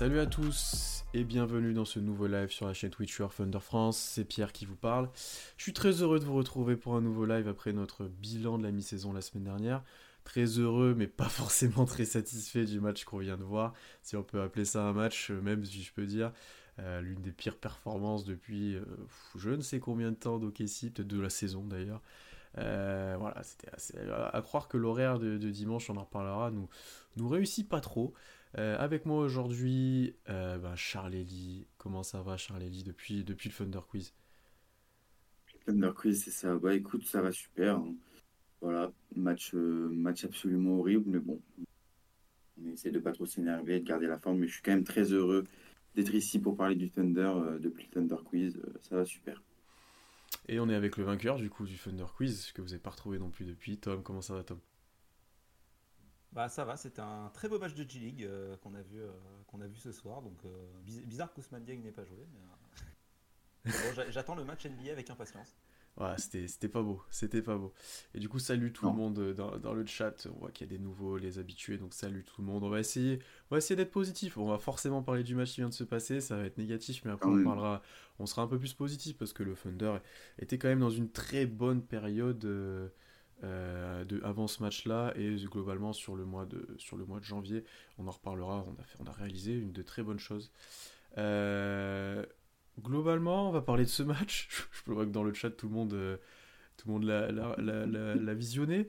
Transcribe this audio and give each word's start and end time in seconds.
Salut 0.00 0.18
à 0.18 0.24
tous 0.24 1.04
et 1.12 1.24
bienvenue 1.24 1.74
dans 1.74 1.84
ce 1.84 1.98
nouveau 1.98 2.26
live 2.26 2.48
sur 2.48 2.66
la 2.66 2.72
chaîne 2.72 2.88
Twitch 2.88 3.20
Thunder 3.36 3.60
France. 3.60 3.98
C'est 3.98 4.24
Pierre 4.24 4.50
qui 4.50 4.64
vous 4.64 4.74
parle. 4.74 5.10
Je 5.58 5.62
suis 5.62 5.74
très 5.74 5.90
heureux 5.90 6.18
de 6.18 6.24
vous 6.24 6.36
retrouver 6.36 6.74
pour 6.74 6.96
un 6.96 7.02
nouveau 7.02 7.26
live 7.26 7.46
après 7.48 7.74
notre 7.74 8.04
bilan 8.06 8.56
de 8.56 8.62
la 8.62 8.70
mi-saison 8.70 9.12
la 9.12 9.20
semaine 9.20 9.44
dernière. 9.44 9.84
Très 10.24 10.46
heureux 10.58 10.94
mais 10.96 11.06
pas 11.06 11.28
forcément 11.28 11.84
très 11.84 12.06
satisfait 12.06 12.64
du 12.64 12.80
match 12.80 13.04
qu'on 13.04 13.18
vient 13.18 13.36
de 13.36 13.44
voir, 13.44 13.74
si 14.02 14.16
on 14.16 14.22
peut 14.22 14.40
appeler 14.40 14.64
ça 14.64 14.84
un 14.84 14.94
match, 14.94 15.30
euh, 15.30 15.40
même 15.42 15.66
si 15.66 15.82
je 15.82 15.92
peux 15.92 16.06
dire. 16.06 16.32
Euh, 16.78 17.02
l'une 17.02 17.20
des 17.20 17.32
pires 17.32 17.58
performances 17.58 18.24
depuis 18.24 18.76
euh, 18.76 18.84
je 19.36 19.50
ne 19.50 19.60
sais 19.60 19.80
combien 19.80 20.12
de 20.12 20.16
temps 20.16 20.38
d'OKC, 20.38 20.94
peut-être 20.94 21.08
de 21.08 21.20
la 21.20 21.28
saison 21.28 21.62
d'ailleurs. 21.62 22.00
voilà, 22.54 23.42
c'était 23.42 23.68
assez... 23.74 23.98
À 24.32 24.40
croire 24.40 24.66
que 24.66 24.78
l'horaire 24.78 25.18
de, 25.18 25.36
dimanche, 25.36 25.90
on 25.90 25.98
en 25.98 26.04
reparlera, 26.04 26.50
nous, 26.50 26.70
nous 27.18 27.28
réussit 27.28 27.68
pas 27.68 27.82
trop. 27.82 28.14
Avec 28.54 29.06
moi 29.06 29.22
aujourd'hui, 29.22 30.14
ben 30.26 30.74
Charles 30.76 31.14
Eli. 31.14 31.66
Comment 31.78 32.02
ça 32.02 32.22
va, 32.22 32.36
Charles 32.36 32.62
Eli, 32.62 32.82
depuis, 32.82 33.24
depuis 33.24 33.48
le 33.48 33.54
Thunder 33.54 33.80
Quiz? 33.88 34.14
Thunder 35.66 35.92
Quiz, 35.94 36.24
c'est 36.24 36.30
ça. 36.30 36.56
Bah 36.56 36.74
écoute, 36.74 37.04
ça 37.04 37.22
va 37.22 37.32
super. 37.32 37.76
Hein. 37.76 37.94
Voilà, 38.60 38.92
match, 39.16 39.54
match 39.54 40.24
absolument 40.24 40.78
horrible, 40.80 41.04
mais 41.06 41.18
bon, 41.18 41.40
on 42.62 42.72
essaie 42.72 42.90
de 42.90 42.98
pas 42.98 43.12
trop 43.12 43.26
s'énerver, 43.26 43.80
de 43.80 43.84
garder 43.84 44.06
la 44.06 44.18
forme, 44.18 44.38
mais 44.38 44.46
je 44.46 44.54
suis 44.54 44.62
quand 44.62 44.72
même 44.72 44.84
très 44.84 45.12
heureux 45.12 45.44
d'être 45.94 46.14
ici 46.14 46.38
pour 46.38 46.56
parler 46.56 46.76
du 46.76 46.90
Thunder 46.90 47.32
euh, 47.34 47.58
depuis 47.58 47.86
le 47.86 47.90
Thunder 47.90 48.22
Quiz. 48.24 48.56
Euh, 48.56 48.78
ça 48.82 48.96
va 48.96 49.04
super. 49.04 49.42
Et 50.48 50.60
on 50.60 50.68
est 50.68 50.74
avec 50.74 50.96
le 50.96 51.04
vainqueur 51.04 51.36
du 51.36 51.50
coup 51.50 51.66
du 51.66 51.76
Thunder 51.76 52.06
Quiz, 52.14 52.52
que 52.52 52.62
vous 52.62 52.68
n'avez 52.68 52.80
pas 52.80 52.90
retrouvé 52.90 53.18
non 53.18 53.30
plus 53.30 53.44
depuis. 53.44 53.78
Tom, 53.78 54.02
comment 54.02 54.20
ça 54.20 54.34
va 54.34 54.44
Tom? 54.44 54.58
Bah 56.32 56.48
ça 56.48 56.64
va, 56.64 56.76
c'était 56.76 57.00
un 57.00 57.30
très 57.34 57.48
beau 57.48 57.58
match 57.58 57.74
de 57.74 57.88
G-League 57.88 58.24
euh, 58.24 58.56
qu'on 58.58 58.74
a, 58.74 58.82
vu, 58.82 59.00
qu'on 59.48 59.60
a 59.60 59.66
vu 59.66 59.76
ce 59.76 59.92
soir. 59.92 60.22
Donc 60.22 60.38
bizarre 60.84 61.32
qu'Ousmane 61.32 61.64
Dieng 61.64 61.82
n'ait 61.82 61.92
pas 61.92 62.04
joué. 62.04 62.26
Mais, 63.64 63.70
j'attends 64.10 64.34
le 64.34 64.44
match 64.44 64.66
NBA 64.66 64.92
avec 64.92 65.10
impatience. 65.10 65.56
Voilà, 65.96 66.16
c'était 66.16 66.68
pas 66.68 66.82
beau, 66.82 67.02
c'était 67.10 67.42
pas 67.42 67.56
beau. 67.56 67.74
Et 68.14 68.20
du 68.20 68.28
coup, 68.28 68.38
salut 68.38 68.72
tout 68.72 68.86
le 68.86 68.92
monde 68.92 69.18
euh, 69.18 69.34
dans, 69.34 69.58
dans, 69.58 69.74
le 69.74 69.84
chat. 69.84 70.26
On 70.34 70.38
voit 70.38 70.50
qu'il 70.50 70.66
y 70.66 70.70
a 70.74 70.76
des 70.76 70.82
nouveaux, 70.82 71.18
les 71.18 71.38
habitués, 71.38 71.78
donc 71.78 71.92
salut 71.92 72.24
tout 72.24 72.40
le 72.40 72.46
monde. 72.46 72.62
On 72.64 72.70
va 72.70 72.80
essayer, 72.80 73.18
on 73.50 73.54
va 73.54 73.58
essayer 73.58 73.76
d'être 73.76 73.90
positif. 73.90 74.38
On 74.38 74.46
va 74.46 74.58
forcément 74.58 75.02
parler 75.02 75.24
du 75.24 75.34
match 75.34 75.50
qui 75.50 75.60
vient 75.60 75.68
de 75.68 75.74
se 75.74 75.84
passer, 75.84 76.20
ça 76.20 76.36
va 76.36 76.44
être 76.44 76.58
négatif, 76.58 77.04
mais 77.04 77.10
après 77.10 77.28
on 77.28 77.44
parlera, 77.44 77.82
on 78.18 78.26
sera 78.26 78.42
un 78.42 78.46
peu 78.46 78.58
plus 78.58 78.72
positif 78.72 79.18
parce 79.18 79.32
que 79.32 79.42
le 79.42 79.54
Thunder 79.54 79.98
était 80.38 80.58
quand 80.58 80.68
même 80.68 80.80
dans 80.80 80.90
une 80.90 81.10
très 81.10 81.44
bonne 81.44 81.82
période 81.82 82.44
euh, 83.42 84.04
de, 84.04 84.20
avant 84.22 84.46
ce 84.46 84.62
match-là 84.62 85.14
et 85.16 85.34
globalement 85.36 85.94
sur 85.94 86.14
le 86.14 86.26
mois 86.26 86.44
de 86.44 86.74
sur 86.76 86.98
le 86.98 87.06
mois 87.06 87.20
de 87.20 87.24
janvier, 87.24 87.64
on 87.96 88.06
en 88.06 88.10
reparlera. 88.10 88.66
On 88.98 89.06
a 89.06 89.12
réalisé 89.12 89.54
une 89.54 89.72
de 89.72 89.82
très 89.82 90.02
bonnes 90.02 90.18
choses. 90.18 90.52
Euh, 91.16 92.24
globalement, 92.80 93.48
on 93.48 93.52
va 93.52 93.62
parler 93.62 93.84
de 93.84 93.88
ce 93.88 94.02
match. 94.02 94.48
Je 94.72 94.92
voir 94.92 95.06
que 95.06 95.10
dans 95.10 95.22
le 95.22 95.32
chat, 95.32 95.50
tout 95.50 95.68
le 95.68 95.74
monde, 95.74 95.94
euh, 95.94 96.18
tout 96.76 96.88
le 96.88 96.92
monde 96.92 97.04
l'a 97.04 98.34
visionné. 98.34 98.88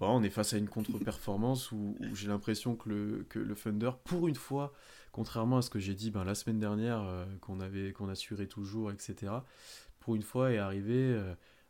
On 0.00 0.22
est 0.22 0.30
face 0.30 0.52
à 0.52 0.58
une 0.58 0.68
contre-performance 0.68 1.72
où, 1.72 1.96
j'ai 2.12 2.28
l'impression 2.28 2.76
que 2.76 2.90
le, 2.90 3.26
que 3.28 3.38
le 3.38 3.54
Thunder, 3.54 3.90
pour 4.04 4.28
une 4.28 4.34
fois, 4.34 4.74
contrairement 5.12 5.58
à 5.58 5.62
ce 5.62 5.70
que 5.70 5.78
j'ai 5.78 5.94
dit 5.94 6.10
ben, 6.10 6.24
la 6.24 6.34
semaine 6.34 6.58
dernière, 6.58 7.26
qu'on 7.40 7.60
avait 7.60 7.92
qu'on 7.92 8.10
assurait 8.10 8.46
toujours, 8.46 8.90
etc., 8.90 9.32
pour 10.00 10.14
une 10.14 10.22
fois 10.22 10.52
est 10.52 10.58
arrivé 10.58 11.18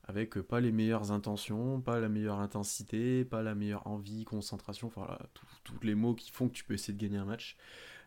avec 0.06 0.34
pas 0.40 0.60
les 0.60 0.72
meilleures 0.72 1.12
intentions, 1.12 1.80
pas 1.80 1.98
la 2.00 2.08
meilleure 2.08 2.38
intensité, 2.38 3.24
pas 3.24 3.42
la 3.42 3.54
meilleure 3.54 3.86
envie, 3.86 4.24
concentration, 4.24 4.88
enfin 4.88 5.02
voilà, 5.06 5.18
tous 5.64 5.80
les 5.82 5.94
mots 5.94 6.14
qui 6.14 6.30
font 6.30 6.48
que 6.48 6.54
tu 6.54 6.64
peux 6.64 6.74
essayer 6.74 6.92
de 6.94 7.00
gagner 7.00 7.18
un 7.18 7.24
match. 7.24 7.56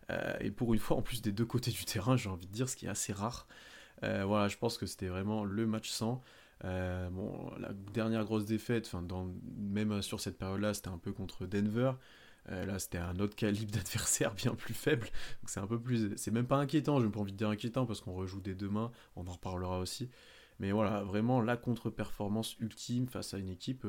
Euh, 0.09 0.37
et 0.39 0.51
pour 0.51 0.73
une 0.73 0.79
fois, 0.79 0.97
en 0.97 1.01
plus 1.01 1.21
des 1.21 1.31
deux 1.31 1.45
côtés 1.45 1.71
du 1.71 1.85
terrain, 1.85 2.17
j'ai 2.17 2.29
envie 2.29 2.47
de 2.47 2.51
dire, 2.51 2.69
ce 2.69 2.75
qui 2.75 2.85
est 2.85 2.89
assez 2.89 3.13
rare. 3.13 3.47
Euh, 4.03 4.25
voilà, 4.25 4.47
je 4.47 4.57
pense 4.57 4.77
que 4.77 4.85
c'était 4.85 5.07
vraiment 5.07 5.43
le 5.43 5.65
match 5.65 5.89
sans. 5.89 6.23
Euh, 6.65 7.09
bon, 7.09 7.51
la 7.59 7.73
dernière 7.93 8.25
grosse 8.25 8.45
défaite, 8.45 8.91
même 9.57 10.01
sur 10.01 10.19
cette 10.19 10.37
période-là, 10.37 10.73
c'était 10.73 10.89
un 10.89 10.97
peu 10.97 11.11
contre 11.13 11.45
Denver. 11.45 11.93
là, 12.47 12.79
c'était 12.79 12.99
un 12.99 13.19
autre 13.19 13.35
calibre 13.35 13.71
d'adversaire 13.73 14.33
bien 14.33 14.55
plus 14.55 14.73
faible. 14.73 15.07
Donc 15.41 15.49
c'est 15.49 15.59
un 15.59 15.67
peu 15.67 15.79
plus. 15.79 16.15
C'est 16.17 16.31
même 16.31 16.47
pas 16.47 16.57
inquiétant, 16.57 16.99
je 16.99 17.05
n'ai 17.05 17.11
pas 17.11 17.19
envie 17.19 17.33
de 17.33 17.37
dire 17.37 17.49
inquiétant 17.49 17.85
parce 17.85 18.01
qu'on 18.01 18.13
rejoue 18.13 18.41
des 18.41 18.55
deux 18.55 18.69
mains, 18.69 18.91
on 19.15 19.27
en 19.27 19.31
reparlera 19.31 19.79
aussi. 19.79 20.09
Mais 20.59 20.71
voilà, 20.71 21.03
vraiment 21.03 21.41
la 21.41 21.57
contre-performance 21.57 22.57
ultime 22.59 23.07
face 23.07 23.33
à 23.33 23.37
une 23.37 23.49
équipe 23.49 23.85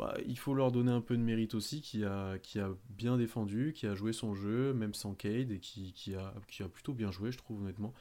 bah, 0.00 0.16
il 0.26 0.38
faut 0.38 0.54
leur 0.54 0.72
donner 0.72 0.90
un 0.92 1.02
peu 1.02 1.14
de 1.14 1.22
mérite 1.22 1.54
aussi, 1.54 1.82
qui 1.82 2.04
a, 2.04 2.38
qui 2.38 2.58
a 2.58 2.70
bien 2.88 3.18
défendu, 3.18 3.74
qui 3.74 3.86
a 3.86 3.94
joué 3.94 4.14
son 4.14 4.34
jeu, 4.34 4.72
même 4.72 4.94
sans 4.94 5.14
Cade, 5.14 5.52
et 5.52 5.60
qui, 5.60 5.92
qui, 5.92 6.14
a, 6.14 6.32
qui 6.48 6.62
a 6.62 6.68
plutôt 6.68 6.94
bien 6.94 7.10
joué, 7.10 7.32
je 7.32 7.36
trouve 7.36 7.60
honnêtement. 7.60 7.92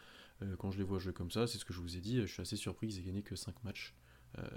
Euh, 0.41 0.55
quand 0.57 0.71
je 0.71 0.77
les 0.77 0.85
vois 0.85 0.99
jouer 0.99 1.11
comme 1.11 1.29
ça, 1.29 1.45
c'est 1.45 1.57
ce 1.57 1.65
que 1.65 1.73
je 1.73 1.81
vous 1.81 1.97
ai 1.97 1.99
dit, 1.99 2.21
je 2.21 2.27
suis 2.27 2.41
assez 2.41 2.55
surpris 2.55 2.87
qu'ils 2.87 2.99
aient 2.99 3.03
gagné 3.03 3.21
que 3.21 3.35
5 3.35 3.63
matchs. 3.65 3.93
Euh, 4.37 4.47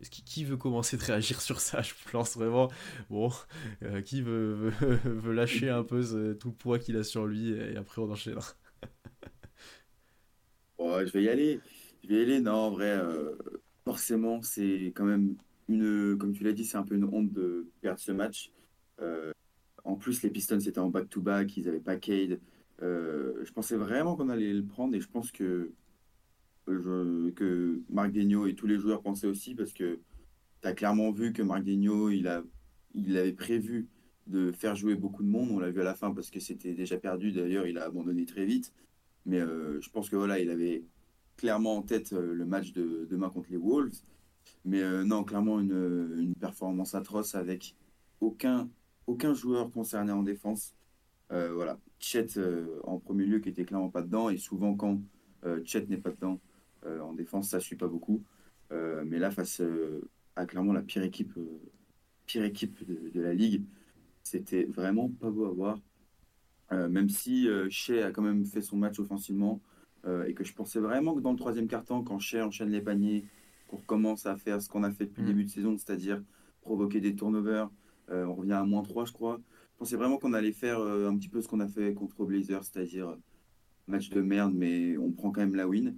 Est-ce 0.00 0.10
qui, 0.10 0.22
qui, 0.22 0.44
veut 0.44 0.56
commencer 0.56 0.96
de 0.96 1.02
réagir 1.02 1.40
sur 1.40 1.58
ça 1.58 1.82
Je 1.82 1.92
pense 2.12 2.36
vraiment. 2.36 2.70
Bon, 3.10 3.32
euh, 3.82 4.00
qui 4.00 4.22
veut, 4.22 4.70
veut, 5.04 5.32
lâcher 5.32 5.70
un 5.70 5.82
peu 5.82 6.36
tout 6.38 6.50
le 6.50 6.54
poids 6.54 6.78
qu'il 6.78 6.96
a 6.96 7.02
sur 7.02 7.26
lui 7.26 7.50
et, 7.50 7.76
après 7.76 8.00
on 8.00 8.12
enchaînera 8.12 8.54
Je 10.78 11.10
vais 11.10 11.24
y 11.24 11.28
aller. 11.28 11.60
Je 12.08 12.14
aller. 12.14 12.40
Non, 12.40 12.52
en 12.52 12.70
vrai, 12.70 13.00
forcément, 13.84 14.42
c'est 14.42 14.92
quand 14.94 15.04
même 15.04 15.36
une, 15.68 16.16
comme 16.18 16.32
tu 16.32 16.44
l'as 16.44 16.52
dit, 16.52 16.64
c'est 16.64 16.76
un 16.76 16.82
peu 16.82 16.94
une 16.94 17.04
honte 17.04 17.32
de 17.32 17.66
perdre 17.80 18.00
ce 18.00 18.12
match. 18.12 18.50
Euh, 19.00 19.32
en 19.84 19.96
plus, 19.96 20.22
les 20.22 20.30
Pistons 20.30 20.58
étaient 20.58 20.78
en 20.78 20.88
back-to-back, 20.88 21.56
ils 21.56 21.66
n'avaient 21.66 21.80
pas 21.80 21.96
Cade. 21.96 22.40
Euh, 22.82 23.44
je 23.44 23.52
pensais 23.52 23.76
vraiment 23.76 24.16
qu'on 24.16 24.28
allait 24.28 24.52
le 24.52 24.64
prendre 24.64 24.94
et 24.94 25.00
je 25.00 25.08
pense 25.08 25.30
que, 25.30 25.72
que 26.66 27.80
Marc 27.90 28.12
Degno 28.12 28.46
et 28.46 28.54
tous 28.54 28.66
les 28.66 28.78
joueurs 28.78 29.02
pensaient 29.02 29.26
aussi 29.26 29.54
parce 29.54 29.72
que 29.72 30.00
tu 30.62 30.68
as 30.68 30.72
clairement 30.72 31.12
vu 31.12 31.32
que 31.32 31.42
Marc 31.42 31.64
Degno, 31.64 32.10
il, 32.10 32.26
a, 32.26 32.42
il 32.94 33.16
avait 33.16 33.32
prévu 33.32 33.88
de 34.26 34.52
faire 34.52 34.74
jouer 34.74 34.94
beaucoup 34.94 35.22
de 35.22 35.28
monde. 35.28 35.50
On 35.50 35.58
l'a 35.58 35.70
vu 35.70 35.80
à 35.80 35.84
la 35.84 35.94
fin 35.94 36.12
parce 36.12 36.30
que 36.30 36.40
c'était 36.40 36.72
déjà 36.72 36.98
perdu. 36.98 37.32
D'ailleurs, 37.32 37.66
il 37.66 37.78
a 37.78 37.84
abandonné 37.84 38.24
très 38.24 38.44
vite. 38.44 38.72
Mais 39.26 39.40
euh, 39.40 39.80
je 39.80 39.90
pense 39.90 40.10
que 40.10 40.16
voilà, 40.16 40.38
il 40.38 40.50
avait 40.50 40.84
clairement 41.36 41.76
en 41.76 41.82
tête 41.82 42.12
le 42.12 42.44
match 42.46 42.72
de 42.72 43.06
demain 43.10 43.30
contre 43.30 43.50
les 43.50 43.56
Wolves. 43.56 44.02
Mais 44.64 44.80
euh, 44.82 45.04
non, 45.04 45.24
clairement, 45.24 45.60
une, 45.60 46.34
performance 46.40 46.94
atroce 46.94 47.34
avec 47.34 47.76
aucun, 48.20 48.68
aucun 49.06 49.34
joueur 49.34 49.70
concerné 49.70 50.12
en 50.12 50.22
défense. 50.22 50.74
Euh, 51.32 51.52
voilà, 51.54 51.78
Chet 51.98 52.36
euh, 52.36 52.80
en 52.84 52.98
premier 52.98 53.24
lieu 53.24 53.38
qui 53.40 53.48
était 53.48 53.64
clairement 53.64 53.90
pas 53.90 54.02
dedans. 54.02 54.30
Et 54.30 54.36
souvent, 54.36 54.74
quand 54.74 55.00
Chet 55.64 55.86
n'est 55.88 55.98
pas 55.98 56.10
dedans 56.10 56.40
en 56.86 57.12
défense, 57.12 57.50
ça 57.50 57.60
suit 57.60 57.76
pas 57.76 57.88
beaucoup. 57.88 58.22
mais 58.70 59.18
là, 59.18 59.30
face 59.30 59.60
à 60.36 60.46
clairement 60.46 60.72
la 60.72 60.82
pire 60.82 61.02
équipe, 61.02 61.34
pire 62.26 62.44
équipe 62.44 62.82
de, 62.86 63.20
la 63.20 63.34
ligue, 63.34 63.62
c'était 64.22 64.64
vraiment 64.64 65.10
pas 65.10 65.30
beau 65.30 65.44
à 65.44 65.50
voir. 65.50 65.78
même 66.70 67.10
si 67.10 67.46
Shea 67.68 68.06
a 68.06 68.10
quand 68.10 68.22
même 68.22 68.46
fait 68.46 68.62
son 68.62 68.78
match 68.78 68.98
offensivement 68.98 69.60
et 70.26 70.34
que 70.34 70.44
je 70.44 70.52
pensais 70.52 70.80
vraiment 70.80 71.14
que 71.14 71.20
dans 71.20 71.32
le 71.32 71.38
troisième 71.38 71.66
quart-temps, 71.66 72.02
quand 72.02 72.18
Shea 72.18 72.46
enchaîne 72.46 72.70
les 72.70 72.82
paniers, 72.82 73.24
qu'on 73.68 73.78
recommence 73.78 74.26
à 74.26 74.36
faire 74.36 74.60
ce 74.60 74.68
qu'on 74.68 74.82
a 74.82 74.90
fait 74.90 75.06
depuis 75.06 75.22
le 75.22 75.28
mm. 75.28 75.30
début 75.30 75.44
de 75.44 75.50
saison, 75.50 75.76
c'est-à-dire 75.78 76.22
provoquer 76.64 77.00
des 77.00 77.14
turnovers. 77.14 77.70
Euh, 78.10 78.24
on 78.26 78.34
revient 78.34 78.52
à 78.52 78.64
moins 78.64 78.82
3, 78.82 79.06
je 79.06 79.12
crois. 79.12 79.40
Je 79.72 79.78
pensais 79.78 79.96
vraiment 79.96 80.18
qu'on 80.18 80.32
allait 80.32 80.52
faire 80.52 80.80
euh, 80.80 81.08
un 81.08 81.16
petit 81.16 81.28
peu 81.28 81.40
ce 81.40 81.48
qu'on 81.48 81.60
a 81.60 81.68
fait 81.68 81.94
contre 81.94 82.24
Blazers, 82.24 82.64
c'est-à-dire 82.64 83.10
euh, 83.10 83.16
match 83.86 84.10
de 84.10 84.20
merde, 84.20 84.52
mais 84.54 84.96
on 84.98 85.12
prend 85.12 85.30
quand 85.30 85.40
même 85.40 85.54
la 85.54 85.68
win. 85.68 85.96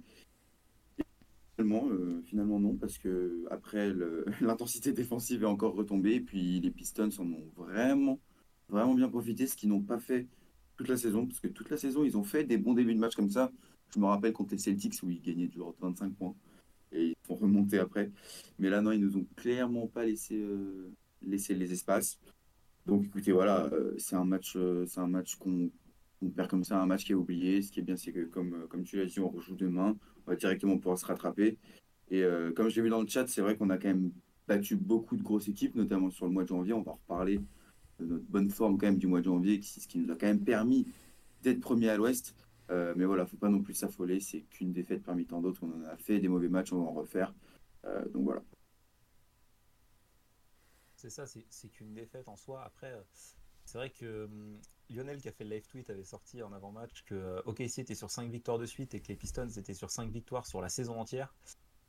finalement, 1.55 1.89
finalement, 2.23 2.59
non, 2.59 2.75
parce 2.75 2.97
que 2.97 3.45
après, 3.49 3.93
l'intensité 4.41 4.93
défensive 4.93 5.43
est 5.43 5.47
encore 5.47 5.75
retombée, 5.75 6.15
et 6.15 6.21
puis 6.21 6.59
les 6.59 6.71
Pistons 6.71 7.09
en 7.19 7.25
ont 7.25 7.51
vraiment, 7.55 8.19
vraiment 8.69 8.93
bien 8.93 9.09
profité, 9.09 9.47
ce 9.47 9.55
qu'ils 9.55 9.69
n'ont 9.69 9.81
pas 9.81 9.99
fait 9.99 10.27
toute 10.75 10.89
la 10.89 10.97
saison, 10.97 11.25
parce 11.25 11.39
que 11.39 11.47
toute 11.47 11.69
la 11.69 11.77
saison, 11.77 12.03
ils 12.03 12.17
ont 12.17 12.23
fait 12.23 12.43
des 12.43 12.57
bons 12.57 12.73
débuts 12.73 12.93
de 12.93 12.99
match 12.99 13.15
comme 13.15 13.29
ça. 13.29 13.51
Je 13.93 13.99
me 13.99 14.05
rappelle 14.05 14.33
contre 14.33 14.51
les 14.51 14.57
Celtics 14.57 15.01
où 15.03 15.09
ils 15.09 15.21
gagnaient 15.21 15.47
toujours 15.47 15.75
25 15.79 16.13
points 16.13 16.35
et 16.91 17.07
ils 17.07 17.15
font 17.23 17.35
remonter 17.35 17.79
après. 17.79 18.11
Mais 18.59 18.69
là, 18.69 18.81
non, 18.81 18.91
ils 18.91 19.01
nous 19.01 19.17
ont 19.17 19.25
clairement 19.35 19.87
pas 19.87 20.05
laissé, 20.05 20.35
euh, 20.35 20.91
laisser 21.21 21.53
les 21.53 21.71
espaces. 21.71 22.19
Donc, 22.85 23.05
écoutez, 23.05 23.31
voilà, 23.31 23.65
euh, 23.73 23.93
c'est 23.97 24.15
un 24.15 24.23
match, 24.23 24.53
euh, 24.55 24.85
c'est 24.85 24.99
un 24.99 25.07
match 25.07 25.35
qu'on 25.35 25.69
perd 26.35 26.49
comme 26.49 26.63
ça, 26.63 26.81
un 26.81 26.85
match 26.85 27.05
qui 27.05 27.11
est 27.11 27.15
oublié. 27.15 27.61
Ce 27.61 27.71
qui 27.71 27.79
est 27.79 27.83
bien, 27.83 27.97
c'est 27.97 28.11
que, 28.11 28.25
comme, 28.25 28.67
comme 28.69 28.83
tu 28.83 28.97
l'as 28.97 29.05
dit, 29.05 29.19
on 29.19 29.29
rejoue 29.29 29.55
demain, 29.55 29.97
on 30.25 30.31
va 30.31 30.35
directement 30.37 30.77
pouvoir 30.77 30.97
se 30.97 31.05
rattraper. 31.05 31.57
Et 32.09 32.23
comme 32.55 32.69
je 32.69 32.77
l'ai 32.77 32.83
vu 32.83 32.89
dans 32.89 33.01
le 33.01 33.07
chat, 33.07 33.27
c'est 33.27 33.41
vrai 33.41 33.57
qu'on 33.57 33.69
a 33.69 33.77
quand 33.77 33.89
même 33.89 34.11
battu 34.47 34.77
beaucoup 34.77 35.17
de 35.17 35.23
grosses 35.23 35.49
équipes, 35.49 35.75
notamment 35.75 36.09
sur 36.09 36.25
le 36.25 36.31
mois 36.31 36.43
de 36.43 36.47
janvier. 36.47 36.71
On 36.71 36.81
va 36.81 36.93
reparler 36.93 37.41
de 37.99 38.05
notre 38.05 38.23
bonne 38.25 38.49
forme 38.49 38.77
quand 38.77 38.85
même 38.85 38.97
du 38.97 39.07
mois 39.07 39.19
de 39.19 39.25
janvier, 39.25 39.59
ce 39.61 39.85
qui 39.87 39.99
nous 39.99 40.09
a 40.09 40.15
quand 40.15 40.27
même 40.27 40.43
permis 40.43 40.87
d'être 41.43 41.59
premier 41.59 41.89
à 41.89 41.97
l'Ouest. 41.97 42.33
Euh, 42.69 42.93
mais 42.95 43.05
voilà, 43.05 43.25
faut 43.25 43.37
pas 43.37 43.49
non 43.49 43.61
plus 43.61 43.73
s'affoler. 43.73 44.19
C'est 44.19 44.41
qu'une 44.41 44.73
défaite 44.73 45.03
parmi 45.03 45.25
tant 45.25 45.41
d'autres. 45.41 45.63
On 45.63 45.81
en 45.81 45.85
a 45.85 45.97
fait 45.97 46.19
des 46.19 46.27
mauvais 46.27 46.49
matchs, 46.49 46.73
on 46.73 46.81
va 46.83 46.89
en 46.89 46.93
refaire. 46.93 47.33
Euh, 47.85 48.07
donc 48.09 48.23
voilà. 48.23 48.41
C'est 50.95 51.09
ça, 51.09 51.25
c'est 51.27 51.69
qu'une 51.69 51.93
défaite 51.93 52.27
en 52.27 52.35
soi. 52.35 52.63
Après, 52.63 52.91
c'est 53.65 53.77
vrai 53.77 53.91
que 53.91 54.25
hum, 54.25 54.59
Lionel 54.89 55.21
qui 55.21 55.27
a 55.27 55.31
fait 55.31 55.43
le 55.43 55.51
live 55.51 55.67
tweet 55.67 55.89
avait 55.89 56.03
sorti 56.03 56.41
en 56.41 56.51
avant-match 56.53 57.03
que 57.05 57.15
euh, 57.15 57.41
OKC 57.45 57.79
était 57.79 57.95
sur 57.95 58.09
5 58.09 58.31
victoires 58.31 58.57
de 58.57 58.65
suite 58.65 58.93
et 58.95 59.01
que 59.01 59.07
les 59.09 59.15
Pistons 59.15 59.47
étaient 59.49 59.73
sur 59.73 59.91
5 59.91 60.09
victoires 60.11 60.45
sur 60.45 60.61
la 60.61 60.69
saison 60.69 60.99
entière. 60.99 61.33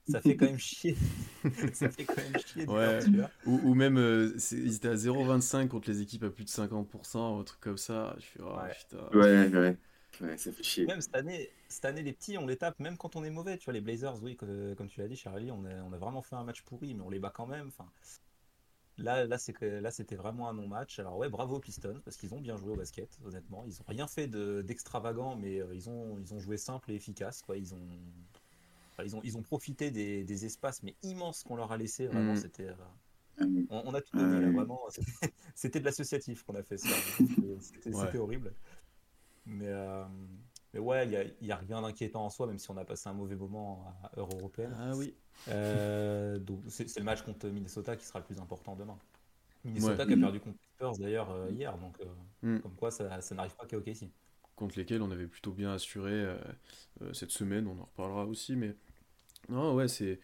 Ça 0.08 0.20
fait 0.20 0.36
quand 0.36 0.46
même 0.46 0.58
chier. 0.58 0.96
ça 1.75 1.90
fait 1.90 2.04
quand 2.04 2.16
même 2.16 2.38
chier. 2.46 2.64
de 2.66 2.70
Ouais. 2.70 3.28
Ou, 3.46 3.60
ou 3.62 3.75
même, 3.75 3.98
euh, 3.98 4.34
ils 4.52 4.75
étaient 4.75 4.88
à 4.88 4.94
0,25 4.94 5.69
contre 5.69 5.90
les 5.90 6.00
équipes 6.00 6.25
à 6.25 6.30
plus 6.30 6.44
de 6.44 6.50
50%, 6.50 7.40
un 7.40 7.44
truc 7.44 7.60
comme 7.60 7.76
ça. 7.76 8.16
Je 8.19 8.25
fais, 8.25 8.40
oh, 8.42 8.56
Ouais. 8.56 8.75
putain. 8.75 9.19
Ouais, 9.19 9.48
ouais. 9.48 9.76
Ouais, 10.20 10.37
ça 10.37 10.52
fait 10.52 10.62
chier. 10.62 10.87
Même 10.87 11.00
cette 11.00 11.14
année, 11.14 11.49
cette 11.69 11.84
année, 11.84 12.02
les 12.02 12.12
petits, 12.12 12.38
on 12.38 12.46
les 12.46 12.56
tape 12.56 12.78
même 12.81 12.96
quand 12.96 13.14
on 13.16 13.25
est 13.25 13.31
mauvais. 13.31 13.56
Tu 13.58 13.64
vois, 13.66 13.75
les 13.75 13.81
Blazers, 13.81 14.20
oui, 14.22 14.37
que- 14.37 14.75
comme 14.75 14.88
tu 14.88 15.00
l'as 15.00 15.08
dit, 15.08 15.16
Charlie, 15.16 15.50
on 15.52 15.64
a, 15.64 15.75
on 15.82 15.93
a 15.93 15.99
vraiment 15.99 16.22
fait 16.22 16.34
un 16.37 16.44
match 16.44 16.62
pourri, 16.62 16.94
mais 16.94 17.02
on 17.02 17.10
les 17.10 17.19
bat 17.20 17.31
quand 17.31 17.46
même. 17.46 17.69
Enfin, 17.69 17.88
là, 18.96 19.26
là, 19.26 19.38
c'est 19.38 19.52
que 19.52 19.64
là, 19.64 19.90
c'était 19.90 20.16
vraiment 20.16 20.49
un 20.49 20.55
non-match. 20.55 20.99
Alors 20.99 21.16
ouais, 21.19 21.28
bravo 21.28 21.56
aux 21.56 21.60
Pistons 21.60 22.00
parce 22.05 22.16
qu'ils 22.16 22.34
ont 22.34 22.40
bien 22.40 22.56
joué 22.56 22.72
au 22.72 22.76
basket, 22.76 23.08
honnêtement. 23.25 23.64
Ils 23.66 23.81
ont 23.81 23.84
rien 23.87 24.06
fait 24.08 24.26
de- 24.26 24.62
d'extravagant, 24.62 25.37
mais 25.37 25.60
euh, 25.60 25.75
ils 25.75 25.88
ont, 25.88 26.19
ils 26.19 26.34
ont 26.34 26.40
joué 26.40 26.56
simple 26.56 26.90
et 26.90 26.94
efficace. 26.94 27.43
Quoi, 27.43 27.56
ils 27.58 27.75
ont, 27.75 27.88
enfin, 28.93 29.04
ils 29.04 29.14
ont, 29.14 29.20
ils 29.22 29.37
ont 29.37 29.43
profité 29.43 29.90
des, 29.90 30.25
des 30.25 30.44
espaces 30.46 30.82
mais 30.82 30.96
immenses 31.02 31.43
qu'on 31.44 31.56
leur 31.56 31.70
a 31.70 31.76
laissé. 31.76 32.06
Vraiment, 32.08 32.32
Mm. 32.32 32.37
c'était. 32.37 32.69
euh, 32.69 32.75
Euh, 33.40 33.44
on, 33.70 33.82
on 33.84 33.94
a 33.94 34.00
tout 34.00 34.16
donné, 34.16 34.40
là, 34.40 34.50
vraiment. 34.50 34.81
C'était- 34.90 35.04
C'était 35.54 35.78
de 35.81 35.84
l'associatif 35.84 36.43
qu'on 36.43 36.56
a 36.56 36.62
fait 36.64 36.78
ça. 36.78 36.88
C'était- 37.19 37.61
C'était 37.61 37.94
Ouais. 37.94 38.06
c'était 38.06 38.19
horrible. 38.19 38.52
Mais, 39.49 39.67
euh, 39.69 40.05
mais 40.73 40.81
ouais, 40.81 41.06
il 41.06 41.47
n'y 41.47 41.53
a, 41.53 41.56
rien 41.56 41.83
d'inquiétant 41.83 42.25
en 42.25 42.31
soi, 42.31 42.47
même 42.47 42.59
si 42.59 42.71
on 42.71 42.77
a 42.77 42.85
passé 42.85 43.09
un 43.09 43.15
mauvais 43.15 43.35
moment 43.35 43.85
à 44.03 44.19
Euro 44.19 44.37
européenne. 44.39 44.77
Ah 44.79 44.93
oui. 44.95 45.15
Euh, 45.49 46.39
donc 46.39 46.61
c'est 46.69 46.99
le 46.99 47.05
match 47.05 47.23
contre 47.23 47.49
Minnesota 47.49 47.97
qui 47.97 48.05
sera 48.05 48.19
le 48.19 48.25
plus 48.25 48.39
important 48.39 48.77
demain. 48.77 48.99
Minnesota 49.65 50.05
Ouais. 50.05 50.06
qui 50.06 50.12
a 50.12 50.17
perdu 50.17 50.41
contre 50.41 50.59
Spurs 50.75 50.99
d'ailleurs 50.99 51.31
euh, 51.31 51.50
hier, 51.50 51.77
donc 51.79 51.99
Mm. 52.43 52.59
comme 52.61 52.75
quoi 52.77 52.93
ça, 52.93 53.21
ça 53.21 53.35
n'arrive 53.35 53.56
pas 53.56 53.67
qu'à 53.67 53.77
OKC. 53.77 54.09
contre 54.55 54.79
lesquels 54.79 55.03
on 55.03 55.11
avait 55.11 55.27
plutôt 55.27 55.50
bien 55.50 55.73
assuré 55.73 56.25
cette 57.12 57.33
semaine, 57.33 57.67
on 57.67 57.79
en 57.81 57.85
reparlera 57.85 58.27
aussi, 58.27 58.55
mais 58.55 58.77
non, 59.49 59.75
ouais, 59.75 59.89
c'est. 59.89 60.21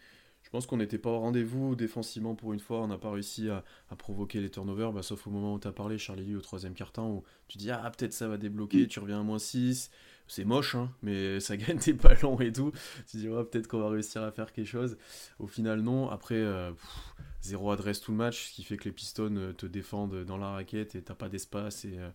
Je 0.55 0.57
pense 0.61 0.67
qu'on 0.67 0.77
n'était 0.77 0.97
pas 0.97 1.09
au 1.09 1.19
rendez-vous 1.19 1.75
défensivement 1.75 2.33
pour 2.33 2.53
une 2.53 2.61
fois, 2.61 2.79
on 2.79 2.87
n'a 2.87 2.97
pas 2.97 3.11
réussi 3.11 3.49
à, 3.49 3.65
à 3.89 3.97
provoquer 3.97 4.39
les 4.39 4.49
turnovers, 4.49 4.93
bah, 4.93 5.03
sauf 5.03 5.27
au 5.27 5.29
moment 5.29 5.53
où 5.55 5.59
tu 5.59 5.67
as 5.67 5.73
parlé, 5.73 5.97
Charlie, 5.97 6.33
au 6.33 6.39
troisième 6.39 6.73
quart-temps, 6.73 7.09
où 7.09 7.23
tu 7.49 7.57
dis 7.57 7.71
Ah, 7.71 7.91
peut-être 7.91 8.13
ça 8.13 8.29
va 8.29 8.37
débloquer, 8.37 8.87
tu 8.87 9.01
reviens 9.01 9.19
à 9.19 9.23
moins 9.23 9.37
6, 9.37 9.91
c'est 10.29 10.45
moche, 10.45 10.75
hein, 10.75 10.89
mais 11.01 11.39
ça 11.41 11.57
gagne 11.57 11.77
tes 11.77 11.91
ballons 11.91 12.39
et 12.39 12.53
tout. 12.53 12.71
Tu 13.11 13.17
dis 13.17 13.27
Ouais, 13.27 13.43
peut-être 13.43 13.67
qu'on 13.67 13.79
va 13.79 13.89
réussir 13.89 14.23
à 14.23 14.31
faire 14.31 14.53
quelque 14.53 14.65
chose. 14.69 14.95
Au 15.39 15.47
final, 15.47 15.81
non. 15.81 16.09
Après, 16.09 16.35
euh, 16.35 16.71
pff, 16.71 17.15
zéro 17.41 17.69
adresse 17.71 17.99
tout 17.99 18.11
le 18.11 18.17
match, 18.17 18.45
ce 18.47 18.53
qui 18.53 18.63
fait 18.63 18.77
que 18.77 18.85
les 18.85 18.93
Pistons 18.93 19.35
euh, 19.35 19.51
te 19.51 19.65
défendent 19.65 20.23
dans 20.23 20.37
la 20.37 20.51
raquette 20.51 20.95
et 20.95 21.01
t'as 21.01 21.15
pas 21.15 21.27
d'espace 21.27 21.83
et. 21.83 21.97
euh, 21.99 22.09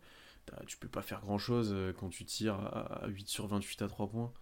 tu 0.67 0.79
peux 0.79 0.89
pas 0.89 1.03
faire 1.03 1.21
grand 1.21 1.39
chose 1.39 1.77
quand 1.99 2.09
tu 2.09 2.25
tires 2.25 2.55
à 2.55 3.05
à 3.05 3.09
8 3.09 3.29
sur 3.29 3.47
28 3.47 3.83
à 3.83 3.89
3 3.89 4.09
points. 4.09 4.33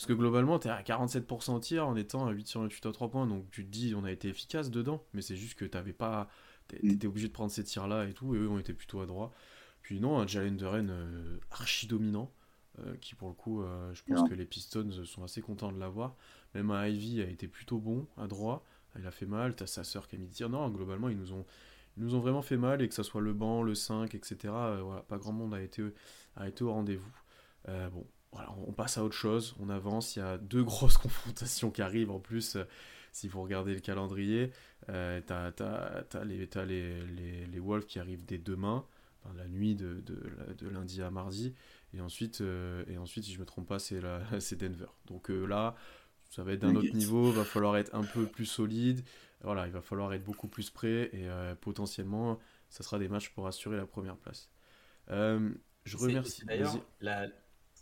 Parce 0.00 0.06
que 0.06 0.12
globalement, 0.14 0.58
t'es 0.58 0.70
à 0.70 0.80
47% 0.82 1.52
au 1.52 1.60
tir 1.60 1.86
en 1.86 1.94
étant 1.94 2.26
à 2.26 2.30
8 2.30 2.46
sur 2.48 2.62
28 2.62 2.86
à 2.86 2.92
3 2.92 3.10
points. 3.10 3.26
Donc 3.26 3.50
tu 3.50 3.66
te 3.66 3.70
dis, 3.70 3.92
on 3.94 4.02
a 4.04 4.10
été 4.10 4.28
efficace 4.28 4.70
dedans. 4.70 5.04
Mais 5.12 5.20
c'est 5.20 5.36
juste 5.36 5.58
que 5.58 5.66
t'avais 5.66 5.92
pas. 5.92 6.26
Mm. 6.72 6.88
T'étais 6.88 7.06
obligé 7.06 7.28
de 7.28 7.32
prendre 7.34 7.50
ces 7.52 7.64
tirs-là 7.64 8.06
et 8.06 8.14
tout. 8.14 8.34
Et 8.34 8.38
eux, 8.38 8.48
on 8.48 8.58
était 8.58 8.72
plutôt 8.72 9.00
à 9.02 9.06
droit. 9.06 9.30
Puis 9.82 10.00
non, 10.00 10.18
un 10.18 10.26
Jalen 10.26 10.56
Duren 10.56 10.88
euh, 10.88 11.36
archi 11.50 11.86
dominant. 11.86 12.32
euh, 12.78 12.96
qui 13.02 13.14
pour 13.14 13.28
le 13.28 13.34
coup, 13.34 13.60
euh, 13.62 13.92
je 13.92 14.02
pense 14.04 14.20
Non. 14.22 14.26
que 14.26 14.32
les 14.32 14.46
Pistons 14.46 14.90
sont 15.04 15.22
assez 15.22 15.42
contents 15.42 15.70
de 15.70 15.78
l'avoir. 15.78 16.16
Même 16.54 16.70
un 16.70 16.86
Ivy 16.88 17.20
a 17.20 17.26
été 17.28 17.46
plutôt 17.46 17.76
bon 17.78 18.06
à 18.16 18.26
droit. 18.26 18.64
Il 18.98 19.06
a 19.06 19.10
fait 19.10 19.26
mal. 19.26 19.54
T'as 19.54 19.66
sa 19.66 19.84
sœur 19.84 20.08
qui 20.08 20.16
a 20.16 20.18
mis 20.18 20.28
le 20.28 20.32
tir. 20.32 20.48
Non, 20.48 20.66
globalement, 20.70 21.10
ils 21.10 21.18
nous 21.18 21.34
ont. 21.34 21.44
Ils 21.98 22.04
nous 22.04 22.14
ont 22.14 22.20
vraiment 22.20 22.40
fait 22.40 22.56
mal 22.56 22.80
et 22.80 22.88
que 22.88 22.94
ça 22.94 23.02
soit 23.02 23.20
le 23.20 23.34
banc, 23.34 23.62
le 23.62 23.74
5, 23.74 24.14
etc. 24.14 24.36
euh, 24.46 24.80
voilà, 24.82 25.02
pas 25.02 25.18
grand 25.18 25.32
monde 25.32 25.52
a 25.52 25.60
été, 25.60 25.82
a 26.36 26.48
été 26.48 26.64
au 26.64 26.72
rendez-vous. 26.72 27.12
Euh, 27.68 27.90
bon, 27.90 28.06
voilà, 28.32 28.52
on 28.66 28.72
passe 28.72 28.96
à 28.98 29.04
autre 29.04 29.14
chose, 29.16 29.54
on 29.60 29.68
avance. 29.70 30.16
Il 30.16 30.20
y 30.20 30.22
a 30.22 30.38
deux 30.38 30.62
grosses 30.64 30.98
confrontations 30.98 31.70
qui 31.70 31.82
arrivent 31.82 32.10
en 32.10 32.20
plus. 32.20 32.56
euh, 32.56 32.64
si 33.12 33.26
vous 33.28 33.42
regardez 33.42 33.74
le 33.74 33.80
calendrier, 33.80 34.52
euh, 34.88 35.20
t'as, 35.26 35.50
t'as- 35.52 36.04
t'as 36.08 36.24
les, 36.24 36.46
t'as 36.46 36.64
les, 36.64 37.00
les, 37.06 37.44
les 37.46 37.58
Wolves 37.58 37.86
qui 37.86 37.98
arrivent 37.98 38.24
dès 38.24 38.38
demain, 38.38 38.84
enfin, 39.24 39.34
la 39.36 39.48
nuit 39.48 39.74
de, 39.74 40.00
de, 40.06 40.22
de 40.58 40.68
lundi 40.68 41.02
à 41.02 41.10
mardi. 41.10 41.54
Et 41.92 42.00
ensuite, 42.00 42.40
euh, 42.40 42.84
et 42.88 42.98
ensuite 42.98 43.24
si 43.24 43.32
je 43.32 43.40
me 43.40 43.44
trompe 43.44 43.66
pas, 43.66 43.80
c'est, 43.80 44.00
la, 44.00 44.22
c'est 44.40 44.56
Denver. 44.56 44.86
Donc 45.06 45.30
euh, 45.30 45.44
là, 45.46 45.74
ça 46.30 46.44
va 46.44 46.52
être 46.52 46.60
d'un 46.60 46.76
autre 46.76 46.94
niveau, 46.94 47.32
va 47.32 47.44
falloir 47.44 47.76
être 47.76 47.94
un 47.94 48.04
peu 48.04 48.26
plus 48.26 48.46
solide. 48.46 49.02
Voilà, 49.42 49.66
il 49.66 49.72
va 49.72 49.80
falloir 49.80 50.12
être 50.14 50.24
beaucoup 50.24 50.48
plus 50.48 50.70
prêt 50.70 51.10
et 51.14 51.26
potentiellement, 51.62 52.38
ça 52.68 52.82
sera 52.84 52.98
des 52.98 53.08
matchs 53.08 53.30
pour 53.30 53.46
assurer 53.46 53.76
la 53.78 53.86
première 53.86 54.16
place. 54.16 54.50
Je 55.84 55.96
remercie. 55.96 56.40
c'est 56.40 56.46
D'ailleurs, 56.46 56.84
la, 57.00 57.26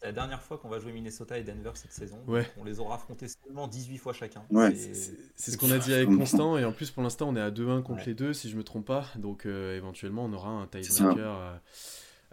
c'est 0.00 0.06
la 0.06 0.12
dernière 0.12 0.42
fois 0.42 0.58
qu'on 0.58 0.68
va 0.68 0.78
jouer 0.78 0.92
Minnesota 0.92 1.38
et 1.38 1.42
Denver 1.42 1.72
cette 1.74 1.92
saison. 1.92 2.18
Ouais. 2.26 2.46
On 2.56 2.64
les 2.64 2.78
aura 2.80 2.94
affrontés 2.96 3.26
seulement 3.28 3.66
18 3.66 3.98
fois 3.98 4.12
chacun. 4.12 4.44
Ouais, 4.50 4.74
C'est- 4.74 5.50
ce 5.52 5.56
qu'on 5.56 5.70
a 5.70 5.78
dit 5.78 5.92
avec. 5.92 6.08
Constant, 6.08 6.56
et 6.58 6.64
en 6.64 6.72
plus 6.72 6.90
pour 6.90 7.02
l'instant 7.02 7.28
on 7.28 7.36
est 7.36 7.40
à 7.40 7.50
2-1 7.50 7.82
contre 7.82 8.00
Ouais. 8.00 8.06
les 8.06 8.14
deux, 8.14 8.32
si 8.32 8.48
je 8.50 8.56
me 8.56 8.62
trompe 8.64 8.86
pas, 8.86 9.06
donc 9.16 9.46
euh, 9.46 9.76
éventuellement 9.76 10.24
on 10.24 10.32
aura 10.32 10.50
un 10.50 10.66
tiebreaker. 10.66 11.18
euh, 11.38 11.56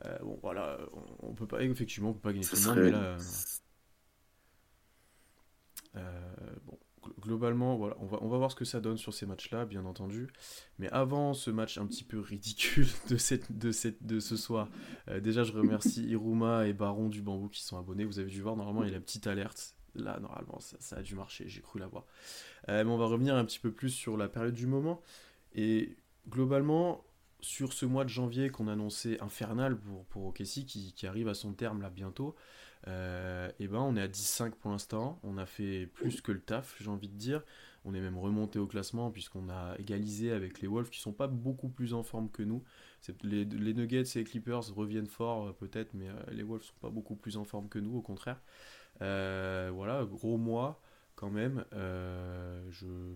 euh, 0.05 0.17
bon 0.19 0.37
voilà, 0.41 0.77
on, 1.21 1.29
on 1.29 1.33
peut 1.33 1.47
pas, 1.47 1.61
effectivement, 1.63 2.09
on 2.09 2.13
peut 2.13 2.19
pas 2.19 2.33
gagner 2.33 2.45
tout 2.45 2.55
le 2.55 2.61
monde, 2.61 2.75
mais 2.75 2.81
serait. 2.89 2.91
là, 2.91 2.97
euh, 2.97 3.17
euh, 5.97 6.55
bon, 6.65 6.74
globalement, 7.19 7.75
voilà, 7.75 7.95
on 7.99 8.05
va, 8.05 8.17
on 8.21 8.27
va 8.27 8.37
voir 8.37 8.51
ce 8.51 8.55
que 8.55 8.65
ça 8.65 8.79
donne 8.79 8.97
sur 8.97 9.13
ces 9.13 9.25
matchs-là, 9.25 9.65
bien 9.65 9.85
entendu. 9.85 10.27
Mais 10.79 10.89
avant 10.89 11.33
ce 11.33 11.51
match 11.51 11.77
un 11.77 11.85
petit 11.85 12.03
peu 12.03 12.19
ridicule 12.19 12.87
de, 13.09 13.17
cette, 13.17 13.57
de, 13.57 13.71
cette, 13.71 14.05
de 14.05 14.19
ce 14.19 14.37
soir, 14.37 14.69
euh, 15.09 15.19
déjà 15.19 15.43
je 15.43 15.53
remercie 15.53 16.05
Iruma 16.09 16.67
et 16.67 16.73
Baron 16.73 17.09
du 17.09 17.21
Bambou 17.21 17.49
qui 17.49 17.63
sont 17.63 17.77
abonnés. 17.77 18.05
Vous 18.05 18.19
avez 18.19 18.29
dû 18.29 18.41
voir, 18.41 18.55
normalement 18.55 18.83
il 18.83 18.87
y 18.87 18.91
a 18.91 18.95
la 18.95 19.01
petite 19.01 19.27
alerte. 19.27 19.75
Là, 19.95 20.19
normalement, 20.19 20.59
ça, 20.59 20.75
ça 20.81 20.97
a 20.97 21.01
dû 21.01 21.15
marcher, 21.15 21.47
j'ai 21.47 21.61
cru 21.61 21.79
l'avoir. 21.79 22.05
Euh, 22.67 22.83
mais 22.83 22.91
on 22.91 22.97
va 22.97 23.05
revenir 23.05 23.35
un 23.35 23.45
petit 23.45 23.59
peu 23.59 23.71
plus 23.71 23.91
sur 23.91 24.17
la 24.17 24.27
période 24.27 24.53
du 24.53 24.67
moment. 24.67 25.01
Et 25.53 25.95
globalement, 26.27 27.05
sur 27.39 27.73
ce 27.73 27.85
mois 27.85 28.03
de 28.03 28.09
janvier 28.09 28.49
qu'on 28.49 28.67
annonçait 28.67 29.21
infernal 29.21 29.77
pour, 29.77 30.05
pour 30.05 30.25
OKC, 30.25 30.65
qui, 30.65 30.93
qui 30.93 31.07
arrive 31.07 31.27
à 31.27 31.33
son 31.33 31.53
terme 31.53 31.81
là 31.81 31.89
bientôt, 31.89 32.35
euh, 32.87 33.49
et 33.59 33.67
ben 33.67 33.79
on 33.79 33.95
est 33.95 34.01
à 34.01 34.07
10-5 34.07 34.51
pour 34.51 34.71
l'instant. 34.71 35.19
On 35.23 35.37
a 35.37 35.45
fait 35.45 35.87
plus 35.87 36.21
que 36.21 36.31
le 36.31 36.39
taf, 36.39 36.75
j'ai 36.79 36.89
envie 36.89 37.09
de 37.09 37.17
dire. 37.17 37.43
On 37.83 37.93
est 37.93 38.01
même 38.01 38.17
remonté 38.17 38.57
au 38.57 38.67
classement 38.67 39.11
puisqu'on 39.11 39.49
a 39.49 39.75
égalisé 39.77 40.31
avec 40.31 40.59
les 40.59 40.67
Wolves 40.67 40.89
qui 40.89 40.99
sont 40.99 41.13
pas 41.13 41.27
beaucoup 41.27 41.69
plus 41.69 41.93
en 41.93 42.03
forme 42.03 42.29
que 42.29 42.43
nous. 42.43 42.63
Les, 43.23 43.45
Nuggets 43.45 44.01
et 44.15 44.19
les 44.19 44.23
Clippers 44.23 44.73
reviennent 44.73 45.07
fort 45.07 45.47
euh, 45.47 45.51
peut-être, 45.53 45.93
mais 45.93 46.09
euh, 46.09 46.13
les 46.31 46.41
Wolves 46.41 46.63
sont 46.63 46.79
pas 46.81 46.89
beaucoup 46.89 47.15
plus 47.15 47.37
en 47.37 47.43
forme 47.43 47.69
que 47.69 47.77
nous, 47.77 47.95
au 47.95 48.01
contraire. 48.01 48.41
Euh, 49.01 49.69
voilà, 49.73 50.03
gros 50.05 50.37
mois 50.37 50.81
quand 51.15 51.29
même. 51.29 51.63
Je, 51.73 53.13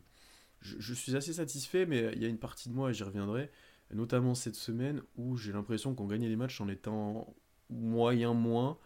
je, 0.62 0.80
je 0.80 0.94
suis 0.94 1.16
assez 1.16 1.34
satisfait, 1.34 1.86
mais 1.86 2.12
il 2.14 2.22
y 2.22 2.26
a 2.26 2.30
une 2.30 2.38
partie 2.38 2.70
de 2.70 2.74
moi, 2.74 2.92
et 2.92 2.94
j'y 2.94 3.04
reviendrai, 3.04 3.52
notamment 3.92 4.36
cette 4.36 4.56
semaine, 4.56 5.02
où 5.18 5.36
j'ai 5.36 5.52
l'impression 5.52 5.96
qu'on 5.96 6.06
gagnait 6.06 6.30
les 6.30 6.36
matchs 6.36 6.62
en 6.62 6.70
étant 6.70 7.34
moyen 7.70 8.34
moins, 8.34 8.78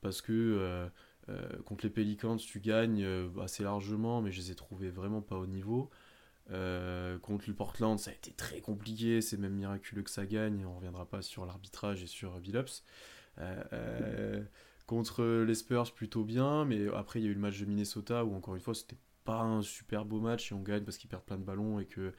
parce 0.00 0.22
que 0.22 0.32
euh, 0.32 0.88
euh, 1.28 1.62
contre 1.64 1.84
les 1.84 1.90
Pelicans, 1.90 2.36
tu 2.36 2.60
gagnes 2.60 3.04
euh, 3.04 3.28
assez 3.40 3.62
largement, 3.62 4.22
mais 4.22 4.32
je 4.32 4.40
les 4.40 4.50
ai 4.52 4.54
trouvés 4.54 4.90
vraiment 4.90 5.22
pas 5.22 5.36
au 5.36 5.46
niveau. 5.46 5.90
Contre 7.22 7.44
le 7.46 7.54
Portland, 7.54 7.96
ça 7.96 8.10
a 8.10 8.14
été 8.14 8.32
très 8.32 8.60
compliqué, 8.60 9.20
c'est 9.20 9.36
même 9.36 9.54
miraculeux 9.54 10.02
que 10.02 10.10
ça 10.10 10.26
gagne, 10.26 10.66
on 10.66 10.74
reviendra 10.74 11.06
pas 11.06 11.22
sur 11.22 11.46
l'arbitrage 11.46 12.02
et 12.02 12.08
sur 12.08 12.40
Billups. 12.40 12.82
Contre 14.88 15.22
les 15.46 15.54
Spurs, 15.54 15.92
plutôt 15.94 16.24
bien, 16.24 16.64
mais 16.64 16.88
après 16.88 17.20
il 17.20 17.24
y 17.24 17.28
a 17.28 17.30
eu 17.30 17.34
le 17.34 17.40
match 17.40 17.60
de 17.60 17.66
Minnesota 17.66 18.24
où 18.24 18.34
encore 18.34 18.56
une 18.56 18.60
fois 18.60 18.74
c'était 18.74 18.98
pas 19.24 19.42
un 19.42 19.62
super 19.62 20.04
beau 20.04 20.18
match 20.18 20.50
et 20.50 20.54
on 20.56 20.60
gagne 20.60 20.82
parce 20.82 20.96
qu'ils 20.96 21.08
perdent 21.08 21.22
plein 21.22 21.38
de 21.38 21.44
ballons 21.44 21.78
et 21.78 21.86
que 21.86 22.12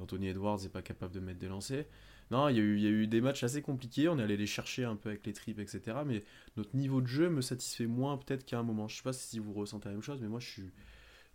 Anthony 0.00 0.28
Edwards 0.28 0.58
n'est 0.62 0.68
pas 0.68 0.82
capable 0.82 1.14
de 1.14 1.20
mettre 1.20 1.38
des 1.38 1.48
lancers. 1.48 1.84
Non, 2.30 2.48
il 2.48 2.56
y, 2.56 2.60
a 2.60 2.62
eu, 2.62 2.76
il 2.76 2.82
y 2.82 2.86
a 2.86 2.90
eu 2.90 3.06
des 3.06 3.20
matchs 3.20 3.44
assez 3.44 3.62
compliqués, 3.62 4.08
on 4.08 4.18
est 4.18 4.22
allé 4.22 4.36
les 4.36 4.46
chercher 4.46 4.84
un 4.84 4.96
peu 4.96 5.10
avec 5.10 5.24
les 5.26 5.32
tripes, 5.32 5.60
etc. 5.60 5.98
Mais 6.04 6.24
notre 6.56 6.74
niveau 6.76 7.00
de 7.00 7.06
jeu 7.06 7.28
me 7.30 7.40
satisfait 7.40 7.86
moins 7.86 8.16
peut-être 8.18 8.44
qu'à 8.44 8.58
un 8.58 8.62
moment. 8.64 8.88
Je 8.88 8.96
sais 8.96 9.02
pas 9.04 9.12
si 9.12 9.38
vous 9.38 9.52
ressentez 9.52 9.88
la 9.88 9.92
même 9.94 10.02
chose, 10.02 10.20
mais 10.20 10.28
moi 10.28 10.40
je 10.40 10.46
suis, 10.48 10.72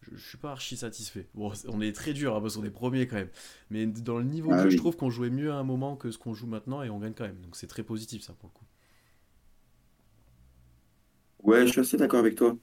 je, 0.01 0.15
je 0.15 0.29
suis 0.29 0.38
pas 0.38 0.51
archi 0.51 0.77
satisfait. 0.77 1.27
Bon, 1.36 1.51
on 1.69 1.81
est 1.81 1.93
très 1.93 2.13
dur 2.13 2.36
hein, 2.36 2.41
parce 2.41 2.57
qu'on 2.57 2.63
est 2.65 2.69
premier 2.71 3.07
quand 3.07 3.17
même. 3.17 3.29
Mais 3.69 3.86
dans 3.88 4.17
le 4.17 4.25
niveau 4.25 4.53
de 4.55 4.57
Ah 4.57 4.63
jeu, 4.63 4.69
oui. 4.69 4.71
je 4.71 4.77
trouve 4.77 4.98
qu'on 4.98 5.10
jouait 5.10 5.29
mieux 5.29 5.51
à 5.51 5.55
un 5.55 5.63
moment 5.63 5.95
que 5.98 6.12
ce 6.12 6.17
qu'on 6.17 6.33
joue 6.33 6.48
maintenant 6.48 6.83
et 6.83 6.89
on 6.89 7.00
gagne 7.00 7.13
quand 7.13 7.25
même. 7.25 7.39
Donc 7.41 7.55
c'est 7.55 7.67
très 7.67 7.83
positif 7.83 8.24
ça 8.24 8.33
pour 8.33 8.50
le 8.50 8.53
coup. 8.60 8.65
Ouais, 11.43 11.65
je 11.65 11.71
suis 11.71 11.81
assez 11.81 11.98
d'accord 11.98 12.19
avec 12.19 12.36
toi. 12.36 12.57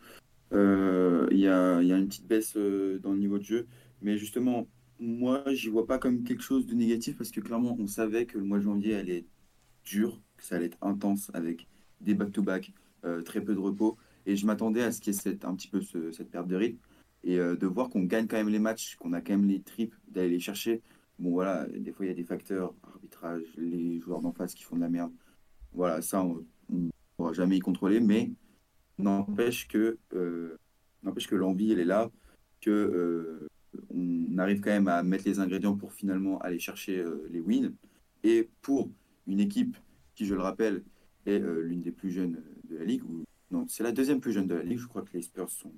Euh, 0.53 1.29
Il 1.31 1.39
y 1.39 1.49
a, 1.49 1.83
il 1.83 1.89
y 1.89 1.93
a 1.93 1.97
une 1.99 2.09
petite 2.09 2.27
baisse 2.27 2.57
euh, 2.57 2.99
dans 3.01 3.13
le 3.13 3.19
niveau 3.19 3.39
de 3.39 3.45
jeu. 3.45 3.69
Mais 4.03 4.17
justement, 4.19 4.69
moi, 5.01 5.45
j'y 5.55 5.69
vois 5.69 5.87
pas 5.87 5.99
comme 5.99 6.25
quelque 6.25 6.43
chose 6.43 6.67
de 6.67 6.75
négatif 6.75 7.17
parce 7.17 7.31
que 7.31 7.41
clairement, 7.41 7.77
on 7.79 7.87
savait 7.87 8.27
que 8.27 8.39
le 8.39 8.45
mois 8.45 8.59
de 8.59 8.65
janvier 8.65 8.97
allait 8.97 9.19
être 9.19 9.29
dur, 9.85 10.21
que 10.37 10.45
ça 10.45 10.57
allait 10.57 10.67
être 10.67 10.79
intense 10.83 11.31
avec 11.35 11.67
des 12.01 12.15
back-to-back, 12.15 12.73
euh, 13.05 13.23
très 13.23 13.41
peu 13.43 13.55
de 13.55 13.61
repos. 13.61 13.97
Et 14.27 14.37
je 14.37 14.47
m'attendais 14.47 14.83
à 14.83 14.93
ce 14.93 15.01
qu'il 15.01 15.15
y 15.15 15.29
ait 15.29 15.45
un 15.45 15.55
petit 15.55 15.69
peu 15.69 15.81
ce- 15.81 16.13
cette 16.13 16.31
perte 16.31 16.49
de 16.49 16.57
rythme. 16.57 16.79
Et 17.25 17.39
euh, 17.39 17.57
de 17.57 17.67
voir 17.67 17.89
qu'on 17.91 18.05
gagne 18.05 18.27
quand 18.27 18.37
même 18.37 18.49
les 18.49 18.59
matchs, 18.59 18.97
qu'on 18.97 19.13
a 19.13 19.21
quand 19.21 19.33
même 19.33 19.47
les 19.49 19.61
tripes, 19.63 19.95
d'aller 20.09 20.31
les 20.31 20.41
chercher. 20.41 20.83
bon 21.19 21.31
voilà, 21.31 21.67
des 21.67 21.93
fois 21.93 22.07
il 22.07 22.09
y 22.09 22.13
a 22.13 22.15
des 22.15 22.25
facteurs, 22.25 22.75
arbitrage, 22.85 23.43
les 23.57 23.99
joueurs 24.01 24.21
d'en 24.21 24.33
face 24.33 24.55
qui 24.55 24.63
font 24.65 24.77
de 24.77 24.81
la 24.83 24.89
merde. 24.89 25.13
Voilà, 25.73 26.03
ça, 26.03 26.25
on 26.25 26.45
ne 26.71 26.91
pourra 27.17 27.33
jamais 27.33 27.57
y 27.57 27.61
contrôler, 27.61 28.01
mais 28.01 28.31
n'empêche 28.99 29.69
que, 29.69 29.99
euh, 30.15 30.57
que 31.29 31.35
l'envie, 31.37 31.73
elle 31.73 31.81
est 31.81 31.85
là, 31.85 32.11
que 32.61 33.48
on 33.91 34.39
arrive 34.39 34.61
quand 34.61 34.71
même 34.71 34.89
à 34.89 35.03
mettre 35.03 35.25
les 35.27 35.41
ingrédients 35.41 35.77
pour 35.77 35.93
finalement 35.93 36.39
aller 36.41 36.59
chercher 36.59 36.99
euh, 36.99 37.29
les 37.31 37.41
wins. 37.41 37.73
Et 38.25 38.49
pour 38.63 38.91
une 39.27 39.41
équipe 39.41 39.77
qui, 40.15 40.27
je 40.27 40.35
le 40.35 40.41
rappelle, 40.41 40.83
est 41.27 41.39
l'une 41.39 41.83
des 41.83 41.93
plus 41.93 42.11
jeunes 42.11 42.43
de 42.69 42.77
la 42.77 42.85
ligue, 42.85 43.05
ou 43.05 43.23
non, 43.51 43.67
c'est 43.69 43.83
la 43.83 43.93
deuxième 43.93 44.21
plus 44.21 44.33
jeune 44.33 44.47
de 44.47 44.55
la 44.55 44.63
ligue, 44.63 44.79
je 44.79 44.87
crois 44.87 45.03
que 45.03 45.13
les 45.13 45.21
Spurs 45.21 45.51
sont, 45.51 45.73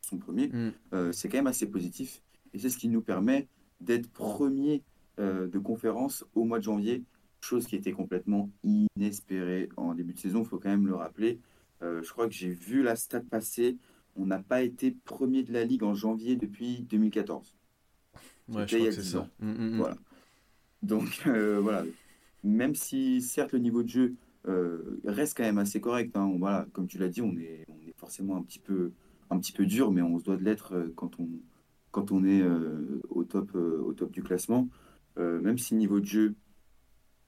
sont 0.00 0.18
premiers, 0.18 0.48
mm. 0.48 1.12
c'est 1.12 1.28
quand 1.28 1.38
même 1.38 1.46
assez 1.46 1.66
positif. 1.66 2.22
Et 2.52 2.58
c'est 2.58 2.68
ce 2.68 2.76
qui 2.76 2.88
nous 2.88 3.00
permet 3.00 3.46
d'être 3.80 4.10
premier 4.10 4.82
de 5.18 5.58
conférence 5.58 6.24
au 6.34 6.44
mois 6.44 6.58
de 6.58 6.64
janvier, 6.64 7.04
chose 7.40 7.66
qui 7.66 7.76
était 7.76 7.92
complètement 7.92 8.50
inespérée 8.62 9.68
en 9.76 9.94
début 9.94 10.12
de 10.12 10.18
saison, 10.18 10.42
il 10.42 10.46
faut 10.46 10.58
quand 10.58 10.68
même 10.68 10.86
le 10.86 10.94
rappeler. 10.94 11.40
Euh, 11.82 12.02
je 12.02 12.10
crois 12.10 12.28
que 12.28 12.34
j'ai 12.34 12.50
vu 12.50 12.82
la 12.82 12.96
stat 12.96 13.20
passer. 13.20 13.76
On 14.16 14.26
n'a 14.26 14.38
pas 14.38 14.62
été 14.62 14.90
premier 15.04 15.42
de 15.42 15.52
la 15.52 15.64
ligue 15.64 15.82
en 15.82 15.94
janvier 15.94 16.36
depuis 16.36 16.82
2014. 16.82 17.56
Ouais, 18.48 18.66
je 18.66 18.76
crois 18.76 18.88
que 18.88 18.94
c'est 18.94 19.02
ça. 19.02 19.28
Mm, 19.38 19.50
mm, 19.50 19.70
mm. 19.70 19.76
Voilà. 19.76 19.96
Donc 20.82 21.22
euh, 21.26 21.60
voilà. 21.60 21.84
Même 22.42 22.74
si 22.74 23.20
certes 23.20 23.52
le 23.52 23.58
niveau 23.58 23.82
de 23.82 23.88
jeu 23.88 24.14
euh, 24.48 25.00
reste 25.04 25.36
quand 25.36 25.44
même 25.44 25.58
assez 25.58 25.80
correct. 25.80 26.16
Hein. 26.16 26.34
voilà, 26.38 26.66
comme 26.72 26.86
tu 26.86 26.98
l'as 26.98 27.08
dit, 27.08 27.22
on 27.22 27.36
est, 27.36 27.66
on 27.68 27.76
est 27.86 27.94
forcément 27.96 28.36
un 28.36 28.42
petit 28.42 28.58
peu, 28.58 28.92
un 29.28 29.38
petit 29.38 29.52
peu 29.52 29.66
dur, 29.66 29.92
mais 29.92 30.02
on 30.02 30.18
se 30.18 30.24
doit 30.24 30.36
de 30.36 30.44
l'être 30.44 30.90
quand 30.96 31.20
on, 31.20 31.28
quand 31.90 32.12
on 32.12 32.24
est 32.24 32.42
au 33.10 33.24
top, 33.24 33.54
au 33.54 33.92
top 33.92 34.10
du 34.10 34.22
classement. 34.22 34.68
même 35.16 35.58
si 35.58 35.74
le 35.74 35.80
niveau 35.80 36.00
de 36.00 36.06
jeu 36.06 36.34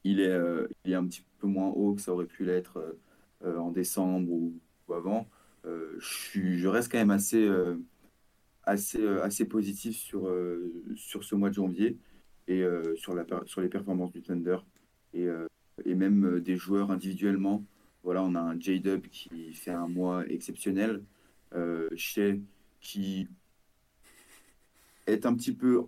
il 0.05 0.21
est, 0.21 0.39
il 0.85 0.93
est 0.93 0.97
un 0.97 1.05
petit 1.05 1.23
peu 1.39 1.47
moins 1.47 1.69
haut 1.69 1.95
que 1.95 2.01
ça 2.01 2.13
aurait 2.13 2.27
pu 2.27 2.45
l'être 2.45 2.81
euh, 3.45 3.59
en 3.59 3.73
décembre 3.73 4.31
ou, 4.31 4.55
avant, 4.95 5.27
euh, 5.65 5.97
je, 5.99 6.67
reste 6.67 6.91
quand 6.91 6.99
même 6.99 7.11
assez, 7.11 7.45
euh, 7.47 7.77
assez 8.65 9.45
positif 9.45 9.97
sur, 9.97 10.29
ce 10.97 11.35
mois 11.35 11.51
de 11.51 11.55
janvier 11.55 11.99
et 12.49 12.65
sur, 12.97 13.15
les 13.15 13.69
performances 13.69 14.13
du 14.13 14.23
Thunder 14.23 14.59
et, 15.15 15.29
même 15.95 16.41
des 16.41 16.57
joueurs 16.57 16.91
individuellement. 16.91 17.65
Voilà, 18.03 18.23
on 18.23 18.35
a 18.35 18.41
un 18.41 18.59
J-Dub 18.59 19.07
qui 19.09 19.55
fait 19.55 19.71
un 19.71 19.87
mois 19.87 20.27
exceptionnel. 20.29 21.03
Euh, 21.55 21.89
Shea 21.95 22.39
qui 22.81 23.29
est 25.07 25.27
un 25.27 25.35
petit 25.35 25.53
peu 25.53 25.83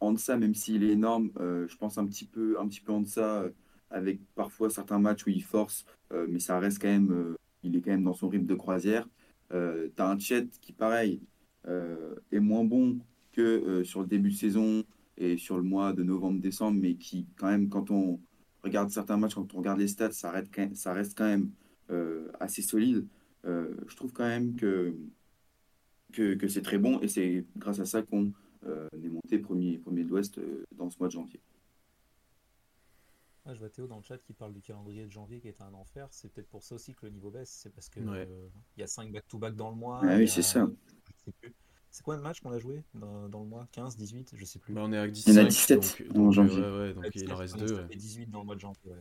en 0.00 0.12
deçà, 0.12 0.36
même 0.36 0.54
s'il 0.54 0.84
est 0.84 0.92
énorme. 0.92 1.32
je 1.36 1.76
pense 1.76 1.98
un 1.98 2.06
petit 2.06 2.26
peu, 2.26 2.56
en 2.58 3.00
deçà 3.00 3.44
avec 3.90 4.20
parfois 4.34 4.70
certains 4.70 4.98
matchs 4.98 5.26
où 5.26 5.30
il 5.30 5.42
force, 5.42 5.86
euh, 6.12 6.26
mais 6.28 6.38
ça 6.38 6.58
reste 6.58 6.80
quand 6.80 6.88
même, 6.88 7.10
euh, 7.12 7.36
il 7.62 7.76
est 7.76 7.80
quand 7.80 7.90
même 7.90 8.04
dans 8.04 8.14
son 8.14 8.28
rythme 8.28 8.46
de 8.46 8.54
croisière. 8.54 9.08
Euh, 9.52 9.88
tu 9.94 10.02
as 10.02 10.08
un 10.08 10.18
Chet 10.18 10.48
qui, 10.60 10.72
pareil, 10.72 11.20
est 12.32 12.40
moins 12.40 12.64
bon 12.64 12.98
que 13.32 13.84
sur 13.84 14.00
le 14.00 14.06
début 14.06 14.30
de 14.30 14.36
saison 14.36 14.84
et 15.18 15.36
sur 15.36 15.58
le 15.58 15.62
mois 15.62 15.92
de 15.92 16.02
novembre-décembre, 16.02 16.78
mais 16.80 16.94
qui, 16.94 17.26
quand 17.36 17.48
même, 17.48 17.68
quand 17.68 17.90
on 17.90 18.20
regarde 18.62 18.88
certains 18.88 19.18
matchs, 19.18 19.34
quand 19.34 19.52
on 19.52 19.58
regarde 19.58 19.78
les 19.78 19.88
stats, 19.88 20.12
ça 20.12 20.30
reste, 20.30 20.50
quand 21.14 21.26
même 21.26 21.50
assez 22.40 22.62
solide. 22.62 23.06
je 23.44 23.96
trouve 23.96 24.14
quand 24.14 24.26
même 24.26 24.56
que, 24.56 24.94
que, 26.14 26.36
que 26.36 26.48
c'est 26.48 26.62
très 26.62 26.78
bon 26.78 27.00
et 27.00 27.08
c'est 27.08 27.44
grâce 27.58 27.80
à 27.80 27.84
ça 27.84 28.00
qu'on 28.00 28.32
est 28.66 29.08
monté 29.10 29.38
premier, 29.38 29.76
premier 29.76 30.04
de 30.04 30.08
l'Ouest 30.08 30.40
dans 30.74 30.88
ce 30.88 30.98
mois 30.98 31.08
de 31.08 31.12
janvier. 31.12 31.40
Ah, 33.48 33.54
je 33.54 33.60
vois 33.60 33.70
Théo 33.70 33.86
dans 33.86 33.96
le 33.96 34.02
chat 34.02 34.18
qui 34.18 34.34
parle 34.34 34.52
du 34.52 34.60
calendrier 34.60 35.06
de 35.06 35.10
janvier 35.10 35.40
qui 35.40 35.48
est 35.48 35.62
un 35.62 35.72
enfer. 35.72 36.06
C'est 36.10 36.30
peut-être 36.30 36.50
pour 36.50 36.62
ça 36.62 36.74
aussi 36.74 36.94
que 36.94 37.06
le 37.06 37.12
niveau 37.12 37.30
baisse. 37.30 37.48
C'est 37.48 37.70
parce 37.70 37.88
qu'il 37.88 38.06
euh, 38.06 38.26
y 38.76 38.82
a 38.82 38.86
5 38.86 39.10
back-to-back 39.10 39.56
dans 39.56 39.70
le 39.70 39.76
mois. 39.76 40.00
Ah 40.02 40.16
oui, 40.16 40.28
c'est 40.28 40.42
ça. 40.42 40.68
C'est 41.90 42.02
quoi 42.02 42.16
le 42.16 42.22
match 42.22 42.40
qu'on 42.40 42.50
a 42.50 42.58
joué 42.58 42.84
dans, 42.92 43.40
le 43.40 43.46
mois? 43.46 43.66
15, 43.72 43.96
18 43.96 44.32
Je 44.36 44.44
sais 44.44 44.58
plus. 44.58 44.74
Bah, 44.74 44.82
on 44.84 44.92
est 44.92 44.98
à 44.98 45.08
17. 45.08 45.34
Il 45.34 45.40
en 45.40 45.42
a 45.42 45.48
17 45.48 46.12
donc, 46.12 46.28
en 46.28 46.30
janvier. 46.30 46.60
Ouais, 46.60 46.92
donc 46.92 47.06
il 47.14 47.32
en 47.32 47.36
reste 47.36 47.56
2. 47.56 47.86
Et 47.90 47.96
18 47.96 48.26
dans 48.26 48.40
le 48.40 48.44
mois 48.44 48.54
de 48.54 48.60
janvier. 48.60 48.92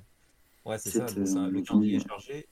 Ouais, 0.63 0.77
c'est 0.77 0.91
ça. 0.91 1.05
Euh, 1.05 1.49
le 1.49 1.61
calendrier 1.61 1.97
est 1.97 2.07
chargé. 2.07 2.47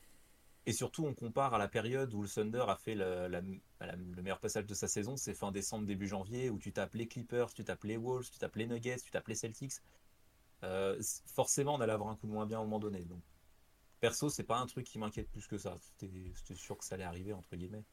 Et 0.65 0.73
surtout, 0.73 1.05
on 1.05 1.13
compare 1.13 1.53
à 1.53 1.57
la 1.57 1.69
période 1.69 2.13
où 2.13 2.23
le 2.23 2.27
Thunder 2.27 2.65
a 2.67 2.75
fait 2.75 2.95
le 2.95 4.21
meilleur 4.21 4.39
passage 4.39 4.65
de 4.65 4.73
sa 4.73 4.89
saison, 4.89 5.15
c'est 5.15 5.33
fin 5.33 5.53
décembre, 5.53 5.85
début 5.85 6.07
janvier, 6.07 6.49
où 6.49 6.59
tu 6.59 6.73
tapes 6.73 6.95
les 6.95 7.07
Clippers, 7.07 7.53
tu 7.53 7.63
tapes 7.63 7.85
les 7.85 7.95
Wolves, 7.95 8.29
tu 8.29 8.39
tapes 8.39 8.55
les 8.57 8.67
Nuggets, 8.67 8.97
tu 8.97 9.11
tapes 9.11 9.29
les 9.29 9.35
Celtics. 9.35 9.75
Euh, 10.65 11.01
forcément, 11.27 11.75
on 11.75 11.81
allait 11.81 11.93
avoir 11.93 12.09
un 12.09 12.15
coup 12.15 12.27
de 12.27 12.31
moins 12.31 12.45
bien 12.45 12.57
à 12.57 12.61
un 12.61 12.63
moment 12.63 12.79
donné. 12.79 13.03
Donc, 13.05 13.21
perso, 13.99 14.29
c'est 14.29 14.43
pas 14.43 14.57
un 14.57 14.65
truc 14.65 14.85
qui 14.85 14.99
m'inquiète 14.99 15.29
plus 15.29 15.47
que 15.47 15.57
ça. 15.57 15.77
C'était 15.79 16.55
sûr 16.55 16.77
que 16.77 16.85
ça 16.85 16.95
allait 16.95 17.03
arriver, 17.03 17.33
entre 17.33 17.55
guillemets. 17.55 17.83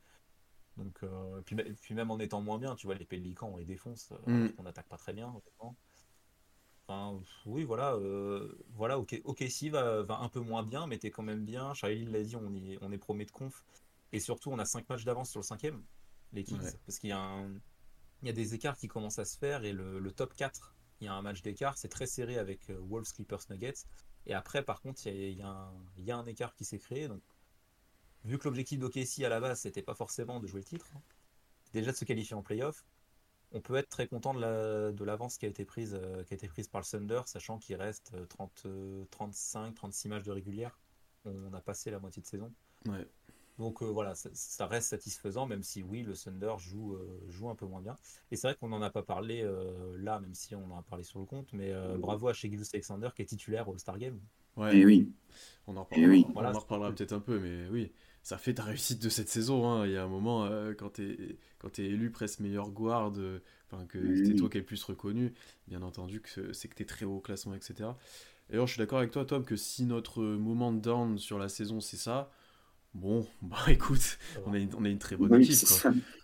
Donc, 0.76 1.02
euh, 1.02 1.40
puis, 1.42 1.54
puis, 1.54 1.94
même 1.94 2.10
en 2.10 2.18
étant 2.18 2.40
moins 2.40 2.58
bien, 2.58 2.74
tu 2.74 2.86
vois, 2.86 2.94
les 2.94 3.04
Pélicans, 3.04 3.50
on 3.52 3.56
les 3.58 3.64
défonce. 3.64 4.12
Euh, 4.26 4.48
mm. 4.48 4.54
On 4.58 4.62
n'attaque 4.62 4.88
pas 4.88 4.98
très 4.98 5.12
bien, 5.12 5.32
Enfin, 6.88 7.22
oui, 7.46 7.62
voilà, 7.62 7.96
voilà, 8.74 8.98
ok, 8.98 9.20
ok, 9.24 9.44
si 9.48 9.70
va, 9.70 10.02
va, 10.02 10.18
un 10.18 10.28
peu 10.28 10.40
moins 10.40 10.64
bien, 10.64 10.88
mais 10.88 10.98
t'es 10.98 11.12
quand 11.12 11.22
même 11.22 11.44
bien. 11.44 11.72
Charlie 11.74 12.04
l'a 12.06 12.22
dit, 12.22 12.34
on, 12.34 12.52
y, 12.52 12.76
on 12.80 12.90
est 12.90 12.98
promet 12.98 13.24
de 13.24 13.30
conf. 13.30 13.64
Et 14.10 14.18
surtout, 14.18 14.50
on 14.50 14.58
a 14.58 14.64
5 14.64 14.88
matchs 14.88 15.04
d'avance 15.04 15.30
sur 15.30 15.38
le 15.38 15.44
cinquième, 15.44 15.80
les 16.32 16.42
Kings, 16.42 16.72
parce 16.84 16.98
qu'il 16.98 17.10
y, 17.10 17.12
a 17.12 17.46
il 18.22 18.26
y 18.26 18.30
a 18.30 18.32
des 18.32 18.54
écarts 18.54 18.76
qui 18.76 18.88
commencent 18.88 19.18
à 19.18 19.24
se 19.24 19.36
faire 19.36 19.64
et 19.64 19.72
le, 19.72 19.98
le 19.98 20.12
top 20.12 20.34
4 20.34 20.71
il 21.02 21.06
y 21.06 21.08
a 21.08 21.14
un 21.14 21.22
match 21.22 21.42
d'écart, 21.42 21.76
c'est 21.76 21.88
très 21.88 22.06
serré 22.06 22.38
avec 22.38 22.70
euh, 22.70 22.78
Wolves, 22.78 23.12
Clippers, 23.12 23.40
Nuggets. 23.50 23.86
Et 24.24 24.34
après, 24.34 24.62
par 24.62 24.80
contre, 24.80 25.04
il 25.08 25.36
y, 25.36 25.42
a, 25.42 26.16
un 26.16 26.26
écart 26.26 26.54
qui 26.54 26.64
s'est 26.64 26.78
créé. 26.78 27.08
Donc, 27.08 27.20
vu 28.24 28.38
que 28.38 28.44
l'objectif 28.44 28.78
d'OKC 28.78 29.24
à 29.24 29.28
la 29.28 29.40
base, 29.40 29.60
c'était 29.60 29.82
pas 29.82 29.96
forcément 29.96 30.38
de 30.38 30.46
jouer 30.46 30.60
le 30.60 30.64
titre, 30.64 30.86
hein, 30.94 31.00
déjà 31.72 31.90
de 31.90 31.96
se 31.96 32.04
qualifier 32.04 32.36
en 32.36 32.42
playoff, 32.42 32.84
on 33.50 33.60
peut 33.60 33.74
être 33.74 33.88
très 33.88 34.06
content 34.06 34.32
de 34.32 35.04
l'avance 35.04 35.38
qui 35.38 35.44
a 35.44 35.48
été 35.48 35.64
prise, 35.64 35.98
euh, 36.00 36.22
qui 36.22 36.34
a 36.34 36.36
été 36.36 36.46
prise 36.46 36.68
par 36.68 36.80
le 36.80 36.86
Thunder, 36.86 37.22
sachant 37.26 37.58
qu'il 37.58 37.74
reste 37.74 38.14
30, 38.28 38.68
35, 39.10 39.74
36 39.74 40.08
matchs 40.08 40.24
de 40.24 40.30
régulière. 40.30 40.78
On 41.24 41.52
a 41.52 41.60
passé 41.60 41.90
la 41.90 41.98
moitié 41.98 42.22
de 42.22 42.26
saison. 42.28 42.52
Donc 43.58 43.82
euh, 43.82 43.86
voilà, 43.86 44.14
ça, 44.14 44.66
reste 44.66 44.88
satisfaisant, 44.88 45.46
même 45.46 45.62
si 45.62 45.82
oui, 45.82 46.02
le 46.02 46.14
Thunder 46.14 46.54
joue, 46.58 46.94
euh, 46.94 47.20
joue 47.28 47.50
un 47.50 47.54
peu 47.54 47.66
moins 47.66 47.82
bien. 47.82 47.98
Et 48.30 48.36
c'est 48.36 48.48
vrai 48.48 48.56
qu'on 48.58 48.68
n'en 48.68 48.82
a 48.82 48.90
pas 48.90 49.02
parlé 49.02 49.42
euh, 49.42 49.96
là, 49.98 50.20
même 50.20 50.34
si 50.34 50.54
on 50.54 50.64
en 50.72 50.78
a 50.78 50.82
parlé 50.82 51.04
sur 51.04 51.18
le 51.18 51.26
compte, 51.26 51.52
mais 51.52 51.72
bravo 51.98 52.28
à 52.28 52.32
Shea 52.32 52.48
Alexander 52.72 53.10
qui 53.14 53.22
est 53.22 53.26
titulaire 53.26 53.68
au 53.68 53.76
Star 53.76 53.98
Game. 53.98 54.18
Ouais, 54.56 54.76
et 54.76 54.84
oui. 54.84 55.12
On 55.66 55.76
en 55.76 55.84
reparlera, 55.84 56.52
en 56.52 56.58
reparlera 56.58 56.92
peut-être 56.92 57.12
un 57.12 57.20
peu, 57.20 57.38
mais 57.38 57.68
oui, 57.70 57.92
ça 58.22 58.36
fait 58.36 58.54
ta 58.54 58.64
réussite 58.64 59.02
de 59.02 59.08
cette 59.08 59.28
saison. 59.28 59.66
Hein. 59.66 59.86
Il 59.86 59.92
y 59.92 59.96
a 59.96 60.04
un 60.04 60.08
moment, 60.08 60.48
quand 60.78 60.94
tu 60.94 61.38
es, 61.78 61.82
es, 61.82 61.86
élu 61.86 62.10
presque 62.10 62.40
meilleur 62.40 62.70
guard, 62.70 63.12
enfin 63.70 63.86
que 63.86 64.24
c'est 64.24 64.34
toi 64.34 64.48
qui 64.48 64.58
es 64.58 64.60
le 64.60 64.66
plus 64.66 64.82
reconnu, 64.84 65.32
bien 65.68 65.82
entendu 65.82 66.20
que 66.20 66.52
c'est 66.52 66.68
que 66.68 66.74
tu 66.74 66.82
es 66.82 66.86
très 66.86 67.04
haut 67.04 67.16
au 67.16 67.20
classement, 67.20 67.54
etc. 67.54 67.90
Et 68.50 68.54
alors, 68.54 68.66
je 68.66 68.72
suis 68.72 68.78
d'accord 68.78 68.98
avec 68.98 69.10
toi, 69.10 69.24
Tom, 69.24 69.44
que 69.44 69.56
si 69.56 69.84
notre 69.84 70.22
moment 70.22 70.72
de 70.72 70.80
down 70.80 71.18
sur 71.18 71.38
la 71.38 71.48
saison, 71.48 71.80
c'est 71.80 71.96
ça, 71.96 72.30
Bon, 72.94 73.26
bah 73.42 73.64
écoute, 73.68 74.18
on 74.46 74.52
a, 74.52 74.58
une, 74.58 74.74
on 74.74 74.84
a 74.84 74.88
une 74.88 74.98
très 74.98 75.16
bonne 75.16 75.34
équipe. 75.40 75.68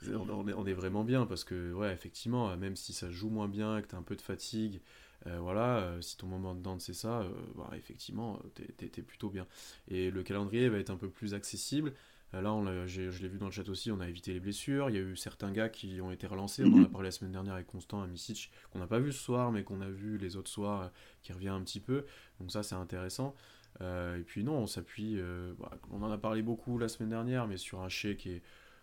On, 0.07 0.67
est, 0.67 0.73
vraiment 0.73 1.05
bien 1.05 1.27
parce 1.27 1.45
que, 1.45 1.73
ouais, 1.73 1.93
effectivement, 1.93 2.57
même 2.57 2.77
si 2.77 2.93
ça 2.93 3.11
joue 3.11 3.31
moins 3.31 3.49
bien, 3.49 3.81
que 3.81 3.89
tu 3.89 3.95
as 3.95 3.99
un 3.99 4.03
peu 4.03 4.17
de 4.17 4.23
fatigue, 4.23 4.81
euh, 5.27 5.39
voilà, 5.41 5.79
euh, 5.79 6.01
si 6.01 6.17
ton 6.17 6.27
moment 6.27 6.55
de 6.55 6.63
danse 6.63 6.85
c'est 6.85 6.95
ça, 6.95 7.21
euh, 7.21 7.31
bah, 7.57 7.71
effectivement, 7.77 8.41
t'es 8.55 8.87
es, 8.87 9.03
plutôt 9.03 9.31
bien. 9.31 9.47
Et 9.89 10.11
le 10.11 10.23
calendrier 10.23 10.69
va 10.69 10.79
être 10.79 10.91
un 10.91 10.97
peu 10.97 11.09
plus 11.09 11.35
accessible. 11.35 11.93
là, 12.33 12.53
on 12.53 12.87
je 12.87 13.23
l'ai 13.23 13.29
vu 13.29 13.39
dans 13.39 13.47
le 13.47 13.53
chat 13.53 13.69
aussi, 13.69 13.91
on 13.91 14.01
a 14.01 14.09
évité 14.09 14.33
les 14.33 14.41
blessures. 14.41 14.91
Il 14.91 14.97
y 14.97 14.99
a 14.99 15.03
eu 15.03 15.17
certains 15.17 15.51
gars 15.51 15.69
qui 15.69 16.01
ont 16.01 16.13
été 16.13 16.27
relancés. 16.27 16.63
On 16.65 16.73
en 16.73 16.77
a 16.77 16.81
mhm. 16.81 16.91
parlé 16.91 17.09
la 17.09 17.13
semaine 17.13 17.33
dernière 17.33 17.55
avec 17.55 17.67
Constant 17.67 18.03
à 18.03 18.07
Misic, 18.07 18.51
qu'on 18.71 18.79
n'a 18.79 18.87
pas 18.87 19.01
vu 19.01 19.13
ce 19.13 19.19
soir, 19.19 19.51
mais 19.51 19.65
qu'on 19.65 19.81
a 19.81 19.89
vu 19.91 20.19
les 20.19 20.37
autres 20.37 20.51
soirs, 20.51 20.93
qui 21.23 21.33
revient 21.33 21.49
un 21.49 21.63
petit 21.63 21.81
peu. 21.81 22.05
Donc 22.41 22.53
ça, 22.53 22.63
c'est 22.63 22.77
intéressant. 22.77 23.35
Euh, 23.81 24.19
et 24.19 24.23
puis 24.23 24.45
non, 24.45 24.55
on 24.59 24.67
s'appuie, 24.67 25.17
euh, 25.19 25.53
bah, 25.59 25.71
on 25.91 26.03
en 26.03 26.11
a 26.11 26.19
parlé 26.19 26.43
beaucoup 26.43 26.79
la 26.79 26.89
semaine 26.89 27.11
dernière, 27.11 27.47
mais 27.47 27.57
sur 27.57 27.81
un 27.81 27.89
chèque 27.89 28.19
qui 28.19 28.31
est 28.31 28.43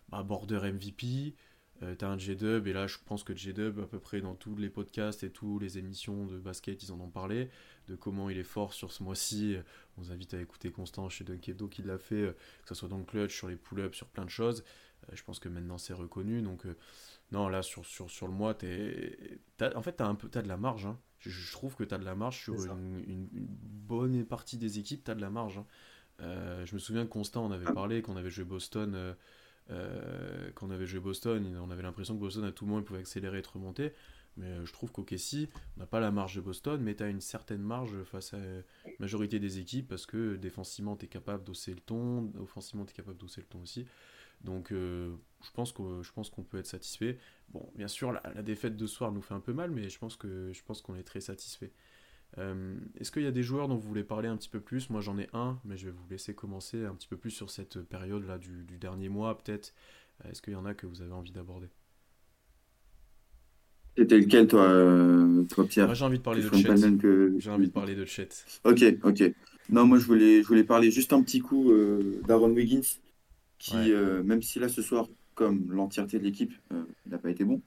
bah, 0.09 0.23
border 0.23 0.59
MVP. 0.71 1.35
Euh, 1.83 1.93
t'as 1.93 2.07
un 2.07 2.17
J-Dub, 2.17 2.67
et 2.67 2.73
là 2.73 2.87
je 2.87 2.97
pense 3.05 3.25
que 3.25 3.35
J-Dub, 3.35 3.79
à 3.79 3.85
peu 3.85 3.99
près 3.99 4.21
dans 4.21 4.33
tous 4.33 4.55
les 4.55 4.69
podcasts 4.69 5.25
et 5.25 5.29
toutes 5.29 5.61
les 5.61 5.77
émissions 5.77 6.25
de 6.25 6.39
basket, 6.39 6.81
ils 6.83 6.93
en 6.93 6.99
ont 7.01 7.09
parlé, 7.09 7.49
de 7.89 7.95
comment 7.95 8.29
il 8.29 8.37
est 8.37 8.43
fort 8.43 8.73
sur 8.73 8.93
ce 8.93 9.03
mois-ci. 9.03 9.57
On 9.97 10.01
vous 10.01 10.11
invite 10.13 10.33
à 10.33 10.41
écouter 10.41 10.71
Constant 10.71 11.09
chez 11.09 11.25
Dunkedo 11.25 11.67
qui 11.67 11.83
l'a 11.83 11.97
fait, 11.97 12.33
que 12.63 12.69
ce 12.69 12.75
soit 12.75 12.87
dans 12.87 12.97
le 12.97 13.03
clutch, 13.03 13.35
sur 13.35 13.49
les 13.49 13.57
pull-ups, 13.57 13.97
sur 13.97 14.07
plein 14.07 14.23
de 14.23 14.29
choses. 14.29 14.63
je 15.11 15.21
pense 15.23 15.39
que 15.39 15.49
maintenant 15.49 15.77
c'est 15.77 15.93
reconnu. 15.93 16.41
Donc, 16.41 16.63
non, 17.33 17.49
là 17.49 17.61
sur, 17.61 17.85
sur, 17.85 18.09
sur 18.09 18.27
le 18.27 18.33
mois, 18.33 18.53
t'es, 18.53 19.17
en 19.75 19.81
fait, 19.81 19.93
t'as, 19.93 20.07
un 20.07 20.17
as 20.33 20.41
de 20.41 20.47
la 20.47 20.57
marge. 20.57 20.85
Hein 20.85 20.97
je, 21.29 21.51
trouve 21.51 21.75
que 21.75 21.83
tu 21.83 21.93
as 21.93 21.97
de 21.97 22.05
la 22.05 22.15
marge 22.15 22.41
sur 22.41 22.53
une, 22.53 23.27
bonne 23.31 24.25
partie 24.25 24.57
des 24.57 24.79
équipes, 24.79 25.03
tu 25.03 25.11
as 25.11 25.15
de 25.15 25.21
la 25.21 25.29
marge. 25.29 25.57
Hein. 25.57 25.65
Euh, 26.21 26.65
je 26.65 26.73
me 26.73 26.79
souviens 26.79 27.05
que 27.05 27.09
Constant, 27.09 27.45
on 27.45 27.51
avait 27.51 27.65
ah. 27.67 27.73
parlé, 27.73 28.01
qu'on 28.01 28.15
avait 28.15 28.29
joué 28.29 28.45
Boston, 28.45 28.93
euh, 28.95 29.13
euh, 29.69 30.51
qu'on 30.53 30.69
avait 30.69 30.85
joué 30.85 30.99
Boston, 30.99 31.57
on 31.61 31.69
avait 31.69 31.83
l'impression 31.83 32.15
que 32.15 32.19
Boston 32.19 32.43
à 32.45 32.51
tout 32.51 32.65
moment 32.65 32.81
pouvait 32.83 32.99
accélérer 32.99 33.37
et 33.37 33.39
être 33.39 33.53
remonté. 33.55 33.93
Mais 34.37 34.65
je 34.65 34.73
trouve 34.73 34.91
qu'OKC, 34.91 35.49
on 35.77 35.79
n'a 35.79 35.85
pas 35.85 36.01
la 36.01 36.11
marge 36.11 36.35
de 36.35 36.41
Boston, 36.41 36.81
mais 36.81 36.93
tu 36.93 37.03
as 37.03 37.07
une 37.07 37.21
certaine 37.21 37.61
marge 37.61 38.03
face 38.03 38.33
à 38.33 38.37
la 38.37 38.61
majorité 38.99 39.39
des 39.39 39.59
équipes 39.59 39.87
parce 39.87 40.05
que 40.05 40.35
défensivement, 40.35 40.97
tu 40.97 41.05
es 41.05 41.07
capable 41.07 41.45
d'hausser 41.45 41.73
le 41.73 41.79
ton, 41.79 42.33
offensivement, 42.39 42.83
tu 42.83 42.91
es 42.91 42.95
capable 42.95 43.17
d'hausser 43.17 43.39
le 43.39 43.47
ton 43.47 43.61
aussi. 43.61 43.85
Donc 44.45 44.71
euh, 44.71 45.13
je 45.43 45.51
pense 45.51 45.71
qu'on 45.73 46.43
peut 46.43 46.57
être 46.57 46.67
satisfait. 46.67 47.17
Bon, 47.49 47.69
bien 47.75 47.87
sûr, 47.87 48.11
la, 48.11 48.41
défaite 48.41 48.77
de 48.77 48.87
ce 48.87 48.95
soir 48.95 49.11
nous 49.11 49.21
fait 49.21 49.33
un 49.33 49.39
peu 49.39 49.53
mal, 49.53 49.71
mais 49.71 49.89
je 49.89 49.99
pense 49.99 50.15
qu'on 50.17 50.95
est 50.95 51.03
très 51.03 51.21
satisfait. 51.21 51.71
Euh, 52.37 52.75
est-ce 52.99 53.11
qu'il 53.11 53.21
y 53.21 53.27
a 53.27 53.31
des 53.31 53.43
joueurs 53.43 53.67
dont 53.67 53.75
vous 53.75 53.87
voulez 53.87 54.03
parler 54.03 54.27
un 54.27 54.37
petit 54.37 54.49
peu 54.49 54.59
plus? 54.59 54.89
Moi 54.89 55.01
j'en 55.01 55.17
ai 55.17 55.27
un, 55.33 55.59
mais 55.65 55.77
je 55.77 55.85
vais 55.85 55.91
vous 55.91 56.07
laisser 56.09 56.33
commencer 56.33 56.83
un 56.85 56.93
petit 56.95 57.07
peu 57.07 57.17
plus 57.17 57.31
sur 57.31 57.49
cette 57.49 57.81
période-là 57.81 58.37
du, 58.37 58.63
du, 58.63 58.77
dernier 58.77 59.09
mois 59.09 59.37
peut-être. 59.37 59.73
Est-ce 60.29 60.41
qu'il 60.41 60.53
y 60.53 60.57
en 60.57 60.65
a 60.65 60.73
que 60.73 60.85
vous 60.85 61.01
avez 61.01 61.11
envie 61.13 61.31
d'aborder? 61.31 61.67
C'était 63.97 64.17
lequel, 64.17 64.47
toi, 64.47 64.63
euh, 64.63 65.43
toi 65.43 65.65
Pierre? 65.65 65.85
Moi, 65.85 65.93
j'ai 65.93 66.05
envie 66.05 66.17
de 66.17 66.23
parler 66.23 66.43
de 66.43 66.49
chat. 66.49 66.97
Que... 66.97 67.35
J'ai 67.37 67.49
envie 67.49 67.67
de 67.67 67.71
parler 67.71 67.95
de 67.95 68.05
chat. 68.05 68.45
Ok, 68.65 68.83
ok. 69.03 69.23
Non, 69.69 69.85
moi, 69.85 69.97
je 69.97 70.05
voulais, 70.05 70.43
je 70.43 70.47
voulais 70.47 70.65
parler 70.65 70.91
juste 70.91 71.13
un 71.13 71.21
petit 71.21 71.39
coup 71.39 71.71
euh, 71.71 72.21
d'Aaron 72.27 72.51
Wiggins, 72.51 72.81
qui, 73.57 73.91
euh, 73.91 74.23
même 74.23 74.41
si 74.41 74.59
là, 74.59 74.69
ce 74.69 74.81
soir, 74.81 75.07
comme 75.33 75.71
l'entièreté 75.71 76.19
de 76.19 76.23
l'équipe, 76.23 76.53
il 76.71 77.11
n'a 77.11 77.17
pas 77.17 77.29
été 77.29 77.43
bon, 77.43 77.61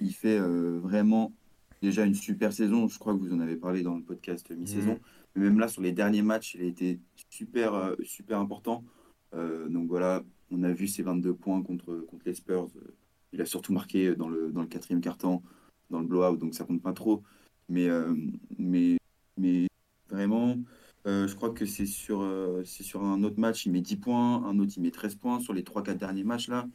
il 0.00 0.12
fait 0.12 0.38
vraiment 0.38 1.32
déjà 1.80 2.04
une 2.04 2.14
super 2.14 2.52
saison. 2.52 2.88
Je 2.88 2.98
crois 2.98 3.14
que 3.14 3.18
vous 3.18 3.32
en 3.32 3.40
avez 3.40 3.56
parlé 3.56 3.82
dans 3.82 3.96
le 3.96 4.02
podcast 4.02 4.50
mi-saison. 4.50 4.94
Mm. 4.94 4.98
Mais 5.34 5.44
même 5.44 5.58
là, 5.58 5.68
sur 5.68 5.80
les 5.80 5.92
derniers 5.92 6.20
matchs, 6.20 6.54
il 6.54 6.62
a 6.62 6.66
été 6.66 7.00
super, 7.30 7.96
super 8.02 8.38
important. 8.38 8.84
donc 9.32 9.88
voilà, 9.88 10.22
on 10.50 10.62
a 10.62 10.72
vu 10.72 10.86
ses 10.86 11.02
22 11.02 11.32
points 11.32 11.62
contre, 11.62 12.04
contre 12.06 12.24
les 12.26 12.34
Spurs 12.34 12.68
il 13.32 13.40
a 13.40 13.46
surtout 13.46 13.72
marqué 13.72 14.14
dans 14.14 14.28
le, 14.28 14.50
dans 14.50 14.60
le 14.60 14.66
quatrième 14.66 15.00
quart-temps, 15.00 15.42
dans 15.90 16.00
le 16.00 16.06
blowout, 16.06 16.36
donc 16.36 16.54
ça 16.54 16.64
compte 16.64 16.82
pas 16.82 16.92
trop. 16.92 17.22
Mais, 17.68 17.88
euh, 17.88 18.14
mais, 18.58 18.98
mais 19.38 19.66
vraiment, 20.08 20.56
euh, 21.06 21.26
je 21.26 21.34
crois 21.34 21.50
que 21.50 21.66
c'est 21.66 21.86
sur, 21.86 22.22
euh, 22.22 22.62
sur 22.64 23.02
un 23.02 23.22
autre 23.24 23.38
match, 23.40 23.66
il 23.66 23.72
met 23.72 23.80
10 23.80 23.96
points, 23.96 24.44
un 24.44 24.58
autre 24.58 24.72
il 24.76 24.82
met 24.82 24.90
13 24.90 25.16
points 25.16 25.40
sur 25.40 25.52
les 25.52 25.62
3-4 25.62 25.96
derniers 25.96 26.24
matchs 26.24 26.48
là. 26.48 26.68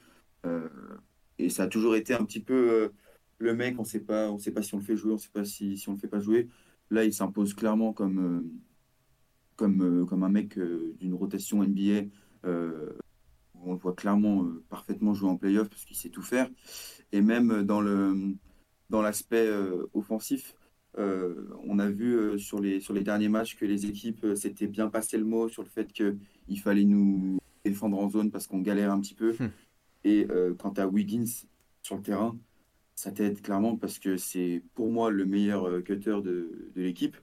et 1.37 1.49
ça 1.49 1.63
a 1.63 1.67
toujours 1.67 1.95
été 1.95 2.13
un 2.13 2.23
petit 2.25 2.39
peu 2.41 2.91
le 3.39 3.53
mec, 3.55 3.79
on 3.79 3.83
sait 3.83 3.99
pas, 3.99 4.31
on 4.31 4.39
sait 4.39 4.51
pas 4.51 4.61
si 4.63 4.73
on 4.75 4.77
le 4.79 4.83
fait 4.83 4.97
jouer, 4.97 5.13
on 5.13 5.17
sait 5.17 5.29
pas 5.29 5.45
si, 5.45 5.77
si 5.77 5.89
on 5.89 5.93
le 5.93 5.99
fait 5.99 6.07
pas 6.07 6.19
jouer. 6.19 6.47
Là, 6.89 7.03
il 7.05 7.13
s'impose 7.13 7.53
clairement 7.53 7.93
comme, 7.93 8.49
comme, 9.55 10.05
comme 10.07 10.23
un 10.23 10.29
mec 10.29 10.57
d'une 10.59 11.13
rotation 11.13 11.63
NBA 11.63 12.07
on 13.63 13.73
le 13.73 13.79
voit 13.79 13.93
clairement 13.93 14.43
euh, 14.43 14.63
parfaitement 14.69 15.13
jouer 15.13 15.29
en 15.29 15.37
playoff 15.37 15.69
parce 15.69 15.85
qu'il 15.85 15.97
sait 15.97 16.09
tout 16.09 16.21
faire. 16.21 16.49
Et 17.11 17.21
même 17.21 17.63
dans 17.63 17.81
le 17.81 18.35
dans 18.89 19.01
l'aspect 19.01 19.45
euh, 19.47 19.85
offensif, 19.93 20.53
euh, 20.53 20.56
on 20.97 21.79
a 21.79 21.89
vu 21.89 22.39
sur, 22.39 22.59
les, 22.59 22.79
sur 22.79 22.93
les 22.93 23.01
derniers 23.01 23.29
matchs 23.29 23.55
que 23.55 23.65
les 23.65 23.85
équipes 23.85 24.25
s'étaient 24.35 24.67
bien 24.67 24.89
passé 24.89 25.17
le 25.17 25.25
mot 25.25 25.47
sur 25.47 25.63
le 25.63 25.69
fait 25.69 25.91
qu'il 25.93 26.59
fallait 26.59 26.85
nous 26.85 27.37
défendre 27.63 27.99
en 27.99 28.09
zone 28.09 28.31
parce 28.31 28.47
qu'on 28.47 28.61
galère 28.61 28.91
un 28.91 28.99
petit 28.99 29.13
peu. 29.13 29.33
Hmm. 29.39 29.49
Et 30.03 30.27
quant 30.57 30.71
à 30.71 30.87
Wiggins 30.87 31.45
sur 31.83 31.97
le 31.97 32.01
terrain, 32.01 32.37
ça 32.95 33.11
t'aide 33.11 33.41
clairement 33.41 33.75
parce 33.75 33.99
que 33.99 34.17
c'est 34.17 34.63
pour 34.73 34.91
moi 34.91 35.11
le 35.11 35.25
meilleur 35.25 35.83
cutter 35.83 36.21
de, 36.23 36.71
de 36.75 36.81
l'équipe. 36.81 37.17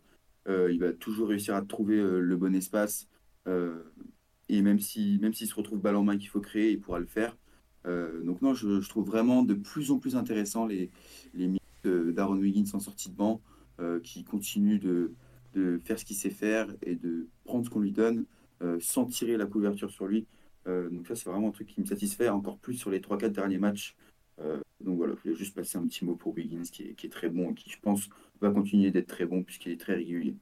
il 0.49 0.79
va 0.79 0.93
toujours 0.93 1.29
réussir 1.29 1.57
à 1.57 1.63
trouver 1.63 1.97
le 2.01 2.37
bon 2.37 2.55
espace. 2.55 3.09
Et 4.49 4.63
même 4.63 4.79
s'il 4.79 5.21
même 5.21 5.35
s'il 5.35 5.49
se 5.49 5.55
retrouve 5.55 5.81
balle 5.81 5.97
en 5.97 6.05
main 6.05 6.17
qu'il 6.19 6.29
faut 6.29 6.41
créer, 6.41 6.71
il 6.71 6.81
pourra 6.81 6.99
le 6.99 7.07
faire. 7.07 7.37
Euh, 7.87 8.23
donc 8.23 8.43
non, 8.43 8.55
je, 8.55 8.87
trouve 8.89 9.07
vraiment 9.07 9.43
de 9.43 9.55
plus 9.55 9.91
en 9.91 9.99
plus 9.99 10.17
intéressant 10.17 10.67
les, 10.67 10.91
les 11.35 11.47
minutes 11.47 11.63
d'Aaron 11.85 12.37
Wiggins 12.37 12.71
en 12.73 12.81
sortie 12.81 13.11
de 13.11 13.15
banc, 13.15 13.43
euh, 13.43 13.54
qui 14.05 14.25
continue 14.25 14.79
de, 14.79 15.13
de, 15.55 15.79
faire 15.79 15.99
ce 15.99 16.05
qu'il 16.05 16.17
sait 16.17 16.31
faire 16.31 16.69
et 16.83 16.95
de 16.95 17.29
prendre 17.45 17.65
ce 17.65 17.71
qu'on 17.71 17.81
lui 17.81 17.93
donne 17.93 18.25
euh, 18.63 18.79
sans 18.81 19.07
tirer 19.07 19.37
la 19.37 19.47
couverture 19.47 19.91
sur 19.91 20.07
lui. 20.07 20.27
donc 20.67 21.07
ça, 21.09 21.15
c'est 21.17 21.29
vraiment 21.29 21.49
un 21.49 21.53
truc 21.53 21.69
qui 21.69 21.81
me 21.81 21.87
satisfait 21.87 22.29
encore 22.29 22.59
plus 22.59 22.75
sur 22.75 22.91
les 22.91 23.01
3-4 23.01 23.31
derniers 23.33 23.59
matchs. 23.59 23.97
donc 24.81 24.97
voilà, 24.97 25.15
je 25.17 25.23
voulais 25.23 25.35
juste 25.35 25.55
passer 25.55 25.79
un 25.79 25.87
petit 25.87 26.05
mot 26.05 26.17
pour 26.17 26.35
Wiggins, 26.35 26.63
qui 26.63 26.85
est, 26.85 26.95
qui 26.95 27.07
est 27.07 27.11
très 27.11 27.29
bon 27.29 27.51
et 27.51 27.55
qui, 27.55 27.71
je 27.71 27.79
pense, 27.81 28.09
va 28.41 28.51
continuer 28.51 28.91
d'être 28.91 29.09
très 29.09 29.27
bon 29.27 29.43
puisqu'il 29.43 29.73
est 29.73 29.81
très 29.81 29.95
régulier 29.95 30.37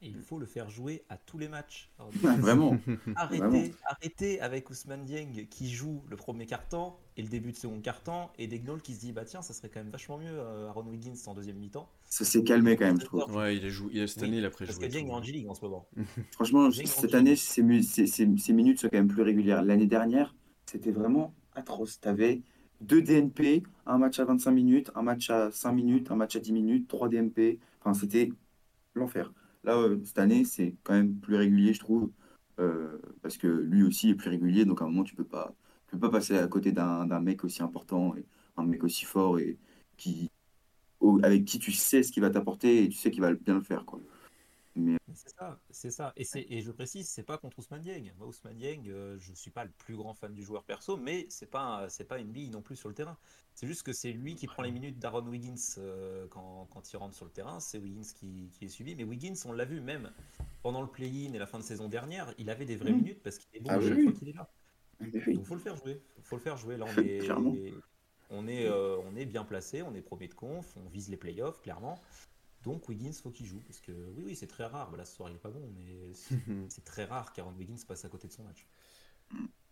il 0.00 0.22
faut 0.22 0.38
le 0.38 0.46
faire 0.46 0.70
jouer 0.70 1.02
à 1.08 1.16
tous 1.16 1.38
les 1.38 1.48
matchs. 1.48 1.90
vraiment. 2.22 2.78
Arrêtez, 3.16 3.74
arrêtez 3.84 4.40
avec 4.40 4.70
Ousmane 4.70 5.04
Dieng 5.04 5.46
qui 5.50 5.70
joue 5.70 6.02
le 6.08 6.16
premier 6.16 6.46
quart-temps 6.46 6.98
et 7.16 7.22
le 7.22 7.28
début 7.28 7.52
de 7.52 7.56
second 7.56 7.80
quart-temps 7.80 8.32
et 8.38 8.46
Degnol 8.46 8.80
qui 8.80 8.94
se 8.94 9.00
dit 9.00 9.12
bah 9.12 9.24
tiens 9.24 9.42
ça 9.42 9.52
serait 9.52 9.68
quand 9.68 9.80
même 9.80 9.90
vachement 9.90 10.18
mieux 10.18 10.30
euh, 10.30 10.68
Aaron 10.68 10.86
Wiggins 10.86 11.14
en 11.26 11.34
deuxième 11.34 11.56
mi-temps. 11.56 11.90
Ça 12.04 12.24
s'est 12.24 12.44
calmé 12.44 12.76
quand 12.76 12.86
même 12.86 13.00
je 13.00 13.06
trouve. 13.06 13.34
Ouais 13.34 13.56
il 13.56 13.64
a 13.64 13.68
joué 13.68 14.06
cette 14.06 14.22
année 14.22 14.38
il 14.38 14.44
a 14.44 14.50
Parce 14.50 14.78
que 14.78 14.86
Dieng 14.86 15.08
est 15.08 15.12
en 15.12 15.22
G-League 15.22 15.48
en 15.48 15.54
ce 15.54 15.64
moment. 15.64 15.88
Franchement 16.32 16.70
cette 16.70 17.14
année 17.14 17.36
ses, 17.36 17.62
minutes 17.62 18.80
sont 18.80 18.88
quand 18.88 18.98
même 18.98 19.08
plus 19.08 19.22
régulières. 19.22 19.62
L'année 19.62 19.86
dernière 19.86 20.34
c'était 20.66 20.92
vraiment 20.92 21.34
atroce. 21.54 22.00
T'avais 22.00 22.42
deux 22.80 23.02
DNP, 23.02 23.64
un 23.86 23.98
match 23.98 24.20
à 24.20 24.24
25 24.24 24.50
minutes, 24.52 24.90
un 24.94 25.02
match 25.02 25.30
à 25.30 25.50
5 25.50 25.72
minutes, 25.72 26.10
un 26.12 26.16
match 26.16 26.36
à 26.36 26.40
10 26.40 26.52
minutes, 26.52 26.88
trois 26.88 27.08
DNP. 27.08 27.58
Enfin 27.80 27.94
c'était 27.94 28.30
l'enfer. 28.94 29.32
Là, 29.68 29.76
euh, 29.76 30.00
cette 30.04 30.18
année, 30.18 30.44
c'est 30.46 30.76
quand 30.82 30.94
même 30.94 31.20
plus 31.20 31.36
régulier, 31.36 31.74
je 31.74 31.80
trouve, 31.80 32.10
euh, 32.58 32.98
parce 33.22 33.36
que 33.36 33.46
lui 33.46 33.82
aussi 33.82 34.08
est 34.10 34.14
plus 34.14 34.30
régulier. 34.30 34.64
Donc, 34.64 34.80
à 34.80 34.86
un 34.86 34.88
moment, 34.88 35.04
tu 35.04 35.14
peux 35.14 35.24
pas, 35.26 35.54
peux 35.88 35.98
pas 35.98 36.08
passer 36.10 36.38
à 36.38 36.46
côté 36.48 36.72
d'un 36.72 37.20
mec 37.20 37.44
aussi 37.44 37.62
important, 37.62 38.16
et 38.16 38.24
un 38.56 38.64
mec 38.64 38.82
aussi 38.82 39.04
fort 39.04 39.38
et 39.38 39.58
qui, 39.98 40.30
avec 41.22 41.44
qui 41.44 41.58
tu 41.58 41.72
sais 41.72 42.02
ce 42.02 42.12
qu'il 42.12 42.22
va 42.22 42.30
t'apporter 42.30 42.84
et 42.84 42.88
tu 42.88 42.96
sais 42.98 43.10
qu'il 43.10 43.22
va 43.22 43.34
bien 43.34 43.54
le 43.54 43.62
faire, 43.62 43.84
quoi. 43.86 44.00
C'est 45.14 45.30
ça, 45.30 45.60
c'est 45.70 45.90
ça. 45.90 46.12
Et, 46.16 46.24
et 46.34 46.60
je 46.60 46.70
précise, 46.70 47.08
c'est 47.08 47.22
pas 47.22 47.38
contre 47.38 47.58
Ousmane 47.58 47.80
Dieng. 47.80 48.12
Moi, 48.18 48.26
Ousmane 48.28 48.56
Dieng, 48.56 48.82
euh, 48.88 49.16
je 49.18 49.32
suis 49.32 49.50
pas 49.50 49.64
le 49.64 49.70
plus 49.70 49.96
grand 49.96 50.14
fan 50.14 50.34
du 50.34 50.42
joueur 50.42 50.64
perso, 50.64 50.96
mais 50.96 51.26
c'est 51.30 51.50
pas, 51.50 51.88
c'est 51.88 52.04
pas 52.04 52.18
une 52.18 52.30
bille 52.30 52.50
non 52.50 52.62
plus 52.62 52.76
sur 52.76 52.88
le 52.88 52.94
terrain. 52.94 53.16
C'est 53.54 53.66
juste 53.66 53.82
que 53.82 53.92
c'est 53.92 54.12
lui 54.12 54.36
qui 54.36 54.46
prend 54.46 54.62
les 54.62 54.70
minutes 54.70 54.98
d'Aaron 54.98 55.26
Wiggins 55.26 55.56
euh, 55.78 56.26
quand, 56.28 56.68
quand, 56.70 56.92
il 56.92 56.96
rentre 56.96 57.14
sur 57.14 57.24
le 57.24 57.30
terrain. 57.30 57.58
C'est 57.58 57.78
Wiggins 57.78 58.12
qui, 58.14 58.50
qui, 58.52 58.66
est 58.66 58.68
suivi. 58.68 58.94
Mais 58.94 59.04
Wiggins, 59.04 59.34
on 59.46 59.52
l'a 59.52 59.64
vu 59.64 59.80
même 59.80 60.12
pendant 60.62 60.82
le 60.82 60.88
play-in 60.88 61.32
et 61.32 61.38
la 61.38 61.46
fin 61.46 61.58
de 61.58 61.64
saison 61.64 61.88
dernière, 61.88 62.32
il 62.38 62.50
avait 62.50 62.66
des 62.66 62.76
vraies 62.76 62.92
mmh. 62.92 62.96
minutes 62.96 63.22
parce 63.22 63.38
qu'il 63.38 63.56
est 63.56 63.60
bon 63.60 63.70
ah, 63.72 63.80
chaque 63.80 64.00
fois 64.00 64.12
qu'il 64.12 64.28
est 64.28 64.34
là. 64.34 64.48
Donc 65.00 65.44
faut 65.44 65.54
le 65.54 65.60
faire 65.60 65.76
jouer. 65.76 66.00
Faut 66.22 66.36
le 66.36 66.42
faire 66.42 66.56
jouer. 66.56 66.76
Là, 66.76 66.86
on 66.96 67.00
est, 67.00 67.72
on 68.30 68.46
est, 68.46 68.66
euh, 68.66 68.96
on 69.06 69.16
est 69.16 69.26
bien 69.26 69.44
placé, 69.44 69.82
on 69.82 69.94
est 69.94 70.02
premier 70.02 70.28
de 70.28 70.34
conf, 70.34 70.76
on 70.76 70.88
vise 70.88 71.08
les 71.08 71.16
playoffs 71.16 71.60
clairement. 71.60 72.00
Donc 72.64 72.88
Wiggins, 72.88 73.12
faut 73.12 73.30
qu'il 73.30 73.46
joue. 73.46 73.60
Parce 73.60 73.80
que 73.80 73.92
oui, 74.16 74.24
oui, 74.26 74.36
c'est 74.36 74.46
très 74.46 74.66
rare. 74.66 74.94
Là, 74.96 75.04
ce 75.04 75.14
soir, 75.14 75.30
il 75.30 75.36
est 75.36 75.38
pas 75.38 75.50
bon, 75.50 75.72
mais 75.76 76.12
c'est 76.68 76.84
très 76.84 77.04
rare 77.04 77.32
qu'Aaron 77.32 77.54
Wiggins 77.56 77.76
passe 77.86 78.04
à 78.04 78.08
côté 78.08 78.28
de 78.28 78.32
son 78.32 78.44
match. 78.44 78.66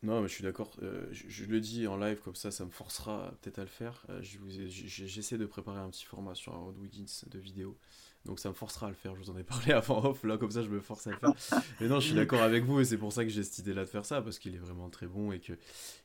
Non, 0.02 0.20
mais 0.20 0.28
je 0.28 0.34
suis 0.34 0.44
d'accord. 0.44 0.76
Euh, 0.82 1.06
je, 1.10 1.44
le 1.46 1.58
dis 1.58 1.86
en 1.86 1.96
live, 1.96 2.20
comme 2.22 2.34
ça, 2.34 2.50
ça 2.50 2.64
me 2.64 2.70
forcera 2.70 3.32
peut-être 3.40 3.58
à 3.58 3.62
le 3.62 3.68
faire. 3.68 4.04
Euh, 4.10 4.20
j'essaie 4.20 5.38
de 5.38 5.46
préparer 5.46 5.80
un 5.80 5.88
petit 5.88 6.04
format 6.04 6.34
sur 6.34 6.52
Aaron 6.52 6.74
Wiggins 6.78 7.24
de 7.26 7.38
vidéo. 7.38 7.76
Donc 8.24 8.38
ça 8.38 8.48
me 8.48 8.54
forcera 8.54 8.86
à 8.86 8.88
le 8.90 8.94
faire. 8.94 9.14
Je 9.16 9.20
vous 9.20 9.30
en 9.30 9.38
ai 9.38 9.42
parlé 9.44 9.72
avant 9.72 10.04
off. 10.04 10.22
Là, 10.24 10.36
comme 10.36 10.50
ça, 10.50 10.62
je 10.62 10.68
me 10.68 10.80
force 10.80 11.06
à 11.06 11.10
le 11.10 11.16
faire. 11.16 11.32
Mais 11.80 11.88
non, 11.88 11.98
je 11.98 12.06
suis 12.06 12.14
d'accord 12.14 12.42
avec 12.42 12.64
vous. 12.64 12.80
Et 12.80 12.84
c'est 12.84 12.98
pour 12.98 13.12
ça 13.12 13.24
que 13.24 13.30
j'ai 13.30 13.42
cette 13.42 13.58
idée-là 13.58 13.84
de 13.84 13.88
faire 13.88 14.04
ça. 14.04 14.20
Parce 14.20 14.38
qu'il 14.38 14.54
est 14.54 14.58
vraiment 14.58 14.90
très 14.90 15.06
bon 15.06 15.32
et 15.32 15.40
qu'il 15.40 15.56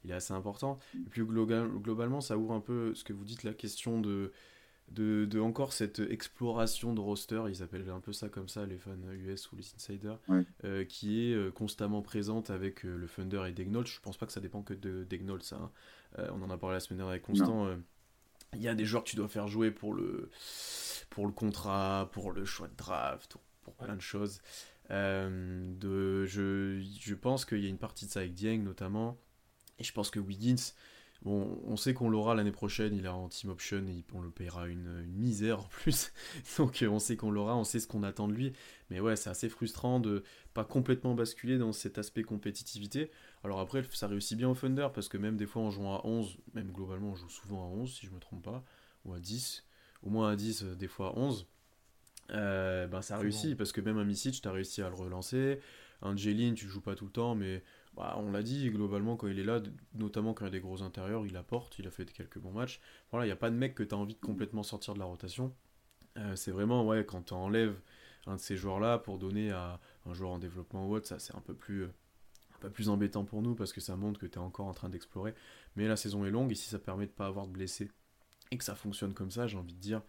est 0.08 0.14
assez 0.14 0.34
important. 0.34 0.80
Et 0.96 1.10
puis 1.10 1.24
globalement, 1.24 2.22
ça 2.22 2.38
ouvre 2.38 2.54
un 2.54 2.62
peu 2.62 2.96
ce 2.96 3.04
que 3.04 3.14
vous 3.14 3.26
dites, 3.26 3.44
la 3.44 3.54
question 3.54 4.00
de 4.00 4.32
de, 4.94 5.40
encore 5.40 5.74
cette 5.74 6.00
exploration 6.00 6.94
de 6.94 7.00
roster, 7.00 7.44
ils 7.50 7.64
appellent 7.64 7.90
un 7.90 8.00
peu 8.00 8.14
ça 8.14 8.30
comme 8.30 8.50
ça, 8.50 8.66
les 8.66 8.78
fans 8.78 8.92
US 9.14 9.52
ou 9.52 9.56
les 9.56 9.74
insiders, 9.76 10.20
euh, 10.64 10.84
qui 10.86 11.32
est 11.32 11.34
euh, 11.34 11.52
constamment 11.52 12.02
présente 12.02 12.50
avec 12.50 12.86
euh, 12.86 12.98
le 12.98 13.08
Thunder 13.08 13.44
et 13.48 13.52
Degnault. 13.52 13.86
Je 13.86 14.00
pense 14.02 14.18
pas 14.18 14.26
que 14.26 14.32
ça 14.32 14.42
dépend 14.42 14.62
que 14.62 14.74
de 14.74 15.06
Degnault, 15.10 15.40
ça. 15.40 15.58
Hein. 16.18 16.24
on 16.34 16.42
en 16.42 16.50
a 16.50 16.58
parlé 16.58 16.76
la 16.76 16.80
semaine 16.80 16.98
dernière 16.98 17.12
avec 17.12 17.24
Constant. 17.24 17.68
Il 18.54 18.62
y 18.62 18.68
a 18.68 18.76
des 18.76 18.84
joueurs 18.84 19.06
que 19.06 19.10
tu 19.10 19.16
dois 19.16 19.30
faire 19.30 19.48
jouer 19.48 19.72
pour 19.72 19.94
le, 19.94 20.30
pour 21.10 21.26
le 21.26 21.32
contrat, 21.32 22.10
pour 22.12 22.32
le 22.32 22.44
choix 22.44 22.68
de 22.68 22.76
draft, 22.76 23.38
pour 23.62 23.74
plein 23.76 23.96
de 23.96 24.02
choses. 24.02 24.42
de, 24.90 26.26
je, 26.26 26.82
je 27.00 27.16
pense 27.16 27.46
qu'il 27.46 27.60
y 27.60 27.66
a 27.66 27.70
une 27.70 27.78
partie 27.78 28.06
de 28.08 28.12
ça 28.12 28.20
avec 28.20 28.34
Dieng 28.34 28.62
notamment. 28.64 29.18
Et 29.80 29.84
je 29.84 29.94
pense 29.94 30.12
que 30.12 30.20
Wiggins, 30.20 30.74
Bon, 31.24 31.62
on 31.68 31.76
sait 31.76 31.94
qu'on 31.94 32.10
l'aura 32.10 32.34
l'année 32.34 32.52
prochaine, 32.52 32.96
il 32.96 33.06
est 33.06 33.10
en 33.10 33.30
team 33.30 33.52
option 33.52 33.86
et 33.88 34.04
on 34.12 34.22
le 34.22 34.32
payera 34.32 34.68
une, 34.68 35.06
misère 35.06 35.60
en 35.60 35.68
plus. 35.70 36.12
Donc 36.58 36.82
euh, 36.82 36.88
on 36.88 36.98
sait 36.98 37.16
qu'on 37.16 37.30
l'aura, 37.30 37.56
on 37.56 37.64
sait 37.64 37.80
ce 37.80 37.88
qu'on 37.88 38.02
attend 38.02 38.28
de 38.28 38.34
lui. 38.34 38.54
Mais 38.90 39.00
ouais, 39.00 39.16
c'est 39.16 39.30
assez 39.30 39.48
frustrant 39.48 40.00
de 40.00 40.24
pas 40.56 40.64
complètement 40.64 41.14
basculer 41.14 41.60
dans 41.60 41.74
cet 41.74 42.00
aspect 42.00 42.24
compétitivité. 42.24 43.12
Alors 43.44 43.60
après, 43.60 43.84
ça 43.92 44.08
réussit 44.08 44.36
bien 44.36 44.50
au 44.50 44.56
Thunder 44.56 44.88
parce 44.94 45.10
que 45.10 45.18
même 45.18 45.38
des 45.38 45.46
fois 45.46 45.62
en 45.62 45.70
jouant 45.70 45.96
à 45.96 46.02
11, 46.08 46.38
même 46.56 46.72
globalement 46.72 47.12
on 47.12 47.16
joue 47.16 47.30
souvent 47.30 47.66
à 47.66 47.68
11 47.68 47.94
si 47.94 48.08
je 48.08 48.12
me 48.12 48.20
trompe 48.20 48.44
pas, 48.44 48.64
ou 49.06 49.14
à 49.14 49.20
10, 49.20 49.64
au 50.02 50.10
moins 50.10 50.32
à 50.32 50.36
10, 50.36 50.64
euh, 50.64 50.76
des 50.76 50.88
fois 50.88 51.10
à 51.10 51.20
11. 51.20 51.46
Euh, 52.32 52.88
ben 52.88 53.02
ça 53.02 53.18
réussit 53.18 53.58
parce 53.58 53.72
que 53.72 53.82
même 53.82 53.98
un 53.98 54.06
Misic, 54.06 54.42
tu 54.42 54.48
as 54.48 54.52
réussi 54.52 54.82
à 54.82 54.90
le 54.90 54.96
relancer. 54.96 55.60
Angeline, 56.02 56.56
tu 56.56 56.68
joues 56.68 56.82
pas 56.82 56.96
tout 56.96 57.06
le 57.06 57.12
temps, 57.12 57.36
mais 57.36 57.64
bah, 57.96 58.16
on 58.18 58.32
l'a 58.32 58.42
dit, 58.44 58.70
globalement, 58.70 59.18
quand 59.18 59.28
il 59.28 59.40
est 59.40 59.44
là, 59.44 59.62
notamment 59.94 60.34
quand 60.34 60.46
il 60.46 60.48
y 60.48 60.52
a 60.52 60.52
des 60.52 60.62
gros 60.62 60.82
intérieurs, 60.82 61.26
il 61.26 61.36
apporte, 61.36 61.78
il 61.80 61.88
a 61.88 61.92
fait 61.92 62.06
quelques 62.12 62.40
bons 62.40 62.52
matchs. 62.52 62.80
Voilà, 63.12 63.26
il 63.26 63.30
n'y 63.30 63.34
a 63.34 63.38
pas 63.38 63.50
de 63.50 63.56
mec 63.56 63.76
que 63.76 63.84
tu 63.84 63.94
as 63.94 63.98
envie 63.98 64.16
de 64.16 64.20
complètement 64.20 64.64
sortir 64.64 64.94
de 64.94 65.00
la 65.00 65.06
rotation. 65.06 65.54
Euh, 66.18 66.36
c'est 66.36 66.52
vraiment, 66.52 66.86
ouais, 66.86 67.06
quand 67.06 67.24
tu 67.24 67.34
enlèves 67.34 67.76
un 68.28 68.36
de 68.36 68.40
ces 68.42 68.56
joueurs-là 68.56 68.98
pour 69.00 69.18
donner 69.18 69.52
à 69.52 69.80
un 70.06 70.14
joueur 70.14 70.32
en 70.32 70.40
développement 70.40 70.88
ou 70.88 70.96
autre, 70.96 71.08
ça 71.08 71.20
c'est 71.20 71.36
un 71.36 71.42
peu 71.42 71.54
plus, 71.54 71.88
peu 72.62 72.70
plus 72.70 72.88
embêtant 72.88 73.26
pour 73.26 73.42
nous 73.42 73.56
parce 73.56 73.74
que 73.74 73.82
ça 73.82 73.98
montre 73.98 74.20
que 74.20 74.26
tu 74.26 74.36
es 74.36 74.38
encore 74.42 74.68
en 74.68 74.74
train 74.74 74.90
d'explorer. 74.90 75.34
Mais 75.76 75.88
la 75.88 75.98
saison 75.98 76.24
est 76.26 76.32
longue 76.32 76.52
et 76.52 76.56
si 76.56 76.70
ça 76.70 76.80
permet 76.80 77.08
de 77.08 77.12
pas 77.12 77.26
avoir 77.26 77.48
de 77.48 77.52
blessés 77.52 77.92
et 78.52 78.58
que 78.58 78.64
ça 78.64 78.76
fonctionne 78.76 79.14
comme 79.14 79.32
ça, 79.32 79.48
j'ai 79.48 79.58
envie 79.58 79.74
de 79.74 79.80
dire, 79.80 80.02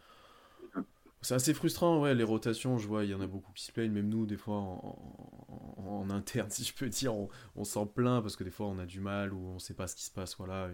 c'est 1.23 1.35
assez 1.35 1.55
frustrant, 1.55 2.01
ouais, 2.01 2.15
les 2.15 2.25
rotations, 2.25 2.79
je 2.79 2.89
vois, 2.89 3.05
il 3.05 3.11
y 3.11 3.15
en 3.15 3.21
a 3.21 3.29
beaucoup 3.29 3.53
qui 3.53 3.65
se 3.65 3.71
plaignent, 3.71 3.93
même 3.93 4.09
nous, 4.09 4.27
des 4.27 4.37
fois, 4.37 4.57
en, 4.57 6.07
interne, 6.11 6.51
si 6.51 6.65
je 6.65 6.75
peux 6.75 6.89
dire, 6.89 7.15
on, 7.15 7.65
s'en 7.65 7.87
plaint 7.87 8.21
parce 8.23 8.35
que 8.35 8.43
des 8.43 8.51
fois, 8.51 8.67
on 8.67 8.79
a 8.79 8.87
du 8.87 9.01
mal 9.01 9.33
ou 9.33 9.39
on 9.39 9.59
sait 9.61 9.75
pas 9.75 9.87
ce 9.87 9.95
qui 9.95 10.05
se 10.05 10.11
passe, 10.11 10.37
voilà. 10.37 10.69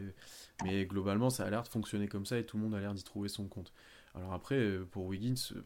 mais 0.65 0.87
globalement, 0.87 1.29
ça 1.29 1.45
a 1.45 1.51
l'air 1.51 1.63
de 1.63 1.69
fonctionner 1.69 2.09
comme 2.09 2.25
ça 2.25 2.39
et 2.39 2.47
tout 2.47 2.57
le 2.57 2.63
monde 2.63 2.75
a 2.75 2.81
l'air 2.81 2.95
d'y 2.95 3.05
trouver 3.05 3.29
son 3.29 3.47
compte. 3.47 3.73
Alors 4.15 4.33
après, 4.33 4.57
euh, 4.57 4.85
pour 4.91 5.05
Wiggins, 5.05 5.35
euh, 5.55 5.63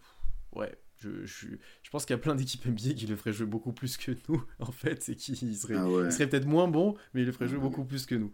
ouais, 0.58 0.76
je, 0.96 1.24
je, 1.24 1.46
je, 1.82 1.90
pense 1.90 2.04
qu'il 2.04 2.14
y 2.14 2.18
a 2.18 2.20
plein 2.20 2.34
d'équipes 2.34 2.66
NBA 2.66 2.94
qui 2.94 3.06
le 3.06 3.14
feraient 3.14 3.32
jouer 3.32 3.46
beaucoup 3.46 3.72
plus 3.72 3.96
que 3.96 4.12
nous, 4.28 4.44
en 4.58 4.72
fait, 4.72 5.08
et 5.08 5.14
qui 5.14 5.54
serait, 5.54 5.76
ah 5.76 6.10
serait 6.10 6.28
peut-être 6.28 6.46
moins 6.46 6.66
bon, 6.66 6.96
mais 7.14 7.22
il 7.22 7.26
le 7.26 7.32
ferait 7.32 7.46
jouer 7.46 7.60
beaucoup 7.60 7.84
plus 7.84 8.04
que 8.04 8.16
nous. 8.16 8.32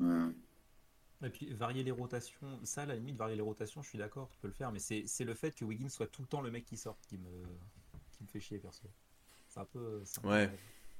Ouais. 0.00 0.32
Et 1.24 1.30
puis 1.30 1.52
varier 1.54 1.82
les 1.82 1.90
rotations, 1.90 2.58
ça 2.64 2.82
à 2.82 2.86
la 2.86 2.96
limite, 2.96 3.16
varier 3.16 3.36
les 3.36 3.42
rotations, 3.42 3.82
je 3.82 3.88
suis 3.88 3.98
d'accord, 3.98 4.28
tu 4.30 4.38
peux 4.38 4.48
le 4.48 4.52
faire, 4.52 4.72
mais 4.72 4.78
c'est 4.78 5.24
le 5.24 5.34
fait 5.34 5.54
que 5.54 5.64
Wiggins 5.64 5.88
soit 5.88 6.06
tout 6.06 6.22
le 6.22 6.28
temps 6.28 6.42
le 6.42 6.50
mec 6.50 6.64
qui 6.64 6.76
sort 6.76 6.98
qui 7.08 7.16
me, 7.16 7.42
qui 8.12 8.22
me 8.22 8.28
fait 8.28 8.40
chier 8.40 8.58
perso. 8.58 8.84
C'est 9.48 9.60
un 9.60 9.64
peu. 9.64 10.02
ouais. 10.24 10.50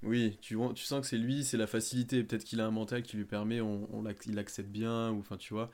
Oui, 0.03 0.37
tu, 0.43 0.55
vois, 0.55 0.75
tu 0.75 0.85
sens 0.85 1.01
que 1.01 1.07
c'est 1.07 1.17
lui, 1.17 1.45
c'est 1.45 1.57
la 1.57 1.67
facilité. 1.67 2.23
Peut-être 2.23 2.45
qu'il 2.45 2.61
a 2.61 2.67
un 2.67 2.71
mental 2.71 3.03
qui 3.03 3.17
lui 3.17 3.25
permet, 3.25 3.61
on, 3.63 3.89
on 3.93 4.05
il 4.27 4.35
l'accepte 4.35 4.69
bien, 4.69 5.11
ou 5.11 5.21
enfin 5.21 5.37
tu 5.37 5.55
vois. 5.55 5.71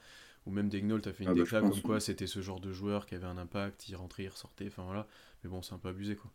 Ou 0.47 0.53
même 0.53 0.69
Degnol, 0.69 1.03
t'as 1.03 1.13
fait 1.13 1.25
une 1.25 1.31
ah 1.31 1.35
bah, 1.35 1.61
comme 1.61 1.83
quoi 1.83 2.01
c'était 2.01 2.27
ce 2.27 2.41
genre 2.41 2.61
de 2.61 2.73
joueur 2.73 3.07
qui 3.07 3.15
avait 3.15 3.27
un 3.27 3.37
impact, 3.39 3.89
il 3.89 3.97
rentrait, 3.97 4.25
il 4.25 4.29
ressortait, 4.29 4.69
enfin 4.69 4.85
voilà. 4.85 5.07
Mais 5.43 5.51
bon, 5.51 5.63
c'est 5.63 5.75
un 5.75 5.79
peu 5.79 5.89
abusé 5.89 6.17
quoi. 6.17 6.31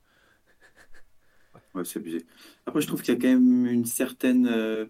ouais, 1.73 1.86
c'est 1.86 1.99
abusé. 1.99 2.25
Après, 2.65 2.82
je 2.82 2.88
trouve 2.88 3.01
qu'il 3.01 3.13
y 3.13 3.17
a 3.17 3.19
quand 3.19 3.28
même 3.28 3.65
une 3.65 3.86
certaine. 3.86 4.45
Euh, 4.47 4.86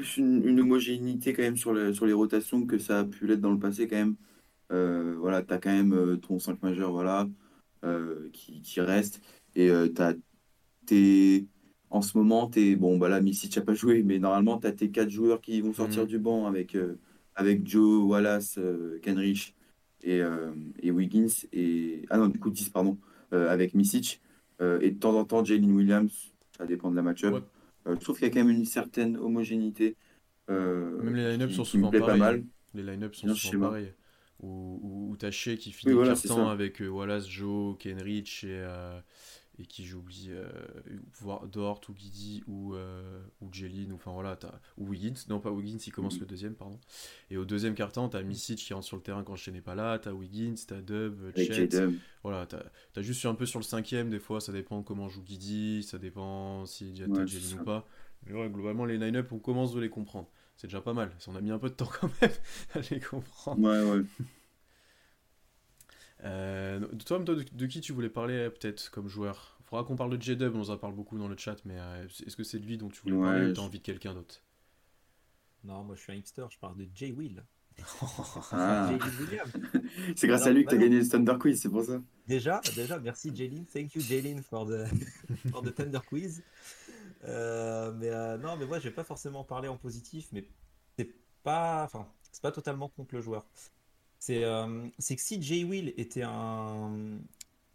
plus 0.00 0.16
une, 0.16 0.58
homogénéité 0.58 1.34
quand 1.34 1.42
même 1.42 1.58
sur, 1.58 1.74
le, 1.74 1.92
sur 1.92 2.06
les 2.06 2.14
rotations 2.14 2.64
que 2.64 2.78
ça 2.78 3.00
a 3.00 3.04
pu 3.04 3.26
l'être 3.26 3.40
dans 3.40 3.52
le 3.52 3.58
passé 3.58 3.86
quand 3.86 3.96
même. 3.96 4.16
Euh, 4.72 5.14
voilà, 5.18 5.42
tu 5.42 5.52
as 5.52 5.58
quand 5.58 5.70
même 5.70 5.92
euh, 5.92 6.16
ton 6.16 6.38
5 6.38 6.62
majeur 6.62 6.90
voilà, 6.90 7.28
euh, 7.84 8.30
qui, 8.32 8.62
qui, 8.62 8.80
reste. 8.80 9.20
Et 9.54 9.68
tu 9.94 10.02
as 10.02 10.14
tes. 10.86 11.46
En 11.90 12.02
ce 12.02 12.16
moment, 12.16 12.50
es, 12.54 12.76
bon, 12.76 12.98
bah 12.98 13.08
là, 13.08 13.20
Missy, 13.20 13.48
tu 13.48 13.60
pas 13.60 13.74
joué, 13.74 14.02
mais 14.02 14.18
normalement, 14.18 14.58
tu 14.58 14.66
as 14.68 14.72
tes 14.72 14.90
4 14.90 15.10
joueurs 15.10 15.40
qui 15.40 15.60
vont 15.60 15.74
sortir 15.74 16.02
mhm. 16.02 16.08
du 16.08 16.18
banc 16.18 16.46
avec, 16.46 16.76
avec 17.34 17.66
Joe, 17.66 18.04
Wallace, 18.08 18.58
Kenrich 19.02 19.54
et, 20.02 20.22
et, 20.82 20.90
Wiggins. 20.92 21.46
Et... 21.52 22.06
Ah 22.08 22.16
non, 22.16 22.28
du 22.28 22.38
coup, 22.38 22.50
10, 22.50 22.70
pardon, 22.70 22.96
avec 23.32 23.74
Misic. 23.74 24.22
et 24.60 24.90
de 24.92 24.98
temps 24.98 25.18
en 25.18 25.24
temps, 25.24 25.44
Jalen 25.44 25.72
Williams, 25.72 26.32
ça 26.56 26.64
dépend 26.64 26.92
de 26.92 26.96
la 26.96 27.02
match-up. 27.02 27.34
Euh, 27.34 27.40
je 27.86 27.94
trouve 27.94 28.16
qu'il 28.18 28.28
y 28.28 28.30
a 28.30 28.32
quand 28.32 28.44
même 28.44 28.54
une 28.54 28.64
certaine 28.64 29.16
homogénéité. 29.16 29.96
Euh, 30.48 31.00
même 31.02 31.14
les 31.14 31.32
line-up 31.32 31.50
sont 31.50 31.64
souvent 31.64 31.90
pareils. 31.90 32.06
Pas 32.06 32.16
mal. 32.16 32.44
Les 32.74 32.82
line-up 32.82 33.14
sont 33.14 33.34
souvent 33.34 33.68
pareils. 33.68 33.92
Ou, 34.42 35.10
ou 35.10 35.16
Taché 35.16 35.58
qui 35.58 35.70
finit 35.70 35.92
oui, 35.92 36.04
voilà, 36.04 36.50
avec 36.50 36.80
euh, 36.80 36.88
Wallace, 36.88 37.28
Joe, 37.28 37.76
Kenrich 37.78 38.44
et, 38.44 38.64
et 39.60 39.66
qui 39.66 39.84
j'oublie 39.84 40.28
euh, 40.30 40.48
Dort 41.52 41.80
ou 41.88 41.92
Guidi 41.92 42.42
ou, 42.46 42.74
euh, 42.74 43.20
ou 43.40 43.52
Jeline 43.52 43.92
ou 43.92 43.96
enfin 43.96 44.12
voilà 44.12 44.38
ou 44.78 44.88
Wiggins. 44.88 45.14
Non 45.28 45.38
pas 45.38 45.50
Wiggins 45.50 45.78
il 45.86 45.92
commence 45.92 46.16
mm. 46.16 46.20
le 46.20 46.26
deuxième 46.26 46.54
pardon. 46.54 46.78
Et 47.30 47.36
au 47.36 47.44
deuxième 47.44 47.74
quart-temps 47.74 48.08
t'as 48.08 48.22
Misic 48.22 48.58
qui 48.58 48.72
rentre 48.72 48.86
sur 48.86 48.96
le 48.96 49.02
terrain 49.02 49.22
quand 49.22 49.36
je 49.36 49.50
n'est 49.50 49.60
pas 49.60 49.74
là 49.74 49.98
t'as 49.98 50.12
Wiggins 50.12 50.54
t'as 50.66 50.80
Dub 50.80 51.36
Chet. 51.36 51.68
Voilà 52.22 52.46
t'as 52.46 52.62
as 52.96 53.02
juste 53.02 53.24
un 53.26 53.34
peu 53.34 53.46
sur 53.46 53.58
le 53.58 53.64
cinquième 53.64 54.10
des 54.10 54.18
fois 54.18 54.40
ça 54.40 54.52
dépend 54.52 54.82
comment 54.82 55.08
joue 55.08 55.22
Guidi 55.22 55.82
ça 55.82 55.98
dépend 55.98 56.64
si 56.64 56.90
y 56.92 57.02
a 57.02 57.06
ouais, 57.06 57.26
Jeline 57.26 57.60
ou 57.60 57.64
pas. 57.64 57.86
Mais 58.26 58.32
ouais, 58.34 58.48
globalement 58.48 58.84
les 58.84 58.98
line-up 58.98 59.30
on 59.32 59.38
commence 59.38 59.74
de 59.74 59.80
les 59.80 59.90
comprendre. 59.90 60.30
C'est 60.56 60.66
déjà 60.66 60.82
pas 60.82 60.92
mal. 60.92 61.10
On 61.26 61.36
a 61.36 61.40
mis 61.40 61.50
un 61.50 61.58
peu 61.58 61.70
de 61.70 61.74
temps 61.74 61.90
quand 62.00 62.10
même 62.20 62.30
à 62.74 62.80
les 62.90 63.00
comprendre. 63.00 63.60
Ouais 63.60 63.90
ouais 63.90 64.04
euh, 66.24 66.80
toi, 67.06 67.18
de, 67.18 67.44
de, 67.52 67.66
qui 67.66 67.80
tu 67.80 67.92
voulais 67.92 68.08
parler 68.08 68.50
peut-être 68.50 68.90
comme 68.90 69.08
joueur? 69.08 69.56
Il 69.60 69.64
faudra 69.66 69.84
qu'on 69.84 69.96
parle 69.96 70.16
de 70.16 70.22
J-Dub, 70.22 70.54
on 70.56 70.68
en 70.68 70.76
parle 70.76 70.94
beaucoup 70.94 71.18
dans 71.18 71.28
le 71.28 71.36
chat, 71.36 71.56
mais 71.64 71.76
euh, 71.78 72.06
est-ce 72.26 72.36
que 72.36 72.44
c'est 72.44 72.58
de 72.58 72.66
lui 72.66 72.76
dont 72.76 72.88
tu 72.88 73.02
voulais 73.02 73.20
parler 73.20 73.50
ou 73.50 73.52
t'as 73.52 73.62
envie 73.62 73.78
de 73.78 73.84
quelqu'un 73.84 74.14
d'autre? 74.14 74.42
Non, 75.64 75.84
moi 75.84 75.94
je 75.94 76.00
suis 76.00 76.12
un 76.12 76.16
hipster, 76.16 76.44
je 76.50 76.58
parle 76.58 76.76
de 76.76 76.88
Jay 76.94 77.12
Will. 77.12 77.44
ah. 78.52 78.90
c'est 80.16 80.26
grâce 80.26 80.46
à 80.46 80.50
lui 80.50 80.64
que 80.64 80.70
tu 80.70 80.76
as 80.76 80.78
gagné 80.78 80.98
le 80.98 81.08
Thunder 81.08 81.36
Quiz, 81.38 81.60
c'est 81.60 81.68
pour 81.68 81.84
ça. 81.84 82.00
Déjà, 82.26 82.60
déjà, 82.74 82.98
merci 82.98 83.34
Jaylin. 83.34 83.64
Thank 83.72 83.94
you 83.94 84.02
Jaylin 84.02 84.42
for 84.42 84.66
the, 84.66 84.86
for 85.50 85.62
the 85.62 85.74
Thunder 85.74 86.00
Quiz. 86.06 86.42
Euh, 87.24 87.92
mais 87.96 88.08
euh, 88.08 88.38
non, 88.38 88.56
mais 88.56 88.66
moi 88.66 88.78
je 88.78 88.84
vais 88.88 88.94
pas 88.94 89.04
forcément 89.04 89.44
parler 89.44 89.68
en 89.68 89.76
positif, 89.76 90.28
mais 90.32 90.44
c'est 90.98 91.10
pas, 91.42 91.84
enfin, 91.84 92.06
c'est 92.32 92.42
pas 92.42 92.52
totalement 92.52 92.88
contre 92.88 93.14
le 93.14 93.20
joueur. 93.20 93.46
Euh, 94.28 94.88
c'est 94.98 95.16
que 95.16 95.22
si 95.22 95.40
Jay 95.40 95.64
Will 95.64 95.94
était 95.96 96.22
un, 96.22 97.18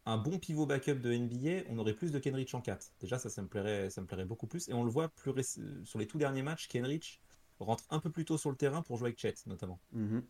un 0.05 0.17
bon 0.17 0.38
pivot 0.38 0.65
backup 0.65 0.95
de 0.95 1.13
NBA, 1.13 1.67
on 1.69 1.77
aurait 1.79 1.95
plus 1.95 2.12
de 2.12 2.19
Kenrich 2.19 2.53
en 2.53 2.62
4. 2.62 2.93
Déjà, 2.99 3.17
ça, 3.17 3.29
ça 3.29 3.41
me 3.41 3.47
plairait, 3.47 3.89
ça 3.89 4.01
me 4.01 4.08
plairait 4.08 4.25
beaucoup 4.25 4.47
plus. 4.47 4.69
Et 4.69 4.73
on 4.73 4.84
le 4.84 4.91
voit 4.91 5.10
plus 5.10 5.60
sur 5.84 5.99
les 5.99 6.08
tout 6.08 6.17
derniers 6.17 6.43
matchs, 6.43 6.67
Kenrich 6.67 7.19
rentre 7.60 7.86
un 7.89 7.99
peu 7.99 8.12
plus 8.12 8.25
tôt 8.25 8.38
sur 8.38 8.51
le 8.51 8.58
terrain 8.58 8.81
pour 8.81 8.97
jouer 8.97 9.08
avec 9.08 9.19
Chet, 9.19 9.36
notamment. 9.45 9.79
Mm-hmm. 9.95 10.23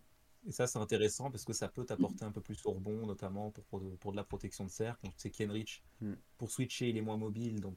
Et 0.48 0.52
ça, 0.52 0.68
c'est 0.68 0.78
intéressant 0.78 1.32
parce 1.32 1.44
que 1.44 1.54
ça 1.54 1.68
peut 1.68 1.84
t'apporter 1.86 2.24
un 2.24 2.32
peu 2.32 2.42
plus 2.42 2.64
au 2.66 2.72
rebond, 2.72 3.08
notamment 3.08 3.52
pour, 3.52 3.82
pour, 4.00 4.12
de 4.12 4.16
la 4.16 4.24
protection 4.24 4.64
de 4.64 4.70
cercle. 4.70 5.08
C'est 5.18 5.32
Kenrich. 5.32 5.84
Mm. 6.02 6.14
Pour 6.38 6.52
switcher, 6.52 6.90
il 6.90 6.98
est 6.98 7.02
moins 7.02 7.18
mobile, 7.18 7.62
donc 7.62 7.76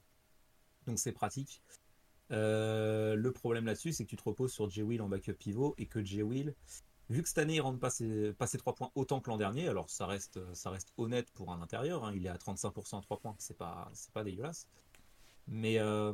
donc 0.85 0.99
c'est 0.99 1.11
pratique. 1.11 1.61
Euh, 2.31 3.15
le 3.15 3.31
problème 3.31 3.65
là-dessus, 3.65 3.93
c'est 3.93 4.05
que 4.05 4.09
tu 4.09 4.15
te 4.15 4.23
reposes 4.23 4.51
sur 4.51 4.69
Jay 4.69 4.81
Will 4.81 5.01
en 5.01 5.09
backup 5.09 5.33
pivot 5.33 5.75
et 5.77 5.85
que 5.85 6.03
Jay 6.03 6.21
Will, 6.21 6.55
Vu 7.09 7.23
que 7.23 7.27
cette 7.27 7.39
année, 7.39 7.55
il 7.55 7.61
rentre 7.61 7.79
pas 7.79 7.89
ses, 7.89 8.33
pas 8.33 8.47
3 8.47 8.75
points 8.75 8.91
autant 8.93 9.19
que 9.19 9.29
l'an 9.29 9.37
dernier, 9.37 9.67
alors 9.67 9.89
ça 9.89 10.05
reste, 10.05 10.39
honnête 10.97 11.31
pour 11.31 11.51
un 11.51 11.61
intérieur, 11.61 12.05
hein, 12.05 12.13
il 12.15 12.25
est 12.25 12.29
à 12.29 12.35
35% 12.35 12.99
à 12.99 13.01
3 13.01 13.19
points, 13.19 13.35
c'est 13.39 13.57
pas, 13.57 13.91
pas 14.13 14.23
dégueulasse. 14.23 14.67
Mais 15.47 15.79
euh, 15.79 16.13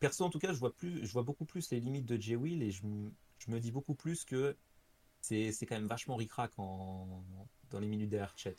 perso 0.00 0.24
en 0.24 0.30
tout 0.30 0.38
cas, 0.38 0.54
je 0.54 0.58
vois, 0.58 0.74
plus, 0.74 1.06
je 1.06 1.12
vois 1.12 1.22
beaucoup 1.22 1.44
plus 1.44 1.70
les 1.70 1.80
limites 1.80 2.06
de 2.06 2.18
Jay 2.18 2.36
Will 2.36 2.62
et 2.62 2.70
je, 2.70 2.86
me 2.86 3.60
dis 3.60 3.70
beaucoup 3.70 3.94
plus 3.94 4.24
que 4.24 4.56
c'est, 5.20 5.52
quand 5.68 5.74
même 5.74 5.88
vachement 5.88 6.16
ricrac 6.16 6.52
en, 6.56 7.22
dans 7.70 7.80
les 7.80 7.88
minutes 7.88 8.08
derrière 8.08 8.32
Chet. 8.36 8.56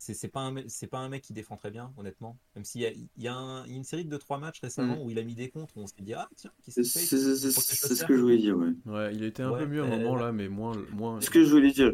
C'est 0.00 0.28
pas 0.28 0.40
un 0.40 0.54
c'est 0.68 0.86
pas 0.86 0.98
un 0.98 1.08
mec 1.08 1.22
qui 1.22 1.32
défend 1.32 1.56
très 1.56 1.70
bien 1.70 1.92
honnêtement. 1.96 2.38
Même 2.54 2.64
s'il 2.64 2.80
y 2.80 2.86
a, 2.86 2.90
il 2.90 3.08
y 3.22 3.28
a, 3.28 3.64
une 3.68 3.84
série 3.84 4.04
de 4.04 4.16
3 4.16 4.38
matchs 4.38 4.60
récemment 4.60 4.96
mm. 4.96 5.02
où 5.02 5.10
il 5.10 5.18
a 5.18 5.22
mis 5.22 5.34
des 5.34 5.48
contre 5.48 5.76
où 5.76 5.80
on 5.80 5.86
s'est 5.86 5.94
dit 6.00 6.14
ah 6.14 6.28
tiens 6.36 6.50
qui 6.62 6.72
c'est 6.72 6.84
c'est 6.84 7.06
ce 7.06 8.04
que 8.04 8.16
je 8.16 8.20
voulais 8.20 8.38
dire 8.38 8.56
ouais, 8.56 8.72
ouais 8.86 9.14
il 9.14 9.24
était 9.24 9.42
un 9.42 9.52
peu 9.52 9.66
mieux 9.66 9.82
à 9.82 9.86
un 9.86 9.98
moment 9.98 10.16
là 10.16 10.32
mais 10.32 10.48
moins 10.48 10.76
moins. 10.92 11.20
Ce 11.20 11.30
que 11.30 11.44
je 11.44 11.50
voulais 11.50 11.72
dire 11.72 11.92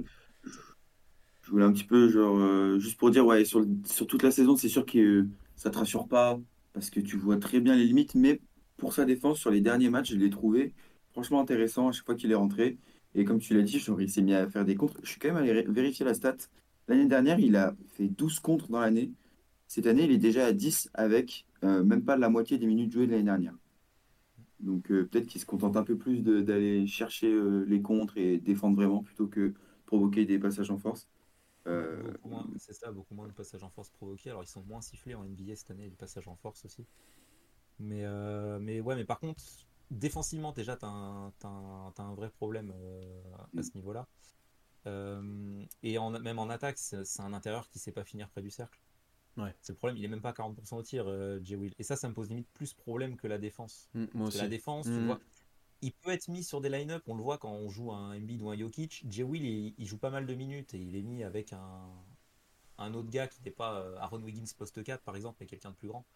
je 1.43 1.51
voulais 1.51 1.65
un 1.65 1.73
petit 1.73 1.85
peu 1.85 2.09
genre 2.09 2.39
euh, 2.39 2.79
juste 2.79 2.99
pour 2.99 3.11
dire 3.11 3.27
ouais 3.27 3.45
sur, 3.45 3.65
sur 3.85 4.07
toute 4.07 4.23
la 4.23 4.31
saison 4.31 4.57
c'est 4.57 4.69
sûr 4.69 4.87
que 4.87 5.27
ça 5.57 5.71
te 5.71 5.79
rassure 5.79 6.07
pas 6.09 6.39
parce 6.73 6.91
que 6.91 7.01
tu 7.01 7.17
vois 7.17 7.39
très 7.39 7.61
bien 7.61 7.77
les 7.77 7.85
limites 7.85 8.15
mais 8.15 8.41
pour 8.77 8.93
sa 8.93 9.05
défense 9.05 9.39
sur 9.39 9.51
les 9.51 9.61
derniers 9.61 9.91
matchs 9.91 10.11
je 10.11 10.17
l'ai 10.17 10.31
trouvé 10.31 10.75
franchement 11.17 11.41
intéressant 11.41 11.89
à 11.89 11.93
chaque 11.93 12.05
fois 12.05 12.15
qu'il 12.15 12.31
est 12.31 12.37
rentré. 12.37 12.77
Et 13.15 13.25
comme 13.25 13.39
tu 13.39 13.55
l'as 13.55 13.63
dit 13.63 13.79
genre, 13.79 14.01
il 14.03 14.11
s'est 14.11 14.21
mis 14.21 14.35
à 14.35 14.47
faire 14.51 14.67
des 14.67 14.75
contres. 14.75 15.01
Je 15.03 15.09
suis 15.09 15.19
quand 15.19 15.33
même 15.33 15.39
allé 15.39 15.65
vérifier 15.67 16.05
la 16.05 16.13
stat 16.13 16.37
L'année 16.89 17.07
dernière, 17.07 17.39
il 17.41 17.57
a 17.57 17.75
fait 17.89 18.09
12 18.09 18.41
contres 18.41 18.69
dans 18.69 18.81
l'année. 18.81 19.13
Cette 19.67 19.87
année, 19.87 20.05
il 20.05 20.13
est 20.13 20.19
déjà 20.19 20.47
à 20.47 20.53
10 20.53 20.91
avec 20.95 21.47
euh, 21.65 21.83
même 21.83 22.05
pas 22.05 22.17
la 22.17 22.29
moitié 22.29 22.59
des 22.59 22.67
minutes 22.67 22.93
jouées 22.93 23.07
de 23.07 23.13
l'année 23.13 23.25
dernière. 23.25 23.57
Donc 24.61 24.91
euh, 24.91 25.07
peut-être 25.07 25.27
qu'il 25.27 25.41
se 25.41 25.47
contente 25.47 25.77
un 25.77 25.83
peu 25.83 25.99
plus 25.99 26.23
d'aller 26.23 26.87
chercher 26.87 27.33
euh, 27.33 27.65
les 27.65 27.83
contres 27.83 28.17
et 28.17 28.39
défendre 28.39 28.77
vraiment 28.77 29.03
plutôt 29.03 29.27
que 29.27 29.55
provoquer 29.85 30.25
des 30.25 30.39
passages 30.39 30.71
en 30.71 30.79
force. 30.79 31.09
C'est 32.59 32.73
ça, 32.73 32.93
beaucoup 32.93 33.15
moins 33.15 33.27
de 33.27 33.33
passages 33.33 33.65
en 33.65 33.71
force 33.71 33.91
provoqués. 33.91 34.31
Alors 34.31 34.45
ils 34.45 34.49
sont 34.49 34.63
moins 34.63 34.81
sifflés 34.81 35.17
en 35.17 35.25
NBA 35.25 35.57
cette 35.57 35.73
année, 35.73 35.89
les 35.89 35.97
passages 35.97 36.29
en 36.29 36.37
force 36.37 36.65
aussi. 36.65 36.87
Mais, 37.81 38.05
mais 38.61 38.81
ouais, 38.81 38.95
mais 38.95 39.05
par 39.05 39.19
contre, 39.19 39.43
défensivement, 39.91 40.53
déjà, 40.53 40.77
tu 40.77 40.87
as, 40.87 41.33
as, 41.43 42.03
un 42.03 42.15
vrai 42.15 42.31
problème 42.31 42.73
à 43.59 43.63
ce 43.65 43.71
niveau-là. 43.75 44.07
Euh, 44.87 45.65
et 45.83 45.99
en, 45.99 46.11
même 46.11 46.39
en 46.39 46.49
attaque, 46.49 46.79
c'est 46.79 47.21
un 47.21 47.33
intérieur 47.33 47.69
qui 47.69 47.79
sait 47.79 47.93
pas 47.93 48.05
finir 48.05 48.29
près 48.29 48.43
du 48.43 48.51
cercle. 48.51 48.79
Ouais. 49.37 49.55
C'est 49.61 49.73
le 49.73 49.77
problème, 49.77 49.99
il 49.99 50.05
est 50.05 50.09
même 50.09 50.23
pas 50.23 50.31
à 50.31 50.33
40% 50.33 50.77
au 50.77 50.83
tir, 50.83 51.05
euh, 51.07 51.41
Jay 51.43 51.57
Will. 51.57 51.75
Et 51.79 51.83
ça, 51.83 51.97
ça 51.97 52.09
me 52.09 52.15
pose 52.15 52.29
limite 52.29 52.49
plus 52.55 52.73
problème 52.73 53.17
que 53.17 53.27
la 53.27 53.39
défense. 53.39 53.89
Mm, 53.95 54.07
Parce 54.07 54.35
que 54.35 54.39
la 54.39 54.49
défense, 54.49 54.87
tu 54.87 54.93
mm. 54.93 55.07
vois, 55.07 55.21
il 55.83 55.93
peut 55.93 56.11
être 56.11 56.29
mis 56.29 56.43
sur 56.43 56.61
des 56.61 56.71
line-up, 56.71 57.03
on 57.07 57.15
le 57.15 57.23
voit 57.23 57.37
quand 57.39 57.53
on 57.53 57.69
joue 57.69 57.93
un 57.93 58.17
Embiid 58.17 58.41
ou 58.41 58.49
un 58.49 58.57
Jokic. 58.57 59.05
Jay 59.09 59.23
Will, 59.23 59.75
il, 59.77 59.87
joue 59.87 59.99
pas 59.99 60.11
mal 60.11 60.27
de 60.27 60.35
minutes 60.35 60.73
et 60.73 60.79
il 60.79 60.97
est 60.97 61.03
mis 61.03 61.23
avec 61.23 61.53
un, 61.53 61.91
un 62.79 62.95
autre 62.95 63.11
gars 63.11 63.29
qui 63.29 63.43
n'est 63.43 63.51
pas 63.51 63.81
euh, 63.81 63.97
Aaron 63.99 64.23
Wiggins 64.23 64.47
post 64.57 64.83
4 64.83 65.03
par 65.03 65.17
exemple, 65.17 65.37
mais 65.41 65.47
quelqu'un 65.47 65.71
de 65.71 65.77
plus 65.77 65.89
grand. 65.89 66.07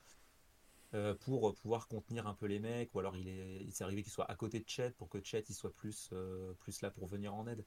euh, 0.94 1.14
pour 1.14 1.54
pouvoir 1.54 1.88
contenir 1.88 2.26
un 2.26 2.34
peu 2.34 2.46
les 2.46 2.58
mecs, 2.58 2.94
ou 2.94 3.00
alors 3.00 3.16
il 3.16 3.28
est, 3.28 3.62
il 3.62 3.72
s'est 3.72 3.84
arrivé 3.84 4.02
qu'il 4.02 4.12
soit 4.12 4.30
à 4.30 4.34
côté 4.34 4.60
de 4.60 4.68
Chet 4.68 4.92
pour 4.92 5.10
que 5.10 5.22
Chet 5.22 5.44
il 5.48 5.54
soit 5.54 5.74
plus, 5.74 6.10
plus 6.58 6.80
là 6.80 6.90
pour 6.90 7.06
venir 7.06 7.34
en 7.34 7.46
aide. 7.46 7.64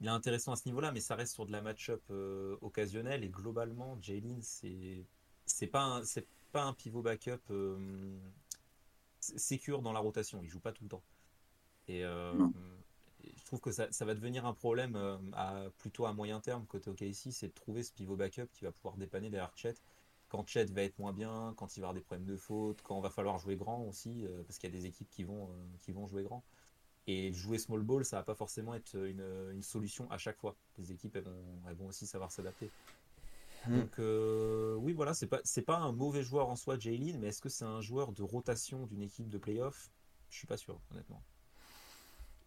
Bien 0.00 0.14
intéressant 0.14 0.52
à 0.52 0.56
ce 0.56 0.66
niveau-là, 0.66 0.92
mais 0.92 1.00
ça 1.00 1.16
reste 1.16 1.34
sur 1.34 1.46
de 1.46 1.52
la 1.52 1.60
match-up 1.60 2.02
euh, 2.10 2.56
occasionnelle 2.60 3.24
et 3.24 3.28
globalement, 3.28 3.98
Jalen 4.00 4.40
c'est 4.42 5.04
c'est 5.46 5.66
pas 5.66 5.82
un, 5.82 6.04
c'est 6.04 6.26
pas 6.52 6.62
un 6.62 6.72
pivot 6.72 7.02
backup 7.02 7.40
sécure 9.20 9.82
dans 9.82 9.92
la 9.92 10.00
rotation, 10.00 10.40
il 10.42 10.48
joue 10.48 10.60
pas 10.60 10.72
tout 10.72 10.84
le 10.84 10.90
temps. 10.90 11.02
Et, 11.88 12.02
je 12.02 13.44
trouve 13.44 13.60
que 13.60 13.72
ça, 13.72 13.90
ça, 13.90 14.04
va 14.04 14.14
devenir 14.14 14.46
un 14.46 14.54
problème 14.54 14.96
à, 15.32 15.64
plutôt 15.78 16.06
à 16.06 16.12
moyen 16.12 16.40
terme 16.40 16.66
côté 16.66 16.90
OKC, 16.90 17.32
c'est 17.32 17.48
de 17.48 17.52
trouver 17.52 17.82
ce 17.82 17.92
pivot 17.92 18.16
backup 18.16 18.46
qui 18.52 18.64
va 18.64 18.72
pouvoir 18.72 18.96
dépanner 18.96 19.30
derrière 19.30 19.52
Chet 19.56 19.74
quand 20.28 20.46
Chet 20.46 20.66
va 20.66 20.82
être 20.82 20.98
moins 20.98 21.12
bien, 21.12 21.54
quand 21.56 21.76
il 21.76 21.80
va 21.80 21.88
avoir 21.88 21.94
des 21.94 22.00
problèmes 22.00 22.26
de 22.26 22.36
faute, 22.36 22.82
quand 22.82 22.96
on 22.96 23.00
va 23.00 23.10
falloir 23.10 23.38
jouer 23.38 23.56
grand 23.56 23.82
aussi, 23.84 24.24
euh, 24.26 24.42
parce 24.44 24.58
qu'il 24.58 24.72
y 24.72 24.76
a 24.76 24.78
des 24.78 24.86
équipes 24.86 25.10
qui 25.10 25.24
vont, 25.24 25.44
euh, 25.44 25.54
qui 25.80 25.92
vont 25.92 26.06
jouer 26.06 26.22
grand. 26.22 26.44
Et 27.08 27.32
jouer 27.32 27.58
small 27.58 27.80
ball, 27.82 28.04
ça 28.04 28.18
va 28.18 28.22
pas 28.22 28.34
forcément 28.34 28.74
être 28.74 28.94
une, 28.94 29.24
une 29.52 29.62
solution 29.62 30.08
à 30.10 30.18
chaque 30.18 30.38
fois. 30.38 30.54
Les 30.76 30.92
équipes, 30.92 31.16
elles 31.16 31.24
vont, 31.24 31.62
elles 31.68 31.74
vont 31.74 31.86
aussi 31.86 32.06
savoir 32.06 32.30
s'adapter. 32.30 32.70
Hmm. 33.66 33.80
Donc 33.80 33.98
euh, 33.98 34.74
oui, 34.76 34.92
voilà, 34.92 35.14
c'est 35.14 35.26
pas 35.26 35.40
c'est 35.42 35.62
pas 35.62 35.78
un 35.78 35.92
mauvais 35.92 36.22
joueur 36.22 36.48
en 36.48 36.56
soi, 36.56 36.78
Jalen, 36.78 37.18
mais 37.18 37.28
est-ce 37.28 37.40
que 37.40 37.48
c'est 37.48 37.64
un 37.64 37.80
joueur 37.80 38.12
de 38.12 38.22
rotation 38.22 38.86
d'une 38.86 39.02
équipe 39.02 39.28
de 39.28 39.38
playoff? 39.38 39.90
Je 40.30 40.36
suis 40.36 40.46
pas 40.46 40.56
sûr, 40.56 40.78
honnêtement. 40.92 41.22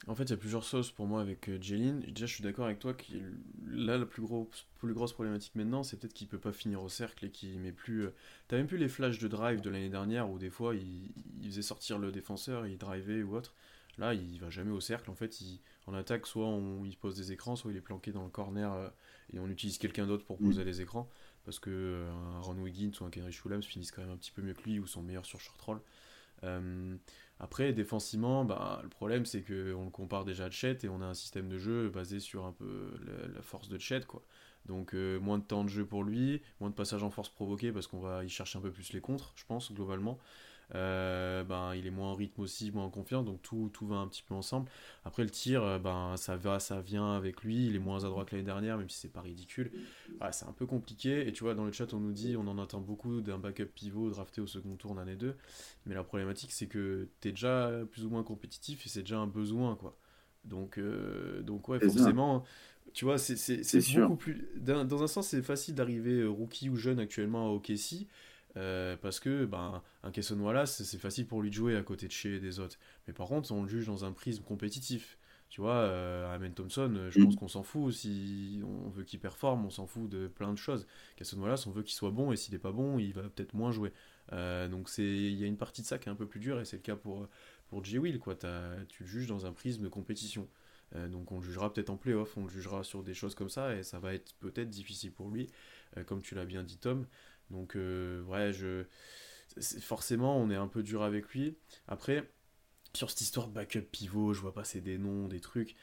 En 0.07 0.15
fait, 0.15 0.23
il 0.23 0.29
y 0.31 0.33
a 0.33 0.37
plusieurs 0.37 0.63
sauces 0.63 0.91
pour 0.91 1.05
moi 1.05 1.21
avec 1.21 1.47
euh, 1.47 1.59
Jalen. 1.61 1.99
Déjà, 1.99 2.25
je 2.25 2.33
suis 2.33 2.43
d'accord 2.43 2.65
avec 2.65 2.79
toi 2.79 2.93
que 2.93 3.03
là, 3.67 3.99
la 3.99 4.05
plus, 4.05 4.23
plus 4.79 4.93
grosse 4.93 5.13
problématique 5.13 5.53
maintenant, 5.53 5.83
c'est 5.83 5.97
peut-être 5.97 6.13
qu'il 6.13 6.27
peut 6.27 6.39
pas 6.39 6.51
finir 6.51 6.81
au 6.81 6.89
cercle 6.89 7.25
et 7.25 7.29
qu'il 7.29 7.59
met 7.59 7.71
plus. 7.71 8.05
Euh, 8.05 8.13
t'as 8.47 8.57
même 8.57 8.65
plus 8.65 8.77
les 8.77 8.89
flashs 8.89 9.19
de 9.19 9.27
drive 9.27 9.61
de 9.61 9.69
l'année 9.69 9.89
dernière 9.89 10.29
où 10.29 10.39
des 10.39 10.49
fois 10.49 10.73
il, 10.75 11.11
faisait 11.43 11.61
sortir 11.61 11.99
le 11.99 12.11
défenseur, 12.11 12.65
il 12.65 12.77
drivait 12.79 13.21
ou 13.21 13.35
autre. 13.35 13.53
Là, 13.97 14.13
il 14.13 14.39
va 14.39 14.49
jamais 14.49 14.71
au 14.71 14.79
cercle. 14.79 15.09
En 15.09 15.15
fait, 15.15 15.41
il, 15.41 15.59
en 15.87 15.93
attaque, 15.93 16.25
soit 16.25 16.47
on, 16.47 16.85
il 16.85 16.97
pose 16.97 17.15
des 17.15 17.31
écrans, 17.31 17.55
soit 17.55 17.71
il 17.71 17.77
est 17.77 17.81
planqué 17.81 18.11
dans 18.11 18.23
le 18.23 18.29
corner 18.29 18.73
euh, 18.73 18.89
et 19.33 19.39
on 19.39 19.49
utilise 19.49 19.77
quelqu'un 19.77 20.07
d'autre 20.07 20.25
pour 20.25 20.37
poser 20.37 20.63
mm. 20.63 20.67
les 20.67 20.81
écrans. 20.81 21.09
Parce 21.43 21.59
que 21.59 22.07
un 22.09 22.39
Ron 22.39 22.57
Wiggins 22.57 22.91
ou 23.01 23.05
un 23.05 23.09
Kenry 23.09 23.31
Shulams 23.31 23.63
finissent 23.63 23.91
quand 23.91 24.01
même 24.01 24.11
un 24.11 24.17
petit 24.17 24.31
peu 24.31 24.41
mieux 24.41 24.53
que 24.53 24.61
lui 24.63 24.79
ou 24.79 24.85
sont 24.85 25.01
meilleurs 25.01 25.25
sur 25.25 25.39
short 25.39 25.59
roll. 25.61 25.81
Après, 27.41 27.73
défensivement, 27.73 28.45
bah, 28.45 28.79
le 28.83 28.89
problème 28.89 29.25
c'est 29.25 29.41
qu'on 29.41 29.83
le 29.83 29.89
compare 29.89 30.25
déjà 30.25 30.45
à 30.45 30.51
Chet 30.51 30.77
et 30.83 30.89
on 30.89 31.01
a 31.01 31.05
un 31.05 31.15
système 31.15 31.49
de 31.49 31.57
jeu 31.57 31.89
basé 31.89 32.19
sur 32.19 32.45
un 32.45 32.51
peu 32.51 32.91
la, 33.33 33.41
force 33.41 33.67
de 33.67 33.79
Chet. 33.79 34.01
Quoi. 34.01 34.23
Donc 34.67 34.93
euh, 34.93 35.19
moins 35.19 35.39
de 35.39 35.43
temps 35.43 35.63
de 35.63 35.69
jeu 35.69 35.83
pour 35.83 36.03
lui, 36.03 36.43
moins 36.59 36.69
de 36.69 36.75
passage 36.75 37.01
en 37.01 37.09
force 37.09 37.29
provoqué 37.29 37.71
parce 37.71 37.87
qu'on 37.87 37.99
va 37.99 38.23
y 38.23 38.29
chercher 38.29 38.59
un 38.59 38.61
peu 38.61 38.69
plus 38.69 38.93
les 38.93 39.01
contres, 39.01 39.33
je 39.35 39.43
pense, 39.45 39.73
globalement. 39.73 40.19
Euh, 40.75 41.43
ben, 41.43 41.75
il 41.75 41.85
est 41.85 41.91
moins 41.91 42.11
en 42.11 42.15
rythme 42.15 42.41
aussi, 42.41 42.71
moins 42.71 42.85
en 42.85 42.89
confiance, 42.89 43.25
donc 43.25 43.41
tout, 43.41 43.69
tout 43.73 43.85
va 43.85 43.97
un 43.97 44.07
petit 44.07 44.23
peu 44.23 44.33
ensemble. 44.33 44.69
Après 45.03 45.23
le 45.23 45.29
tir, 45.29 45.63
euh, 45.63 45.79
ben, 45.79 46.15
ça 46.17 46.37
va, 46.37 46.59
ça 46.59 46.81
vient 46.81 47.13
avec 47.15 47.43
lui, 47.43 47.67
il 47.67 47.75
est 47.75 47.79
moins 47.79 48.03
à 48.05 48.07
droite 48.07 48.29
que 48.29 48.35
l'année 48.35 48.45
dernière, 48.45 48.77
même 48.77 48.89
si 48.89 48.97
c'est 48.97 49.11
pas 49.11 49.21
ridicule. 49.21 49.71
c'est 50.31 50.45
un 50.45 50.53
peu 50.53 50.65
compliqué, 50.65 51.27
et 51.27 51.33
tu 51.33 51.43
vois, 51.43 51.55
dans 51.55 51.65
le 51.65 51.71
chat, 51.71 51.93
on 51.93 51.99
nous 51.99 52.13
dit, 52.13 52.35
on 52.37 52.47
en 52.47 52.57
attend 52.57 52.79
beaucoup 52.79 53.21
d'un 53.21 53.37
backup 53.37 53.65
pivot 53.65 54.09
drafté 54.09 54.41
au 54.41 54.47
second 54.47 54.75
tour 54.75 54.91
en 54.91 54.97
année 54.97 55.15
2, 55.15 55.35
mais 55.85 55.95
la 55.95 56.03
problématique, 56.03 56.51
c'est 56.51 56.67
que 56.67 57.09
tu 57.19 57.27
es 57.27 57.31
déjà 57.31 57.71
plus 57.91 58.05
ou 58.05 58.09
moins 58.09 58.23
compétitif, 58.23 58.85
et 58.85 58.89
c'est 58.89 59.01
déjà 59.01 59.19
un 59.19 59.27
besoin, 59.27 59.75
quoi. 59.75 59.97
Donc, 60.45 60.77
euh, 60.77 61.41
donc 61.41 61.67
ouais, 61.69 61.79
forcément, 61.79 62.43
tu 62.93 63.05
vois, 63.05 63.17
c'est 63.17 63.59
beaucoup 63.99 64.15
plus... 64.15 64.47
Dans 64.55 65.03
un 65.03 65.07
sens, 65.07 65.27
c'est 65.27 65.41
facile 65.41 65.75
d'arriver 65.75 66.23
rookie 66.23 66.69
ou 66.69 66.77
jeune 66.77 66.99
actuellement 66.99 67.47
à 67.47 67.51
OKC, 67.51 68.07
euh, 68.57 68.97
parce 68.97 69.19
que 69.19 69.45
ben, 69.45 69.81
un 70.03 70.11
Kesson 70.11 70.39
Wallace, 70.39 70.83
c'est 70.83 70.97
facile 70.97 71.27
pour 71.27 71.41
lui 71.41 71.49
de 71.49 71.55
jouer 71.55 71.75
à 71.75 71.83
côté 71.83 72.07
de 72.07 72.11
chez 72.11 72.39
des 72.39 72.59
autres. 72.59 72.77
Mais 73.07 73.13
par 73.13 73.27
contre, 73.27 73.51
on 73.51 73.63
le 73.63 73.69
juge 73.69 73.85
dans 73.85 74.05
un 74.05 74.11
prisme 74.11 74.43
compétitif. 74.43 75.17
Tu 75.51 75.59
vois, 75.59 75.75
euh, 75.75 76.33
Amen 76.33 76.53
Thompson, 76.53 77.09
je 77.09 77.19
mm. 77.19 77.25
pense 77.25 77.35
qu'on 77.35 77.47
s'en 77.49 77.63
fout. 77.63 77.93
Si 77.93 78.61
on 78.63 78.89
veut 78.89 79.03
qu'il 79.03 79.19
performe, 79.19 79.65
on 79.65 79.69
s'en 79.69 79.85
fout 79.85 80.09
de 80.09 80.27
plein 80.27 80.53
de 80.53 80.57
choses. 80.57 80.87
Kesson 81.17 81.39
Wallace, 81.39 81.67
on 81.67 81.71
veut 81.71 81.83
qu'il 81.83 81.93
soit 81.93 82.11
bon, 82.11 82.31
et 82.31 82.37
s'il 82.37 82.53
n'est 82.53 82.59
pas 82.59 82.71
bon, 82.71 82.99
il 82.99 83.11
va 83.13 83.23
peut-être 83.23 83.53
moins 83.53 83.71
jouer. 83.71 83.91
Euh, 84.31 84.69
donc 84.69 84.89
il 84.97 85.35
y 85.35 85.43
a 85.43 85.47
une 85.47 85.57
partie 85.57 85.81
de 85.81 85.87
ça 85.87 85.97
qui 85.97 86.07
est 86.07 86.11
un 86.11 86.15
peu 86.15 86.25
plus 86.25 86.39
dure, 86.39 86.61
et 86.61 86.63
c'est 86.65 86.77
le 86.77 86.81
cas 86.81 86.95
pour, 86.95 87.27
pour 87.67 87.83
J. 87.83 87.97
Will. 87.97 88.17
Quoi. 88.17 88.35
Tu 88.87 89.03
le 89.03 89.09
juges 89.09 89.27
dans 89.27 89.45
un 89.45 89.51
prisme 89.51 89.83
de 89.83 89.89
compétition. 89.89 90.47
Euh, 90.95 91.09
donc 91.09 91.33
on 91.33 91.39
le 91.39 91.43
jugera 91.43 91.71
peut-être 91.71 91.89
en 91.89 91.97
playoff, 91.97 92.37
on 92.37 92.43
le 92.43 92.49
jugera 92.49 92.85
sur 92.85 93.03
des 93.03 93.13
choses 93.13 93.35
comme 93.35 93.49
ça, 93.49 93.75
et 93.75 93.83
ça 93.83 93.99
va 93.99 94.13
être 94.13 94.33
peut-être 94.39 94.69
difficile 94.69 95.11
pour 95.11 95.29
lui, 95.29 95.49
comme 96.05 96.21
tu 96.21 96.33
l'as 96.33 96.45
bien 96.45 96.63
dit 96.63 96.77
Tom. 96.77 97.05
Donc, 97.51 97.75
euh, 97.75 98.23
ouais, 98.23 98.53
je... 98.53 98.85
forcément, 99.79 100.37
on 100.37 100.49
est 100.49 100.55
un 100.55 100.67
peu 100.67 100.83
dur 100.83 101.03
avec 101.03 101.29
lui. 101.29 101.57
Après, 101.87 102.29
sur 102.93 103.09
cette 103.09 103.21
histoire 103.21 103.47
de 103.47 103.53
backup 103.53 103.81
pivot, 103.91 104.33
je 104.33 104.41
vois 104.41 104.53
passer 104.53 104.81
des 104.81 104.97
noms, 104.97 105.27
des 105.27 105.39
trucs. 105.39 105.75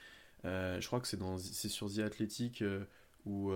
Euh, 0.45 0.81
je 0.81 0.87
crois 0.87 1.01
que 1.01 1.09
c'est 1.09 1.17
dans 1.17 1.39
sur 1.39 1.93
The 1.93 2.01
Athletic 2.01 2.63
euh, 2.63 2.85
où 3.25 3.53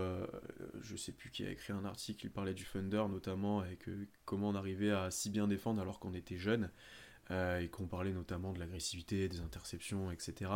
je 0.81 0.97
sais 0.97 1.13
plus 1.13 1.31
qui 1.31 1.47
a 1.47 1.51
écrit 1.51 1.73
un 1.73 1.85
article, 1.87 2.27
il 2.27 2.31
parlait 2.31 2.53
du 2.53 2.65
Thunder 2.65 3.05
notamment 3.09 3.65
et 3.65 3.79
comment 4.27 4.51
on 4.51 4.55
arrivait 4.55 4.91
à 4.91 5.11
si 5.11 5.31
bien 5.31 5.49
défendre 5.49 5.81
alors 5.81 5.99
qu'on 5.99 6.13
était 6.13 6.37
jeune 6.37 6.69
et 7.31 7.69
qu'on 7.71 7.87
parlait 7.87 8.13
notamment 8.13 8.53
de 8.53 8.59
l'agressivité, 8.59 9.31
des 9.31 9.41
interceptions, 9.41 10.11
etc 10.11 10.51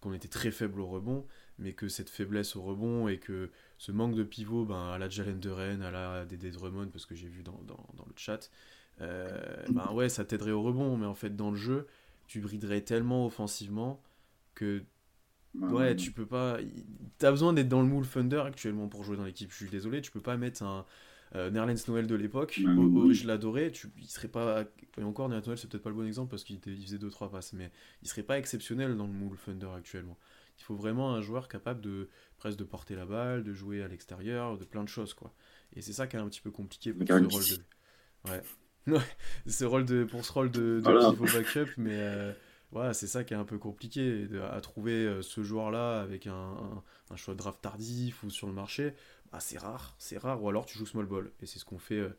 qu'on 0.00 0.12
était 0.12 0.28
très 0.28 0.50
faible 0.50 0.80
au 0.80 0.86
rebond, 0.86 1.26
mais 1.58 1.72
que 1.72 1.88
cette 1.88 2.10
faiblesse 2.10 2.56
au 2.56 2.62
rebond 2.62 3.08
et 3.08 3.18
que 3.18 3.50
ce 3.78 3.92
manque 3.92 4.14
de 4.14 4.22
pivot, 4.22 4.64
ben, 4.64 4.90
à 4.90 4.98
la 4.98 5.08
Jalen 5.08 5.40
de 5.40 5.50
Rennes, 5.50 5.82
à 5.82 5.90
la 5.90 6.24
Dédé 6.24 6.50
Drummond, 6.50 6.88
parce 6.88 7.06
que 7.06 7.14
j'ai 7.14 7.28
vu 7.28 7.42
dans, 7.42 7.60
dans, 7.66 7.86
dans, 7.96 8.04
le 8.06 8.12
chat, 8.16 8.50
euh, 9.00 9.64
ben 9.68 9.90
ouais, 9.92 10.08
ça 10.08 10.24
t'aiderait 10.24 10.52
au 10.52 10.62
rebond, 10.62 10.96
mais 10.96 11.06
en 11.06 11.14
fait, 11.14 11.34
dans 11.34 11.50
le 11.50 11.56
jeu, 11.56 11.86
tu 12.26 12.40
briderais 12.40 12.80
tellement 12.80 13.26
offensivement 13.26 14.02
que 14.54 14.82
ouais, 15.54 15.96
tu 15.96 16.12
peux 16.12 16.26
pas. 16.26 16.58
T'as 17.18 17.30
besoin 17.30 17.52
d'être 17.52 17.68
dans 17.68 17.82
le 17.82 17.88
moule 17.88 18.06
Thunder 18.06 18.42
actuellement 18.44 18.88
pour 18.88 19.04
jouer 19.04 19.16
dans 19.16 19.24
l'équipe. 19.24 19.50
Je 19.50 19.56
suis 19.56 19.70
désolé, 19.70 20.00
tu 20.00 20.10
peux 20.10 20.20
pas 20.20 20.36
mettre 20.36 20.62
un 20.62 20.84
euh, 21.34 21.50
Nerlens 21.50 21.88
Noël 21.88 22.06
de 22.06 22.14
l'époque, 22.14 22.60
je 23.12 23.26
l'adorais, 23.26 23.72
il 23.98 24.06
serait 24.06 24.28
pas, 24.28 24.64
et 24.96 25.02
encore 25.02 25.28
Nerlens 25.28 25.46
Noël 25.46 25.58
c'est 25.58 25.68
peut-être 25.68 25.82
pas 25.82 25.90
le 25.90 25.96
bon 25.96 26.06
exemple 26.06 26.30
parce 26.30 26.44
qu'il 26.44 26.58
faisait 26.60 26.98
2-3 26.98 27.30
passes, 27.30 27.52
mais 27.52 27.70
il 28.02 28.08
serait 28.08 28.22
pas 28.22 28.38
exceptionnel 28.38 28.96
dans 28.96 29.06
le 29.06 29.12
moule 29.12 29.36
Thunder 29.44 29.68
actuellement. 29.76 30.16
Il 30.58 30.64
faut 30.64 30.74
vraiment 30.74 31.14
un 31.14 31.20
joueur 31.20 31.48
capable 31.48 31.80
de 31.80 32.08
presque 32.38 32.58
de 32.58 32.64
porter 32.64 32.94
la 32.94 33.06
balle, 33.06 33.44
de 33.44 33.52
jouer 33.52 33.82
à 33.82 33.88
l'extérieur, 33.88 34.58
de 34.58 34.64
plein 34.64 34.84
de 34.84 34.88
choses 34.88 35.14
quoi. 35.14 35.32
Et 35.74 35.82
c'est 35.82 35.92
ça 35.92 36.06
qui 36.06 36.16
est 36.16 36.18
un 36.18 36.28
petit 36.28 36.40
peu 36.40 36.50
compliqué 36.50 36.92
pour 36.92 37.06
ce 37.06 37.12
rôle 37.12 37.30
de... 37.30 37.62
Ouais. 38.92 39.00
ce 39.46 39.64
rôle 39.64 39.84
de... 39.84 40.04
pour 40.04 40.24
ce 40.24 40.32
rôle 40.32 40.50
de, 40.50 40.80
pivot 40.84 41.26
backup, 41.26 41.70
mais 41.76 41.98
euh, 41.98 42.32
voilà, 42.72 42.94
c'est 42.94 43.06
ça 43.06 43.24
qui 43.24 43.34
est 43.34 43.36
un 43.36 43.44
peu 43.44 43.58
compliqué 43.58 44.26
à 44.50 44.60
trouver 44.60 45.06
euh, 45.06 45.22
ce 45.22 45.42
joueur-là 45.42 46.00
avec 46.00 46.26
un, 46.26 46.82
un, 47.10 47.16
choix 47.16 47.34
de 47.34 47.38
draft 47.38 47.60
tardif 47.60 48.22
ou 48.22 48.30
sur 48.30 48.46
le 48.46 48.52
marché. 48.52 48.94
Ah, 49.32 49.40
c'est 49.40 49.58
rare, 49.58 49.94
c'est 49.98 50.18
rare, 50.18 50.42
ou 50.42 50.48
alors 50.48 50.66
tu 50.66 50.78
joues 50.78 50.86
small 50.86 51.06
ball, 51.06 51.30
et 51.40 51.46
c'est 51.46 51.58
ce 51.58 51.64
qu'on 51.64 51.78
fait, 51.78 51.98
euh, 51.98 52.16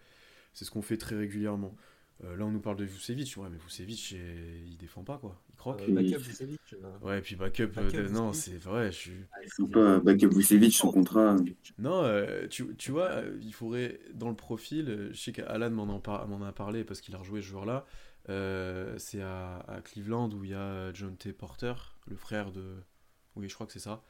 c'est 0.53 0.65
ce 0.65 0.71
qu'on 0.71 0.81
fait 0.81 0.97
très 0.97 1.15
régulièrement. 1.15 1.75
Euh, 2.23 2.35
là, 2.35 2.45
on 2.45 2.51
nous 2.51 2.59
parle 2.59 2.77
de 2.77 2.83
Vucevic, 2.83 3.37
ouais, 3.37 3.47
mais 3.51 3.57
Vucevic, 3.57 4.11
il 4.11 4.75
défend 4.77 5.03
pas, 5.03 5.17
quoi. 5.17 5.39
Il 5.51 5.55
croque. 5.55 5.83
Euh, 5.87 5.93
backup 5.93 6.17
Vucevic. 6.17 6.59
Ouais, 7.01 7.21
puis 7.21 7.35
backup, 7.35 7.69
non, 8.11 8.33
c'est 8.33 8.57
vrai, 8.57 8.91
je 8.91 8.97
suis. 8.97 9.25
Ah, 9.31 9.37
il 9.43 9.51
faut 9.51 9.67
pas 9.67 9.99
backup 9.99 10.29
Vucevic, 10.29 10.73
son 10.73 10.91
contrat. 10.91 11.35
Non, 11.77 12.03
tu, 12.49 12.75
tu, 12.77 12.91
vois, 12.91 13.21
il 13.41 13.53
faudrait, 13.53 13.99
dans 14.13 14.29
le 14.29 14.35
profil, 14.35 15.09
je 15.11 15.17
sais 15.17 15.31
qu'Alan 15.31 15.69
m'en, 15.69 16.43
a 16.45 16.51
parlé 16.51 16.83
parce 16.83 17.01
qu'il 17.01 17.15
a 17.15 17.19
rejoué 17.19 17.41
ce 17.41 17.47
joueur-là. 17.47 17.85
c'est 18.97 19.21
à, 19.21 19.59
à, 19.67 19.81
Cleveland 19.81 20.29
où 20.31 20.43
il 20.43 20.51
y 20.51 20.55
a 20.55 20.91
John 20.93 21.15
T. 21.15 21.33
Porter, 21.33 21.73
le 22.07 22.15
frère 22.15 22.51
de. 22.51 22.75
Oui, 23.35 23.47
je 23.47 23.53
crois 23.53 23.67
que 23.67 23.73
c'est 23.73 23.79
ça. 23.79 24.01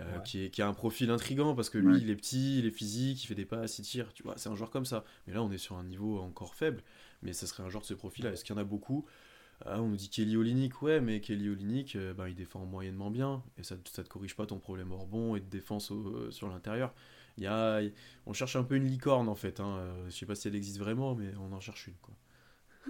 Euh, 0.00 0.18
qui, 0.20 0.62
a 0.62 0.68
un 0.68 0.74
profil 0.74 1.10
intrigant 1.10 1.56
parce 1.56 1.70
que 1.70 1.78
lui, 1.78 1.98
il 2.00 2.10
est 2.10 2.14
petit, 2.14 2.60
il 2.60 2.66
est 2.66 2.70
physique, 2.70 3.24
il 3.24 3.26
fait 3.26 3.34
des 3.34 3.44
passes, 3.44 3.78
il 3.80 3.82
tire, 3.82 4.12
tu 4.12 4.22
vois, 4.22 4.34
c'est 4.36 4.48
un 4.48 4.54
joueur 4.54 4.70
comme 4.70 4.84
ça. 4.84 5.04
Mais 5.26 5.32
là, 5.32 5.42
on 5.42 5.50
est 5.50 5.58
sur 5.58 5.76
un 5.76 5.82
niveau 5.82 6.20
encore 6.20 6.54
faible, 6.54 6.82
mais 7.22 7.32
ça 7.32 7.46
serait 7.46 7.62
un 7.62 7.68
joueur 7.68 7.82
de 7.82 7.86
ce 7.86 7.94
profil-là. 7.94 8.32
Est-ce 8.32 8.44
qu'il 8.44 8.54
y 8.54 8.58
en 8.58 8.60
a 8.60 8.64
beaucoup? 8.64 9.04
Ah, 9.64 9.80
On 9.82 9.88
nous 9.88 9.96
dit 9.96 10.08
Kelly 10.08 10.36
Olynyk, 10.36 10.82
ouais, 10.82 11.00
mais 11.00 11.20
Kelly 11.20 11.48
Olynyk, 11.48 11.96
euh, 11.96 12.14
ben, 12.14 12.28
il 12.28 12.34
défend 12.34 12.64
moyennement 12.64 13.10
bien, 13.10 13.42
et 13.58 13.62
ça 13.62 13.76
ne 13.76 13.80
te 13.80 14.08
corrige 14.08 14.36
pas 14.36 14.46
ton 14.46 14.58
problème 14.58 14.92
au 14.92 14.98
rebond 14.98 15.34
et 15.36 15.40
de 15.40 15.48
défense 15.48 15.90
euh, 15.90 16.30
sur 16.30 16.48
l'intérieur. 16.48 16.94
Il 17.36 17.44
y 17.44 17.46
a, 17.46 17.80
on 18.26 18.32
cherche 18.32 18.56
un 18.56 18.64
peu 18.64 18.74
une 18.74 18.86
licorne 18.86 19.28
en 19.28 19.36
fait. 19.36 19.60
Hein. 19.60 19.78
Je 20.08 20.10
sais 20.10 20.26
pas 20.26 20.34
si 20.34 20.48
elle 20.48 20.56
existe 20.56 20.78
vraiment, 20.78 21.14
mais 21.14 21.32
on 21.40 21.52
en 21.52 21.60
cherche 21.60 21.86
une. 21.86 21.94
Quoi. 22.02 22.14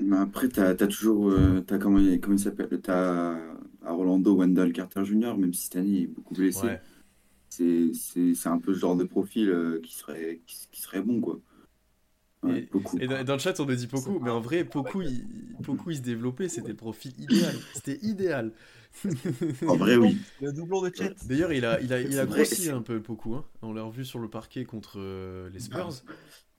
Mais 0.01 0.17
après, 0.17 0.49
tu 0.49 0.61
as, 0.61 0.75
toujours. 0.75 1.35
as 1.35 1.79
comment, 1.79 2.01
comment 2.23 2.37
il 2.37 2.39
s'appelle 2.39 2.81
Tu 2.83 2.91
as 2.91 3.37
à 3.85 3.93
Rolando 3.93 4.37
Wendell 4.37 4.73
Carter 4.73 5.05
Jr., 5.05 5.37
même 5.37 5.53
si 5.53 5.67
Stanley 5.67 6.03
est 6.03 6.07
beaucoup 6.07 6.35
blessé 6.35 6.79
c'est 7.49 8.49
un 8.49 8.59
peu 8.59 8.75
ce 8.75 8.79
genre 8.79 8.97
de 8.97 9.05
profil 9.05 9.49
euh, 9.49 9.81
qui, 9.83 9.95
serait, 9.95 10.41
qui, 10.47 10.81
serait 10.81 11.03
bon, 11.03 11.21
quoi. 11.21 11.41
Et, 12.47 13.25
dans, 13.25 13.33
le 13.35 13.39
chat, 13.39 13.59
on 13.61 13.67
me 13.67 13.75
dit 13.75 13.87
beaucoup, 13.89 14.21
mais 14.21 14.31
en 14.31 14.41
vrai, 14.41 14.65
beaucoup, 14.65 15.03
il, 15.03 15.27
il 15.89 15.97
se 15.97 16.03
développait, 16.03 16.49
c'était 16.49 16.69
le 16.69 16.77
profil 16.77 17.13
idéal. 17.19 17.55
C'était 17.75 17.99
idéal. 18.03 18.53
en 19.67 19.77
vrai, 19.77 19.97
oui. 19.97 20.19
Le 20.41 20.53
doublon 20.53 20.83
de 20.83 20.93
chat. 20.95 21.13
D'ailleurs, 21.27 21.53
il 21.53 21.65
a, 21.65 21.81
il 21.81 21.93
a, 21.93 22.01
il 22.01 22.19
a 22.19 22.27
grossi 22.27 22.71
un 22.71 22.83
peu, 22.83 22.99
beaucoup. 22.99 23.35
Hein. 23.35 23.45
On 23.63 23.73
l'a 23.73 23.83
revu 23.83 24.05
sur 24.05 24.19
le 24.19 24.29
parquet 24.29 24.65
contre 24.65 24.99
euh, 24.99 25.51
les 25.51 25.61
Spurs. 25.61 26.03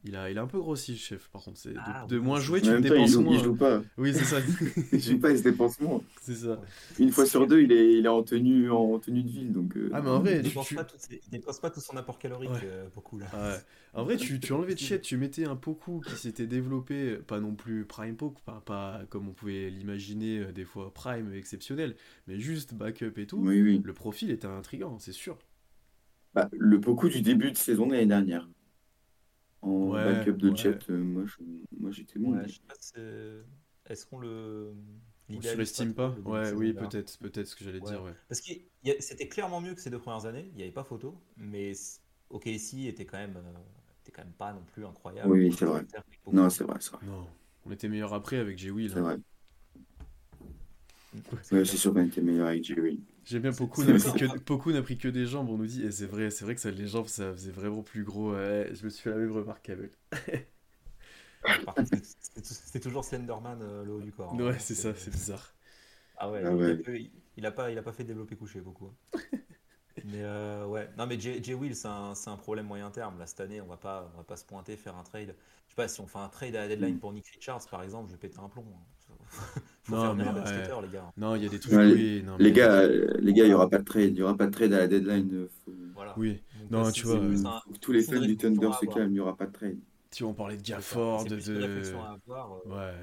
Il 0.06 0.16
a, 0.16 0.32
il 0.32 0.38
a 0.38 0.42
un 0.42 0.48
peu 0.48 0.60
grossi, 0.60 0.94
le 0.94 0.98
chef, 0.98 1.28
par 1.28 1.44
contre. 1.44 1.58
C'est 1.60 1.74
de, 1.74 1.78
Ah, 1.78 2.06
de 2.08 2.18
moins 2.20 2.40
jouer, 2.40 2.60
En 2.60 2.62
tu 2.64 2.68
te 2.70 2.74
même 2.74 2.82
temps, 2.84 2.88
il 2.88 2.92
dépenses 2.94 3.12
joue, 3.12 3.22
moins. 3.22 3.36
il 3.38 3.44
joue 3.44 3.56
pas. 3.56 3.82
Oui, 3.98 4.14
c'est 4.14 4.24
ça. 4.24 4.38
Il 4.94 5.00
joue 5.02 5.20
pas, 5.20 5.32
il 5.32 5.38
se 5.38 5.44
dépense 5.44 5.78
moins. 5.82 6.02
c'est 6.22 6.36
ça. 6.36 6.62
Une 7.00 7.12
fois 7.12 7.26
sur 7.26 7.46
deux, 7.46 7.62
il 7.64 7.72
est, 7.74 7.98
il 7.98 8.06
est 8.06 8.10
en 8.10 8.24
tenue, 8.24 8.72
en 8.72 8.98
tenue 9.00 9.24
de 9.24 9.30
ville. 9.30 9.52
Donc, 9.52 9.76
euh, 9.76 9.90
Ah, 9.92 10.02
mais 10.02 10.10
en 10.10 10.20
vrai, 10.22 10.38
Il 10.38 10.44
tu- 10.44 10.48
dépense, 10.50 10.68
tu- 10.68 10.76
pas 10.76 10.86
tout, 10.86 10.96
il 11.12 11.30
dépense 11.30 11.60
pas 11.60 11.70
tout 11.70 11.82
son 11.82 11.98
apport 11.98 12.18
calorique, 12.18 12.50
Ouais. 12.50 12.60
euh, 12.64 12.88
beaucoup 12.96 13.20
là. 13.20 13.26
Ah 13.34 13.50
ouais. 13.50 13.58
En 13.94 14.04
vrai, 14.06 14.16
tu, 14.16 14.40
tu 14.40 14.54
enlevais 14.54 14.76
de 14.76 14.80
chat, 14.80 15.00
tu 15.00 15.18
mettais 15.18 15.44
un 15.44 15.58
Poku 15.58 16.00
qui 16.00 16.16
s'était 16.16 16.48
développé, 16.48 17.18
pas 17.18 17.42
non 17.42 17.56
plus 17.56 17.84
Prime 17.86 18.16
Poku, 18.16 18.42
pas, 18.46 18.62
pas 18.66 19.02
comme 19.10 19.28
on 19.28 19.34
pouvait 19.34 19.70
l'imaginer 19.70 20.40
euh, 20.40 20.52
des 20.54 20.64
fois 20.64 20.94
Prime 20.94 21.34
exceptionnel, 21.34 21.98
mais 22.28 22.40
juste 22.40 22.74
backup 22.74 23.14
et 23.18 23.28
tout. 23.28 23.38
Oui, 23.38 23.62
oui. 23.62 23.82
Le 23.84 23.94
profil 23.94 24.32
était 24.32 24.48
intriguant, 24.48 24.98
c'est 24.98 25.12
sûr. 25.12 25.38
Bah, 26.34 26.48
le 26.58 26.78
beaucoup 26.78 27.10
du 27.10 27.22
début 27.22 27.52
de 27.52 27.58
saison 27.58 27.86
de 27.88 27.94
l'année 27.94 28.06
dernière. 28.06 28.48
En 29.62 29.90
Ouais, 29.90 30.04
backup 30.04 30.38
de 30.38 30.50
ouais. 30.50 30.56
chat, 30.56 30.90
euh, 30.90 30.98
moi, 30.98 31.24
je- 31.26 31.44
moi 31.80 31.92
j'étais 31.92 32.18
bon. 32.20 32.34
Ouais, 32.34 32.48
je 32.48 32.54
sais 32.56 32.60
pas 32.68 32.76
si 32.80 32.92
c'est- 32.96 33.44
Est-ce 33.92 34.06
qu'on 34.06 34.20
le. 34.20 34.74
On 35.32 35.42
surestime 35.42 35.94
pas 35.94 36.16
Ouais, 36.26 36.52
oui, 36.54 36.74
peut-être, 36.74 37.18
peut-être 37.20 37.48
ce 37.48 37.56
que 37.56 37.64
j'allais 37.64 37.80
Ouais. 37.80 37.90
dire, 37.90 38.04
ouais. 38.04 38.14
Parce 38.28 38.42
que 38.42 38.52
a- 38.54 39.02
c'était 39.02 39.28
clairement 39.28 39.62
mieux 39.62 39.74
que 39.76 39.82
ces 39.82 39.90
deux 39.90 40.00
premières 40.00 40.26
années, 40.26 40.48
il 40.52 40.56
n'y 40.56 40.62
avait 40.64 40.72
pas 40.72 40.84
photo, 40.84 41.16
mais 41.38 41.74
c- 41.74 42.00
OKC 42.30 42.88
était 42.88 43.06
quand 43.06 43.18
même, 43.18 43.36
euh, 43.38 43.58
était 44.04 44.12
quand 44.12 44.24
même 44.24 44.34
pas 44.34 44.54
non 44.54 44.62
plus 44.74 44.86
incroyable. 44.86 45.32
Oui, 45.32 45.52
c'est 45.52 45.66
vrai. 45.66 45.86
Non, 46.32 46.50
c'est 46.50 46.64
vrai, 46.64 46.78
c'est 46.80 46.92
vrai. 46.92 47.06
Non, 47.06 47.28
on 47.66 47.72
était 47.72 47.90
meilleur 47.90 48.14
après 48.14 48.38
avec 48.38 48.58
J. 48.58 48.70
Will. 48.72 48.92
C'est 48.92 49.00
vrai. 49.00 49.18
C'est 51.42 51.56
Ouais, 51.56 51.66
c'est 51.66 51.78
sûr 51.78 51.94
qu'on 51.94 52.06
était 52.06 52.22
meilleur 52.22 52.48
avec 52.48 52.64
Jerry. 52.64 53.00
J'aime 53.30 53.44
bien 53.44 53.54
Poku 53.54 53.84
n'a 53.86 53.96
pris, 53.96 54.14
que- 54.14 54.26
pris 54.82 54.98
que 54.98 55.08
des 55.08 55.26
jambes, 55.26 55.50
on 55.50 55.58
nous 55.58 55.68
dit, 55.68 55.84
et 55.86 55.92
c'est 55.92 56.06
vrai, 56.08 56.32
c'est 56.32 56.44
vrai 56.46 56.56
que 56.56 56.62
ça, 56.62 56.72
les 56.72 56.88
jambes 56.88 57.08
ça 57.08 57.32
faisait 57.34 57.52
vraiment 57.52 57.84
plus 57.84 58.04
gros. 58.04 58.34
ouais, 58.34 58.70
je 58.74 58.84
me 58.86 58.90
suis 58.90 59.04
fait 59.04 59.12
la 59.12 59.18
même 59.18 59.32
remarque 59.32 59.66
qu'avec. 59.66 59.92
Par 61.66 61.76
contre, 61.76 61.90
c'est- 61.96 62.80
toujours 62.82 63.06
Slenderman 63.06 63.62
euh, 63.62 63.84
le 63.84 63.94
haut 63.94 64.02
du 64.02 64.12
corps. 64.12 64.34
hein. 64.34 64.48
Ouais, 64.48 64.58
c'est 64.60 64.74
ça, 64.76 64.94
c'est 64.96 65.12
bizarre. 65.12 65.54
Ah 66.18 66.30
ouais, 66.30 66.44
Ah 66.44 66.56
il. 66.60 66.70
A 66.70 66.76
peu- 66.76 67.00
il 67.38 67.46
a 67.46 67.52
pas, 67.52 67.72
il 67.72 67.78
a 67.78 67.82
pas 67.84 67.94
fait 67.94 68.04
développer 68.04 68.36
couché 68.36 68.62
beaucoup. 68.62 68.88
hein. 68.88 68.96
mais 70.04 70.24
euh, 70.24 70.66
ouais, 70.66 70.90
non 70.98 71.06
mais 71.08 71.20
Jay, 71.20 71.42
Jay 71.44 71.54
Will 71.54 71.76
c'est 71.76 71.88
un, 71.88 72.16
c'est 72.16 72.30
un 72.30 72.38
problème 72.38 72.66
moyen 72.68 72.92
terme. 72.92 73.20
Là 73.20 73.26
cette 73.28 73.40
année, 73.42 73.62
on 73.62 73.68
va 73.68 73.78
pas, 73.78 74.10
on 74.14 74.18
va 74.18 74.24
pas 74.24 74.38
se 74.38 74.46
pointer 74.46 74.78
faire 74.78 74.96
un 74.96 75.04
trade. 75.04 75.36
Je 75.68 75.72
sais 75.72 75.76
pas 75.76 75.88
si 75.88 76.00
on 76.02 76.08
fait 76.08 76.20
un 76.20 76.30
trade 76.30 76.56
à 76.56 76.62
la 76.62 76.68
deadline 76.68 76.96
Mm. 76.96 77.00
pour 77.00 77.14
Nick 77.14 77.28
Richards 77.28 77.68
par 77.70 77.84
exemple, 77.84 78.08
je 78.10 78.14
vais 78.14 78.20
péter 78.20 78.40
un 78.40 78.50
plomb. 78.50 78.66
hein. 78.76 78.86
Faut 79.84 79.96
Non, 79.96 80.02
faire 80.04 80.16
mais 80.16 80.24
ouais. 80.26 80.82
les 80.84 80.90
gars. 80.94 81.12
Non, 81.18 81.36
il 81.36 81.44
y 81.44 81.46
a 81.48 81.50
des 81.50 81.60
trucs. 81.60 81.74
Ouais, 81.74 81.92
oui, 81.92 82.24
non, 82.24 82.38
Les 82.38 82.46
mais- 82.46 82.52
gars, 82.52 82.74
euh, 82.82 83.08
les 83.20 83.34
gars, 83.34 83.46
il 83.46 83.50
y 83.50 83.54
aura 83.54 83.70
pas 83.70 83.80
de 83.80 83.84
trade. 83.86 84.10
Il 84.12 84.18
y 84.18 84.22
aura 84.22 84.38
pas 84.38 84.46
de 84.46 84.52
trade 84.52 84.72
à 84.74 84.80
la 84.80 84.88
deadline. 84.88 85.30
euh, 85.34 85.48
faut- 85.66 85.72
Voilà. 85.96 86.14
Oui, 86.18 86.40
Donc, 86.62 86.72
Non, 86.72 86.84
là, 86.84 86.92
tu 86.92 87.06
vois, 87.08 87.16
euh, 87.16 87.44
un- 87.46 87.62
tous 87.82 87.92
les 87.92 88.04
fans 88.04 88.20
du 88.22 88.38
Thunder 88.38 88.70
se 88.80 88.86
calment. 88.86 89.12
Il 89.12 89.16
y 89.18 89.20
aura 89.20 89.36
pas 89.36 89.48
de 89.48 89.52
trade. 89.52 89.78
si 90.12 90.24
on 90.24 90.34
parlait 90.34 90.58
de. 90.58 90.62
Gafford, 90.64 91.26
de. 91.26 91.36
à 91.96 92.12
avoir. 92.14 92.54
euh, 92.68 92.70
Ouais. 92.70 92.94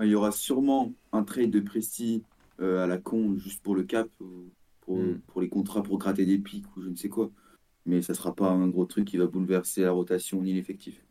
Il 0.00 0.08
y 0.08 0.14
aura 0.14 0.30
sûrement 0.30 0.92
un 1.12 1.24
trade 1.24 1.50
de 1.50 1.60
Presti 1.60 2.22
euh, 2.60 2.82
à 2.84 2.86
la 2.86 2.98
con 2.98 3.36
juste 3.36 3.62
pour 3.62 3.74
le 3.76 3.82
cap, 3.84 4.08
pour, 4.80 4.98
Mm. 4.98 5.20
pour 5.26 5.40
les 5.40 5.48
contrats, 5.48 5.82
pour 5.82 5.98
gratter 5.98 6.24
des 6.26 6.38
pics 6.38 6.64
ou 6.76 6.82
je 6.82 6.88
ne 6.88 6.96
sais 6.96 7.08
quoi. 7.08 7.30
Mais 7.86 8.02
ça 8.02 8.14
sera 8.14 8.34
pas 8.34 8.50
un 8.50 8.68
gros 8.68 8.84
truc 8.84 9.06
qui 9.06 9.16
va 9.16 9.26
bouleverser 9.26 9.82
la 9.82 9.90
rotation 9.92 10.42
ni 10.42 10.52
l'effectif. 10.52 11.04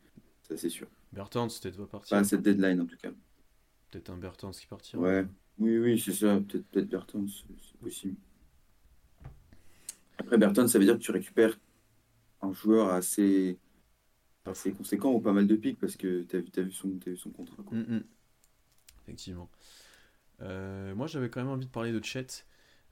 Ça, 0.44 0.56
c'est 0.58 0.70
sûr. 0.70 0.88
Bertans, 1.14 1.48
peut-être 1.48 1.78
va 1.78 1.86
partir. 1.86 2.10
Pas 2.16 2.20
à 2.20 2.24
cette 2.24 2.42
deadline 2.42 2.82
en 2.82 2.86
tout 2.86 2.98
cas. 3.02 3.10
Peut-être 3.92 4.10
un 4.10 4.18
Bertans 4.18 4.52
qui 4.52 4.68
partira. 4.68 5.02
Ouais. 5.02 5.26
Oui, 5.60 5.78
oui, 5.78 6.00
c'est 6.00 6.14
ça. 6.14 6.40
Peut-être 6.40 6.66
peut 6.68 6.82
Bertans, 6.84 7.26
c'est 7.28 7.78
possible. 7.80 8.16
Après, 10.18 10.38
Bertans, 10.38 10.68
ça 10.68 10.78
veut 10.80 10.86
dire 10.86 10.96
que 10.96 11.04
tu 11.04 11.12
récupères 11.12 11.58
un 12.42 12.52
joueur 12.54 12.90
assez, 12.90 13.58
assez 14.46 14.72
conséquent 14.72 15.12
ou 15.12 15.20
pas 15.20 15.34
mal 15.34 15.48
de 15.48 15.56
pics 15.56 15.80
parce 15.80 15.96
que 15.96 16.24
tu 16.24 16.36
as, 16.36 16.40
vu- 16.40 16.52
t'as 16.52 16.62
vu, 16.64 16.72
son- 16.72 16.98
t'as 17.04 17.12
vu 17.12 17.18
son 17.18 17.32
contrat. 17.32 17.64
quoi. 17.64 17.78
Mm, 17.78 17.96
mm. 17.98 18.04
Effectivement. 19.04 19.50
Euh, 20.42 20.94
moi, 20.96 21.08
j'avais 21.08 21.30
quand 21.30 21.40
même 21.42 21.50
envie 21.52 21.66
de 21.66 21.72
parler 21.72 21.92
de 21.92 22.04
Chet. 22.04 22.28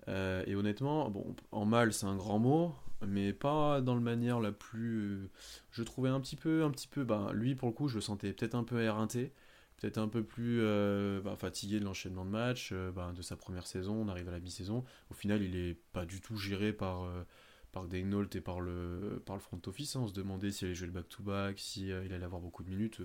Euh, 0.07 0.43
et 0.47 0.55
honnêtement, 0.55 1.09
bon, 1.09 1.35
en 1.51 1.65
mal, 1.65 1.91
c'est 1.93 2.05
un 2.05 2.15
grand 2.15 2.39
mot, 2.39 2.73
mais 3.05 3.33
pas 3.33 3.81
dans 3.81 3.95
la 3.95 4.01
manière 4.01 4.39
la 4.39 4.51
plus. 4.51 5.01
euh, 5.01 5.29
Je 5.71 5.83
trouvais 5.83 6.09
un 6.09 6.19
petit 6.21 6.35
peu, 6.35 6.63
un 6.63 6.71
petit 6.71 6.87
peu. 6.87 7.03
Ben, 7.03 7.31
lui, 7.33 7.55
pour 7.55 7.67
le 7.69 7.73
coup, 7.73 7.87
je 7.87 7.95
le 7.95 8.01
sentais 8.01 8.31
peut-être 8.33 8.55
un 8.55 8.63
peu 8.63 8.81
éreinté, 8.81 9.31
peut-être 9.77 9.97
un 9.97 10.07
peu 10.07 10.23
plus 10.23 10.59
euh, 10.61 11.21
ben, 11.21 11.35
fatigué 11.35 11.79
de 11.79 11.85
l'enchaînement 11.85 12.25
de 12.25 12.29
matchs, 12.29 12.71
euh, 12.73 12.91
ben, 12.91 13.13
de 13.13 13.21
sa 13.21 13.35
première 13.35 13.67
saison. 13.67 13.95
On 13.95 14.07
arrive 14.07 14.27
à 14.29 14.31
la 14.31 14.39
mi-saison. 14.39 14.83
Au 15.09 15.13
final, 15.13 15.41
il 15.43 15.55
est 15.55 15.77
pas 15.93 16.05
du 16.05 16.21
tout 16.21 16.37
géré 16.37 16.73
par. 16.73 17.03
euh, 17.03 17.23
par 17.71 17.87
et 17.93 18.41
par 18.41 18.61
le, 18.61 19.21
par 19.25 19.35
le 19.35 19.41
front 19.41 19.59
office. 19.67 19.97
hein. 19.97 20.01
On 20.03 20.07
se 20.07 20.13
demandait 20.13 20.49
s'il 20.51 20.67
allait 20.67 20.75
jouer 20.75 20.87
le 20.87 20.93
back-to-back, 20.93 21.59
si 21.59 21.91
euh, 21.91 22.05
allait 22.05 22.23
avoir 22.23 22.41
beaucoup 22.41 22.63
de 22.63 22.69
minutes. 22.69 23.01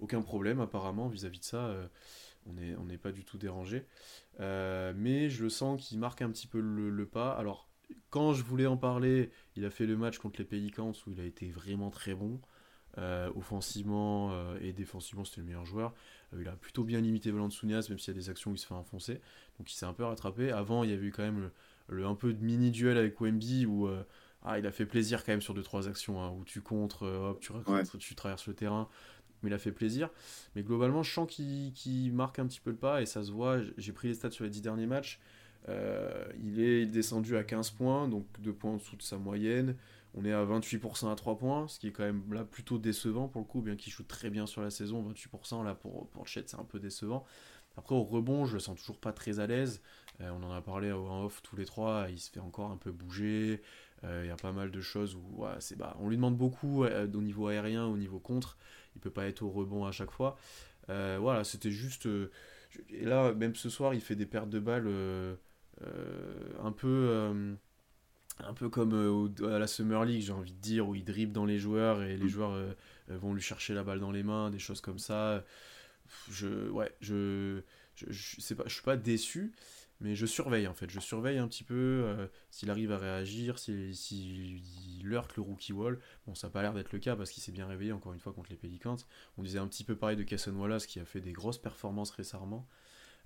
Aucun 0.00 0.20
problème 0.20 0.60
apparemment 0.60 1.06
vis-à-vis 1.08 1.38
de 1.38 1.44
ça. 1.44 1.72
on 2.46 2.54
n'est 2.54 2.74
on 2.76 2.84
n'est 2.84 2.98
pas 2.98 3.12
du 3.12 3.24
tout 3.24 3.38
dérangé. 3.38 3.84
Mais 4.38 5.28
je 5.30 5.48
sens 5.48 5.80
qu'il 5.86 5.98
marque 5.98 6.22
un 6.22 6.30
petit 6.30 6.46
peu 6.46 6.60
le, 6.60 6.90
le 6.90 7.06
pas. 7.06 7.32
Alors, 7.32 7.68
quand 8.10 8.32
je 8.32 8.42
voulais 8.44 8.66
en 8.66 8.76
parler, 8.76 9.30
il 9.56 9.64
a 9.64 9.70
fait 9.70 9.86
le 9.86 9.96
match 9.96 10.18
contre 10.18 10.40
les 10.40 10.46
Pelicans 10.46 10.92
où 11.06 11.10
il 11.12 11.20
a 11.20 11.24
été 11.24 11.50
vraiment 11.50 11.90
très 11.90 12.14
bon. 12.14 12.40
Euh, 12.98 13.30
offensivement 13.36 14.30
euh, 14.32 14.58
et 14.60 14.72
défensivement, 14.72 15.24
c'était 15.24 15.40
le 15.42 15.46
meilleur 15.46 15.64
joueur. 15.64 15.94
Euh, 16.34 16.38
il 16.42 16.48
a 16.48 16.52
plutôt 16.56 16.82
bien 16.82 17.00
limité 17.00 17.30
Valanciunas, 17.30 17.86
même 17.88 17.98
s'il 18.00 18.12
y 18.14 18.16
a 18.16 18.20
des 18.20 18.30
actions 18.30 18.50
où 18.50 18.54
il 18.54 18.58
se 18.58 18.66
fait 18.66 18.74
enfoncer. 18.74 19.20
Donc 19.58 19.70
il 19.72 19.76
s'est 19.76 19.86
un 19.86 19.92
peu 19.92 20.04
rattrapé. 20.04 20.50
Avant, 20.50 20.82
il 20.82 20.90
y 20.90 20.92
avait 20.92 21.06
eu 21.06 21.12
quand 21.12 21.22
même 21.22 21.50
le, 21.88 21.96
le- 21.98 22.06
un 22.06 22.16
peu 22.16 22.32
de 22.32 22.42
mini-duel 22.44 22.96
avec 22.98 23.20
Wemby 23.20 23.64
où 23.66 23.88
ah, 24.42 24.58
il 24.58 24.66
a 24.66 24.72
fait 24.72 24.86
plaisir 24.86 25.24
quand 25.24 25.32
même 25.32 25.40
sur 25.42 25.54
2-3 25.54 25.88
actions 25.88 26.20
hein, 26.22 26.30
où 26.30 26.44
tu 26.44 26.60
contres, 26.62 27.02
hop, 27.04 27.38
tu, 27.40 27.52
Ouais. 27.52 27.82
tu 27.98 28.14
traverses 28.16 28.46
le 28.48 28.54
terrain. 28.54 28.88
Mais 29.42 29.50
il 29.50 29.54
a 29.54 29.58
fait 29.58 29.72
plaisir. 29.72 30.10
Mais 30.56 30.62
globalement, 30.64 31.02
je 31.04 31.12
sens 31.12 31.30
qu'il 31.32 31.72
qu'il 31.72 32.12
marque 32.12 32.38
un 32.40 32.46
petit 32.46 32.60
peu 32.60 32.70
le 32.70 32.76
pas 32.76 33.00
et 33.02 33.06
ça 33.06 33.22
se 33.22 33.30
voit. 33.30 33.58
J'ai 33.78 33.92
pris 33.92 34.08
les 34.08 34.14
stats 34.14 34.30
sur 34.32 34.42
les 34.44 34.50
10 34.50 34.62
derniers 34.62 34.86
matchs. 34.86 35.20
Il 36.42 36.60
est 36.60 36.86
descendu 36.86 37.36
à 37.36 37.44
15 37.44 37.70
points, 37.70 38.08
donc 38.08 38.26
2 38.40 38.52
points 38.52 38.72
en 38.72 38.76
dessous 38.76 38.96
de 38.96 39.02
sa 39.02 39.16
moyenne. 39.16 39.76
On 40.14 40.24
est 40.24 40.32
à 40.32 40.44
28% 40.44 41.10
à 41.10 41.14
3 41.14 41.38
points, 41.38 41.68
ce 41.68 41.78
qui 41.78 41.88
est 41.88 41.92
quand 41.92 42.02
même 42.02 42.32
là 42.32 42.44
plutôt 42.44 42.78
décevant 42.78 43.28
pour 43.28 43.40
le 43.40 43.46
coup, 43.46 43.60
bien 43.60 43.76
qu'il 43.76 43.92
joue 43.92 44.02
très 44.02 44.30
bien 44.30 44.46
sur 44.46 44.60
la 44.62 44.70
saison. 44.70 45.08
28% 45.08 45.64
là 45.64 45.74
pour, 45.74 46.08
pour 46.08 46.26
Chet, 46.26 46.44
c'est 46.46 46.58
un 46.58 46.64
peu 46.64 46.80
décevant. 46.80 47.24
Après, 47.76 47.94
au 47.94 48.02
rebond, 48.02 48.44
je 48.44 48.54
le 48.54 48.60
sens 48.60 48.78
toujours 48.78 48.98
pas 48.98 49.12
très 49.12 49.40
à 49.40 49.46
l'aise. 49.46 49.80
Euh, 50.20 50.30
on 50.32 50.42
en 50.42 50.52
a 50.52 50.60
parlé 50.60 50.92
en 50.92 51.24
off 51.24 51.42
tous 51.42 51.56
les 51.56 51.64
trois. 51.64 52.06
Il 52.10 52.18
se 52.18 52.30
fait 52.30 52.40
encore 52.40 52.70
un 52.70 52.76
peu 52.76 52.90
bouger. 52.90 53.62
Euh, 54.04 54.22
Il 54.24 54.28
y 54.28 54.30
a 54.30 54.36
pas 54.36 54.52
mal 54.52 54.70
de 54.70 54.80
choses 54.80 55.14
où 55.14 55.44
c'est, 55.60 55.76
bah, 55.76 55.96
on 56.00 56.08
lui 56.08 56.16
demande 56.16 56.36
beaucoup 56.36 56.84
euh, 56.84 57.06
au 57.12 57.22
niveau 57.22 57.48
aérien, 57.48 57.86
au 57.86 57.96
niveau 57.96 58.18
contre. 58.18 58.56
Il 58.96 59.00
peut 59.00 59.10
pas 59.10 59.26
être 59.26 59.42
au 59.42 59.50
rebond 59.50 59.84
à 59.84 59.92
chaque 59.92 60.10
fois. 60.10 60.36
Voilà, 60.88 61.44
c'était 61.44 61.70
juste. 61.70 62.08
et 62.90 63.04
là, 63.04 63.32
même 63.32 63.54
ce 63.54 63.70
soir, 63.70 63.94
il 63.94 64.00
fait 64.00 64.16
des 64.16 64.26
pertes 64.26 64.50
de 64.50 64.58
balles 64.58 64.88
un 66.62 66.72
peu. 66.72 67.56
Un 68.46 68.54
peu 68.54 68.68
comme 68.68 68.92
euh, 68.94 69.54
à 69.54 69.58
la 69.58 69.66
Summer 69.66 70.04
League, 70.04 70.22
j'ai 70.22 70.32
envie 70.32 70.52
de 70.52 70.60
dire, 70.60 70.88
où 70.88 70.94
il 70.94 71.04
dribble 71.04 71.32
dans 71.32 71.44
les 71.46 71.58
joueurs 71.58 72.02
et 72.02 72.16
les 72.16 72.26
Mm. 72.26 72.28
joueurs 72.28 72.52
euh, 72.52 72.72
euh, 73.10 73.18
vont 73.18 73.34
lui 73.34 73.42
chercher 73.42 73.74
la 73.74 73.82
balle 73.84 74.00
dans 74.00 74.10
les 74.12 74.22
mains, 74.22 74.50
des 74.50 74.58
choses 74.58 74.80
comme 74.80 74.98
ça. 74.98 75.44
Je, 76.30 76.68
ouais, 76.70 76.92
je, 77.00 77.62
je, 77.94 78.06
je 78.10 78.40
sais 78.40 78.54
pas, 78.54 78.64
je 78.66 78.74
suis 78.74 78.82
pas 78.82 78.96
déçu, 78.96 79.52
mais 80.00 80.16
je 80.16 80.26
surveille 80.26 80.66
en 80.68 80.74
fait. 80.74 80.90
Je 80.90 81.00
surveille 81.00 81.38
un 81.38 81.48
petit 81.48 81.64
peu 81.64 81.74
euh, 81.74 82.26
s'il 82.50 82.70
arrive 82.70 82.92
à 82.92 82.98
réagir, 82.98 83.58
s'il 83.58 83.94
s'il 83.96 84.60
il 85.00 85.14
heurte 85.14 85.36
le 85.36 85.42
rookie 85.42 85.72
wall. 85.72 86.00
Bon, 86.26 86.34
ça 86.34 86.48
n'a 86.48 86.52
pas 86.52 86.62
l'air 86.62 86.74
d'être 86.74 86.92
le 86.92 86.98
cas 86.98 87.16
parce 87.16 87.30
qu'il 87.30 87.42
s'est 87.42 87.52
bien 87.52 87.66
réveillé 87.66 87.92
encore 87.92 88.12
une 88.12 88.20
fois 88.20 88.32
contre 88.32 88.50
les 88.50 88.56
Pelicans. 88.56 88.96
On 89.38 89.42
disait 89.42 89.58
un 89.58 89.68
petit 89.68 89.84
peu 89.84 89.96
pareil 89.96 90.16
de 90.16 90.22
Casson 90.24 90.52
Wallace 90.56 90.86
qui 90.86 91.00
a 91.00 91.04
fait 91.04 91.20
des 91.20 91.32
grosses 91.32 91.58
performances 91.58 92.10
récemment. 92.10 92.68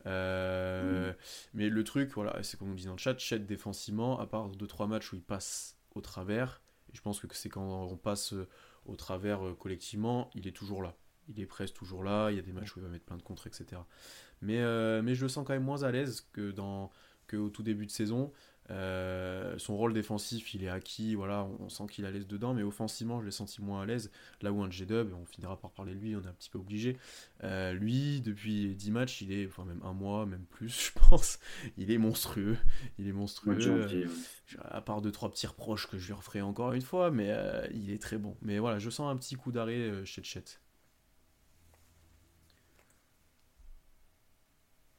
Euh, 0.07 1.13
Mais 1.55 1.69
le 1.69 1.85
truc, 1.85 2.11
voilà, 2.15 2.43
c'est 2.43 2.59
comme 2.59 2.71
on 2.71 2.75
dit 2.75 2.87
dans 2.87 2.93
le 2.93 2.99
chat, 2.99 3.19
Chet 3.19 3.41
défensivement, 3.41 4.21
à 4.21 4.27
part 4.27 4.51
2-3 4.51 4.87
matchs 4.87 5.13
où 5.13 5.17
il 5.17 5.23
passe 5.23 5.77
au 5.95 6.01
travers, 6.01 6.61
et 6.93 6.97
je 6.97 7.03
pense 7.03 7.21
que 7.21 7.27
c'est 7.33 7.49
quand 7.49 7.63
on 7.63 7.97
passe 7.97 8.33
euh, 8.33 8.49
au 8.87 8.97
travers 8.97 9.47
euh, 9.47 9.55
collectivement, 9.55 10.31
il 10.35 10.47
est 10.47 10.53
toujours 10.53 10.83
là. 10.83 10.97
Il 11.29 11.41
est 11.41 11.47
presque 11.47 11.75
toujours 11.75 12.05
là, 12.05 12.31
il 12.31 12.37
y 12.37 12.39
a 12.39 12.43
des 12.43 12.53
matchs 12.53 12.77
où 12.77 12.81
il 12.81 12.83
va 12.83 12.89
mettre 12.89 13.07
plein 13.07 13.17
de 13.17 13.23
contre, 13.23 13.47
etc. 13.47 13.81
Mais, 14.43 14.61
euh, 14.61 15.01
mais 15.03 15.15
je 15.15 15.23
le 15.23 15.29
sens 15.29 15.47
quand 15.47 15.55
même 15.55 15.65
moins 15.65 15.83
à 15.83 15.91
l'aise 15.91 16.29
que 16.33 16.51
dans 16.51 16.91
qu'au 17.29 17.49
tout 17.49 17.63
début 17.63 17.87
de 17.87 17.91
saison. 17.91 18.33
Euh, 18.71 19.59
son 19.59 19.77
rôle 19.77 19.93
défensif, 19.93 20.55
il 20.55 20.65
est 20.65 20.69
acquis, 20.69 21.15
voilà, 21.15 21.45
on, 21.45 21.65
on 21.65 21.69
sent 21.69 21.85
qu'il 21.91 22.05
est 22.05 22.09
à 22.09 22.11
l'aise 22.11 22.27
dedans, 22.27 22.55
mais 22.55 22.63
offensivement, 22.63 23.21
je 23.21 23.27
l'ai 23.27 23.31
senti 23.31 23.63
moins 23.63 23.83
à 23.83 23.87
l'aise. 23.87 24.11
Là 24.41 24.53
où 24.53 24.63
un 24.63 24.71
J-Dub, 24.71 25.13
on 25.15 25.27
finira 25.27 25.59
par 25.59 25.71
parler 25.71 25.95
de 25.95 26.01
lui, 26.01 26.17
on 26.17 26.23
est 26.23 26.27
un 26.27 26.33
petit 26.33 26.51
peu 26.51 26.59
obligé. 26.59 26.97
Euh, 27.43 27.73
lui, 27.73 28.21
depuis 28.23 28.75
10 28.75 28.91
matchs, 28.91 29.23
il 29.23 29.33
est, 29.33 29.47
enfin 29.47 29.65
même 29.65 29.83
un 29.85 29.93
mois, 29.93 30.27
même 30.27 30.45
plus, 30.47 30.69
je 30.95 30.99
pense, 31.09 31.39
il 31.77 31.91
est 31.91 31.99
monstrueux. 31.99 32.57
Il 32.99 33.07
est 33.07 33.13
monstrueux. 33.13 33.87
Ouais. 33.87 33.95
Euh, 33.95 34.09
à 34.63 34.81
part 34.81 35.03
deux 35.03 35.13
trois 35.13 35.31
petits 35.31 35.47
reproches 35.47 35.89
que 35.89 35.99
je 35.99 36.07
lui 36.07 36.13
referai 36.15 36.43
encore 36.43 36.73
une 36.73 36.83
fois, 36.83 37.11
mais 37.11 37.31
euh, 37.31 37.67
il 37.73 37.91
est 37.91 38.01
très 38.01 38.19
bon. 38.19 38.37
Mais 38.43 38.59
voilà, 38.59 38.79
je 38.79 38.91
sens 38.91 39.11
un 39.11 39.17
petit 39.17 39.35
coup 39.35 39.53
d'arrêt 39.53 40.05
chez 40.05 40.23
Chet. 40.23 40.45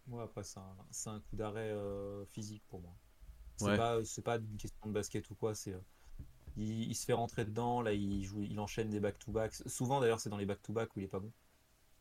Moi, 0.07 0.23
après, 0.23 0.43
c'est 0.43 0.59
un, 0.59 0.75
c'est 0.91 1.09
un 1.09 1.19
coup 1.19 1.35
d'arrêt 1.35 1.71
euh, 1.71 2.25
physique 2.25 2.63
pour 2.67 2.81
moi. 2.81 2.95
C'est 3.57 3.65
Ouais. 3.65 3.77
pas, 3.77 4.03
c'est 4.03 4.21
pas 4.21 4.37
une 4.37 4.57
question 4.57 4.87
de 4.87 4.91
basket 4.91 5.29
ou 5.29 5.35
quoi, 5.35 5.55
c'est. 5.55 5.73
euh, 5.73 5.79
il, 6.57 6.95
se 6.95 7.05
fait 7.05 7.13
rentrer 7.13 7.45
dedans. 7.45 7.81
Là, 7.81 7.93
il, 7.93 8.23
joue, 8.23 8.41
il 8.43 8.59
enchaîne 8.59 8.89
des 8.89 8.99
back-to-back. 8.99 9.53
Souvent, 9.65 9.99
d'ailleurs, 9.99 10.19
c'est 10.19 10.29
dans 10.29 10.37
les 10.37 10.45
back-to-back 10.45 10.95
où 10.95 10.99
il 10.99 11.03
est 11.03 11.09
pas 11.09 11.19
bon. 11.19 11.31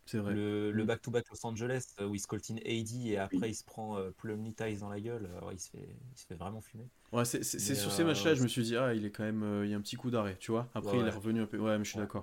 C'est 0.07 0.19
vrai. 0.19 0.35
Le, 0.35 0.71
le 0.71 0.85
back-to-back 0.85 1.25
Los 1.31 1.47
Angeles 1.47 1.87
où 2.01 2.15
il 2.15 2.19
se 2.19 2.27
coltine 2.27 2.59
AD 2.59 3.07
et 3.07 3.17
après 3.17 3.49
il 3.49 3.55
se 3.55 3.65
prend 3.65 3.97
euh, 3.97 4.11
Plumlee 4.11 4.53
Ties 4.53 4.77
dans 4.77 4.91
la 4.91 5.01
gueule, 5.01 5.31
il, 5.51 5.59
se 5.59 5.71
fait, 5.71 5.79
il 5.79 6.19
se 6.19 6.27
fait 6.27 6.35
vraiment 6.35 6.61
fumer. 6.61 6.87
Ouais, 7.11 7.25
c'est 7.25 7.43
sur 7.43 7.91
ces 7.91 8.05
matchs-là, 8.05 8.35
je 8.35 8.43
me 8.43 8.49
suis 8.49 8.65
dit, 8.65 8.77
ah, 8.77 8.93
il 8.93 9.07
est 9.07 9.11
quand 9.11 9.25
même, 9.25 9.63
il 9.65 9.71
y 9.71 9.73
a 9.73 9.79
un 9.79 9.81
petit 9.81 9.97
coup 9.97 10.11
d'arrêt, 10.11 10.37
tu 10.39 10.51
vois. 10.51 10.69
Après, 10.75 10.99
il 10.99 11.07
est 11.07 11.11
revenu 11.11 11.41
un 11.41 11.47
peu. 11.47 11.57
Ouais, 11.57 11.79
mais 11.79 11.85
je 11.85 11.91
suis 11.91 11.99
d'accord. 11.99 12.23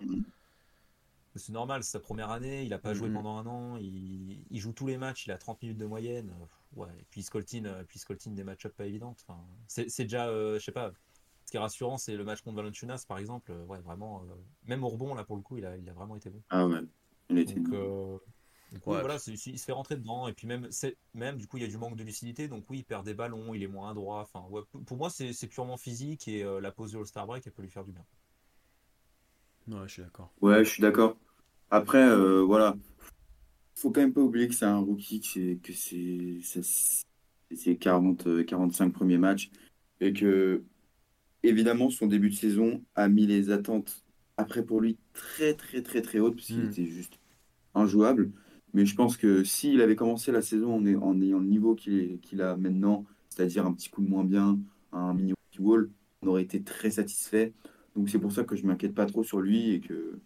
C'est 1.36 1.53
normal, 1.53 1.84
c'est 1.84 1.91
sa 1.91 1.99
première 1.99 2.29
année, 2.29 2.65
il 2.65 2.73
a 2.73 2.77
pas 2.77 2.93
joué 2.93 3.09
mm-hmm. 3.09 3.13
pendant 3.13 3.38
un 3.38 3.47
an, 3.47 3.77
il, 3.77 4.43
il, 4.51 4.59
joue 4.59 4.73
tous 4.73 4.86
les 4.86 4.97
matchs, 4.97 5.25
il 5.25 5.32
a 5.32 5.38
30 5.38 5.61
minutes 5.61 5.77
de 5.77 5.86
moyenne. 5.86 6.32
Ouais, 6.76 6.88
et 6.99 7.05
puis 7.09 7.22
il 7.22 7.24
se 7.24 7.32
coltine, 7.32 7.69
puis 7.88 8.01
il 8.26 8.34
des 8.34 8.43
match-ups 8.43 8.76
pas 8.76 8.86
évidentes. 8.86 9.24
Enfin, 9.28 9.41
c'est 9.67 10.03
déjà, 10.03 10.28
je 10.28 10.59
sais 10.59 10.72
pas, 10.72 10.91
ce 11.45 11.51
qui 11.51 11.57
est 11.57 11.59
rassurant, 11.59 11.97
c'est 11.97 12.15
le 12.15 12.24
match 12.24 12.41
contre 12.41 12.55
Valenciunas, 12.57 13.03
par 13.07 13.17
exemple. 13.17 13.51
Ouais, 13.67 13.80
vraiment, 13.80 14.24
même 14.65 14.84
au 14.84 14.89
rebond, 14.89 15.13
là, 15.13 15.24
pour 15.24 15.36
le 15.36 15.41
coup, 15.41 15.57
il 15.57 15.65
a, 15.65 15.76
il 15.78 15.89
a 15.89 15.93
vraiment 15.93 16.15
été 16.15 16.30
bon. 16.30 16.41
Ah 16.49 16.65
ouais. 16.67 16.82
Donc, 17.30 17.74
euh, 17.74 18.17
voilà, 18.86 19.17
il 19.28 19.38
se 19.38 19.65
fait 19.65 19.72
rentrer 19.72 19.97
dedans. 19.97 20.28
Et 20.28 20.34
puis 20.34 20.47
même, 20.47 20.69
même 21.13 21.38
du 21.38 21.47
coup, 21.47 21.57
il 21.57 21.63
y 21.63 21.65
a 21.65 21.69
du 21.69 21.78
manque 21.78 21.95
de 21.95 22.03
lucidité. 22.03 22.47
Donc 22.47 22.65
oui, 22.69 22.80
il 22.80 22.84
perd 22.84 23.05
des 23.05 23.13
ballons, 23.13 23.53
il 23.53 23.63
est 23.63 23.67
moins 23.67 23.93
droit. 23.93 24.22
Enfin, 24.22 24.45
pour 24.86 24.97
moi, 24.97 25.09
c'est 25.09 25.47
purement 25.47 25.78
physique 25.78 26.28
et 26.28 26.43
euh, 26.43 26.61
la 26.61 26.72
pause 26.72 26.93
de 26.93 26.97
All-Star 26.97 27.28
Break, 27.28 27.45
elle 27.45 27.53
peut 27.53 27.61
lui 27.61 27.69
faire 27.69 27.84
du 27.84 27.91
bien. 27.91 28.05
Ouais, 29.67 29.88
je 29.88 29.93
suis 29.93 30.03
d'accord. 30.03 30.32
Ouais, 30.41 30.63
je 30.63 30.69
suis 30.69 30.82
d'accord. 30.82 31.17
Après, 31.69 32.03
euh, 32.03 32.41
voilà, 32.41 32.76
faut 33.82 33.89
quand 33.89 34.01
même 34.01 34.13
pas 34.13 34.21
oublier 34.21 34.47
que 34.47 34.53
c'est 34.53 34.65
un 34.65 34.77
rookie, 34.77 35.19
que 35.63 35.73
c'est 35.73 36.39
c'est 37.53 37.75
40, 37.75 38.45
45 38.45 38.93
premiers 38.93 39.17
matchs 39.17 39.51
et 39.99 40.13
que 40.13 40.63
évidemment 41.43 41.89
son 41.89 42.07
début 42.07 42.29
de 42.29 42.36
saison 42.36 42.82
a 42.95 43.09
mis 43.09 43.25
les 43.25 43.49
attentes 43.49 44.05
après 44.38 44.63
pour 44.63 44.79
lui 44.79 44.97
très 45.13 45.53
très 45.55 45.82
très 45.82 46.01
très 46.01 46.19
hautes 46.19 46.36
parce 46.36 46.47
qu'il 46.47 46.63
hmm. 46.63 46.69
était 46.69 46.86
juste 46.86 47.19
injouable. 47.73 48.32
Mais 48.73 48.86
je 48.86 48.95
pense 48.95 49.17
que 49.17 49.43
s'il 49.43 49.82
avait 49.82 49.97
commencé 49.97 50.32
la 50.32 50.41
saison 50.41 50.75
en, 50.75 50.86
en 51.01 51.21
ayant 51.21 51.39
le 51.39 51.47
niveau 51.47 51.75
qu'il 51.75 52.41
a 52.41 52.55
maintenant, 52.55 53.05
c'est-à-dire 53.29 53.65
un 53.65 53.73
petit 53.73 53.89
coup 53.89 54.01
de 54.01 54.09
moins 54.09 54.23
bien, 54.23 54.59
un 54.93 55.13
mini 55.13 55.34
wall, 55.59 55.89
on 56.21 56.27
aurait 56.27 56.43
été 56.43 56.61
très 56.61 56.91
satisfait. 56.91 57.51
Donc 57.95 58.09
c'est 58.09 58.19
pour 58.19 58.32
ça 58.32 58.45
que 58.45 58.55
je 58.55 58.65
m'inquiète 58.65 58.93
pas 58.93 59.05
trop 59.07 59.23
sur 59.23 59.41
lui 59.41 59.71
et 59.71 59.82
que, 59.82 60.19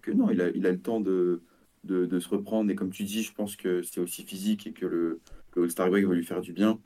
que 0.00 0.10
non, 0.10 0.30
il 0.30 0.40
a, 0.40 0.48
il 0.50 0.66
a 0.66 0.72
le 0.72 0.80
temps 0.80 1.00
de, 1.00 1.42
de, 1.84 2.18
se 2.18 2.28
reprendre. 2.28 2.70
Et 2.70 2.74
comme 2.74 2.90
tu 2.90 3.04
dis, 3.04 3.22
je 3.22 3.32
pense 3.32 3.56
que 3.56 3.82
c'est 3.82 4.00
aussi 4.00 4.22
physique 4.22 4.66
et 4.66 4.72
que 4.72 4.86
le, 4.86 5.20
le 5.56 5.62
All-Star 5.64 5.88
Break 5.90 6.06
va 6.06 6.14
lui 6.14 6.24
faire 6.24 6.40
du 6.40 6.52
bien. 6.52 6.78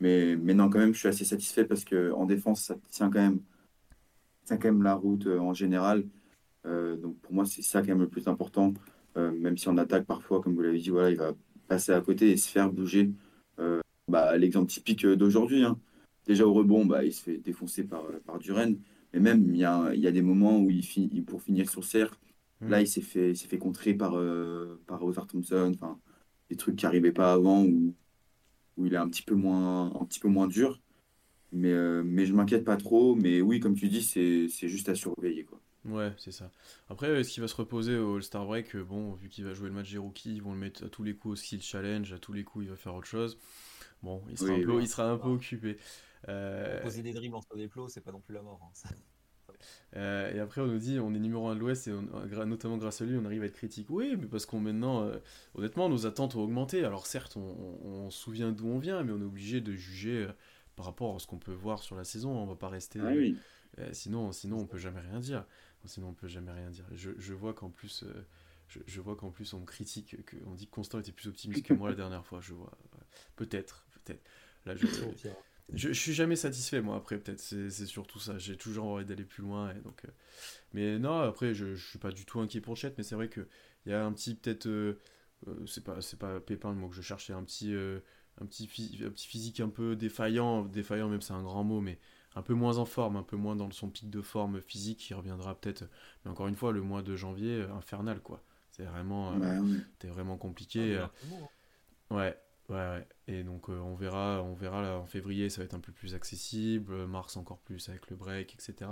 Mais, 0.00 0.36
mais 0.36 0.54
non, 0.54 0.68
quand 0.68 0.78
même, 0.78 0.94
je 0.94 0.98
suis 0.98 1.08
assez 1.08 1.24
satisfait 1.24 1.64
parce 1.64 1.84
qu'en 1.84 2.26
défense, 2.26 2.62
ça 2.62 2.76
tient 2.90 3.10
quand 3.10 3.20
même, 3.20 3.40
quand 4.48 4.64
même 4.64 4.82
la 4.82 4.94
route 4.94 5.26
euh, 5.26 5.38
en 5.38 5.54
général. 5.54 6.04
Euh, 6.66 6.96
donc 6.96 7.18
pour 7.20 7.34
moi, 7.34 7.46
c'est 7.46 7.62
ça 7.62 7.80
quand 7.80 7.88
même 7.88 8.00
le 8.00 8.08
plus 8.08 8.28
important. 8.28 8.74
Euh, 9.16 9.32
même 9.32 9.56
si 9.56 9.68
on 9.68 9.76
attaque 9.76 10.06
parfois, 10.06 10.40
comme 10.40 10.54
vous 10.54 10.62
l'avez 10.62 10.78
dit, 10.78 10.90
voilà, 10.90 11.10
il 11.10 11.16
va 11.16 11.32
passer 11.68 11.92
à 11.92 12.00
côté 12.00 12.30
et 12.30 12.36
se 12.36 12.48
faire 12.48 12.70
bouger. 12.72 13.10
Bah, 14.06 14.36
L'exemple 14.36 14.70
typique 14.70 15.06
d'aujourd'hui, 15.06 15.64
hein. 15.64 15.78
déjà 16.26 16.46
au 16.46 16.52
rebond, 16.52 16.84
bah, 16.84 17.04
il 17.04 17.12
se 17.14 17.22
fait 17.22 17.38
défoncer 17.38 17.84
par, 17.84 18.04
par 18.26 18.38
Duren. 18.38 18.76
Mais 19.14 19.20
même, 19.20 19.48
il 19.48 19.56
y 19.56 19.64
a, 19.64 19.94
y 19.94 20.06
a 20.06 20.12
des 20.12 20.20
moments 20.20 20.58
où 20.60 20.68
il 20.68 20.84
finit, 20.84 21.22
pour 21.22 21.40
finir 21.40 21.70
sur 21.70 21.84
cercle, 21.84 22.18
mmh. 22.60 22.68
là, 22.68 22.80
il 22.80 22.88
s'est 22.88 23.00
fait, 23.00 23.34
fait 23.34 23.58
contrer 23.58 23.94
par, 23.94 24.12
par 24.86 25.02
Ozar 25.04 25.26
Thompson. 25.26 25.72
Enfin, 25.74 25.98
des 26.50 26.56
trucs 26.56 26.76
qui 26.76 26.84
n'arrivaient 26.84 27.12
pas 27.12 27.32
avant, 27.32 27.64
où, 27.64 27.94
où 28.76 28.86
il 28.86 28.94
est 28.94 28.98
un 28.98 29.08
petit 29.08 29.22
peu 29.22 29.34
moins, 29.34 29.86
un 30.00 30.04
petit 30.04 30.20
peu 30.20 30.28
moins 30.28 30.48
dur. 30.48 30.80
Mais, 31.52 31.74
mais 32.02 32.26
je 32.26 32.32
m'inquiète 32.32 32.64
pas 32.64 32.76
trop. 32.76 33.14
Mais 33.14 33.40
oui, 33.40 33.60
comme 33.60 33.74
tu 33.74 33.88
dis, 33.88 34.02
c'est 34.02 34.68
juste 34.68 34.88
à 34.88 34.94
surveiller. 34.94 35.44
Quoi. 35.44 35.60
Ouais, 35.84 36.12
c'est 36.16 36.32
ça. 36.32 36.50
Après, 36.88 37.20
est-ce 37.20 37.30
qu'il 37.30 37.42
va 37.42 37.48
se 37.48 37.54
reposer 37.54 37.96
au 37.96 38.16
All-Star 38.16 38.46
Break? 38.46 38.74
Euh, 38.74 38.84
Bon, 38.84 39.12
vu 39.12 39.28
qu'il 39.28 39.44
va 39.44 39.52
jouer 39.52 39.68
le 39.68 39.74
match 39.74 39.92
des 39.92 39.98
rookies, 39.98 40.34
ils 40.34 40.42
vont 40.42 40.52
le 40.52 40.58
mettre 40.58 40.84
à 40.84 40.88
tous 40.88 41.02
les 41.02 41.14
coups 41.14 41.32
au 41.32 41.36
skill 41.36 41.62
challenge, 41.62 42.12
à 42.12 42.18
tous 42.18 42.32
les 42.32 42.42
coups, 42.42 42.64
il 42.64 42.70
va 42.70 42.76
faire 42.76 42.94
autre 42.94 43.06
chose. 43.06 43.38
Bon, 44.02 44.22
il 44.30 44.38
sera 44.38 44.54
un 44.54 44.62
peu, 44.62 44.80
il 44.80 44.88
sera 44.88 45.10
un 45.10 45.18
peu 45.18 45.28
occupé. 45.28 45.76
Euh... 46.28 46.80
Poser 46.82 47.02
des 47.02 47.12
dribbles 47.12 47.36
entre 47.36 47.54
des 47.56 47.68
plots, 47.68 47.88
c'est 47.88 48.00
pas 48.00 48.12
non 48.12 48.20
plus 48.20 48.34
la 48.34 48.42
mort. 48.42 48.60
Hein, 48.62 48.88
euh, 49.96 50.32
et 50.34 50.40
après, 50.40 50.60
on 50.60 50.66
nous 50.66 50.78
dit, 50.78 50.98
on 50.98 51.14
est 51.14 51.18
numéro 51.18 51.48
1 51.48 51.54
de 51.54 51.60
l'Ouest, 51.60 51.88
et 51.88 51.92
notamment 52.46 52.76
grâce 52.76 53.00
à 53.00 53.04
lui, 53.04 53.16
on 53.16 53.24
arrive 53.24 53.42
à 53.42 53.46
être 53.46 53.54
critique. 53.54 53.86
Oui, 53.90 54.16
mais 54.18 54.26
parce 54.26 54.46
qu'on 54.46 54.60
maintenant, 54.60 55.04
euh, 55.04 55.18
honnêtement, 55.54 55.88
nos 55.88 56.06
attentes 56.06 56.34
ont 56.36 56.42
augmenté. 56.42 56.84
Alors 56.84 57.06
certes, 57.06 57.36
on, 57.36 58.10
se 58.10 58.18
souvient 58.18 58.52
d'où 58.52 58.66
on 58.66 58.78
vient, 58.78 59.02
mais 59.02 59.12
on 59.12 59.20
est 59.20 59.24
obligé 59.24 59.60
de 59.60 59.72
juger 59.72 60.26
par 60.76 60.86
rapport 60.86 61.14
à 61.14 61.18
ce 61.18 61.26
qu'on 61.26 61.38
peut 61.38 61.52
voir 61.52 61.82
sur 61.82 61.96
la 61.96 62.04
saison. 62.04 62.30
On 62.30 62.46
va 62.46 62.56
pas 62.56 62.68
rester... 62.68 63.00
Ah 63.00 63.12
sinon, 63.92 64.30
sinon, 64.30 64.58
on 64.58 64.66
peut 64.66 64.78
jamais 64.78 65.00
rien 65.00 65.18
dire. 65.18 65.44
Sinon, 65.86 66.08
on 66.08 66.14
peut 66.14 66.28
jamais 66.28 66.52
rien 66.52 66.70
dire. 66.70 66.84
Je, 66.92 67.10
je 67.18 67.34
vois 67.34 67.52
qu'en 67.52 67.68
plus, 67.68 68.04
euh, 68.04 68.26
je, 68.68 68.78
je, 68.86 69.00
vois 69.00 69.16
qu'en 69.16 69.30
plus, 69.30 69.52
on 69.52 69.60
me 69.60 69.66
critique, 69.66 70.16
on 70.46 70.54
dit 70.54 70.66
que 70.66 70.70
Constant 70.70 70.98
était 70.98 71.12
plus 71.12 71.28
optimiste 71.28 71.64
que 71.64 71.74
moi 71.74 71.90
la 71.90 71.96
dernière 71.96 72.24
fois. 72.24 72.40
Je 72.40 72.54
vois. 72.54 72.72
Peut-être, 73.36 73.86
peut-être. 73.92 74.22
Là, 74.64 74.74
je, 74.76 74.86
je, 75.72 75.92
suis 75.92 76.12
jamais 76.12 76.36
satisfait, 76.36 76.80
moi, 76.80 76.96
après, 76.96 77.18
peut-être. 77.18 77.40
C'est 77.40 77.70
surtout 77.86 78.18
ça. 78.18 78.38
J'ai 78.38 78.56
toujours 78.56 78.86
envie 78.86 79.04
d'aller 79.04 79.24
plus 79.24 79.42
loin. 79.42 79.72
Et 79.74 79.80
donc, 79.80 80.04
euh, 80.04 80.10
Mais 80.72 80.98
non, 80.98 81.20
après, 81.20 81.54
je, 81.54 81.74
je 81.74 81.88
suis 81.88 81.98
pas 81.98 82.10
du 82.10 82.24
tout 82.24 82.40
inquiet 82.40 82.60
pour 82.60 82.76
Chet, 82.76 82.94
mais 82.98 83.04
c'est 83.04 83.14
vrai 83.14 83.28
qu'il 83.28 83.46
y 83.86 83.92
a 83.92 84.04
un 84.04 84.12
petit, 84.12 84.34
peut-être. 84.34 84.66
Euh, 84.66 85.00
c'est 85.66 85.84
pas, 85.84 85.98
pas 86.18 86.40
Pépin 86.40 86.70
le 86.70 86.76
mot 86.76 86.88
que 86.88 86.96
je 86.96 87.02
cherchais, 87.02 87.32
un 87.32 87.44
petit, 87.44 87.72
un, 87.74 88.46
petit 88.46 88.68
un 89.04 89.10
petit 89.10 89.26
physique 89.26 89.60
un 89.60 89.68
peu 89.68 89.96
défaillant. 89.96 90.64
Défaillant, 90.64 91.08
même, 91.08 91.20
c'est 91.20 91.34
un 91.34 91.42
grand 91.42 91.64
mot, 91.64 91.80
mais 91.80 91.98
un 92.36 92.42
peu 92.42 92.54
moins 92.54 92.78
en 92.78 92.84
forme, 92.84 93.16
un 93.16 93.22
peu 93.22 93.36
moins 93.36 93.56
dans 93.56 93.70
son 93.70 93.88
pic 93.88 94.10
de 94.10 94.20
forme 94.20 94.60
physique, 94.60 94.98
qui 94.98 95.14
reviendra 95.14 95.54
peut-être. 95.54 95.84
Mais 96.24 96.30
encore 96.30 96.48
une 96.48 96.56
fois, 96.56 96.72
le 96.72 96.82
mois 96.82 97.02
de 97.02 97.16
janvier, 97.16 97.60
euh, 97.60 97.72
infernal, 97.74 98.20
quoi. 98.20 98.42
C'est 98.70 98.84
vraiment, 98.84 99.32
euh, 99.40 99.62
vraiment 100.04 100.36
compliqué. 100.36 100.96
Ah, 100.98 101.10
euh. 101.30 101.36
hein. 101.36 102.16
ouais, 102.16 102.38
ouais, 102.68 102.76
ouais. 102.76 103.06
Et 103.28 103.42
donc 103.42 103.68
on 103.68 103.94
verra, 103.94 104.42
on 104.42 104.54
verra 104.54 104.82
là, 104.82 104.98
en 104.98 105.06
février, 105.06 105.50
ça 105.50 105.60
va 105.60 105.64
être 105.64 105.74
un 105.74 105.80
peu 105.80 105.92
plus 105.92 106.14
accessible. 106.14 107.06
Mars 107.06 107.36
encore 107.36 107.58
plus 107.58 107.88
avec 107.88 108.08
le 108.10 108.16
break, 108.16 108.54
etc. 108.54 108.90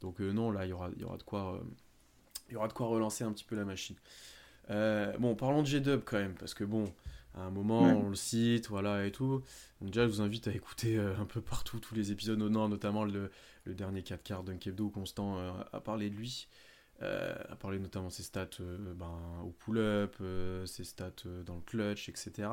Donc 0.00 0.20
non, 0.20 0.50
là, 0.50 0.66
il 0.66 0.70
y 0.70 0.72
aura, 0.72 0.90
y 0.96 1.04
aura 1.04 1.16
de 1.16 1.22
quoi, 1.22 1.60
il 2.48 2.54
y 2.54 2.56
aura 2.56 2.68
de 2.68 2.72
quoi 2.72 2.86
relancer 2.86 3.24
un 3.24 3.32
petit 3.32 3.44
peu 3.44 3.56
la 3.56 3.64
machine. 3.64 3.96
bon, 4.68 5.34
parlons 5.34 5.62
de 5.62 5.66
G-Dub 5.66 6.02
quand 6.04 6.18
même, 6.18 6.34
parce 6.34 6.54
que 6.54 6.64
bon, 6.64 6.92
à 7.34 7.42
un 7.42 7.50
moment, 7.50 7.82
on 7.82 8.10
le 8.10 8.14
cite, 8.14 8.68
voilà, 8.68 9.06
et 9.06 9.10
tout. 9.10 9.42
Donc 9.80 9.90
déjà, 9.90 10.06
je 10.06 10.12
vous 10.12 10.20
invite 10.20 10.46
à 10.46 10.52
écouter 10.52 10.96
euh, 10.96 11.16
un 11.18 11.24
peu 11.24 11.40
partout 11.40 11.80
tous 11.80 11.94
les 11.94 12.12
épisodes, 12.12 12.38
notamment 12.38 13.04
le, 13.04 13.30
le 13.64 13.74
dernier 13.74 14.02
4 14.02 14.22
quarts 14.22 14.44
d'Unkebdo 14.44 14.84
où 14.84 14.90
Constant 14.90 15.38
euh, 15.38 15.52
a 15.72 15.80
parlé 15.80 16.10
de 16.10 16.14
lui, 16.14 16.48
euh, 17.02 17.34
a 17.48 17.56
parlé 17.56 17.80
notamment 17.80 18.08
ses 18.08 18.22
stats 18.22 18.60
ben, 18.60 19.18
au 19.44 19.50
pull-up, 19.50 20.16
ses 20.66 20.84
stats 20.84 21.10
dans 21.44 21.56
le 21.56 21.62
clutch, 21.62 22.08
etc. 22.08 22.48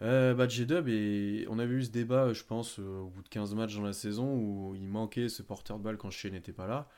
bah, 0.00 0.48
J-Dub, 0.48 0.88
et 0.88 1.46
on 1.48 1.58
avait 1.58 1.74
eu 1.74 1.84
ce 1.84 1.90
débat, 1.90 2.32
je 2.32 2.44
pense, 2.44 2.78
au 2.78 3.08
bout 3.08 3.22
de 3.22 3.28
15 3.28 3.54
matchs 3.54 3.76
dans 3.76 3.82
la 3.82 3.92
saison 3.92 4.34
où 4.34 4.74
il 4.74 4.88
manquait 4.88 5.28
ce 5.28 5.42
porteur 5.42 5.78
de 5.78 5.84
balle 5.84 5.96
quand 5.96 6.10
Shea 6.10 6.30
n'était 6.30 6.52
pas 6.52 6.66
là. 6.66 6.88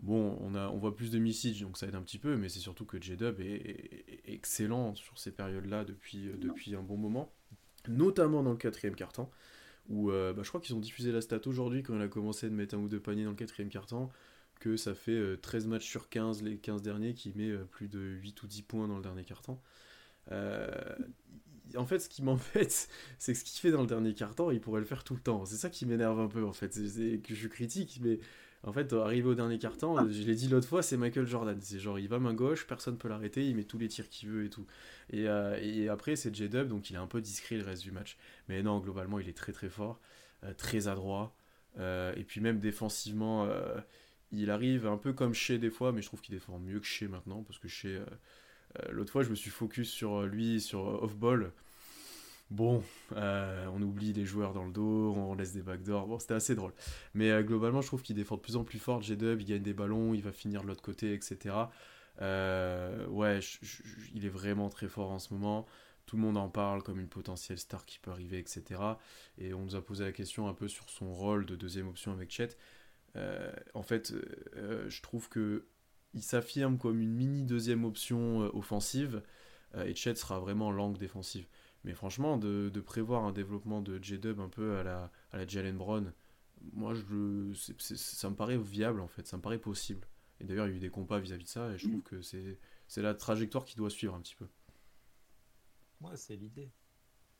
Bon, 0.00 0.38
on, 0.40 0.54
a, 0.54 0.68
on 0.68 0.78
voit 0.78 0.94
plus 0.94 1.10
de 1.10 1.18
message, 1.18 1.60
donc 1.60 1.76
ça 1.76 1.86
aide 1.88 1.96
un 1.96 2.02
petit 2.02 2.18
peu, 2.18 2.36
mais 2.36 2.48
c'est 2.48 2.60
surtout 2.60 2.84
que 2.84 3.02
J-Dub 3.02 3.40
est, 3.40 4.22
excellent 4.26 4.94
sur 4.94 5.18
ces 5.18 5.32
périodes-là 5.32 5.84
depuis, 5.84 6.28
euh, 6.28 6.36
depuis 6.36 6.76
un 6.76 6.82
bon 6.82 6.96
moment, 6.96 7.32
notamment 7.88 8.42
dans 8.44 8.52
le 8.52 8.56
quatrième 8.56 8.94
quart-temps, 8.94 9.30
où 9.88 10.10
euh, 10.10 10.32
bah, 10.32 10.42
je 10.44 10.48
crois 10.48 10.60
qu'ils 10.60 10.76
ont 10.76 10.80
diffusé 10.80 11.10
la 11.10 11.20
stat 11.20 11.40
aujourd'hui 11.46 11.82
quand 11.82 11.96
il 11.96 12.02
a 12.02 12.08
commencé 12.08 12.48
de 12.48 12.54
mettre 12.54 12.76
un 12.76 12.78
ou 12.78 12.88
deux 12.88 13.00
paniers 13.00 13.24
dans 13.24 13.30
le 13.30 13.36
quatrième 13.36 13.70
quart-temps, 13.70 14.10
que 14.60 14.76
ça 14.76 14.94
fait 14.94 15.36
13 15.38 15.66
euh, 15.66 15.68
matchs 15.68 15.88
sur 15.88 16.08
15 16.08 16.42
les 16.42 16.58
15 16.58 16.82
derniers, 16.82 17.14
qui 17.14 17.32
met 17.34 17.52
plus 17.70 17.88
de 17.88 17.98
8 17.98 18.40
ou 18.44 18.46
10 18.46 18.62
points 18.62 18.86
dans 18.86 18.96
le 18.96 19.02
dernier 19.02 19.24
quart-temps. 19.24 19.60
En 21.76 21.86
fait, 21.86 21.98
ce 21.98 22.08
qui 22.08 22.22
m'embête, 22.22 22.88
c'est 23.18 23.34
ce 23.34 23.44
qu'il 23.44 23.60
fait 23.60 23.70
dans 23.70 23.82
le 23.82 23.86
dernier 23.86 24.14
quart-temps, 24.14 24.50
il 24.50 24.60
pourrait 24.60 24.80
le 24.80 24.86
faire 24.86 25.04
tout 25.04 25.14
le 25.14 25.20
temps. 25.20 25.44
C'est 25.44 25.56
ça 25.56 25.70
qui 25.70 25.86
m'énerve 25.86 26.18
un 26.20 26.28
peu, 26.28 26.44
en 26.44 26.52
fait. 26.52 26.72
C'est 26.74 27.18
que 27.18 27.34
je 27.34 27.48
critique, 27.48 28.00
mais 28.02 28.18
en 28.64 28.72
fait, 28.72 28.92
arrivé 28.92 29.28
au 29.28 29.34
dernier 29.34 29.58
ah. 29.62 30.06
je 30.10 30.22
l'ai 30.24 30.34
dit 30.34 30.48
l'autre 30.48 30.66
fois, 30.66 30.82
c'est 30.82 30.96
Michael 30.96 31.26
Jordan. 31.26 31.56
C'est 31.60 31.78
genre, 31.78 31.98
il 31.98 32.08
va 32.08 32.18
main 32.18 32.34
gauche, 32.34 32.66
personne 32.66 32.98
peut 32.98 33.08
l'arrêter, 33.08 33.48
il 33.48 33.54
met 33.54 33.64
tous 33.64 33.78
les 33.78 33.88
tirs 33.88 34.08
qu'il 34.08 34.28
veut 34.28 34.44
et 34.44 34.50
tout. 34.50 34.66
Et, 35.10 35.28
euh, 35.28 35.92
après, 35.92 36.16
c'est 36.16 36.34
J-Dub, 36.34 36.68
donc 36.68 36.90
il 36.90 36.96
est 36.96 36.98
un 36.98 37.06
peu 37.06 37.20
discret 37.20 37.56
le 37.56 37.64
reste 37.64 37.82
du 37.82 37.92
match. 37.92 38.16
Mais 38.48 38.62
non, 38.62 38.80
globalement, 38.80 39.20
il 39.20 39.28
est 39.28 39.36
très 39.36 39.52
très 39.52 39.68
fort, 39.68 40.00
euh, 40.44 40.52
très 40.54 40.88
adroit. 40.88 41.36
Euh, 41.78 42.12
et 42.16 42.24
puis 42.24 42.40
même 42.40 42.58
défensivement, 42.58 43.48
il 44.32 44.50
arrive 44.50 44.86
un 44.86 44.98
peu 44.98 45.12
comme 45.12 45.34
chez 45.34 45.58
des 45.58 45.70
fois, 45.70 45.92
mais 45.92 46.02
je 46.02 46.08
trouve 46.08 46.20
qu'il 46.20 46.34
défend 46.34 46.58
mieux 46.58 46.80
que 46.80 46.86
chez 46.86 47.06
maintenant, 47.06 47.44
parce 47.44 47.58
que 47.58 47.68
chez 47.68 48.00
l'autre 48.90 49.12
fois, 49.12 49.22
je 49.22 49.30
me 49.30 49.34
suis 49.34 49.50
focus 49.50 49.90
sur 49.90 50.22
lui, 50.22 50.60
sur 50.60 51.02
off-ball. 51.02 51.52
Bon, 52.50 52.82
euh, 53.12 53.66
on 53.74 53.82
oublie 53.82 54.14
les 54.14 54.24
joueurs 54.24 54.54
dans 54.54 54.64
le 54.64 54.72
dos, 54.72 55.12
on 55.14 55.34
laisse 55.34 55.52
des 55.52 55.60
backdoors. 55.60 56.06
Bon, 56.06 56.18
c'était 56.18 56.34
assez 56.34 56.54
drôle. 56.54 56.72
Mais 57.12 57.30
euh, 57.30 57.42
globalement, 57.42 57.82
je 57.82 57.88
trouve 57.88 58.02
qu'il 58.02 58.16
défend 58.16 58.36
de 58.36 58.40
plus 58.40 58.56
en 58.56 58.64
plus 58.64 58.78
fort. 58.78 59.02
G-Dub, 59.02 59.40
il 59.42 59.46
gagne 59.46 59.62
des 59.62 59.74
ballons, 59.74 60.14
il 60.14 60.22
va 60.22 60.32
finir 60.32 60.62
de 60.62 60.68
l'autre 60.68 60.80
côté, 60.82 61.12
etc. 61.12 61.54
Euh, 62.22 63.06
ouais, 63.08 63.40
il 64.14 64.24
est 64.24 64.30
vraiment 64.30 64.70
très 64.70 64.88
fort 64.88 65.10
en 65.10 65.18
ce 65.18 65.34
moment. 65.34 65.66
Tout 66.06 66.16
le 66.16 66.22
monde 66.22 66.38
en 66.38 66.48
parle 66.48 66.82
comme 66.82 66.98
une 66.98 67.08
potentielle 67.08 67.58
star 67.58 67.84
qui 67.84 67.98
peut 67.98 68.10
arriver, 68.10 68.38
etc. 68.38 68.80
Et 69.36 69.52
on 69.52 69.60
nous 69.64 69.76
a 69.76 69.82
posé 69.82 70.04
la 70.04 70.12
question 70.12 70.48
un 70.48 70.54
peu 70.54 70.68
sur 70.68 70.88
son 70.88 71.12
rôle 71.12 71.44
de 71.44 71.54
deuxième 71.54 71.88
option 71.88 72.12
avec 72.12 72.30
Chet. 72.30 72.56
en 73.74 73.82
fait, 73.82 74.14
je 74.54 75.02
trouve 75.02 75.28
que 75.28 75.66
il 76.18 76.22
s'affirme 76.22 76.78
comme 76.78 77.00
une 77.00 77.12
mini 77.12 77.44
deuxième 77.44 77.84
option 77.84 78.40
offensive 78.54 79.22
et 79.76 79.94
Chet 79.94 80.14
sera 80.14 80.40
en 80.40 80.70
langue 80.70 80.98
défensive. 80.98 81.46
Mais 81.84 81.94
franchement, 81.94 82.36
de, 82.36 82.80
prévoir 82.80 83.24
un 83.24 83.32
développement 83.32 83.80
de 83.80 84.02
J-Dub 84.02 84.40
un 84.40 84.48
peu 84.48 84.78
à 84.78 84.82
la, 84.82 85.10
à 85.32 85.38
la 85.38 85.46
Jalen 85.46 85.76
Brown, 85.76 86.12
moi, 86.72 86.94
je, 86.94 87.52
ça 87.76 88.30
me 88.30 88.34
paraît 88.34 88.58
viable 88.58 89.00
en 89.00 89.08
fait, 89.08 89.26
ça 89.26 89.36
me 89.36 89.42
paraît 89.42 89.58
possible. 89.58 90.06
Et 90.40 90.44
d'ailleurs, 90.44 90.66
il 90.66 90.70
y 90.70 90.74
a 90.74 90.76
eu 90.76 90.80
des 90.80 90.90
compas 90.90 91.18
vis-à-vis 91.18 91.44
de 91.44 91.48
ça, 91.48 91.72
et 91.72 91.78
je 91.78 91.88
trouve 91.88 92.02
que 92.02 92.20
c'est 92.22 93.02
la 93.02 93.14
trajectoire 93.14 93.64
qui 93.64 93.76
doit 93.76 93.90
suivre 93.90 94.14
un 94.14 94.20
petit 94.20 94.34
peu. 94.34 94.46
Ouais, 96.00 96.16
c'est 96.16 96.36
l'idée. 96.36 96.70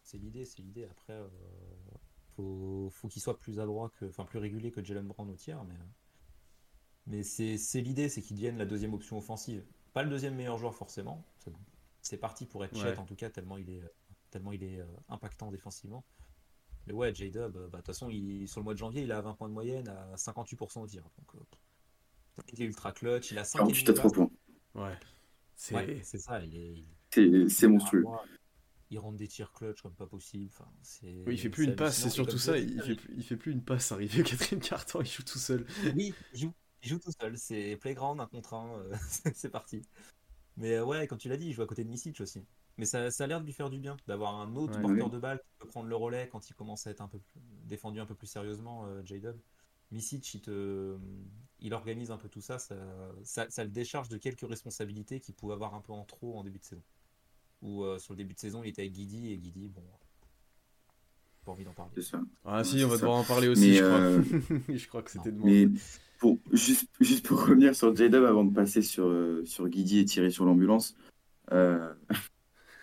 C'est 0.02 0.18
l'idée, 0.18 0.44
c'est 0.44 0.62
l'idée. 0.62 0.84
Après, 0.84 1.12
euh, 1.12 1.28
faut, 2.34 2.88
faut 2.90 3.08
qu'il 3.08 3.22
soit 3.22 3.38
plus 3.38 3.60
adroit, 3.60 3.90
que, 3.90 4.06
enfin 4.06 4.24
plus 4.24 4.38
régulier 4.38 4.70
que 4.70 4.82
Jalen 4.82 5.06
Brown 5.06 5.30
au 5.30 5.34
tiers, 5.34 5.62
mais, 5.64 5.74
mais 7.08 7.22
c'est 7.22 7.80
l'idée, 7.80 8.08
c'est 8.08 8.22
qu'il 8.22 8.36
devienne 8.36 8.58
la 8.58 8.66
deuxième 8.66 8.94
option 8.94 9.18
offensive. 9.18 9.64
Pas 9.94 10.02
le 10.02 10.10
deuxième 10.10 10.34
meilleur 10.34 10.58
joueur 10.58 10.74
forcément. 10.74 11.24
C'est 12.02 12.18
parti 12.18 12.46
pour 12.46 12.64
être 12.64 12.78
Chet 12.78 12.96
en 12.98 13.04
tout 13.04 13.16
cas, 13.16 13.28
tellement 13.28 13.58
il 13.58 13.68
est, 13.70 13.82
tellement 14.30 14.52
il 14.52 14.62
est 14.62 14.78
euh, 14.78 14.86
impactant 15.08 15.50
défensivement. 15.50 16.04
Mais 16.86 16.92
ouais, 16.92 17.14
J-Dub, 17.14 17.38
euh, 17.38 17.50
bah, 17.50 17.58
de 17.64 17.76
toute 17.76 17.86
façon, 17.86 18.08
il, 18.08 18.48
sur 18.48 18.60
le 18.60 18.64
mois 18.64 18.72
de 18.72 18.78
janvier, 18.78 19.02
il 19.02 19.12
a 19.12 19.20
20 19.20 19.34
points 19.34 19.48
de 19.48 19.52
moyenne 19.52 19.88
à 19.88 20.14
58% 20.14 20.80
au 20.80 20.86
tir. 20.86 21.02
Donc, 21.02 21.34
euh, 21.34 22.44
il 22.52 22.62
est 22.62 22.66
ultra 22.66 22.92
clutch, 22.92 23.30
il 23.30 23.38
a 23.38 23.44
5 23.44 23.58
48 23.58 23.90
à 23.90 23.92
3 23.94 24.12
points. 24.12 24.30
Ouais. 24.74 24.96
C'est 25.54 26.18
ça, 26.18 26.40
il 26.40 26.56
est. 26.56 27.48
C'est 27.48 27.68
monstrueux. 27.68 28.04
Il 28.90 28.98
rentre 28.98 29.18
des 29.18 29.28
tirs 29.28 29.52
clutch 29.52 29.82
comme 29.82 29.94
pas 29.94 30.06
possible. 30.06 30.50
Enfin, 30.50 30.70
oui, 31.02 31.34
il 31.34 31.38
fait 31.38 31.50
plus 31.50 31.64
une 31.64 31.76
passe, 31.76 31.98
c'est 31.98 32.10
surtout 32.10 32.38
ça. 32.38 32.56
Il 32.56 32.80
fait, 32.80 32.96
il 33.14 33.22
fait 33.22 33.36
plus 33.36 33.52
une 33.52 33.62
passe 33.62 33.92
arrivé 33.92 34.20
au 34.22 34.24
quatrième 34.24 34.62
carton, 34.62 35.02
il 35.02 35.06
joue 35.06 35.24
tout 35.24 35.38
seul. 35.38 35.66
Oui, 35.94 36.14
il 36.32 36.40
joue, 36.40 36.54
il 36.82 36.88
joue 36.88 36.98
tout 36.98 37.12
seul. 37.18 37.36
C'est 37.38 37.76
playground, 37.76 38.20
un 38.20 38.26
contre 38.26 38.54
un, 38.54 38.82
c'est 39.34 39.50
parti. 39.50 39.82
Mais 40.56 40.80
ouais, 40.80 41.06
comme 41.06 41.18
tu 41.18 41.28
l'as 41.28 41.36
dit, 41.36 41.46
il 41.46 41.52
joue 41.52 41.62
à 41.62 41.66
côté 41.66 41.84
de 41.84 41.88
Misic 41.88 42.20
aussi. 42.20 42.44
Mais 42.78 42.84
ça, 42.84 43.10
ça 43.10 43.24
a 43.24 43.26
l'air 43.26 43.40
de 43.40 43.46
lui 43.46 43.52
faire 43.52 43.70
du 43.70 43.78
bien, 43.78 43.96
d'avoir 44.06 44.40
un 44.40 44.54
autre 44.54 44.80
porteur 44.80 45.10
de 45.10 45.18
balle 45.18 45.40
qui 45.40 45.50
peut 45.58 45.66
prendre 45.66 45.88
le 45.88 45.96
relais 45.96 46.28
quand 46.28 46.48
il 46.48 46.54
commence 46.54 46.86
à 46.86 46.90
être 46.90 47.00
un 47.00 47.08
peu 47.08 47.18
plus, 47.18 47.40
défendu 47.64 48.00
un 48.00 48.06
peu 48.06 48.14
plus 48.14 48.28
sérieusement, 48.28 48.86
euh, 48.86 49.02
J-Dub. 49.04 49.36
Misic, 49.90 50.34
il, 50.34 50.42
te, 50.42 50.96
il 51.60 51.74
organise 51.74 52.10
un 52.10 52.18
peu 52.18 52.28
tout 52.28 52.42
ça 52.42 52.58
ça, 52.58 52.76
ça, 53.24 53.64
le 53.64 53.70
décharge 53.70 54.08
de 54.08 54.18
quelques 54.18 54.46
responsabilités 54.46 55.18
qu'il 55.18 55.34
pouvait 55.34 55.54
avoir 55.54 55.74
un 55.74 55.80
peu 55.80 55.92
en 55.92 56.04
trop 56.04 56.38
en 56.38 56.44
début 56.44 56.58
de 56.58 56.64
saison. 56.64 56.82
Ou 57.62 57.84
euh, 57.84 57.98
sur 57.98 58.12
le 58.12 58.18
début 58.18 58.34
de 58.34 58.38
saison, 58.38 58.62
il 58.62 58.68
était 58.68 58.82
avec 58.82 58.92
Guidi, 58.92 59.32
et 59.32 59.38
Guidi, 59.38 59.68
bon, 59.68 59.82
pas 61.48 61.52
envie 61.52 61.64
d'en 61.64 61.72
parler. 61.72 61.92
Ah 62.44 62.62
si, 62.62 62.84
on 62.84 62.88
va 62.88 62.96
devoir 62.96 63.16
en 63.16 63.24
parler 63.24 63.48
aussi, 63.48 63.74
je, 63.74 63.82
crois. 63.82 63.98
Euh, 63.98 64.22
je 64.76 64.88
crois 64.88 65.02
que 65.02 65.10
c'était 65.10 65.32
de 65.32 65.40
Mais 65.42 65.68
pour, 66.18 66.38
juste, 66.52 66.88
juste 67.00 67.26
pour 67.26 67.40
revenir 67.40 67.74
sur 67.74 67.94
J-Dub 67.96 68.24
avant 68.24 68.44
de 68.44 68.52
passer 68.52 68.82
sur, 68.82 69.10
sur 69.44 69.68
Guidi 69.68 70.00
et 70.00 70.04
tirer 70.04 70.30
sur 70.30 70.44
l'ambulance, 70.44 70.94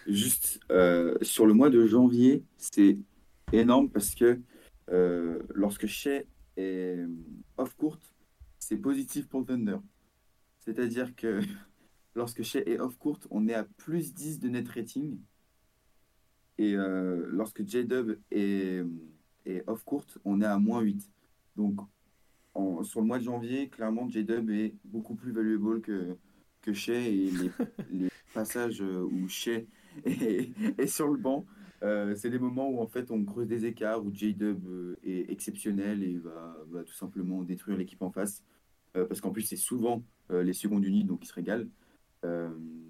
Juste 0.07 0.59
euh, 0.72 1.18
sur 1.24 1.47
le 1.47 1.53
mois 1.53 1.72
de 1.72 1.86
janvier, 1.88 2.43
c'est 2.57 2.97
énorme 3.51 3.89
parce 3.89 4.13
que 4.13 4.39
euh, 4.91 5.39
lorsque 5.55 5.88
Shea 5.88 6.24
est 6.57 6.99
off-court, 7.57 7.99
c'est 8.59 8.78
positif 8.78 9.28
pour 9.28 9.45
Thunder. 9.45 9.78
C'est-à-dire 10.59 11.16
que 11.16 11.39
lorsque 12.16 12.43
Shea 12.43 12.61
est 12.68 12.80
off-court, 12.80 13.20
on 13.32 13.47
est 13.47 13.55
à 13.55 13.63
plus 13.63 14.13
10 14.13 14.39
de 14.39 14.49
net 14.49 14.70
rating. 14.70 15.18
Et 16.57 16.75
euh, 16.75 17.25
lorsque 17.29 17.65
J-Dub 17.67 18.17
est, 18.31 18.83
est 19.45 19.63
off-court, 19.67 20.05
on 20.23 20.41
est 20.41 20.45
à 20.45 20.57
moins 20.57 20.81
8. 20.81 21.09
Donc, 21.55 21.79
sur 22.83 23.01
le 23.01 23.07
mois 23.07 23.19
de 23.19 23.23
janvier, 23.23 23.69
clairement, 23.69 24.07
J-Dub 24.09 24.49
est 24.49 24.73
beaucoup 24.85 25.15
plus 25.15 25.31
valuable 25.31 25.81
que, 25.81 26.15
que 26.61 26.73
Shea. 26.73 26.93
Et 26.93 27.31
les, 27.31 27.51
les 27.91 28.09
passages 28.33 28.81
où 28.81 29.27
Shea 29.27 29.65
et, 30.05 30.87
sur 30.87 31.07
le 31.07 31.17
banc, 31.17 31.45
euh, 31.83 32.15
c'est 32.15 32.29
des 32.29 32.39
moments 32.39 32.69
où 32.69 32.81
en 32.81 32.87
fait 32.87 33.11
on 33.11 33.23
creuse 33.23 33.47
des 33.47 33.65
écarts, 33.65 34.03
où 34.03 34.13
J-Dub 34.13 34.65
euh, 34.67 34.97
est 35.03 35.29
exceptionnel 35.29 36.03
et 36.03 36.17
va, 36.17 36.57
va, 36.69 36.83
tout 36.83 36.93
simplement 36.93 37.43
détruire 37.43 37.77
l'équipe 37.77 38.01
en 38.01 38.11
face. 38.11 38.43
Euh, 38.95 39.05
parce 39.05 39.21
qu'en 39.21 39.31
plus, 39.31 39.43
c'est 39.43 39.55
souvent 39.55 40.03
les 40.31 40.53
secondes 40.53 40.83
unies, 40.83 41.03
donc 41.03 41.23
il 41.23 41.27
se 41.27 41.33
régale. 41.33 41.67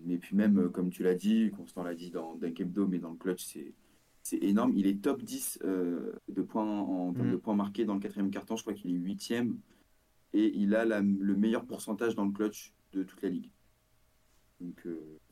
Mais 0.06 0.18
puis 0.18 0.36
même, 0.36 0.70
comme 0.70 0.90
tu 0.90 1.04
l'as 1.04 1.16
dit, 1.16 1.52
Constant 1.56 1.84
l'a 1.84 1.96
dit 1.96 2.12
dans 2.12 2.36
Dunk 2.36 2.60
Hebdo, 2.60 2.88
mais 2.88 3.00
dans 3.00 3.12
le 3.12 3.18
clutch, 3.18 3.44
c'est, 3.46 3.74
c'est 4.24 4.38
énorme. 4.44 4.74
Il 4.76 4.88
est 4.88 5.02
top 5.02 5.24
10 5.24 5.60
de 5.64 6.42
points 6.42 6.80
en 6.80 7.14
termes 7.14 7.32
de 7.32 7.36
mm. 7.36 7.42
points 7.42 7.56
marqués 7.56 7.86
dans 7.86 7.96
le 7.96 8.00
quatrième 8.00 8.32
carton. 8.32 8.56
Je 8.56 8.62
crois 8.62 8.74
qu'il 8.74 8.92
est 8.92 9.00
huitième. 9.00 9.58
Et 10.34 10.52
il 10.56 10.76
a 10.76 10.86
le 10.86 11.36
meilleur 11.36 11.66
pourcentage 11.66 12.16
dans 12.16 12.26
le 12.26 12.32
clutch 12.32 12.74
de 12.94 13.04
toute 13.04 13.22
la 13.22 13.30
ligue. 13.30 13.50
Donc 14.60 14.86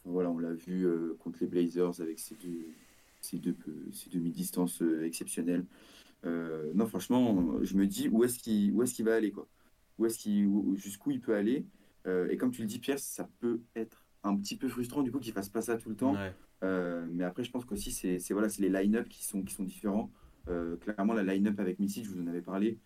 voilà, 0.05 0.29
on 0.29 0.37
l'a 0.37 0.53
vu 0.53 0.85
euh, 0.85 1.15
contre 1.19 1.39
les 1.41 1.47
Blazers 1.47 2.01
avec 2.01 2.19
ces 2.19 2.35
deux, 2.35 2.67
ces 3.21 3.37
deux, 3.37 3.55
ces 3.91 4.09
demi-distances 4.09 4.81
euh, 4.81 5.05
exceptionnelles. 5.05 5.65
Euh, 6.25 6.71
non, 6.75 6.87
franchement, 6.87 7.59
je 7.61 7.75
me 7.75 7.87
dis 7.87 8.09
où 8.09 8.23
est-ce 8.23 8.39
qu'il 8.39 8.69
est 8.69 8.93
qu'il 8.93 9.05
va 9.05 9.15
aller 9.15 9.31
quoi? 9.31 9.47
Où 9.97 10.05
est-ce 10.05 10.17
qu'il 10.17 10.49
jusqu'où 10.75 11.11
il 11.11 11.21
peut 11.21 11.35
aller? 11.35 11.65
Et 12.05 12.37
comme 12.37 12.51
tu 12.51 12.61
le 12.61 12.67
dis, 12.67 12.79
Pierre, 12.79 12.99
ça 12.99 13.29
peut 13.39 13.61
être 13.75 14.05
un 14.23 14.37
petit 14.37 14.55
peu 14.55 14.69
frustrant 14.69 15.03
du 15.03 15.11
coup 15.11 15.19
qu'il 15.19 15.33
fasse 15.33 15.49
pas 15.49 15.61
ça 15.61 15.77
tout 15.77 15.89
le 15.89 15.95
temps. 15.95 16.15
mais 16.61 17.23
après, 17.23 17.43
je 17.43 17.51
pense 17.51 17.65
qu'aussi 17.65 17.91
c'est 17.91 18.33
voilà, 18.33 18.47
les 18.59 18.69
line-up 18.69 19.07
qui 19.09 19.23
sont 19.23 19.43
qui 19.43 19.53
sont 19.53 19.63
différents. 19.63 20.11
clairement, 20.81 21.13
la 21.13 21.23
line-up 21.23 21.59
avec 21.59 21.79
Missy, 21.79 22.03
je 22.03 22.09
vous 22.09 22.21
en 22.21 22.27
avais 22.27 22.41
parlé, 22.41 22.79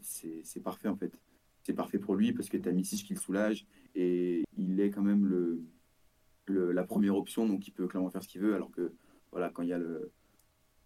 c'est 0.00 0.62
parfait 0.62 0.88
en 0.88 0.96
fait. 0.96 1.18
C'est 1.62 1.74
parfait 1.74 1.98
pour 1.98 2.14
lui 2.14 2.32
parce 2.32 2.48
que 2.48 2.56
tu 2.56 2.68
as 2.68 2.72
Missy 2.72 3.02
qui 3.02 3.14
le 3.14 3.18
soulage 3.18 3.66
et 3.96 4.44
il 4.56 4.78
est 4.80 4.90
quand 4.90 5.02
même 5.02 5.26
le 5.26 5.62
la 6.48 6.84
première 6.84 7.16
option, 7.16 7.46
donc 7.46 7.66
il 7.66 7.72
peut 7.72 7.86
clairement 7.86 8.10
faire 8.10 8.22
ce 8.22 8.28
qu'il 8.28 8.40
veut, 8.40 8.54
alors 8.54 8.70
que 8.70 8.92
voilà, 9.32 9.50
quand 9.50 9.62
il 9.62 9.68
y 9.68 9.72
a 9.72 9.78
le 9.78 10.12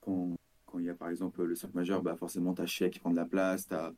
quand, 0.00 0.34
quand 0.64 0.78
il 0.78 0.86
y 0.86 0.88
a 0.88 0.94
par 0.94 1.10
exemple 1.10 1.42
le 1.42 1.54
5 1.54 1.74
majeur, 1.74 2.02
bah 2.02 2.16
forcément 2.16 2.54
tu 2.54 2.62
as 2.62 2.66
Shea 2.66 2.88
qui 2.88 2.98
prend 2.98 3.10
de 3.10 3.16
la 3.16 3.26
place, 3.26 3.66
tu 3.66 3.74
as, 3.74 3.92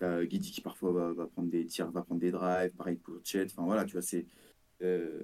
as, 0.00 0.24
Guidi 0.24 0.50
qui 0.50 0.60
parfois 0.60 1.12
va, 1.12 1.26
prendre 1.26 1.50
des 1.50 1.66
tirs, 1.66 1.90
va 1.90 2.02
prendre 2.02 2.20
des 2.20 2.30
drives, 2.30 2.72
pareil 2.72 2.96
pour 2.96 3.14
Chet, 3.24 3.46
enfin 3.46 3.64
voilà, 3.64 3.84
tu 3.84 3.92
vois, 3.92 4.02
c'est 4.02 4.26
euh, 4.82 5.20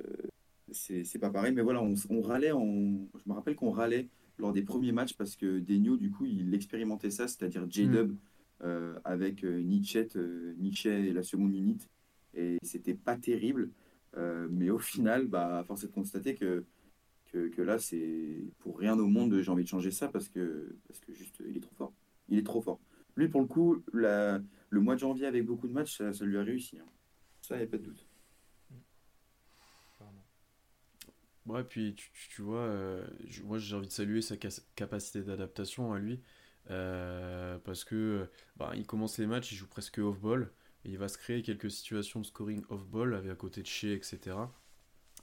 c'est 0.72 1.18
pas 1.18 1.30
pareil, 1.30 1.52
mais 1.52 1.62
voilà, 1.62 1.82
on, 1.82 1.94
on 2.10 2.20
râlait, 2.20 2.52
on, 2.52 3.08
je 3.14 3.28
me 3.28 3.34
rappelle 3.34 3.56
qu'on 3.56 3.70
râlait 3.70 4.08
lors 4.38 4.52
des 4.52 4.62
premiers 4.62 4.92
matchs 4.92 5.14
parce 5.14 5.36
que 5.36 5.58
Denio, 5.58 5.96
du 5.96 6.10
coup, 6.10 6.26
il 6.26 6.54
expérimentait 6.54 7.10
ça, 7.10 7.28
c'est-à-dire 7.28 7.66
J-Dub 7.68 8.12
mm. 8.12 8.16
euh, 8.64 8.98
avec 9.04 9.44
euh, 9.44 9.60
Nietzsche, 9.60 10.08
euh, 10.16 10.54
et 10.84 11.12
la 11.12 11.22
seconde 11.22 11.54
unité, 11.54 11.86
et 12.34 12.58
c'était 12.62 12.94
pas 12.94 13.16
terrible. 13.16 13.70
Mais 14.50 14.68
au 14.68 14.78
final, 14.80 15.28
bah, 15.28 15.62
force 15.64 15.84
est 15.84 15.86
de 15.86 15.92
constater 15.92 16.34
que, 16.34 16.64
que, 17.30 17.62
là, 17.62 17.78
c'est 17.78 18.42
pour 18.58 18.76
rien 18.76 18.98
au 18.98 19.06
monde, 19.06 19.40
j'ai 19.40 19.50
envie 19.50 19.62
de 19.62 19.68
changer 19.68 19.92
ça 19.92 20.08
parce 20.08 20.28
que, 20.28 20.74
parce 20.88 20.98
que 20.98 21.12
juste, 21.12 21.40
il 21.48 21.56
est 21.56 21.60
trop 21.60 21.74
fort. 21.76 21.92
Il 22.28 22.36
est 22.36 22.42
trop 22.42 22.60
fort. 22.60 22.80
Lui, 23.18 23.28
pour 23.28 23.42
le 23.42 23.46
coup, 23.46 23.82
la, 23.92 24.40
le 24.70 24.80
mois 24.80 24.94
de 24.94 25.00
janvier 25.00 25.26
avec 25.26 25.44
beaucoup 25.44 25.68
de 25.68 25.72
matchs, 25.74 25.98
ça, 25.98 26.24
lui 26.24 26.38
a 26.38 26.42
réussi. 26.42 26.78
Hein. 26.78 26.86
Ça, 27.42 27.56
il 27.56 27.58
n'y 27.58 27.64
a 27.64 27.66
pas 27.68 27.76
de 27.76 27.82
doute. 27.82 28.06
Ouais, 31.44 31.64
puis 31.64 31.94
tu, 31.94 32.10
tu 32.30 32.42
vois, 32.42 32.60
euh, 32.60 33.06
moi 33.42 33.56
j'ai 33.56 33.74
envie 33.74 33.86
de 33.86 33.92
saluer 33.92 34.20
sa 34.20 34.36
capacité 34.74 35.22
d'adaptation 35.22 35.92
à 35.92 35.98
lui. 35.98 36.20
Euh, 36.70 37.58
parce 37.64 37.84
que 37.84 38.28
bah, 38.56 38.72
il 38.76 38.86
commence 38.86 39.16
les 39.16 39.26
matchs, 39.26 39.52
il 39.52 39.56
joue 39.56 39.66
presque 39.66 39.96
off-ball 39.98 40.50
il 40.84 40.98
va 40.98 41.08
se 41.08 41.18
créer 41.18 41.42
quelques 41.42 41.70
situations 41.70 42.20
de 42.20 42.26
scoring 42.26 42.62
off-ball 42.70 43.14
avec 43.14 43.30
à 43.30 43.34
côté 43.34 43.62
de 43.62 43.66
chez, 43.66 43.92
etc. 43.92 44.36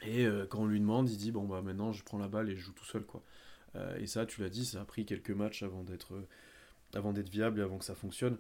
Et 0.02 0.26
euh, 0.26 0.46
quand 0.46 0.60
on 0.60 0.68
lui 0.68 0.80
demande, 0.80 1.10
il 1.10 1.18
dit 1.18 1.32
bon 1.32 1.46
bah 1.46 1.62
maintenant 1.62 1.92
je 1.92 2.04
prends 2.04 2.18
la 2.18 2.28
balle 2.28 2.50
et 2.50 2.56
je 2.56 2.62
joue 2.62 2.74
tout 2.74 2.86
seul 2.86 3.04
quoi. 3.04 3.24
Euh, 3.76 3.98
et 3.98 4.08
ça, 4.08 4.26
tu 4.26 4.42
l'as 4.42 4.50
dit, 4.50 4.66
ça 4.66 4.82
a 4.82 4.86
pris 4.86 5.06
quelques 5.06 5.32
matchs 5.32 5.64
avant 5.64 5.84
d'être 5.84 6.14
euh, 6.16 6.28
avant 6.96 7.14
d'être 7.14 7.30
viable 7.30 7.60
et 7.60 7.64
avant 7.64 7.78
que 7.78 7.86
ça 7.86 7.96
fonctionne. 7.96 8.38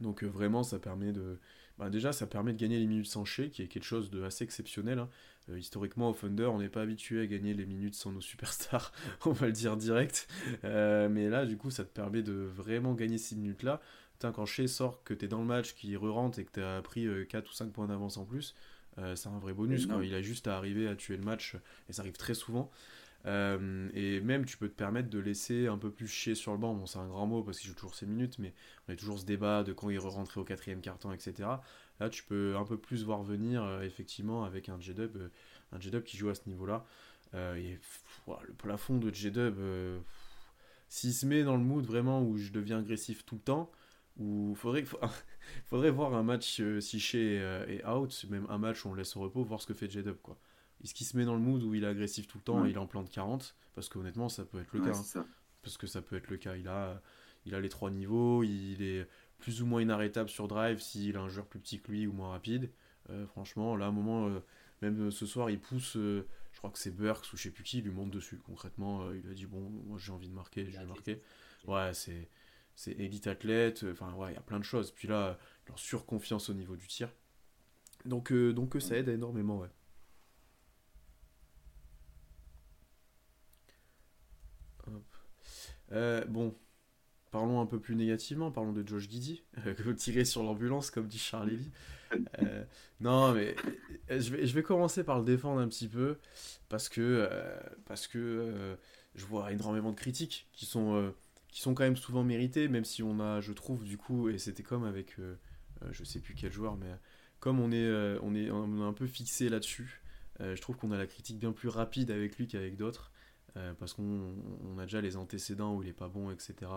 Donc 0.00 0.22
vraiment, 0.22 0.62
ça 0.62 0.78
permet 0.78 1.12
de 1.12 1.38
bah, 1.78 1.90
déjà 1.90 2.12
ça 2.12 2.26
permet 2.26 2.52
de 2.52 2.58
gagner 2.58 2.78
les 2.78 2.86
minutes 2.86 3.06
sans 3.06 3.24
chez, 3.24 3.50
qui 3.50 3.62
est 3.62 3.68
quelque 3.68 3.84
chose 3.84 4.10
de 4.10 4.22
assez 4.22 4.44
exceptionnel. 4.44 4.98
Hein. 4.98 5.08
historiquement 5.56 6.10
au 6.10 6.12
Thunder, 6.12 6.46
on 6.46 6.58
n'est 6.58 6.68
pas 6.68 6.82
habitué 6.82 7.20
à 7.20 7.26
gagner 7.26 7.54
les 7.54 7.66
minutes 7.66 7.94
sans 7.94 8.12
nos 8.12 8.20
superstars, 8.20 8.92
on 9.26 9.32
va 9.32 9.46
le 9.46 9.52
dire 9.52 9.76
direct. 9.76 10.28
mais 10.62 11.28
là, 11.28 11.46
du 11.46 11.56
coup, 11.56 11.70
ça 11.70 11.84
te 11.84 11.92
permet 11.92 12.22
de 12.22 12.32
vraiment 12.32 12.94
gagner 12.94 13.18
ces 13.18 13.36
minutes 13.36 13.62
là 13.62 13.80
quand 14.26 14.46
Shea 14.46 14.66
sort, 14.66 15.02
que 15.04 15.14
tu 15.14 15.24
es 15.24 15.28
dans 15.28 15.40
le 15.40 15.46
match, 15.46 15.74
qu'il 15.74 15.96
re-rentre 15.96 16.38
et 16.38 16.44
que 16.44 16.52
tu 16.52 16.62
as 16.62 16.82
pris 16.82 17.06
4 17.28 17.44
euh, 17.44 17.48
ou 17.48 17.52
5 17.52 17.72
points 17.72 17.86
d'avance 17.86 18.16
en 18.16 18.24
plus, 18.24 18.54
euh, 18.98 19.14
c'est 19.14 19.28
un 19.28 19.38
vrai 19.38 19.52
bonus. 19.52 19.86
Quand 19.86 20.00
il 20.00 20.14
a 20.14 20.22
juste 20.22 20.48
à 20.48 20.56
arriver 20.56 20.88
à 20.88 20.96
tuer 20.96 21.16
le 21.16 21.22
match, 21.22 21.56
et 21.88 21.92
ça 21.92 22.02
arrive 22.02 22.16
très 22.16 22.34
souvent. 22.34 22.70
Euh, 23.26 23.88
et 23.94 24.20
même, 24.20 24.44
tu 24.44 24.56
peux 24.56 24.68
te 24.68 24.74
permettre 24.74 25.10
de 25.10 25.18
laisser 25.18 25.66
un 25.66 25.78
peu 25.78 25.90
plus 25.90 26.06
chier 26.06 26.34
sur 26.34 26.52
le 26.52 26.58
banc. 26.58 26.74
Bon, 26.74 26.86
c'est 26.86 26.98
un 26.98 27.08
grand 27.08 27.26
mot 27.26 27.42
parce 27.42 27.58
qu'il 27.58 27.68
joue 27.68 27.74
toujours 27.74 27.94
ses 27.94 28.06
minutes, 28.06 28.38
mais 28.38 28.54
on 28.86 28.92
a 28.92 28.96
toujours 28.96 29.18
ce 29.18 29.24
débat 29.24 29.64
de 29.64 29.72
quand 29.72 29.90
il 29.90 29.98
re-rentrait 29.98 30.40
au 30.40 30.44
quatrième 30.44 30.80
carton, 30.80 31.12
etc. 31.12 31.48
Là, 32.00 32.08
tu 32.10 32.22
peux 32.24 32.56
un 32.56 32.64
peu 32.64 32.78
plus 32.78 33.04
voir 33.04 33.22
venir, 33.22 33.82
effectivement, 33.82 34.44
avec 34.44 34.68
un 34.68 34.78
J-Dub 34.78 35.18
J-Dub 35.78 36.04
qui 36.04 36.16
joue 36.16 36.28
à 36.28 36.34
ce 36.34 36.42
niveau-là. 36.46 36.86
le 37.32 38.54
plafond 38.56 38.98
de 38.98 39.12
J-Dub, 39.12 39.56
s'il 40.88 41.12
se 41.12 41.26
met 41.26 41.42
dans 41.42 41.56
le 41.56 41.62
mood 41.62 41.84
vraiment 41.84 42.22
où 42.22 42.38
je 42.38 42.50
deviens 42.52 42.78
agressif 42.78 43.24
tout 43.26 43.34
le 43.34 43.40
temps, 43.42 43.70
ou 44.18 44.54
faudrait 44.56 44.84
faudrait 45.66 45.90
voir 45.90 46.14
un 46.14 46.22
match 46.22 46.60
euh, 46.60 46.80
si 46.80 46.98
chez 46.98 47.36
est 47.68 47.86
out, 47.86 48.26
même 48.30 48.46
un 48.48 48.58
match 48.58 48.84
où 48.84 48.88
on 48.88 48.94
laisse 48.94 49.16
au 49.16 49.20
repos, 49.20 49.44
voir 49.44 49.60
ce 49.60 49.66
que 49.66 49.74
fait 49.74 49.90
J-Dub, 49.90 50.16
quoi. 50.22 50.38
Est-ce 50.82 50.94
qu'il 50.94 51.06
se 51.06 51.16
met 51.16 51.24
dans 51.24 51.34
le 51.34 51.40
mood 51.40 51.62
où 51.62 51.74
il 51.74 51.84
est 51.84 51.88
agressif 51.88 52.26
tout 52.26 52.38
le 52.38 52.44
temps 52.44 52.64
et 52.64 52.70
il 52.70 52.78
en 52.78 52.86
plante 52.86 53.10
40 53.10 53.56
Parce 53.74 53.88
qu'honnêtement, 53.88 54.28
ça 54.28 54.44
peut 54.44 54.60
être 54.60 54.72
le 54.72 54.80
cas. 54.80 54.96
Hein. 54.96 55.26
Parce 55.62 55.76
que 55.76 55.86
ça 55.86 56.02
peut 56.02 56.16
être 56.16 56.28
le 56.28 56.36
cas. 56.36 56.56
Il 56.56 56.68
a, 56.68 57.02
il 57.44 57.54
a 57.54 57.60
les 57.60 57.68
trois 57.68 57.90
niveaux, 57.90 58.42
il 58.44 58.82
est 58.82 59.08
plus 59.38 59.62
ou 59.62 59.66
moins 59.66 59.80
inarrêtable 59.80 60.28
sur 60.28 60.48
drive 60.48 60.80
s'il 60.80 61.16
a 61.16 61.20
un 61.20 61.28
joueur 61.28 61.46
plus 61.46 61.60
petit 61.60 61.80
que 61.80 61.90
lui 61.90 62.06
ou 62.06 62.12
moins 62.12 62.30
rapide. 62.30 62.70
Euh, 63.10 63.26
franchement, 63.26 63.76
là, 63.76 63.86
à 63.86 63.88
un 63.88 63.92
moment, 63.92 64.28
euh, 64.28 64.40
même 64.82 65.10
ce 65.10 65.26
soir, 65.26 65.50
il 65.50 65.60
pousse, 65.60 65.96
euh, 65.96 66.26
je 66.52 66.58
crois 66.58 66.70
que 66.70 66.78
c'est 66.78 66.94
Burks 66.94 67.32
ou 67.32 67.36
je 67.36 67.44
sais 67.44 67.50
plus 67.50 67.64
qui, 67.64 67.78
il 67.78 67.84
lui 67.84 67.90
monte 67.90 68.10
dessus. 68.10 68.38
Concrètement, 68.44 69.10
il 69.12 69.28
a 69.30 69.34
dit 69.34 69.46
Bon, 69.46 69.60
moi 69.60 69.98
j'ai 69.98 70.12
envie 70.12 70.28
de 70.28 70.34
marquer, 70.34 70.70
je 70.70 70.78
vais 70.78 70.84
marquer. 70.84 71.20
Ouais, 71.66 71.92
c'est, 71.94 72.28
c'est 72.74 72.92
élite 72.92 73.26
athlète, 73.26 73.84
enfin, 73.90 74.12
ouais, 74.14 74.32
il 74.32 74.34
y 74.34 74.38
a 74.38 74.42
plein 74.42 74.58
de 74.58 74.64
choses. 74.64 74.92
Puis 74.92 75.08
là, 75.08 75.38
leur 75.66 75.78
surconfiance 75.78 76.50
au 76.50 76.54
niveau 76.54 76.76
du 76.76 76.86
tir. 76.86 77.10
Donc, 78.04 78.32
donc 78.32 78.76
ça 78.80 78.96
aide 78.96 79.08
énormément, 79.08 79.58
ouais. 79.58 79.68
Bon, 85.90 86.54
parlons 87.30 87.60
un 87.60 87.66
peu 87.66 87.78
plus 87.78 87.94
négativement, 87.94 88.50
parlons 88.50 88.72
de 88.72 88.86
Josh 88.86 89.08
Giddy, 89.08 89.42
euh, 89.66 89.94
tiré 89.94 90.24
sur 90.24 90.42
l'ambulance, 90.42 90.90
comme 90.90 91.06
dit 91.06 91.18
Charlie 91.18 91.70
euh, 92.42 92.64
non, 93.00 93.32
mais 93.34 93.54
euh, 94.10 94.18
je 94.18 94.34
vais, 94.34 94.46
je 94.46 94.54
vais 94.54 94.62
commencer 94.62 95.04
par 95.04 95.18
le 95.18 95.24
défendre 95.24 95.60
un 95.60 95.68
petit 95.68 95.88
peu, 95.88 96.18
parce 96.68 96.88
que, 96.88 97.28
parce 97.86 98.06
que 98.06 98.76
je 99.14 99.24
vois 99.26 99.52
énormément 99.52 99.90
de 99.90 99.96
critiques 99.96 100.48
qui 100.52 100.66
sont, 100.66 101.12
qui 101.48 101.60
sont 101.60 101.74
quand 101.74 101.84
même 101.84 101.96
souvent 101.96 102.24
méritées, 102.24 102.68
même 102.68 102.84
si 102.84 103.02
on 103.02 103.20
a, 103.20 103.40
je 103.40 103.52
trouve, 103.52 103.84
du 103.84 103.98
coup, 103.98 104.28
et 104.28 104.38
c'était 104.38 104.62
comme 104.62 104.84
avec, 104.84 105.16
je 105.90 106.04
sais 106.04 106.20
plus 106.20 106.34
quel 106.34 106.52
joueur, 106.52 106.76
mais 106.76 106.90
comme 107.40 107.60
on 107.60 107.70
est, 107.70 107.90
on 108.22 108.34
est, 108.34 108.50
on 108.50 108.80
est 108.80 108.86
un 108.86 108.94
peu 108.94 109.06
fixé 109.06 109.48
là-dessus, 109.50 110.02
je 110.40 110.60
trouve 110.60 110.76
qu'on 110.76 110.92
a 110.92 110.98
la 110.98 111.06
critique 111.06 111.38
bien 111.38 111.52
plus 111.52 111.68
rapide 111.68 112.10
avec 112.10 112.38
lui 112.38 112.46
qu'avec 112.46 112.76
d'autres. 112.76 113.12
Parce 113.78 113.92
qu'on 113.94 114.78
a 114.78 114.82
déjà 114.82 115.00
les 115.00 115.16
antécédents 115.16 115.74
où 115.74 115.82
il 115.82 115.88
est 115.88 115.92
pas 115.92 116.08
bon, 116.08 116.30
etc 116.30 116.68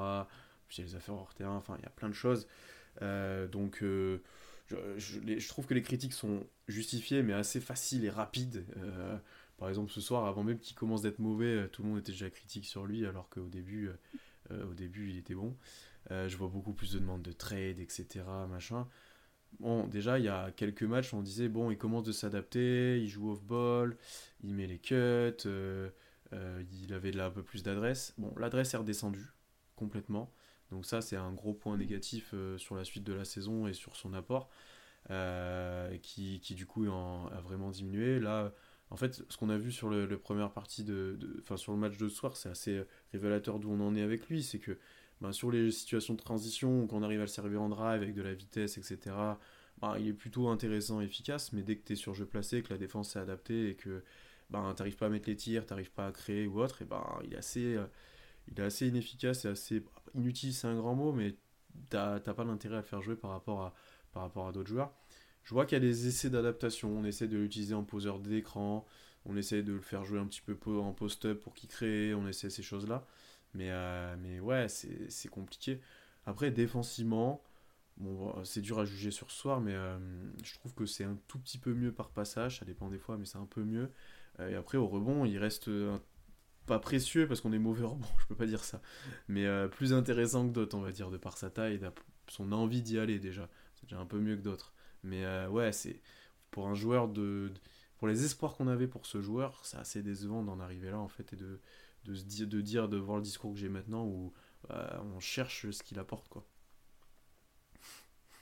puis 0.72 0.82
il 0.82 0.86
y 0.86 0.88
a 0.88 0.92
les 0.92 0.96
affaires 0.96 1.16
hors 1.16 1.34
terrain, 1.34 1.58
enfin 1.58 1.76
il 1.78 1.84
y 1.84 1.86
a 1.88 1.90
plein 1.90 2.08
de 2.08 2.14
choses. 2.14 2.48
Euh, 3.02 3.46
donc 3.48 3.84
euh, 3.84 4.22
je, 4.70 5.48
trouve 5.50 5.66
que 5.66 5.74
les 5.74 5.82
critiques 5.82 6.14
sont 6.14 6.46
justifiées 6.70 7.24
mais 7.24 7.34
assez 7.34 7.60
faciles 7.60 8.06
et 8.06 8.10
rapides. 8.10 8.66
Euh, 8.78 9.18
par 9.58 9.68
exemple 9.68 9.92
ce 9.92 10.00
soir, 10.00 10.26
avant 10.26 10.44
même 10.44 10.60
qu'il 10.60 10.76
commence 10.76 11.02
d'être 11.02 11.20
mauvais, 11.20 11.68
tout 11.70 11.84
le 11.84 11.90
monde 11.90 12.00
était 12.00 12.14
déjà 12.14 12.30
critique 12.30 12.66
sur 12.66 12.86
lui 12.86 13.06
alors 13.06 13.30
qu'au 13.30 13.50
début, 13.50 13.92
au 14.50 14.74
début 14.74 15.10
il 15.10 15.18
était 15.18 15.36
bon. 15.36 15.58
je 16.10 16.36
vois 16.38 16.48
beaucoup 16.48 16.74
plus 16.74 16.94
de 16.94 17.00
demandes 17.00 17.22
de 17.22 17.34
trade, 17.34 17.80
etc. 17.80 18.24
Machin. 18.50 18.88
Bon, 19.60 19.86
déjà, 19.86 20.18
il 20.18 20.24
y 20.24 20.30
a 20.30 20.50
quelques 20.52 20.84
matchs, 20.84 21.14
on 21.14 21.22
disait, 21.22 21.50
bon, 21.50 21.72
il 21.72 21.78
commence 21.78 22.06
de 22.06 22.14
s'adapter, 22.14 23.02
il 23.02 23.10
joue 23.10 23.32
off-ball, 23.32 23.98
il 24.46 24.56
met 24.56 24.66
les 24.66 24.80
cuts, 24.80 25.46
il 26.72 26.94
avait 26.94 27.12
là 27.12 27.26
un 27.28 27.32
peu 27.32 27.44
plus 27.44 27.64
d'adresse. 27.64 28.14
Bon, 28.18 28.34
l'adresse 28.38 28.74
est 28.74 28.78
redescendue, 28.78 29.34
complètement. 29.76 30.34
Donc 30.72 30.86
ça, 30.86 31.02
c'est 31.02 31.18
un 31.18 31.34
gros 31.34 31.54
point 31.54 31.78
négatif 31.78 32.32
euh, 32.34 32.58
sur 32.58 32.76
la 32.76 32.84
suite 32.84 33.04
de 33.04 33.14
la 33.14 33.26
saison 33.26 33.68
et 33.68 33.74
sur 33.74 33.96
son 33.96 34.14
apport, 34.14 34.50
euh, 35.10 35.98
qui, 35.98 36.40
du 36.56 36.66
coup 36.66 36.86
a 36.86 37.42
vraiment 37.42 37.70
diminué. 37.70 38.20
Là, 38.20 38.54
en 38.90 38.96
fait, 38.96 39.24
ce 39.30 39.38
qu'on 39.38 39.50
a 39.50 39.58
vu 39.58 39.72
sur 39.72 39.90
le, 39.90 40.08
première 40.18 40.52
partie 40.52 40.84
de, 40.84 41.18
enfin 41.40 41.58
sur 41.58 41.74
le 41.74 41.78
match 41.78 41.98
de 41.98 42.08
ce 42.08 42.16
soir, 42.16 42.38
c'est 42.38 42.50
assez 42.50 42.84
révélateur 43.12 43.60
d'où 43.60 43.70
on 43.72 43.82
en 43.82 43.96
est 43.96 44.02
avec 44.02 44.28
lui. 44.28 44.44
C'est 44.44 44.60
que 44.60 44.78
ben, 45.20 45.34
sur 45.34 45.52
les 45.52 45.72
situations 45.72 46.14
de 46.14 46.22
transition, 46.22 46.88
quand 46.88 46.98
on 46.98 47.04
arrive 47.04 47.20
à 47.20 47.24
le 47.24 47.28
servir 47.28 47.62
en 47.62 47.70
drive 47.70 48.02
avec 48.02 48.16
de 48.16 48.22
la 48.22 48.34
vitesse, 48.34 48.78
etc., 48.78 49.16
ben, 49.82 49.98
il 50.00 50.08
est 50.08 50.14
plutôt 50.14 50.48
intéressant 50.48 51.02
efficace. 51.02 51.52
Mais 51.52 51.64
dès 51.64 51.76
que 51.76 51.86
tu 51.86 51.94
es 51.94 51.96
sur 51.96 52.14
jeu 52.14 52.26
placé, 52.26 52.64
que 52.64 52.70
la 52.70 52.78
défense 52.78 53.12
s'est 53.12 53.20
adaptée 53.20 53.70
et 53.70 53.76
que 53.76 54.04
ben, 54.52 54.74
tu 54.76 54.82
n'arrives 54.82 54.98
pas 54.98 55.08
à 55.08 55.10
mettre 55.10 55.30
les 55.30 55.36
tirs, 55.36 55.66
tu 55.66 55.74
n'arrives 55.74 55.92
pas 55.92 56.08
à 56.08 56.12
créer 56.12 56.48
ou 56.48 56.60
autre, 56.62 56.82
et 56.82 56.86
ben, 56.86 57.04
il 57.24 57.34
est 57.34 57.38
assez 57.38 57.76
euh, 57.76 57.86
il 58.48 58.60
est 58.60 58.64
assez 58.64 58.88
inefficace 58.88 59.46
et 59.46 59.50
assez 59.50 59.84
inutile, 60.16 60.54
c'est 60.54 60.68
un 60.68 60.76
grand 60.76 60.96
mot, 60.96 61.14
mais 61.14 61.36
t'as 61.90 62.20
pas 62.20 62.44
l'intérêt 62.44 62.78
à 62.78 62.82
le 62.82 62.86
faire 62.86 63.02
jouer 63.02 63.16
par 63.16 63.32
rapport 63.32 63.62
à, 63.62 63.74
par 64.14 64.24
rapport 64.24 64.48
à 64.48 64.52
d'autres 64.52 64.70
joueurs. 64.70 64.94
Je 65.44 65.54
vois 65.54 65.66
qu'il 65.66 65.76
y 65.76 65.82
a 65.82 65.86
des 65.88 66.08
essais 66.08 66.30
d'adaptation, 66.30 66.90
on 66.90 67.04
essaie 67.06 67.28
de 67.28 67.38
l'utiliser 67.38 67.74
en 67.74 67.84
poseur 67.84 68.20
d'écran, 68.20 68.86
on 69.26 69.36
essaie 69.38 69.64
de 69.64 69.74
le 69.74 69.82
faire 69.82 70.06
jouer 70.06 70.20
un 70.20 70.26
petit 70.26 70.42
peu 70.42 70.56
en 70.80 70.94
post-up 70.94 71.40
pour 71.42 71.54
qu'il 71.54 71.70
crée, 71.70 72.14
on 72.14 72.28
essaie 72.28 72.50
ces 72.50 72.64
choses-là. 72.64 73.06
Mais, 73.54 73.70
euh, 73.70 74.16
mais 74.22 74.40
ouais, 74.40 74.68
c'est 74.70 75.30
compliqué. 75.30 75.82
Après, 76.26 76.52
défensivement, 76.52 77.44
bon, 77.98 78.34
c'est 78.44 78.62
dur 78.62 78.80
à 78.80 78.86
juger 78.86 79.12
sur 79.12 79.32
ce 79.32 79.38
soir, 79.40 79.62
mais 79.62 79.74
euh, 79.74 79.98
je 80.44 80.54
trouve 80.56 80.74
que 80.74 80.86
c'est 80.86 81.04
un 81.04 81.18
tout 81.28 81.40
petit 81.40 81.58
peu 81.58 81.74
mieux 81.74 81.92
par 81.92 82.10
passage, 82.10 82.60
ça 82.60 82.66
dépend 82.66 82.90
des 82.90 83.00
fois, 83.00 83.18
mais 83.18 83.26
c'est 83.26 83.38
un 83.38 83.46
peu 83.46 83.64
mieux. 83.64 83.92
Euh, 84.42 84.50
et 84.50 84.56
après, 84.56 84.78
au 84.78 84.88
rebond, 84.88 85.26
il 85.26 85.38
reste 85.38 85.70
un 85.70 86.02
pas 86.66 86.80
précieux 86.80 87.28
parce 87.28 87.42
qu'on 87.42 87.54
est 87.54 87.60
mauvais 87.60 87.84
rebond, 87.84 88.08
je 88.20 88.28
peux 88.28 88.36
pas 88.36 88.46
dire 88.46 88.64
ça, 88.64 88.82
mais 89.28 89.46
euh, 89.46 89.68
plus 89.68 89.94
intéressant 89.94 90.48
que 90.48 90.54
d'autres, 90.54 90.78
on 90.78 90.82
va 90.82 90.92
dire, 90.92 91.10
de 91.10 91.18
par 91.18 91.38
sa 91.38 91.50
taille 91.50 91.76
et 91.76 91.82
son 92.28 92.52
envie 92.52 92.82
d'y 92.82 93.00
aller 93.00 93.20
déjà. 93.20 93.50
C'est 93.76 93.84
déjà 93.84 94.00
un 94.00 94.06
peu 94.06 94.20
mieux 94.20 94.36
que 94.36 94.42
d'autres. 94.42 94.74
Mais 95.04 95.26
euh, 95.26 95.50
ouais, 95.50 95.72
c'est 95.72 96.02
pour 96.52 96.68
un 96.68 96.76
joueur 96.76 97.08
de, 97.08 97.52
Pour 97.98 98.08
les 98.08 98.24
espoirs 98.24 98.56
qu'on 98.56 98.68
avait 98.68 98.88
pour 98.88 99.06
ce 99.06 99.22
joueur, 99.22 99.66
c'est 99.66 99.78
assez 99.78 100.04
décevant 100.04 100.44
d'en 100.44 100.60
arriver 100.60 100.92
là 100.92 101.00
en 101.00 101.08
fait 101.08 101.34
et 101.34 101.36
de, 101.36 101.60
de 102.06 102.14
se 102.14 102.24
dire, 102.24 102.48
de 102.48 102.62
dire, 102.62 102.90
de 102.90 102.98
voir 102.98 103.18
le 103.18 103.24
discours 103.24 103.54
que 103.54 103.60
j'ai 103.60 103.70
maintenant 103.70 104.06
où 104.06 104.34
euh, 104.70 105.00
on 105.16 105.20
cherche 105.20 105.70
ce 105.72 105.84
qu'il 105.84 106.00
apporte 106.00 106.30
quoi. 106.30 106.46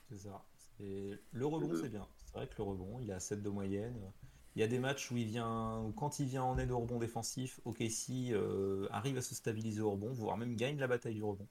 C'est 0.09 0.17
ça. 0.17 0.43
Le 0.79 1.45
rebond, 1.45 1.75
c'est 1.75 1.89
bien. 1.89 2.07
C'est 2.25 2.33
vrai 2.33 2.47
que 2.47 2.55
le 2.57 2.63
rebond, 2.63 2.99
il 2.99 3.11
a 3.11 3.19
7 3.19 3.41
de 3.41 3.49
moyenne. 3.49 4.11
Il 4.59 4.61
y 4.61 4.65
a 4.65 4.67
des 4.67 4.79
matchs 4.79 5.09
où 5.09 5.15
il 5.15 5.25
vient, 5.25 5.89
quand 5.95 6.19
il 6.19 6.25
vient 6.25 6.43
en 6.43 6.57
aide 6.57 6.71
au 6.71 6.79
rebond 6.79 6.99
défensif, 6.99 7.61
OKC 7.63 8.33
euh, 8.33 8.89
arrive 8.91 9.17
à 9.17 9.21
se 9.21 9.33
stabiliser 9.33 9.79
au 9.79 9.91
rebond, 9.91 10.11
voire 10.11 10.35
même 10.35 10.57
gagne 10.57 10.77
la 10.77 10.87
bataille 10.87 11.13
du 11.13 11.23
rebond. 11.23 11.47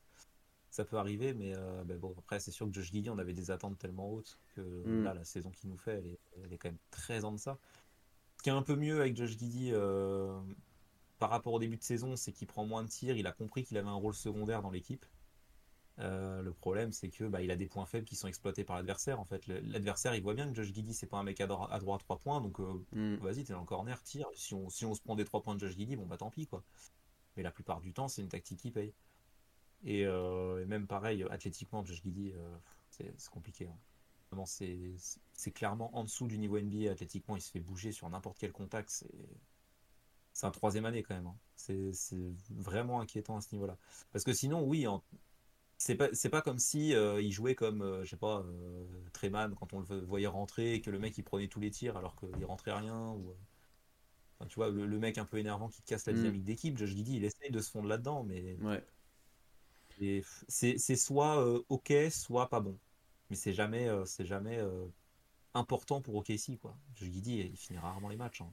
Ça 0.69 0.85
peut 0.85 0.99
arriver, 0.99 1.33
mais 1.33 1.57
euh, 1.57 1.85
ben 1.85 1.97
bon, 1.97 2.15
après, 2.19 2.39
c'est 2.39 2.51
sûr 2.51 2.67
que 2.67 2.75
Josh 2.75 2.93
Giddy, 2.93 3.09
on 3.09 3.17
avait 3.17 3.33
des 3.33 3.51
attentes 3.51 3.79
tellement 3.79 4.13
hautes 4.13 4.39
que 4.55 4.61
mm. 4.61 5.05
là, 5.05 5.15
la 5.15 5.25
saison 5.25 5.49
qu'il 5.49 5.71
nous 5.71 5.79
fait, 5.79 6.05
elle 6.45 6.53
est, 6.53 6.59
quand 6.59 6.69
même 6.69 6.77
très 6.91 7.25
en 7.25 7.33
deçà. 7.33 7.57
Ce 8.37 8.43
qui 8.43 8.51
est 8.51 8.53
un 8.53 8.61
peu 8.61 8.77
mieux 8.77 9.01
avec 9.01 9.17
Josh 9.17 9.39
Giddy 9.39 9.71
euh, 9.73 10.39
par 11.19 11.31
rapport 11.31 11.55
au 11.55 11.59
début 11.59 11.79
de 11.79 11.83
saison, 11.83 12.15
c'est 12.15 12.33
qu'il 12.33 12.47
prend 12.47 12.67
moins 12.67 12.83
de 12.83 12.91
tirs, 12.91 13.17
il 13.17 13.27
a 13.27 13.33
compris 13.33 13.65
qu'il 13.65 13.79
avait 13.79 13.89
un 13.89 13.95
rôle 13.95 14.13
secondaire 14.13 14.61
dans 14.61 14.71
l'équipe. 14.71 15.07
Euh, 16.01 16.43
le 16.43 16.53
problème, 16.53 16.93
c'est 16.93 17.09
que 17.09 17.25
bah, 17.25 17.43
il 17.43 17.51
a 17.51 17.57
des 17.57 17.67
points 17.67 17.87
faibles 17.87 18.07
qui 18.07 18.15
sont 18.15 18.29
exploités 18.29 18.65
par 18.65 18.77
l'adversaire. 18.77 19.19
En 19.19 19.25
fait, 19.25 19.47
l'adversaire, 19.47 20.15
il 20.15 20.23
voit 20.23 20.35
bien 20.35 20.49
que 20.49 20.55
Josh 20.55 20.73
Giddy, 20.73 20.95
c'est 20.95 21.07
pas 21.07 21.19
un 21.19 21.25
mec 21.25 21.41
à, 21.41 21.47
droite 21.47 21.71
à 21.73 21.79
3 21.81 22.19
points, 22.19 22.41
donc 22.41 22.61
euh, 22.61 22.85
mm. 22.93 23.17
vas-y, 23.17 23.45
t'es 23.45 23.53
dans 23.53 23.61
le 23.61 23.67
corner, 23.67 24.01
tire. 24.03 24.29
Si 24.35 24.55
on, 24.55 24.69
si 24.71 24.85
on 24.85 24.95
se 24.95 25.01
prend 25.01 25.17
des 25.17 25.25
3 25.25 25.43
points 25.43 25.55
de 25.55 25.61
Josh 25.61 25.77
Giddy, 25.77 25.97
bon 25.97 26.07
bah 26.07 26.17
tant 26.17 26.31
pis 26.31 26.47
quoi. 26.47 26.63
Mais 27.37 27.43
la 27.43 27.51
plupart 27.51 27.81
du 27.81 27.93
temps, 27.93 28.09
c'est 28.09 28.23
une 28.23 28.29
tactique 28.29 28.61
qui 28.61 28.71
paye. 28.71 28.93
Et, 29.85 30.07
euh, 30.07 30.65
même 30.67 30.87
pareil, 30.87 31.25
athlétiquement, 31.31 31.85
Josh 31.85 32.03
Giddy, 32.03 32.33
c'est 32.91 33.13
compliqué. 33.31 33.69
Hein. 33.69 34.45
c'est 34.47 35.53
clairement 35.53 35.97
en 35.97 36.05
dessous 36.05 36.29
du 36.29 36.39
niveau 36.39 36.61
NBA. 36.61 36.91
Athlétiquement, 36.91 37.37
il 37.37 37.43
se 37.43 37.51
fait 37.51 37.61
bouger 37.61 37.91
sur 37.91 38.09
n'importe 38.09 38.39
quel 38.39 38.53
contact. 38.53 39.05
C'est 40.33 40.47
un 40.47 40.53
troisième 40.53 40.85
année 40.85 41.03
quand 41.03 41.17
même. 41.17 41.27
Hein. 41.27 41.37
C'est 41.57 41.91
vraiment 42.51 43.01
inquiétant 43.01 43.37
à 43.37 43.41
ce 43.41 43.53
niveau-là. 43.53 43.77
Parce 44.13 44.25
que 44.25 44.33
sinon, 44.33 44.63
oui, 44.63 44.87
en, 44.87 45.03
c'est 45.79 45.95
pas 45.95 46.09
c'est 46.13 46.29
pas 46.29 46.43
comme 46.43 46.59
si 46.59 46.93
euh, 46.95 47.23
il 47.23 47.31
jouait 47.31 47.55
comme 47.55 47.83
euh, 47.83 48.05
je 48.05 48.11
sais 48.11 48.17
pas 48.17 48.41
euh, 48.41 48.85
Treman 49.13 49.55
quand 49.55 49.73
on 49.73 49.81
le 49.81 50.01
voyait 50.01 50.27
rentrer 50.27 50.75
et 50.75 50.81
que 50.81 50.91
le 50.91 50.99
mec 50.99 51.17
il 51.17 51.23
prenait 51.23 51.47
tous 51.47 51.61
les 51.61 51.71
tirs 51.71 51.97
alors 51.97 52.17
qu'il 52.17 52.45
rentrait 52.45 52.73
rien 52.73 53.13
ou 53.13 53.35
tu 54.49 54.57
vois 54.57 54.71
le, 54.71 54.87
mec 54.99 55.19
un 55.19 55.25
peu 55.25 55.39
énervant 55.39 55.69
qui 55.69 55.83
casse 55.83 56.07
la 56.07 56.13
mm. 56.13 56.17
dynamique 56.17 56.45
d'équipe 56.45 56.77
Josh 56.77 56.91
Giddy 56.91 57.17
il 57.17 57.25
essaye 57.25 57.51
de 57.51 57.61
se 57.61 57.71
fondre 57.71 57.89
là-dedans 57.89 58.25
mais 58.25 58.59
ouais. 58.61 58.85
c'est 60.49 60.97
soit 60.97 61.47
ok 61.69 61.93
soit 62.11 62.49
pas 62.49 62.61
bon 62.61 62.77
mais 63.31 63.37
c'est 63.37 63.53
jamais 63.53 63.89
c'est 64.05 64.27
jamais 64.27 64.61
important 65.55 66.01
pour 66.01 66.17
OKC 66.17 66.59
quoi 66.61 66.77
Josh 66.97 67.11
Giddy 67.11 67.39
il 67.39 67.57
finit 67.57 67.79
rarement 67.79 68.09
les 68.09 68.17
matchs 68.17 68.41
hein. 68.41 68.53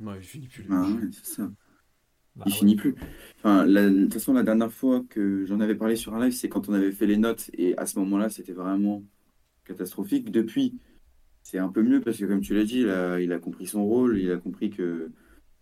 ouais, 0.00 0.18
il 0.18 0.24
finit 0.24 0.48
plus 0.48 0.66
ah 0.70 0.86
c'est 1.10 1.26
ça 1.26 1.50
bah 2.36 2.44
il 2.46 2.52
finit 2.52 2.76
plus. 2.76 2.94
Enfin, 3.38 3.66
de 3.66 4.02
toute 4.04 4.14
façon, 4.14 4.32
la 4.32 4.42
dernière 4.42 4.72
fois 4.72 5.02
que 5.08 5.44
j'en 5.46 5.60
avais 5.60 5.74
parlé 5.74 5.96
sur 5.96 6.14
un 6.14 6.24
live, 6.24 6.32
c'est 6.32 6.48
quand 6.48 6.68
on 6.68 6.74
avait 6.74 6.92
fait 6.92 7.06
les 7.06 7.16
notes, 7.16 7.50
et 7.54 7.76
à 7.78 7.86
ce 7.86 7.98
moment-là, 7.98 8.28
c'était 8.28 8.52
vraiment 8.52 9.02
catastrophique. 9.64 10.30
Depuis, 10.30 10.78
c'est 11.42 11.58
un 11.58 11.68
peu 11.68 11.82
mieux 11.82 12.00
parce 12.00 12.18
que, 12.18 12.24
comme 12.24 12.40
tu 12.40 12.54
l'as 12.54 12.64
dit, 12.64 12.80
il 12.80 13.32
a, 13.32 13.38
compris 13.38 13.66
son 13.66 13.84
rôle, 13.84 14.18
il 14.18 14.30
a 14.30 14.36
compris 14.36 14.70
que, 14.70 15.10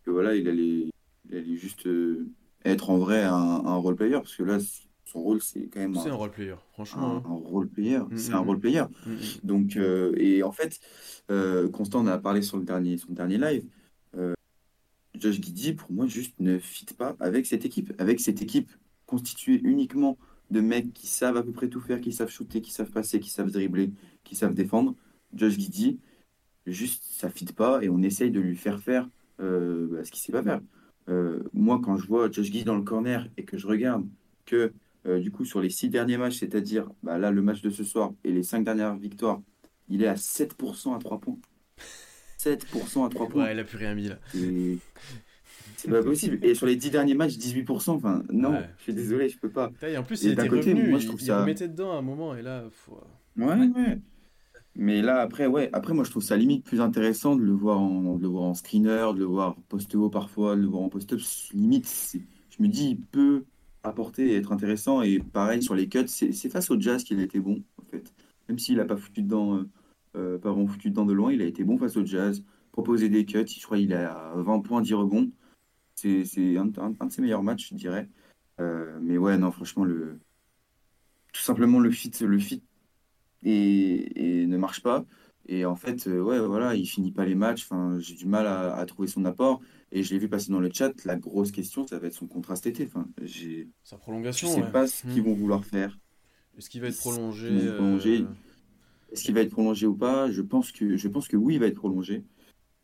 voilà, 0.07 0.35
il 0.35 0.49
allait, 0.49 0.91
allait 1.33 1.57
juste 1.57 1.87
euh, 1.87 2.27
être 2.65 2.91
en 2.91 2.99
vrai 2.99 3.23
un, 3.23 3.33
un 3.33 3.77
role 3.77 3.97
player, 3.97 4.15
parce 4.15 4.37
que 4.37 4.43
là, 4.43 4.59
son 5.15 5.23
rôle, 5.23 5.41
c'est 5.41 5.69
quand 5.69 5.81
même. 5.81 5.95
C'est 5.95 6.11
un, 6.11 6.15
role 6.15 6.31
player, 6.31 6.57
franchement. 6.73 7.23
Un, 7.25 7.31
hein. 7.31 7.41
role 7.45 7.69
player, 7.69 7.99
mm, 7.99 8.17
c'est 8.17 8.33
un 8.33 8.43
mm, 8.43 8.47
role 8.47 8.59
player. 8.59 8.85
Mm, 9.07 9.17
Donc, 9.45 9.77
euh, 9.77 10.13
et 10.17 10.43
en 10.43 10.51
fait, 10.51 10.81
euh, 11.31 11.69
Constant 11.69 12.01
en 12.01 12.07
a 12.09 12.19
parlé 12.19 12.43
sur 12.43 12.57
le 12.57 12.65
dernier, 12.65 12.99
son 12.99 13.13
dernier 13.13 13.39
live. 13.39 13.65
Josh 15.19 15.41
Giddy, 15.41 15.75
pour 15.75 15.93
moi, 15.93 16.07
juste 16.07 16.35
ne 16.41 16.59
fit 16.59 16.87
pas 16.87 17.17
avec 17.21 17.47
cette 17.47 17.65
équipe. 17.65 17.93
Avec 17.99 18.21
cette 18.21 18.43
équipe 18.43 18.71
constituée 19.07 19.61
uniquement 19.63 20.19
de 20.51 20.61
mecs 20.61 20.93
qui 20.93 21.07
savent 21.07 21.37
à 21.37 21.43
peu 21.43 21.53
près 21.53 21.69
tout 21.69 21.81
faire, 21.81 22.01
qui 22.01 22.13
savent 22.13 22.31
shooter, 22.31 22.61
qui 22.61 22.71
savent 22.71 22.91
passer, 22.91 23.21
qui 23.21 23.31
savent 23.31 23.51
dribbler, 23.51 23.93
qui 24.25 24.35
savent 24.35 24.55
défendre. 24.55 24.95
Josh 25.35 25.59
Giddy, 25.59 25.99
juste 26.67 27.05
ça 27.11 27.29
fit 27.31 27.45
pas 27.47 27.83
et 27.83 27.89
on 27.89 28.03
essaye 28.03 28.31
de 28.31 28.41
lui 28.41 28.57
faire 28.57 28.81
faire 28.81 29.09
euh, 29.41 30.03
ce 30.05 30.11
qu'il 30.11 30.21
sait 30.21 30.33
pas 30.33 30.43
faire. 30.43 30.61
Euh, 31.09 31.43
moi, 31.53 31.81
quand 31.83 31.97
je 31.97 32.07
vois 32.07 32.31
Josh 32.31 32.47
Giddy 32.47 32.65
dans 32.65 32.77
le 32.77 32.83
corner 32.83 33.29
et 33.37 33.45
que 33.45 33.59
je 33.59 33.67
regarde 33.67 34.07
que 34.47 34.73
euh, 35.07 35.21
du 35.21 35.31
coup 35.31 35.45
sur 35.45 35.61
les 35.61 35.71
six 35.71 35.89
derniers 35.89 36.17
matchs, 36.17 36.39
c'est-à-dire 36.39 36.89
bah, 37.03 37.19
là 37.19 37.31
le 37.31 37.43
match 37.43 37.63
de 37.63 37.71
ce 37.71 37.85
soir 37.85 38.13
et 38.25 38.33
les 38.33 38.43
cinq 38.43 38.65
dernières 38.65 38.97
victoires, 38.97 39.43
il 39.89 40.03
est 40.03 40.07
à 40.07 40.15
7% 40.15 40.95
à 40.95 40.99
3 40.99 41.21
points. 41.21 41.39
7% 42.45 43.07
à 43.07 43.09
3 43.09 43.29
points. 43.29 43.45
Ouais, 43.45 43.53
il 43.55 43.59
a 43.59 43.65
plus 43.65 43.79
rien 43.79 43.95
mis 43.95 44.09
là. 44.09 44.19
Et 44.37 44.79
C'est 45.77 45.91
pas 45.91 46.03
possible. 46.03 46.39
Et 46.43 46.55
sur 46.55 46.67
les 46.67 46.77
10 46.77 46.91
derniers 46.91 47.15
matchs, 47.15 47.37
18%. 47.37 47.91
Enfin, 47.97 48.23
non, 48.33 48.53
Ouais. 48.53 48.69
je 48.79 48.83
suis 48.85 48.95
désolé, 48.95 49.29
je 49.29 49.39
peux 49.39 49.51
pas. 49.51 49.71
Et 49.83 49.97
en 49.97 50.03
plus, 50.03 50.23
Et 50.25 50.29
il 50.29 50.33
était 50.33 50.49
côté, 50.49 50.73
revenu, 50.73 50.89
moi, 50.91 50.99
je 50.99 51.05
il, 51.05 51.09
trouve 51.09 51.21
il 51.21 51.27
ça- 51.27 51.41
remettait 51.41 51.69
dedans 51.69 51.93
à 51.93 51.97
un 51.97 52.03
moment 52.03 52.35
et 52.35 52.43
là. 52.43 52.65
faut- 52.73 53.01
Ouais, 53.37 53.47
ouais. 53.47 53.99
Mais 54.77 55.03
là, 55.03 55.21
après, 55.21 55.47
ouais, 55.47 55.71
après, 55.73 55.93
moi, 55.95 56.05
je 56.05 56.11
trouve 56.11 56.23
ça 56.23 56.37
limite 56.37 56.65
plus 56.65 56.81
intéressant 56.81 57.37
de 57.37 57.43
le 57.43 57.53
voir 57.53 57.81
en, 57.81 58.17
de 58.17 58.23
le 58.23 58.29
voir 58.29 58.45
en 58.45 58.55
screener, 58.55 59.13
de 59.15 59.19
le 59.21 59.25
voir 59.25 59.57
post 59.69 59.95
haut 59.95 60.09
parfois, 60.11 60.57
de 60.57 60.61
le 60.63 60.67
voir 60.67 60.83
en 60.83 60.89
post-up. 60.89 61.21
Limite, 61.53 61.89
je 62.51 62.63
me 62.63 62.69
dis, 62.69 62.91
il 62.91 63.01
peut 63.01 63.45
apporter 63.85 64.33
et 64.33 64.37
être 64.37 64.51
intéressant. 64.53 65.03
Et 65.03 65.19
pareil, 65.21 65.63
sur 65.63 65.75
les 65.77 65.89
cuts, 65.89 66.09
c'est 66.09 66.33
face 66.49 66.71
au 66.71 66.81
Jazz 66.81 67.05
qu'il 67.05 67.21
a 67.21 67.23
été 67.23 67.39
bon, 67.39 67.63
en 67.81 67.85
fait. 67.91 68.13
Même 68.49 68.59
s'il 68.59 68.77
n'a 68.79 68.85
pas 68.85 68.97
foutu 68.97 69.23
dedans, 69.23 69.57
euh, 69.59 69.69
euh, 70.17 70.39
pas 70.39 70.51
vraiment 70.53 70.67
foutu 70.67 70.91
dedans 70.91 71.05
de 71.07 71.13
loin, 71.13 71.33
il 71.33 71.43
a 71.43 71.47
été 71.47 71.65
bon 71.65 71.77
face 71.79 71.97
au 71.97 72.05
Jazz. 72.05 72.45
Proposer 72.73 73.09
des 73.09 73.25
cuts, 73.25 73.47
je 73.47 73.63
crois 73.65 73.79
qu'il 73.79 73.93
à 73.95 74.33
20 74.37 74.61
points, 74.61 74.81
10 74.83 74.95
rebonds. 74.95 75.31
C'est 75.95 76.25
c'est 76.25 76.57
un, 76.57 76.71
un- 76.79 76.95
un 76.99 77.07
de 77.07 77.13
ses 77.13 77.23
meilleurs 77.23 77.43
matchs, 77.43 77.71
je 77.71 77.75
dirais. 77.77 78.09
Euh, 78.61 78.99
mais 79.03 79.17
ouais, 79.19 79.39
non, 79.39 79.51
franchement, 79.53 79.85
le... 79.85 80.19
tout 81.33 81.41
simplement, 81.43 81.81
le 81.81 81.91
fit, 81.91 82.11
le 82.21 82.39
fit 82.39 82.63
et, 83.43 84.43
et 84.43 84.47
ne 84.47 84.57
marche 84.57 84.83
pas. 84.83 85.05
Et 85.47 85.67
en 85.67 85.77
fait, 85.77 86.07
euh, 86.07 86.21
ouais, 86.23 86.39
voilà, 86.41 86.75
il 86.75 86.87
finit 86.87 87.13
pas 87.13 87.27
les 87.27 87.35
matchs. 87.35 87.65
Enfin, 87.65 87.99
j'ai 87.99 88.15
du 88.15 88.27
mal 88.27 88.47
à, 88.47 88.75
à 88.77 88.87
trouver 88.87 89.09
son 89.09 89.25
apport. 89.25 89.61
Et 89.93 90.03
je 90.03 90.13
l'ai 90.13 90.19
vu 90.19 90.29
passer 90.29 90.51
dans 90.51 90.61
le 90.61 90.71
chat. 90.73 90.93
La 91.05 91.17
grosse 91.17 91.53
question, 91.53 91.87
ça 91.87 91.99
va 91.99 92.07
être 92.07 92.15
son 92.15 92.27
contrat 92.27 92.57
cet 92.57 92.67
été. 92.69 92.87
Enfin, 92.87 93.07
j'ai, 93.23 93.69
Sa 93.85 93.97
je 93.97 94.01
prolongation. 94.01 94.49
sais 94.49 94.63
ouais. 94.63 94.71
pas 94.73 94.87
ce 94.87 95.03
qu'ils 95.03 95.23
Hmm. 95.23 95.27
vont 95.27 95.35
vouloir 95.35 95.65
faire. 95.65 95.99
Est-ce 96.57 96.71
qu'il 96.71 96.81
va 96.81 96.89
être 96.89 96.97
prolongé? 96.99 97.51
euh. 97.51 98.27
Est-ce 99.15 99.25
qu'il 99.25 99.35
va 99.35 99.41
être 99.43 99.51
prolongé 99.53 99.87
ou 99.87 99.95
pas? 99.97 100.31
Je 100.31 100.43
pense 100.43 100.73
que, 100.73 100.97
je 100.97 101.09
pense 101.09 101.29
que 101.29 101.37
oui, 101.37 101.55
il 101.55 101.61
va 101.61 101.67
être 101.67 101.77
prolongé. 101.77 102.25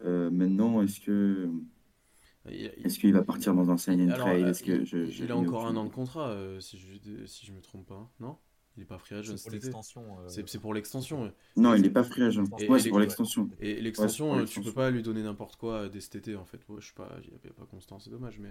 Euh, 0.05 0.31
maintenant, 0.31 0.83
est-ce 0.83 1.01
que, 1.01 1.51
il- 2.49 2.73
est-ce 2.85 2.99
qu'il 2.99 3.13
va 3.13 3.23
partir 3.23 3.55
dans 3.55 3.71
un 3.71 3.77
sign 3.77 4.01
and 4.03 4.13
Alors, 4.13 4.29
trade? 4.29 4.47
euh, 4.47 4.51
Est-ce 4.51 4.63
que 4.63 4.85
il, 4.85 4.87
je, 4.87 5.07
il 5.07 5.11
je 5.11 5.33
a 5.33 5.37
encore 5.37 5.67
un 5.67 5.77
an 5.77 5.85
de? 5.85 5.91
contrat, 5.91 6.29
euh, 6.31 6.61
si 6.61 6.79
je 6.79 7.27
si 7.27 7.47
je 7.47 7.53
me 7.53 7.61
trompe 7.61 7.87
pas, 7.87 8.11
non? 8.21 8.39
Il 8.77 8.83
est 8.85 8.87
pas 8.87 8.99
free 8.99 9.17
agent 9.17 9.37
C'est 9.37 9.43
pour 9.43 9.51
l'extension. 9.51 10.19
euh, 10.21 10.29
C'est 10.29 10.49
c'est 10.49 10.59
pour 10.59 10.73
l'extension. 10.75 11.25
ouais. 11.25 11.33
Non, 11.57 11.75
il 11.75 11.83
n'est 11.83 11.91
pas 11.91 12.05
free 12.05 12.23
agent. 12.23 12.45
Et- 12.59 12.69
Ouais, 12.69 12.79
c'est 12.79 12.89
pour 12.89 13.01
l'extension. 13.01 13.51
Et 13.61 13.75
Ouais, 13.75 13.83
l'extension, 13.83 14.39
euh, 14.39 14.45
tu 14.47 14.61
peux 14.61 14.73
pas 14.73 14.91
lui 14.91 15.03
donner 15.03 15.23
n'importe 15.23 15.57
quoi 15.57 15.89
dès 15.89 16.01
cet 16.01 16.15
été 16.15 16.37
en 16.37 16.45
fait. 16.45 16.61
Ouais, 16.69 16.81
je 16.81 16.87
sais 16.87 16.95
pas, 16.95 17.09
il 17.25 17.31
n'y 17.31 17.37
avait 17.37 17.51
pas 17.51 17.67
constant, 17.67 17.99
c'est 17.99 18.11
dommage, 18.11 18.39
mais 18.39 18.51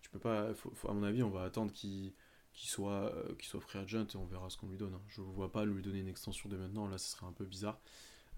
tu 0.00 0.08
peux 0.10 0.18
pas. 0.20 0.54
faut- 0.54 0.72
faut- 0.74 0.88
à 0.88 0.94
mon 0.94 1.02
avis, 1.02 1.22
on 1.22 1.30
va 1.30 1.42
attendre 1.42 1.72
qu'il 1.72 2.12
qu'il 2.56 2.70
soit, 2.70 3.14
euh, 3.14 3.34
soit 3.42 3.60
free 3.60 3.78
agent 3.80 4.06
et 4.14 4.16
on 4.18 4.26
verra 4.26 4.50
ce 4.50 4.58
qu'on 4.58 4.68
lui 4.68 4.78
donne. 4.78 4.94
hein. 4.94 5.02
Je 5.08 5.22
ne 5.22 5.26
vois 5.28 5.52
pas 5.52 5.64
lui 5.66 5.82
donner 5.82 6.00
une 6.00 6.08
extension 6.08 6.48
dès 6.50 6.58
maintenant, 6.58 6.88
là, 6.88 6.98
ce 6.98 7.10
serait 7.12 7.26
un 7.26 7.32
peu 7.32 7.46
bizarre. 7.46 7.80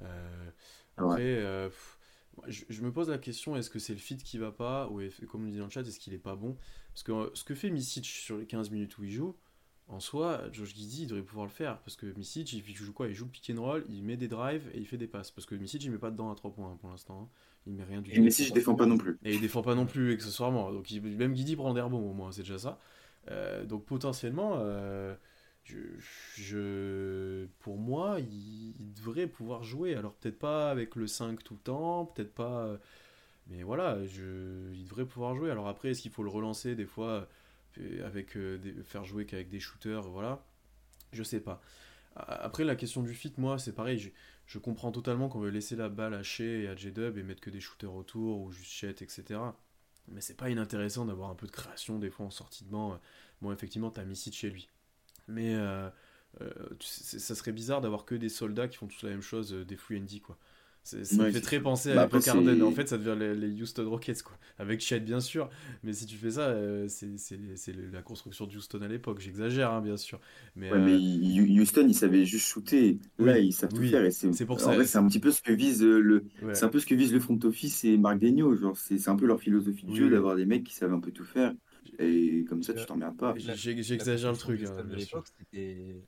Euh, 0.02 0.50
après, 0.96 1.22
euh, 1.38 1.68
pff, 1.68 1.98
je, 2.48 2.64
je 2.68 2.82
me 2.82 2.92
pose 2.92 3.10
la 3.10 3.18
question 3.18 3.56
est-ce 3.56 3.70
que 3.70 3.78
c'est 3.78 3.94
le 3.94 3.98
fit 4.00 4.16
qui 4.18 4.38
va 4.38 4.52
pas 4.52 4.88
Ou 4.90 5.00
comme 5.28 5.44
on 5.46 5.50
dit 5.50 5.58
dans 5.58 5.64
le 5.64 5.70
chat, 5.70 5.82
est-ce 5.82 6.00
qu'il 6.00 6.14
est 6.14 6.18
pas 6.18 6.36
bon? 6.36 6.56
Parce 6.94 7.02
que 7.04 7.12
euh, 7.12 7.30
ce 7.34 7.44
que 7.44 7.54
fait 7.54 7.70
Misic 7.70 8.06
sur 8.06 8.38
les 8.38 8.46
15 8.46 8.70
minutes 8.70 8.98
où 8.98 9.04
il 9.04 9.10
joue, 9.12 9.36
en 9.88 10.00
soi, 10.00 10.44
Josh 10.52 10.74
Giddy, 10.74 11.02
il 11.04 11.06
devrait 11.08 11.22
pouvoir 11.24 11.46
le 11.46 11.52
faire. 11.52 11.78
Parce 11.80 11.96
que 11.96 12.06
Misic, 12.16 12.52
il 12.52 12.76
joue 12.76 12.92
quoi? 12.92 13.08
Il 13.08 13.14
joue 13.14 13.24
le 13.24 13.30
pick 13.30 13.50
and 13.56 13.62
roll, 13.62 13.84
il 13.88 14.02
met 14.04 14.16
des 14.18 14.28
drives 14.28 14.68
et 14.74 14.78
il 14.78 14.86
fait 14.86 14.98
des 14.98 15.06
passes. 15.06 15.30
Parce 15.30 15.46
que 15.46 15.54
Misic, 15.54 15.82
il 15.82 15.90
met 15.90 15.98
pas 15.98 16.10
dedans 16.10 16.30
à 16.30 16.34
3 16.34 16.52
points 16.52 16.70
hein, 16.72 16.76
pour 16.80 16.90
l'instant. 16.90 17.22
hein. 17.22 17.28
Il 17.66 17.74
met 17.74 17.84
rien 17.84 18.02
du 18.02 18.10
Et 18.10 18.16
tout. 18.16 18.20
Messi, 18.20 18.44
je 18.44 18.52
défends 18.52 18.74
pas 18.74 18.86
non 18.86 18.98
plus. 18.98 19.18
Et 19.24 19.34
il 19.34 19.40
défend 19.40 19.62
pas 19.62 19.74
non 19.74 19.86
plus 19.86 20.12
accessoirement. 20.12 20.72
Donc 20.72 20.90
il- 20.90 21.02
même 21.02 21.32
Guidi 21.34 21.56
prend 21.56 21.74
des 21.74 21.80
rebonds 21.80 22.08
au 22.10 22.12
moins, 22.12 22.30
c'est 22.32 22.42
déjà 22.42 22.58
ça. 22.58 22.80
Euh, 23.30 23.64
donc 23.64 23.84
potentiellement, 23.84 24.54
euh, 24.58 25.14
pour 27.60 27.78
moi, 27.78 28.18
il, 28.20 28.74
devrait 28.94 29.26
pouvoir 29.26 29.64
jouer. 29.64 29.94
Alors 29.94 30.14
peut-être 30.14 30.38
pas 30.38 30.70
avec 30.70 30.96
le 30.96 31.06
5 31.06 31.42
tout 31.42 31.54
le 31.54 31.60
temps, 31.60 32.06
peut-être 32.06 32.34
pas... 32.34 32.64
euh, 32.66 32.78
Mais 33.48 33.62
voilà, 33.62 33.98
il 34.02 34.84
devrait 34.84 35.06
pouvoir 35.06 35.34
jouer. 35.34 35.50
Alors 35.50 35.68
après, 35.68 35.90
est-ce 35.90 36.02
qu'il 36.02 36.10
faut 36.10 36.22
le 36.22 36.30
relancer 36.30 36.74
des 36.74 36.86
fois 36.86 37.28
avec 38.04 38.36
faire 38.84 39.04
jouer 39.04 39.24
qu'avec 39.26 39.50
des 39.50 39.60
shooters 39.60 40.02
Voilà, 40.02 40.44
je 41.12 41.22
sais 41.22 41.40
pas. 41.40 41.60
Après, 42.16 42.64
la 42.64 42.74
question 42.76 43.02
du 43.02 43.14
fit, 43.14 43.32
moi, 43.38 43.58
c'est 43.58 43.72
pareil. 43.72 44.12
Je, 44.46 44.58
comprends 44.58 44.90
totalement 44.90 45.28
qu'on 45.28 45.40
veut 45.40 45.50
laisser 45.50 45.76
la 45.76 45.88
balle 45.88 46.14
à 46.14 46.22
Shea 46.22 46.62
et 46.62 46.68
à 46.68 46.74
J-Dub 46.74 47.18
et 47.18 47.22
mettre 47.22 47.40
que 47.40 47.50
des 47.50 47.60
shooters 47.60 47.94
autour 47.94 48.40
ou 48.40 48.50
juste 48.50 48.72
Chet, 48.72 48.90
etc. 49.02 49.40
Mais 50.12 50.20
c'est 50.20 50.36
pas 50.36 50.50
inintéressant 50.50 51.04
d'avoir 51.04 51.30
un 51.30 51.34
peu 51.34 51.46
de 51.46 51.52
création 51.52 51.98
des 51.98 52.11
fois 52.11 52.26
en 52.26 52.30
sortie 52.30 52.64
de 52.64 52.70
banc. 52.70 52.98
Bon, 53.42 53.52
effectivement, 53.52 53.90
t'as 53.90 54.04
Missy 54.04 54.32
chez 54.32 54.50
lui. 54.50 54.68
Mais 55.28 55.54
euh, 55.54 55.88
euh, 56.40 56.50
ça 56.80 57.34
serait 57.34 57.52
bizarre 57.52 57.80
d'avoir 57.80 58.04
que 58.04 58.14
des 58.14 58.28
soldats 58.28 58.68
qui 58.68 58.76
font 58.76 58.86
tous 58.86 59.02
la 59.02 59.11
même 59.11 59.22
chose, 59.22 59.52
euh, 59.52 59.64
des 59.64 59.76
free 59.76 60.02
quoi. 60.20 60.38
C'est- 60.82 61.04
Ça 61.04 61.22
me 61.22 61.30
fait 61.30 61.40
très 61.42 61.60
penser 61.60 61.92
Bah, 61.94 62.00
à 62.00 62.04
après, 62.04 62.18
l'époque 62.18 62.28
Harden. 62.28 62.62
En 62.62 62.70
fait, 62.72 62.88
ça 62.88 62.96
devient 62.98 63.16
les, 63.18 63.34
les 63.34 63.62
Houston 63.62 63.88
Rockets, 63.90 64.22
quoi. 64.22 64.36
Avec 64.58 64.80
Chet, 64.80 65.00
bien 65.00 65.20
sûr. 65.20 65.50
Mais 65.82 65.92
si 65.92 66.06
tu 66.06 66.16
fais 66.16 66.30
ça, 66.32 66.48
euh, 66.48 66.88
c'est 66.88 67.18
c'est- 67.18 67.38
c'est 67.56 67.74
la 67.92 68.02
construction 68.02 68.46
de 68.46 68.56
Houston 68.56 68.80
à 68.82 68.88
l'époque. 68.88 69.20
J'exagère, 69.20 69.70
hein, 69.72 69.82
bien 69.82 69.96
sûr. 69.98 70.18
Mais, 70.56 70.70
Ouais, 70.70 70.78
euh, 70.78 70.78
mais 70.78 70.98
Hu- 70.98 71.60
Houston, 71.60 71.86
ils 71.88 71.94
savaient 71.94 72.24
juste 72.24 72.46
shooter. 72.46 72.98
Là, 73.18 73.38
Oui, 73.38 73.46
ils 73.46 73.52
savent 73.52 73.72
tout 73.72 73.82
oui, 73.82 73.90
faire. 73.90 74.04
Et 74.04 74.10
c'est 74.10 74.32
c'est 74.32 74.46
pour 74.46 74.60
en 74.60 74.60
ça. 74.60 74.72
vrai, 74.72 74.84
c'est 74.84 74.98
un 74.98 75.06
petit 75.08 75.20
peu 75.20 75.30
ce 75.30 75.40
que 75.42 75.52
vise 75.52 75.82
euh, 75.82 75.98
le, 76.00 76.24
ouais. 76.42 76.52
c'est 76.52 76.64
un 76.64 76.68
peu 76.68 76.78
ce 76.78 76.86
que 76.86 76.94
vise 76.94 77.12
le 77.12 77.20
front 77.20 77.38
office 77.44 77.84
et 77.84 77.96
Marc 77.96 78.18
Degnaud. 78.18 78.54
Genre, 78.56 78.76
c'est 78.76 78.98
c'est 78.98 79.10
un 79.10 79.16
peu 79.16 79.26
leur 79.26 79.40
philosophie 79.40 79.86
de 79.86 79.92
Oui, 79.92 79.98
jeu 79.98 80.04
oui. 80.06 80.10
d'avoir 80.10 80.36
des 80.36 80.46
mecs 80.46 80.64
qui 80.64 80.74
savent 80.74 80.92
un 80.92 81.00
peu 81.00 81.10
tout 81.12 81.24
faire. 81.24 81.54
Et 81.98 82.44
comme 82.48 82.62
ça, 82.62 82.74
tu 82.74 82.84
t'emmerdes 82.86 83.16
pas. 83.16 83.34
J'exagère 83.36 84.32
le 84.32 84.38
truc, 84.38 84.62
hein, 84.64 84.84
sûr. 84.96 84.96
l'époque, 84.96 85.26
c'était 85.38 86.02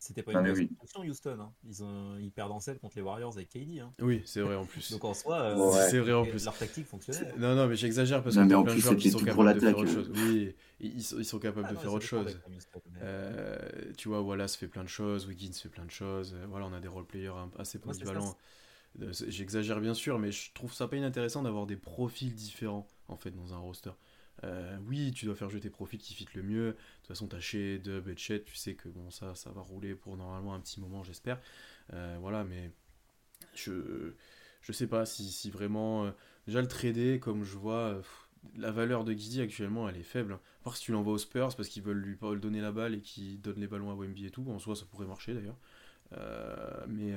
c'était 0.00 0.22
pas 0.22 0.32
Ah, 0.34 0.40
une 0.40 0.46
mais 0.46 0.52
grosse 0.66 0.90
oui. 0.98 1.10
Houston. 1.10 1.36
hein. 1.40 1.52
Ils, 1.64 1.84
ont, 1.84 2.16
ils 2.18 2.32
perdent 2.32 2.50
en 2.52 2.58
7 2.58 2.80
contre 2.80 2.96
les 2.96 3.02
Warriors 3.02 3.36
avec 3.36 3.48
KD. 3.50 3.78
hein. 3.80 3.92
Oui, 4.00 4.22
c'est 4.24 4.40
vrai 4.40 4.56
en 4.56 4.64
plus. 4.64 4.90
Donc 4.90 5.04
en 5.04 5.14
soi, 5.14 5.40
euh, 5.40 5.56
Ouais. 5.56 5.88
C'est 5.90 5.98
vrai 6.00 6.12
en 6.14 6.24
plus. 6.24 6.44
leur 6.44 6.56
tactique 6.58 6.86
fonctionnait. 6.86 7.18
C'est- 7.18 7.36
Non, 7.38 7.54
non, 7.54 7.66
mais 7.68 7.76
j'exagère 7.76 8.22
parce 8.24 8.34
Non, 8.34 8.42
que 8.42 8.46
mais 8.46 8.50
t'as 8.54 8.58
en 8.58 8.64
plein 8.64 8.74
de 8.74 8.96
qui 8.96 9.10
sont 9.10 9.18
capables 9.20 9.54
de 9.54 9.60
faire 9.60 9.78
autre 9.78 9.92
chose. 9.92 10.10
Oui, 10.14 10.54
ils, 10.80 11.02
sont, 11.02 11.18
ils 11.18 11.24
sont 11.24 11.38
capables 11.38 11.66
Ah 11.68 11.70
de 11.70 11.74
non, 11.76 11.80
faire 11.80 11.92
autre 11.92 12.04
chose. 12.06 12.40
mais- 12.48 12.58
Euh, 13.02 13.58
tu 13.96 14.08
vois, 14.08 14.20
Wallace 14.22 14.56
fait 14.56 14.68
plein 14.68 14.82
de 14.84 14.88
choses, 14.88 15.26
Wiggins 15.26 15.52
fait 15.52 15.68
plein 15.68 15.84
de 15.84 15.90
choses. 15.90 16.34
euh, 16.34 16.46
voilà, 16.48 16.66
on 16.66 16.72
a 16.72 16.80
des 16.80 16.88
role-players 16.88 17.32
assez 17.58 17.78
polyvalents. 17.78 18.36
Euh, 19.00 19.12
J'exagère 19.28 19.80
bien 19.80 19.94
sûr, 19.94 20.18
mais 20.18 20.32
je 20.32 20.52
trouve 20.52 20.72
ça 20.74 20.88
pas 20.88 20.96
inintéressant 20.96 21.42
d'avoir 21.42 21.66
des 21.66 21.76
profils 21.76 22.34
différents 22.34 22.88
en 23.08 23.16
fait 23.16 23.30
dans 23.30 23.54
un 23.54 23.58
roster. 23.58 23.90
Euh, 24.44 24.78
oui, 24.86 25.12
tu 25.12 25.26
dois 25.26 25.34
faire 25.34 25.50
jouer 25.50 25.60
tes 25.60 25.70
profils 25.70 25.98
qui 25.98 26.14
fit 26.14 26.26
le 26.34 26.42
mieux. 26.42 26.66
De 26.68 26.72
toute 26.72 27.08
façon, 27.08 27.26
t'as 27.28 27.40
chez 27.40 27.78
Dub 27.78 28.08
et 28.08 28.16
Chet, 28.16 28.42
tu 28.42 28.56
sais 28.56 28.74
que 28.74 28.88
bon, 28.88 29.10
ça, 29.10 29.34
ça 29.34 29.50
va 29.50 29.60
rouler 29.60 29.94
pour 29.94 30.16
normalement 30.16 30.54
un 30.54 30.60
petit 30.60 30.80
moment, 30.80 31.02
j'espère. 31.04 31.40
Euh, 31.92 32.16
voilà, 32.20 32.44
mais 32.44 32.70
je, 33.54 34.14
je 34.62 34.72
sais 34.72 34.86
pas 34.86 35.06
si, 35.06 35.30
si 35.30 35.50
vraiment. 35.50 36.06
euh, 36.06 36.10
déjà, 36.46 36.62
le 36.62 36.68
trader, 36.68 37.18
comme 37.20 37.44
je 37.44 37.56
vois, 37.58 37.94
euh, 37.94 38.02
la 38.56 38.70
valeur 38.70 39.04
de 39.04 39.12
Guidi 39.12 39.40
actuellement, 39.42 39.88
elle 39.88 39.96
est 39.98 40.02
faible. 40.02 40.34
À 40.34 40.64
part 40.64 40.76
si 40.76 40.84
tu 40.84 40.92
l'envoies 40.92 41.14
aux 41.14 41.18
Spurs 41.18 41.54
parce 41.56 41.68
qu'ils 41.68 41.82
veulent 41.82 41.98
lui 42.00 42.16
donner 42.40 42.60
la 42.60 42.72
balle 42.72 42.94
et 42.94 43.00
qu'ils 43.00 43.40
donnent 43.40 43.60
les 43.60 43.66
ballons 43.68 43.90
à 43.90 43.94
Wemby 43.94 44.26
et 44.26 44.30
tout. 44.30 44.46
En 44.50 44.58
soi, 44.58 44.74
ça 44.76 44.86
pourrait 44.86 45.06
marcher 45.06 45.34
d'ailleurs. 45.34 45.58
Mais 46.88 47.14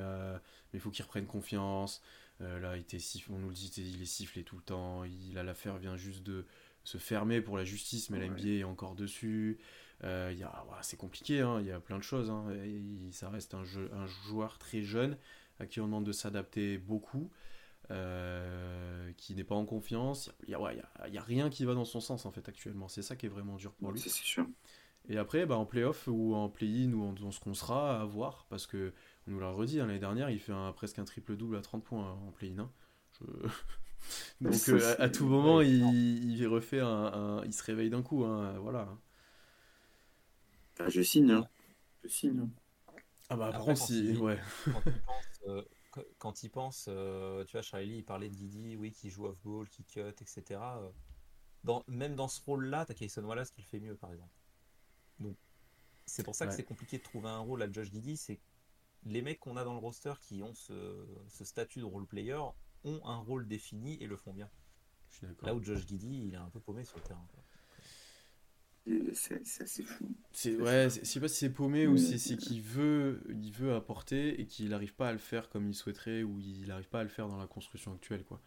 il 0.74 0.80
faut 0.80 0.92
qu'il 0.92 1.04
reprenne 1.04 1.26
confiance. 1.26 2.02
Là, 2.40 2.76
il 2.76 2.82
était 2.82 2.98
on 3.30 3.38
nous 3.38 3.50
le 3.50 3.54
dit, 3.54 3.72
il 3.78 4.02
est 4.02 4.06
sifflé 4.06 4.44
tout 4.44 4.58
le 4.58 4.64
temps. 4.64 5.04
Il 5.06 5.38
a 5.38 5.44
l'affaire 5.44 5.78
vient 5.78 5.96
juste 5.96 6.24
de 6.24 6.46
se 6.84 6.98
fermer 6.98 7.42
pour 7.42 7.58
la 7.58 7.64
justice, 7.66 8.10
mais 8.10 8.20
la 8.20 8.26
Ouais. 8.26 8.32
NBA 8.40 8.60
est 8.60 8.64
encore 8.64 8.96
dessus. 8.96 9.58
Euh, 10.04 10.34
c'est 10.82 10.98
compliqué, 10.98 11.40
hein, 11.42 11.60
il 11.62 11.68
y 11.68 11.72
a 11.72 11.80
plein 11.80 11.98
de 11.98 12.04
choses. 12.04 12.30
hein. 12.30 12.46
Et 12.66 13.12
ça 13.12 13.30
reste 13.30 13.54
un, 13.54 13.64
jeu, 13.64 13.90
un 13.94 14.06
joueur 14.06 14.58
très 14.58 14.82
jeune 14.82 15.18
à 15.60 15.66
qui 15.66 15.80
on 15.80 15.86
demande 15.86 16.06
de 16.06 16.12
s'adapter 16.12 16.78
beaucoup, 16.78 17.30
euh, 17.92 19.12
qui 19.18 19.36
n'est 19.36 19.44
pas 19.44 19.56
en 19.56 19.66
confiance. 19.66 20.32
Il 20.44 20.50
y 20.50 20.54
a, 20.56 20.60
ouais, 20.62 20.82
rien 21.20 21.50
qui 21.50 21.66
va 21.66 21.74
dans 21.74 21.86
son 21.86 22.00
sens 22.02 22.26
en 22.26 22.32
fait 22.32 22.48
actuellement. 22.50 22.88
C'est 22.88 23.02
ça 23.02 23.16
qui 23.16 23.26
est 23.28 23.30
vraiment 23.30 23.56
dur 23.56 23.72
pour 23.74 23.92
lui. 23.92 24.00
C'est 24.00 24.10
c'est 24.10 24.24
sûr. 24.24 24.46
Et 25.10 25.18
après, 25.18 25.46
bah, 25.46 25.58
en 25.58 25.66
playoff 25.66 26.08
ou 26.08 26.34
en 26.34 26.48
play-in 26.50 26.94
ou 26.94 27.04
en, 27.04 27.14
dans 27.14 27.32
ce 27.32 27.40
qu'on 27.42 27.54
sera, 27.54 28.02
à 28.02 28.06
voir. 28.06 28.46
Parce 28.50 28.68
que, 28.68 28.94
on 29.28 29.32
nous 29.32 29.40
l'a 29.40 29.50
redit, 29.52 29.80
hein, 29.82 29.86
l'année 29.86 30.00
dernière, 30.00 30.30
il 30.30 30.40
fait 30.40 30.54
un, 30.54 30.72
presque 30.72 30.98
un 31.00 31.04
triple-double 31.06 31.58
à 31.58 31.62
30 31.62 31.84
points 31.84 32.10
en 32.12 32.32
play-in. 32.32 32.70
Je- 33.20 33.26
Donc, 34.42 34.54
Ça, 34.54 34.72
euh, 34.74 34.96
à, 35.00 35.04
à 35.04 35.10
tout 35.10 35.26
moment, 35.28 35.58
ouais, 35.58 35.70
il, 35.70 36.32
il 36.38 36.48
refait 36.48 36.80
un, 36.80 36.88
un- 36.88 37.44
Il 37.46 37.54
se 37.54 37.64
réveille 37.64 37.90
d'un 37.90 38.02
coup. 38.04 38.24
hein, 38.26 38.58
voilà. 38.60 38.88
Ah, 40.80 40.90
je 40.90 41.02
signe. 41.02 41.32
hein. 41.32 41.48
Je 42.04 42.10
signe. 42.10 42.40
hein. 42.40 42.50
Ah 43.30 43.36
bah, 43.38 43.52
par 43.52 43.62
Après, 43.62 43.74
contre, 43.74 43.80
quand 43.80 43.86
si. 43.88 44.00
il- 44.12 44.18
Ouais. 44.20 44.40
quand 44.72 44.84
il 44.88 45.02
pense, 45.02 45.42
euh, 45.48 45.64
qu- 45.92 46.02
quand 46.20 46.44
il 46.44 46.50
pense, 46.50 46.86
euh, 46.90 47.46
tu 47.46 47.54
vois, 47.54 47.62
Charlie, 47.62 47.98
il 47.98 48.06
parlait 48.06 48.30
de 48.30 48.36
Didi, 48.36 48.76
oui, 48.76 48.92
qui 48.92 49.10
joue 49.10 49.26
off-ball, 49.26 49.70
qui 49.70 49.84
cut, 49.86 50.02
etc. 50.02 50.80
euh, 50.82 50.90
Dans, 51.64 51.84
même 51.88 52.16
dans 52.16 52.28
ce 52.28 52.42
rôle-là, 52.44 52.86
t'as 52.86 52.94
Kayson 52.94 53.24
Wallace 53.24 53.52
qui 53.52 53.62
le 53.62 53.68
fait 53.68 53.80
mieux, 53.80 53.96
par 53.96 54.12
exemple. 54.14 54.34
Donc, 55.20 55.38
c'est 56.06 56.24
pour 56.24 56.36
ça 56.36 56.48
que 56.48 56.52
Ouais. 56.52 56.58
c'est 56.58 56.64
compliqué 56.64 56.98
de 57.00 57.04
trouver 57.04 57.30
un 57.30 57.40
rôle 57.40 57.62
à 57.64 57.72
Josh 57.72 57.92
Giddy. 57.92 58.18
C'est 58.18 58.40
les 59.06 59.22
mecs 59.22 59.40
qu'on 59.40 59.58
a 59.58 59.64
dans 59.66 59.74
le 59.74 59.80
roster 59.80 60.14
qui 60.22 60.44
ont 60.44 60.54
ce, 60.56 61.06
ce 61.30 61.46
statut 61.46 61.80
de 61.80 61.86
role 61.86 62.08
player 62.08 62.40
ont 62.86 63.02
un 63.06 63.18
rôle 63.18 63.48
défini 63.48 63.98
et 64.02 64.08
le 64.08 64.18
font 64.18 64.34
bien. 64.34 64.50
Je 65.12 65.18
suis 65.18 65.28
d'accord. 65.28 65.48
Là 65.48 65.56
où 65.56 65.64
Josh 65.64 65.86
Giddy, 65.88 66.26
il 66.28 66.34
est 66.34 66.38
un 66.38 66.50
peu 66.50 66.60
paumé 66.60 66.84
sur 66.86 66.98
le 66.98 67.04
terrain. 67.04 67.26
quoi. 67.34 67.44
Et 68.86 69.14
C'est 69.14 69.46
c'est 69.46 69.64
assez 69.64 69.84
fou. 69.84 70.16
C'est 70.32 70.56
ouais, 70.58 70.90
c'est- 70.90 71.02
je 71.02 71.06
sais 71.06 71.20
pas 71.20 71.28
si 71.28 71.36
c'est 71.38 71.50
paumé 71.54 71.86
ou 71.88 71.96
si 71.98 72.18
c'est 72.18 72.38
qu'il 72.38 72.62
veut, 72.62 73.22
il 73.30 73.52
veut 73.52 73.74
apporter 73.76 74.42
et 74.42 74.48
qu'il 74.48 74.70
n'arrive 74.70 74.96
pas 74.96 75.10
à 75.10 75.14
le 75.14 75.20
faire 75.20 75.48
comme 75.50 75.68
il 75.68 75.76
souhaiterait 75.76 76.24
ou 76.24 76.40
il 76.40 76.68
n'arrive 76.68 76.90
pas 76.90 77.02
à 77.02 77.04
le 77.04 77.10
faire 77.10 77.28
dans 77.28 77.38
la 77.38 77.46
construction 77.48 77.94
actuelle 77.94 78.24
quoi. 78.24 78.42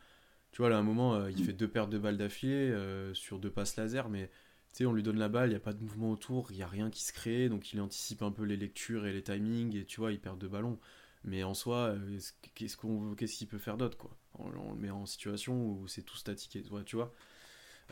Tu 0.53 0.63
vois 0.63 0.71
là 0.71 0.77
à 0.77 0.81
un 0.81 0.85
moment 0.85 1.15
euh, 1.17 1.31
il 1.31 1.39
Mm. 1.39 1.45
fait 1.45 1.53
deux 1.55 1.69
pertes 1.69 1.91
de 1.91 1.99
balles 1.99 2.19
d'affilée 2.19 2.71
euh, 2.71 3.15
sur 3.15 3.39
deux 3.41 3.51
passes 3.51 3.77
laser 3.77 4.09
mais 4.11 4.29
tu 4.73 4.79
sais 4.79 4.87
on 4.87 4.93
lui 4.95 5.03
donne 5.05 5.19
la 5.19 5.29
balle, 5.29 5.51
il 5.51 5.55
y 5.55 5.57
a 5.57 5.61
pas 5.61 5.75
de 5.75 5.83
mouvement 5.83 6.11
autour, 6.13 6.53
il 6.53 6.59
y 6.59 6.63
a 6.63 6.69
rien 6.69 6.91
qui 6.91 7.05
se 7.05 7.13
crée 7.13 7.49
donc 7.51 7.73
il 7.73 7.81
anticipe 7.81 8.23
un 8.23 8.33
peu 8.33 8.45
les 8.45 8.57
lectures 8.57 9.07
et 9.07 9.13
les 9.13 9.23
timings 9.23 9.77
et 9.77 9.85
tu 9.87 10.01
vois 10.01 10.13
il 10.13 10.21
perd 10.21 10.39
deux 10.41 10.49
ballons. 10.49 10.79
Mais 11.25 11.45
en 11.45 11.55
soi, 11.55 11.89
euh, 11.97 12.17
est-ce- 12.17 12.33
qu'est-ce 12.55 12.77
qu'on 12.79 13.15
qu'est-ce 13.17 13.37
qu'il 13.37 13.49
peut 13.49 13.59
faire 13.59 13.77
d'autre 13.79 13.99
quoi? 13.99 14.17
On, 14.39 14.51
on 14.59 14.73
le 14.73 14.79
met 14.79 14.91
en 14.91 15.07
situation 15.07 15.55
où 15.55 15.89
c'est 15.89 16.03
tout 16.03 16.17
statique, 16.17 16.59
ouais, 16.71 16.85
tu 16.85 16.97
vois. 16.97 17.13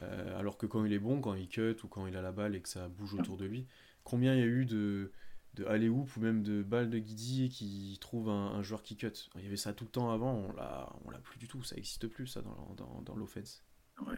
Euh, 0.03 0.39
alors 0.39 0.59
que 0.59 0.67
quand 0.67 0.85
il 0.85 0.93
est 0.93 0.99
bon, 0.99 1.21
quand 1.21 1.35
il 1.35 1.49
cut 1.49 1.77
ou 1.85 1.89
quand 1.89 2.07
il 2.07 2.17
a 2.17 2.23
la 2.23 2.33
balle 2.33 2.55
et 2.57 2.61
que 2.61 2.69
ça 2.69 2.89
bouge 2.89 3.15
autour 3.15 3.37
de 3.37 3.45
lui, 3.45 3.67
combien 4.03 4.35
il 4.35 4.41
y 4.41 4.43
a 4.43 4.47
eu 4.47 4.67
de, 4.67 5.13
de 5.55 5.65
alley-oop 5.67 6.17
ou 6.17 6.21
même 6.21 6.43
de 6.43 6.63
balles 6.63 6.91
de 6.91 6.99
Guidi 6.99 7.49
qui 7.49 7.97
trouve 8.01 8.29
un, 8.29 8.47
un 8.55 8.63
joueur 8.63 8.83
qui 8.83 8.97
cut? 8.97 9.13
Il 9.37 9.43
y 9.43 9.47
avait 9.47 9.57
ça 9.57 9.73
tout 9.73 9.85
le 9.85 9.91
temps 9.91 10.11
avant, 10.11 10.35
on 10.35 10.53
l'a, 10.53 10.93
on 11.05 11.11
l'a 11.11 11.19
plus 11.19 11.39
du 11.39 11.47
tout, 11.49 11.63
ça 11.63 11.77
existe 11.77 12.09
plus 12.09 12.27
ça 12.27 12.43
dans, 12.43 12.75
dans, 12.77 13.03
dans 13.03 13.15
l'offense. 13.17 13.63
Ouais. 14.05 14.17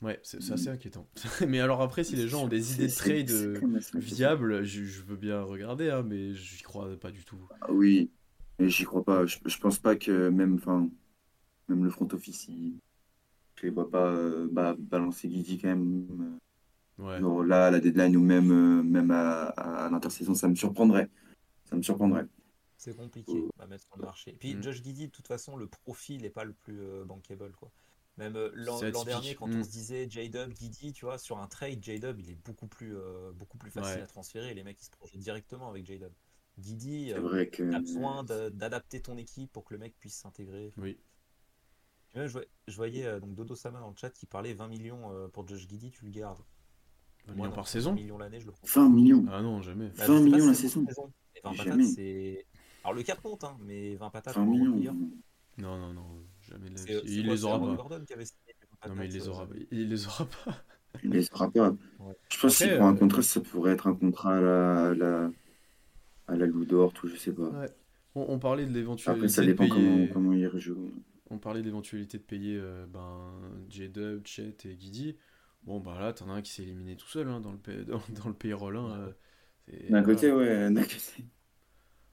Ouais, 0.00 0.20
c'est, 0.22 0.40
c'est 0.40 0.52
assez 0.52 0.68
inquiétant. 0.68 1.08
Mais 1.48 1.58
alors 1.58 1.82
après, 1.82 2.04
si 2.04 2.14
les 2.14 2.28
gens 2.28 2.44
ont 2.44 2.48
des 2.48 2.74
idées 2.74 2.86
de 2.86 2.94
trade 2.94 3.30
euh, 3.30 3.60
viables, 3.94 4.62
je, 4.62 4.84
je 4.84 5.02
veux 5.02 5.16
bien 5.16 5.42
regarder, 5.42 5.90
hein, 5.90 6.04
mais 6.04 6.34
j'y 6.34 6.62
crois 6.62 6.96
pas 7.00 7.10
du 7.10 7.24
tout. 7.24 7.40
Ah 7.60 7.72
oui, 7.72 8.12
mais 8.58 8.68
j'y 8.68 8.84
crois 8.84 9.04
pas. 9.04 9.26
Je, 9.26 9.38
je 9.44 9.58
pense 9.58 9.78
pas 9.78 9.96
que 9.96 10.28
même, 10.28 10.54
enfin, 10.56 10.88
même 11.68 11.84
le 11.84 11.90
front 11.90 12.08
office, 12.12 12.48
il- 12.48 12.78
je 13.56 13.64
les 13.64 13.70
vois 13.70 13.90
pas 13.90 14.06
euh, 14.06 14.48
bah, 14.50 14.74
balancer 14.78 15.28
Guidi 15.28 15.58
quand 15.58 15.68
même. 15.68 16.38
Ouais. 16.98 17.14
euh, 17.14 17.20
genre 17.20 17.44
là, 17.44 17.66
à 17.66 17.70
la 17.70 17.80
deadline 17.80 18.16
ou 18.16 18.20
même, 18.20 18.50
euh, 18.50 18.82
même 18.82 19.10
à, 19.10 19.44
à 19.48 19.90
l'intersaison, 19.90 20.34
ça 20.34 20.48
me 20.48 20.54
surprendrait. 20.54 21.08
Ça 21.64 21.76
me 21.76 21.82
surprendrait. 21.82 22.26
C'est 22.76 22.96
compliqué 22.96 23.48
à 23.58 23.66
mettre 23.66 23.84
sur 23.84 23.96
le 23.98 24.04
marché. 24.04 24.30
Et 24.30 24.34
puis 24.34 24.54
Mm. 24.54 24.62
Josh 24.62 24.82
Giddy, 24.82 25.06
de 25.08 25.12
toute 25.12 25.26
façon, 25.26 25.56
le 25.56 25.66
profil 25.66 26.22
n'est 26.22 26.30
pas 26.30 26.44
le 26.44 26.52
plus 26.52 26.80
euh, 26.80 27.04
bankable. 27.04 27.52
Quoi. 27.52 27.70
Même 28.16 28.36
euh, 28.36 28.50
l'an, 28.54 28.80
dernier, 29.04 29.34
quand 29.34 29.48
Mm. 29.48 29.56
on 29.60 29.64
se 29.64 29.70
disait 29.70 30.08
J-Dub, 30.08 30.52
Giddy, 30.56 30.92
tu 30.92 31.04
vois, 31.04 31.18
sur 31.18 31.38
un 31.38 31.46
trade, 31.48 31.82
J-Dub, 31.82 32.18
il 32.20 32.30
est 32.30 32.38
beaucoup 32.44 32.66
plus, 32.68 32.96
euh, 32.96 33.32
beaucoup 33.32 33.58
plus 33.58 33.70
facile 33.70 33.96
Ouais. 33.98 34.02
à 34.02 34.06
transférer. 34.06 34.54
Les 34.54 34.62
mecs, 34.64 34.80
ils 34.80 34.84
se 34.84 34.90
projettent 34.90 35.18
directement 35.20 35.68
avec 35.70 35.86
J-Dub. 35.86 36.12
Giddy, 36.58 37.08
C'est 37.08 37.14
euh, 37.14 37.20
vrai 37.20 37.48
que. 37.48 37.72
as 37.72 37.80
besoin 37.80 38.24
d'adapter 38.24 39.00
ton 39.00 39.16
équipe 39.16 39.52
pour 39.52 39.64
que 39.64 39.74
le 39.74 39.80
mec 39.80 39.94
puisse 39.98 40.16
s'intégrer. 40.16 40.72
Oui. 40.76 40.98
Même, 42.14 42.26
je, 42.26 42.32
voyais- 42.32 42.48
je 42.66 42.76
voyais 42.76 43.06
euh, 43.06 43.20
donc 43.20 43.34
Dodo 43.34 43.54
Sama 43.54 43.80
dans 43.80 43.90
le 43.90 43.96
chat 43.96 44.10
qui 44.10 44.26
parlait 44.26 44.54
20 44.54 44.68
millions 44.68 45.12
euh, 45.12 45.28
pour 45.28 45.46
Josh 45.46 45.68
Giddy, 45.68 45.90
tu 45.90 46.04
le 46.04 46.10
gardes. 46.10 46.40
20 47.26 47.34
Moi, 47.34 47.46
millions 47.46 47.54
par 47.54 47.64
20 47.64 47.70
saison 47.70 47.92
millions 47.94 48.18
l'année, 48.18 48.40
je 48.40 48.46
le 48.46 48.52
prends. 48.52 48.66
20 48.66 48.88
millions. 48.88 49.24
Ah 49.30 49.42
non, 49.42 49.60
jamais. 49.62 49.88
Bah, 49.96 50.04
je 50.06 50.12
20 50.12 50.18
sais 50.24 50.30
pas 50.30 50.36
millions 50.36 50.46
la 50.46 50.54
saison. 50.54 50.80
une 50.80 50.86
saison. 50.88 51.12
Et 51.36 51.40
20 51.44 51.52
Jamais. 51.52 51.70
patates, 51.70 51.86
c'est. 51.94 52.46
Alors 52.82 52.94
le 52.94 53.02
cap 53.02 53.22
monte, 53.22 53.44
hein, 53.44 53.56
mais 53.60 53.94
20 53.96 54.10
patates 54.10 54.34
20 54.36 54.44
pour 54.44 54.54
un 54.54 54.58
millions. 54.58 54.96
Non, 55.58 55.76
non, 55.78 55.92
non, 55.92 56.24
jamais 56.40 56.70
la 56.70 56.80
Il 57.04 57.24
quoi, 57.24 57.34
les 57.34 57.44
aura 57.44 57.58
pas. 57.60 57.74
Gordon 57.74 58.04
qui 58.06 58.12
avait 58.14 58.24
signé 58.24 58.40
les 58.60 58.66
20 58.82 58.88
Non, 58.88 58.94
mais 58.94 59.06
il 59.06 59.12
les 59.12 59.28
aura, 59.28 59.48
il 59.70 59.88
les 59.88 60.06
aura 60.06 60.26
pas. 60.44 60.64
Il 61.04 61.10
les 61.10 61.28
aura 61.32 61.50
pas. 61.50 61.70
Ouais. 61.98 62.14
Je 62.32 62.40
pense 62.40 62.54
Après, 62.62 62.68
qu'il 62.70 62.78
prend 62.78 62.88
un 62.88 62.96
contrat, 62.96 63.22
ça 63.22 63.40
pourrait 63.40 63.72
être 63.72 63.86
un 63.88 63.94
contrat 63.94 64.36
à 64.36 64.40
la, 64.40 64.84
à 64.86 64.94
la, 64.94 65.30
à 66.28 66.36
la 66.36 66.46
Loup 66.46 66.64
d'Or, 66.64 66.92
tout, 66.92 67.08
je 67.08 67.16
sais 67.16 67.32
pas. 67.32 67.48
Ouais. 67.48 67.70
On, 68.14 68.26
on 68.28 68.38
parlait 68.38 68.66
de 68.66 68.72
l'éventualité 68.72 69.10
Après, 69.24 69.28
ça 69.28 69.42
de 69.42 69.46
dépend 69.48 69.68
comment, 69.68 69.96
payer. 69.96 70.08
comment 70.10 70.32
il 70.32 70.46
rejoue. 70.46 70.92
On 71.30 71.38
parlait 71.38 71.60
de 71.60 71.66
l'éventualité 71.66 72.18
de 72.18 72.22
payer 72.22 72.56
euh, 72.56 72.86
ben, 72.86 73.32
J-Dub, 73.68 74.26
Chet 74.26 74.56
et 74.64 74.76
Guidi. 74.76 75.16
Bon, 75.62 75.80
bah 75.80 75.98
là, 76.00 76.12
t'en 76.12 76.30
as 76.30 76.34
un 76.34 76.42
qui 76.42 76.52
s'est 76.52 76.62
éliminé 76.62 76.96
tout 76.96 77.08
seul 77.08 77.28
hein, 77.28 77.40
dans, 77.40 77.52
le 77.52 77.58
pay- 77.58 77.84
dans, 77.86 78.00
dans 78.22 78.28
le 78.28 78.34
payroll. 78.34 78.76
hein, 78.76 78.92
euh, 78.98 79.12
c'est- 79.66 79.90
D'un 79.90 80.02
côté, 80.02 80.32
ouais, 80.32 80.70
d'un 80.70 80.82
côté. 80.82 81.24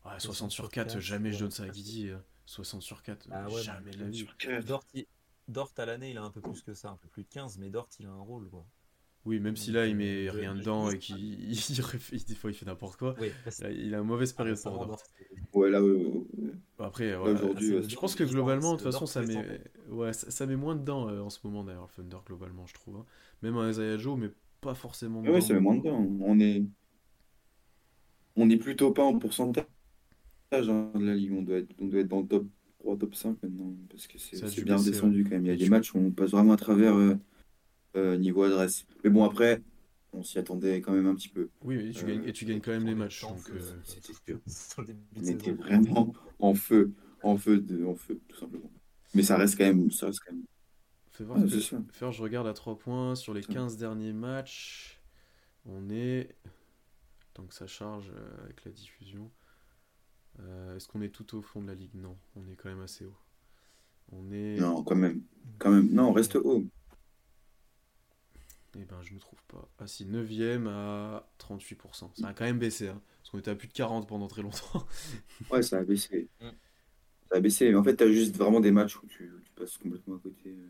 Ouais, 0.06 0.20
60 0.20 0.52
sur 0.52 0.70
4, 0.70 1.00
jamais 1.00 1.32
je 1.32 1.40
donne 1.40 1.52
ça 1.52 1.64
à 1.64 1.70
Guidi. 1.70 2.10
euh, 2.10 2.18
60 2.46 2.82
sur 2.82 3.02
4, 3.02 3.28
Ah 3.32 3.50
ouais, 3.50 3.62
jamais 3.62 3.92
de 3.92 4.00
la 4.00 4.08
vie. 4.10 4.28
Dort, 4.66 4.84
il- 4.94 5.08
Dort 5.48 5.72
à 5.78 5.86
l'année, 5.86 6.10
il 6.12 6.18
a 6.18 6.24
un 6.24 6.32
peu 6.32 6.42
plus 6.42 6.62
que 6.64 6.74
ça, 6.74 6.90
un 6.90 6.98
peu 6.98 7.08
plus 7.08 7.24
de 7.24 7.30
15, 7.30 7.58
mais 7.60 7.70
Dort, 7.70 7.88
il 8.00 8.06
a 8.08 8.10
un 8.10 8.20
rôle. 8.20 8.50
Quoi. 8.50 8.66
Oui, 9.26 9.40
même 9.40 9.56
si 9.56 9.72
là, 9.72 9.88
il 9.88 9.94
euh, 9.94 9.98
met 9.98 10.26
je- 10.26 10.30
rien 10.32 10.54
dedans 10.56 10.90
et 10.92 11.00
qu'il 11.00 11.18
il, 11.50 11.52
il 11.54 11.82
réfléchit- 11.82 12.26
des 12.28 12.36
fois, 12.36 12.52
il 12.52 12.54
fait 12.54 12.66
n'importe 12.66 12.98
quoi. 12.98 13.16
Oui, 13.20 13.30
là, 13.62 13.72
il 13.72 13.94
a 13.96 13.98
une 14.00 14.04
mauvaise 14.06 14.34
période 14.34 14.58
pour 14.62 15.00
c'est- 15.00 15.58
Ouais, 15.58 15.70
là, 15.72 15.82
ouais, 15.84 15.92
ouais, 15.92 16.06
ouais. 16.38 16.52
Après, 16.80 17.16
voilà. 17.18 17.40
euh, 17.42 17.84
Je 17.88 17.96
pense 17.96 18.14
que 18.16 18.24
globalement, 18.24 18.74
de 18.74 18.78
toute 18.78 18.92
façon, 18.92 19.06
ça 19.06 19.22
met, 19.24 19.62
ouais, 19.90 20.14
ça, 20.14 20.30
ça 20.30 20.46
met 20.46 20.56
moins 20.56 20.76
dedans 20.76 21.10
euh, 21.10 21.22
en 21.22 21.30
ce 21.30 21.40
moment 21.44 21.64
d'ailleurs, 21.64 21.88
le 21.98 22.04
Thunder 22.04 22.18
globalement, 22.26 22.66
je 22.68 22.74
trouve. 22.76 22.98
hein. 22.98 23.06
Même 23.42 23.58
un 23.58 23.70
Isaiah 23.70 23.98
Joe, 23.98 24.18
mais 24.20 24.30
pas 24.62 24.76
forcément 24.76 25.22
ouais, 25.22 25.28
dedans. 25.28 25.42
ça 25.42 25.54
met 25.56 25.60
moins 25.60 25.76
dedans. 25.78 26.08
On 26.22 26.40
est, 26.40 26.64
on 28.36 28.50
est 28.50 28.58
plutôt 28.58 28.92
pas 28.92 29.04
en 29.04 29.18
pourcentage 29.18 29.66
hein, 30.52 30.92
de 30.96 31.06
la 31.06 31.16
ligue. 31.16 31.32
On 31.34 31.42
doit 31.42 31.58
être, 31.58 31.74
on 31.80 31.86
doit 31.88 32.02
être 32.02 32.08
dans 32.08 32.22
le 32.22 32.28
top 32.28 32.46
3, 32.80 32.98
top 32.98 33.16
5 33.16 33.38
maintenant. 33.44 33.74
Parce 33.90 34.08
que 34.08 34.18
c'est 34.18 34.38
bien 34.64 34.76
baisser, 34.76 34.92
descendu 34.92 35.24
quand 35.24 35.32
même. 35.32 35.46
Il 35.46 35.48
y 35.48 35.52
a 35.52 35.54
Et 35.54 35.58
des 35.58 35.66
tu- 35.66 35.70
matchs 35.72 35.94
où 35.94 36.00
on 36.00 36.12
passe 36.12 36.32
vraiment 36.32 36.54
à 36.54 36.58
travers 36.58 36.96
euh, 36.96 37.16
euh, 37.96 38.18
niveau 38.18 38.44
adresse. 38.44 38.86
Mais 39.04 39.10
bon, 39.10 39.24
après, 39.24 39.62
on 40.14 40.24
s'y 40.24 40.38
attendait 40.40 40.82
quand 40.82 40.92
même 40.94 41.08
un 41.08 41.16
petit 41.16 41.30
peu. 41.30 41.50
Oui, 41.62 41.76
et 41.76 41.92
tu, 41.92 42.04
Euh, 42.06 42.08
gagnes, 42.08 42.24
et 42.28 42.34
tu 42.34 42.46
gagnes 42.46 42.62
quand 42.62 42.72
même 42.72 42.86
les 42.86 42.96
matchs. 42.96 43.22
temps, 43.22 43.32
Donc, 43.36 43.50
euh, 43.52 44.38
On 45.18 45.24
était 45.24 45.52
vraiment 45.52 46.14
en 46.40 46.54
feu, 46.54 46.92
en 47.24 47.38
feu, 47.38 47.60
de, 47.60 47.86
en 47.86 47.96
feu, 47.96 48.20
tout 48.28 48.38
simplement. 48.38 48.72
Mais 49.14 49.24
ça 49.24 49.38
reste 49.38 49.58
quand 49.58 49.66
même, 49.66 49.92
ça 49.92 50.08
reste 50.08 50.20
quand 50.26 50.34
même. 50.34 50.46
fais 51.12 51.24
voir 51.24 51.42
que- 51.42 51.60
ça. 51.60 51.78
Faire, 51.92 52.12
je 52.12 52.22
regarde 52.22 52.48
à 52.48 52.54
3 52.54 52.78
points 52.78 53.16
sur 53.16 53.34
les 53.34 53.42
Ça. 53.42 53.54
15 53.54 53.78
derniers 53.78 54.14
matchs. 54.14 55.00
On 55.66 55.90
est. 55.90 56.36
Tant 57.34 57.44
que 57.44 57.54
ça 57.54 57.68
charge 57.68 58.12
euh, 58.16 58.44
avec 58.44 58.64
la 58.66 58.72
diffusion. 58.72 59.30
Euh, 60.40 60.76
Est-ce 60.76 60.88
qu'on 60.88 61.02
est 61.02 61.10
tout 61.10 61.36
au 61.38 61.42
fond 61.42 61.62
de 61.62 61.68
la 61.68 61.76
ligue? 61.76 61.96
Non, 61.96 62.18
on 62.36 62.46
est 62.48 62.56
quand 62.56 62.70
même 62.70 62.82
assez 62.82 63.06
haut. 63.06 63.16
On 64.12 64.32
est. 64.32 64.58
Non, 64.60 64.84
quand 64.84 64.96
même, 64.96 65.22
quand 65.58 65.72
même. 65.72 65.90
Non, 65.92 66.10
on 66.10 66.14
reste 66.14 66.36
haut. 66.36 66.64
Eh 68.78 68.86
ben, 68.86 69.02
je 69.02 69.14
ne 69.14 69.20
trouve 69.20 69.42
pas. 69.48 69.70
Ah 69.80 69.88
si, 69.88 70.06
9ème 70.06 70.68
à 70.68 71.30
38%. 71.40 72.12
Ça 72.20 72.28
a 72.28 72.34
quand 72.34 72.44
même 72.46 72.60
baissé, 72.60 72.90
hein, 72.90 73.02
parce 73.20 73.30
qu'on 73.30 73.40
était 73.40 73.52
à 73.52 73.56
plus 73.56 73.68
de 73.70 73.74
40 73.74 74.08
pendant 74.08 74.28
très 74.28 74.42
longtemps. 74.42 74.86
Ouais, 75.52 75.62
ça 75.62 75.78
a 75.80 75.84
baissé. 75.84 76.28
Mm. 76.42 76.50
Ça 77.32 77.38
a 77.38 77.40
baissé. 77.40 77.70
Mais 77.70 77.76
en 77.76 77.84
fait, 77.84 77.96
tu 77.96 78.04
as 78.04 78.12
juste 78.12 78.36
vraiment 78.38 78.60
des 78.60 78.72
matchs 78.72 78.98
où 79.02 79.06
tu, 79.08 79.32
où 79.32 79.40
tu 79.40 79.52
passes 79.56 79.78
complètement 79.78 80.16
à 80.16 80.20
côté. 80.20 80.50
euh. 80.50 80.68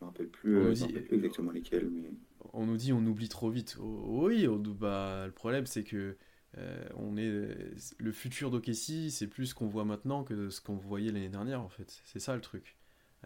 Je 0.00 0.04
me 0.04 0.10
rappelle 0.10 0.28
plus, 0.28 0.56
On 0.56 0.60
euh, 0.60 0.64
nous 0.64 0.64
je 0.64 0.70
me 0.70 0.74
dit- 0.74 0.82
rappelle 0.84 1.04
plus 1.06 1.16
exactement 1.16 1.52
lesquels. 1.52 1.88
Mais... 1.90 2.10
On 2.52 2.66
nous 2.66 2.76
dit 2.76 2.92
on 2.92 3.04
oublie 3.06 3.28
trop 3.28 3.48
vite. 3.50 3.76
Oh, 3.80 4.26
oui, 4.26 4.46
on, 4.48 4.58
bah, 4.58 5.26
le 5.26 5.32
problème 5.32 5.66
c'est 5.66 5.84
que 5.84 6.16
euh, 6.58 6.84
on 6.96 7.16
est 7.16 7.56
le 7.98 8.12
futur 8.12 8.50
d'Okessi, 8.50 9.10
c'est 9.10 9.26
plus 9.28 9.46
ce 9.46 9.54
qu'on 9.54 9.66
voit 9.66 9.84
maintenant 9.84 10.22
que 10.24 10.50
ce 10.50 10.60
qu'on 10.60 10.76
voyait 10.76 11.10
l'année 11.10 11.28
dernière 11.30 11.60
en 11.62 11.68
fait. 11.68 12.00
C'est 12.04 12.20
ça 12.20 12.34
le 12.34 12.40
truc. 12.42 12.76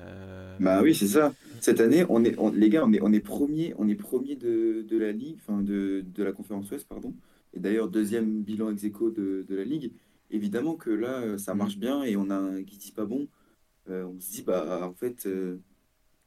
Euh, 0.01 0.57
Bah 0.61 0.83
oui, 0.83 0.95
c'est 0.95 1.07
ça. 1.09 1.35
Cette 1.61 1.81
année, 1.81 2.05
on 2.09 2.25
est, 2.25 2.39
on- 2.39 2.53
les 2.53 2.69
gars, 2.69 2.85
on 2.87 2.93
est, 2.93 3.01
on 3.03 3.13
est 3.13 3.21
premier, 3.21 3.75
on 3.79 3.89
est 3.89 3.95
premier 3.95 4.37
de, 4.37 4.83
de 4.89 4.97
la 4.99 5.13
ligue, 5.13 5.37
enfin 5.41 5.61
de, 5.63 6.05
de 6.15 6.23
la 6.23 6.33
conférence 6.33 6.71
Ouest, 6.71 6.87
pardon. 6.89 7.15
Et 7.55 7.61
d'ailleurs, 7.61 7.89
deuxième 7.89 8.43
bilan 8.43 8.71
ex 8.71 8.85
aequo 8.85 9.11
de, 9.11 9.45
de 9.49 9.55
la 9.57 9.65
ligue. 9.65 9.93
Évidemment 10.31 10.75
que 10.77 10.91
là, 10.91 11.21
euh, 11.23 11.39
ça 11.39 11.55
marche 11.55 11.79
bien 11.79 12.03
et 12.05 12.17
on 12.17 12.31
a 12.31 12.37
un 12.37 12.61
Guidi 12.61 12.93
pas 12.93 13.07
bon. 13.07 13.27
Euh, 13.89 14.05
on 14.05 14.21
se 14.21 14.31
dit, 14.31 14.43
bah 14.43 14.87
en 14.87 14.93
fait, 14.95 15.27
euh, 15.27 15.57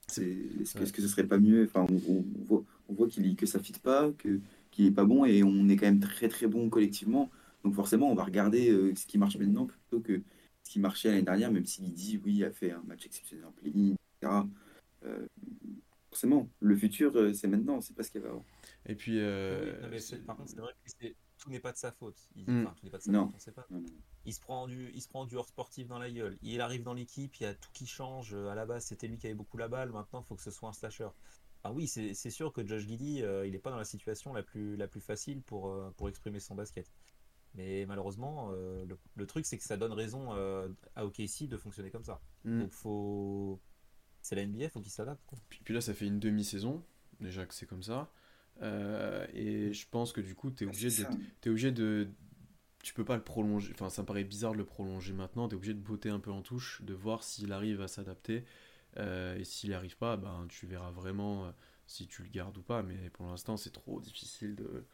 c'est, 0.07 0.24
est-ce 0.61 0.74
que, 0.74 0.80
Ouais. 0.80 0.84
est-ce 0.86 0.93
que 0.93 1.01
ce 1.01 1.07
serait 1.07 1.28
pas 1.28 1.38
mieux? 1.38 1.65
Enfin, 1.65 1.86
on, 2.09 2.24
voit, 2.45 2.63
on 2.89 2.93
voit 2.93 3.07
qu'il, 3.07 3.36
que 3.36 3.45
ça 3.45 3.59
fit 3.59 3.74
pas, 3.82 4.11
que, 4.17 4.39
qu'il 4.72 4.86
est 4.88 4.91
pas 4.91 5.05
bon 5.05 5.24
et 5.26 5.43
on 5.43 5.69
est 5.69 5.78
quand 5.78 5.86
même 5.86 5.99
très 5.99 6.28
très 6.28 6.47
bon 6.47 6.69
collectivement. 6.69 7.30
Donc 7.63 7.76
forcément, 7.76 8.11
on 8.11 8.15
va 8.15 8.24
regarder 8.24 8.72
ce 8.95 9.05
qui 9.05 9.17
marche 9.19 9.38
maintenant 9.38 9.67
plutôt 9.67 9.99
que 9.99 10.22
ce 10.64 10.72
qui 10.72 10.80
marchait 10.80 11.09
l'année 11.09 11.22
dernière, 11.24 11.51
même 11.51 11.66
si 11.66 11.82
Guidi, 11.82 12.18
oui, 12.24 12.43
a 12.43 12.51
fait 12.51 12.72
un 12.72 12.82
match 12.84 13.05
exceptionnel 13.05 13.45
en 13.45 13.51
play-in, 13.51 13.95
etc. 14.22 14.43
Euh, 15.03 15.26
forcément, 16.09 16.49
le 16.59 16.76
futur, 16.76 17.16
euh, 17.18 17.34
c'est 17.34 17.47
maintenant, 17.47 17.82
c'est 17.82 17.93
pas 17.95 18.03
ce 18.03 18.12
qu'il 18.12 18.22
y 18.22 18.24
avait 18.24 18.32
avant. 18.34 18.45
Et 18.86 18.95
puis, 18.95 19.20
euh, 19.20 19.74
Oui, 19.76 19.82
non, 19.84 19.89
mais 19.89 19.99
c'est- 19.99 20.16
c'est- 20.18 20.22
par 20.26 20.36
contre, 20.38 20.49
c'est 20.49 20.59
vrai 20.59 20.74
que 20.84 20.91
c'est- 20.99 21.16
tout 21.38 21.49
n'est 21.49 21.59
pas 21.59 21.72
de 21.72 21.78
sa 21.78 21.91
faute. 21.91 22.18
Il, 22.36 22.43
Mm. 22.49 22.62
enfin, 22.66 22.76
tout 22.78 22.86
n'est 22.86 22.91
pas 22.91 22.97
de 22.99 23.03
sa 23.03 23.12
Non. 23.12 23.26
faute, 23.26 23.36
on 23.36 23.39
sait 23.39 23.51
pas. 23.51 23.66
Non, 23.72 23.80
non. 23.80 23.88
Il 24.26 24.34
se 24.34 24.39
prend 24.39 24.68
du, 24.68 24.91
il 24.93 25.01
se 25.01 25.07
prend 25.07 25.26
du 25.26 25.36
hors 25.36 25.47
sportif 25.47 25.88
dans 25.88 25.97
la 25.97 26.12
gueule. 26.12 26.38
Il 26.43 26.62
arrive 26.62 26.84
dans 26.84 26.93
l'équipe, 26.93 27.36
il 27.38 27.43
y 27.43 27.45
a 27.47 27.55
tout 27.55 27.72
qui 27.74 27.88
change. 27.88 28.36
À 28.36 28.53
la 28.53 28.68
base, 28.68 28.86
c'était 28.86 29.07
lui 29.07 29.18
qui 29.18 29.26
avait 29.26 29.34
beaucoup 29.34 29.57
la 29.57 29.68
balle. 29.68 29.91
Maintenant, 29.91 30.22
il 30.22 30.26
faut 30.28 30.36
que 30.36 30.43
ce 30.43 30.51
soit 30.51 30.70
un 30.70 30.74
slasher. 30.74 31.09
Ah 31.64 31.72
oui, 31.74 31.88
c'est 31.88 32.14
c'est 32.14 32.30
sûr 32.30 32.53
que 32.53 32.66
Josh 32.66 32.86
Giddy, 32.88 33.24
euh, 33.24 33.45
il 33.47 33.51
n'est 33.53 33.59
pas 33.59 33.72
dans 33.72 33.78
la 33.78 33.86
situation 33.86 34.34
la 34.34 34.43
plus, 34.43 34.76
la 34.78 34.88
plus 34.88 35.01
facile 35.01 35.41
pour, 35.41 35.70
euh, 35.70 35.89
pour 35.97 36.09
exprimer 36.09 36.39
son 36.39 36.53
basket. 36.53 36.91
Mais 37.56 37.86
malheureusement, 37.86 38.52
euh, 38.54 38.86
le, 38.86 38.97
le 39.16 39.28
truc, 39.28 39.45
c'est 39.45 39.58
que 39.58 39.64
ça 39.64 39.78
donne 39.78 39.91
raison 39.91 40.34
euh, 40.34 40.70
à 40.95 41.06
OKC 41.06 41.47
de 41.47 41.58
fonctionner 41.58 41.91
comme 41.91 42.04
ça. 42.04 42.22
Mm. 42.45 42.62
Donc, 42.62 42.72
faut. 42.72 43.60
C'est 44.22 44.36
la 44.36 44.45
NBA, 44.45 44.70
faut 44.70 44.80
qu'il 44.80 44.91
s'adapte. 44.91 45.24
quoi. 45.26 45.39
Puis, 45.49 45.62
puis 45.64 45.74
là, 45.74 45.82
ça 45.82 45.93
fait 45.93 46.06
une 46.06 46.20
demi-saison, 46.20 46.84
déjà 47.20 47.45
que 47.45 47.54
c'est 47.54 47.66
comme 47.66 47.84
ça. 47.84 48.12
Euh, 48.62 49.26
et 49.34 49.74
je 49.74 49.88
pense 49.89 50.14
que 50.14 50.22
du 50.22 50.36
coup, 50.36 50.52
tu 50.52 50.64
es 50.64 50.68
obligé, 50.68 50.89
de, 50.89 51.08
es 51.43 51.49
obligé 51.49 51.72
de. 51.72 52.08
Tu 52.84 52.93
peux 52.93 53.06
pas 53.06 53.16
le 53.16 53.24
prolonger. 53.24 53.72
Enfin, 53.74 53.89
ça 53.89 54.04
me 54.04 54.08
paraît 54.08 54.24
bizarre 54.24 54.54
de 54.54 54.58
le 54.58 54.66
prolonger 54.66 55.14
maintenant. 55.14 55.47
Tu 55.47 55.56
es 55.56 55.58
obligé 55.58 55.74
de 55.74 55.80
botter 55.80 56.10
un 56.10 56.20
peu 56.20 56.32
en 56.32 56.41
touche, 56.41 56.82
de 56.84 56.93
voir 56.93 57.24
s'il 57.24 57.52
arrive 57.52 57.82
à 57.82 57.88
s'adapter. 57.88 58.45
Euh, 58.97 59.38
et 59.38 59.43
s'il 59.43 59.70
n'y 59.70 59.76
arrive 59.76 59.97
pas, 59.97 60.18
ben, 60.18 60.45
tu 60.49 60.68
verras 60.68 60.91
vraiment 60.91 61.54
si 61.88 62.08
tu 62.08 62.24
le 62.24 62.30
gardes 62.30 62.58
ou 62.58 62.62
pas. 62.62 62.84
Mais 62.84 63.10
pour 63.10 63.26
l'instant, 63.26 63.58
c'est 63.58 63.72
trop 63.72 63.99
difficile 63.99 64.56
de. 64.56 64.86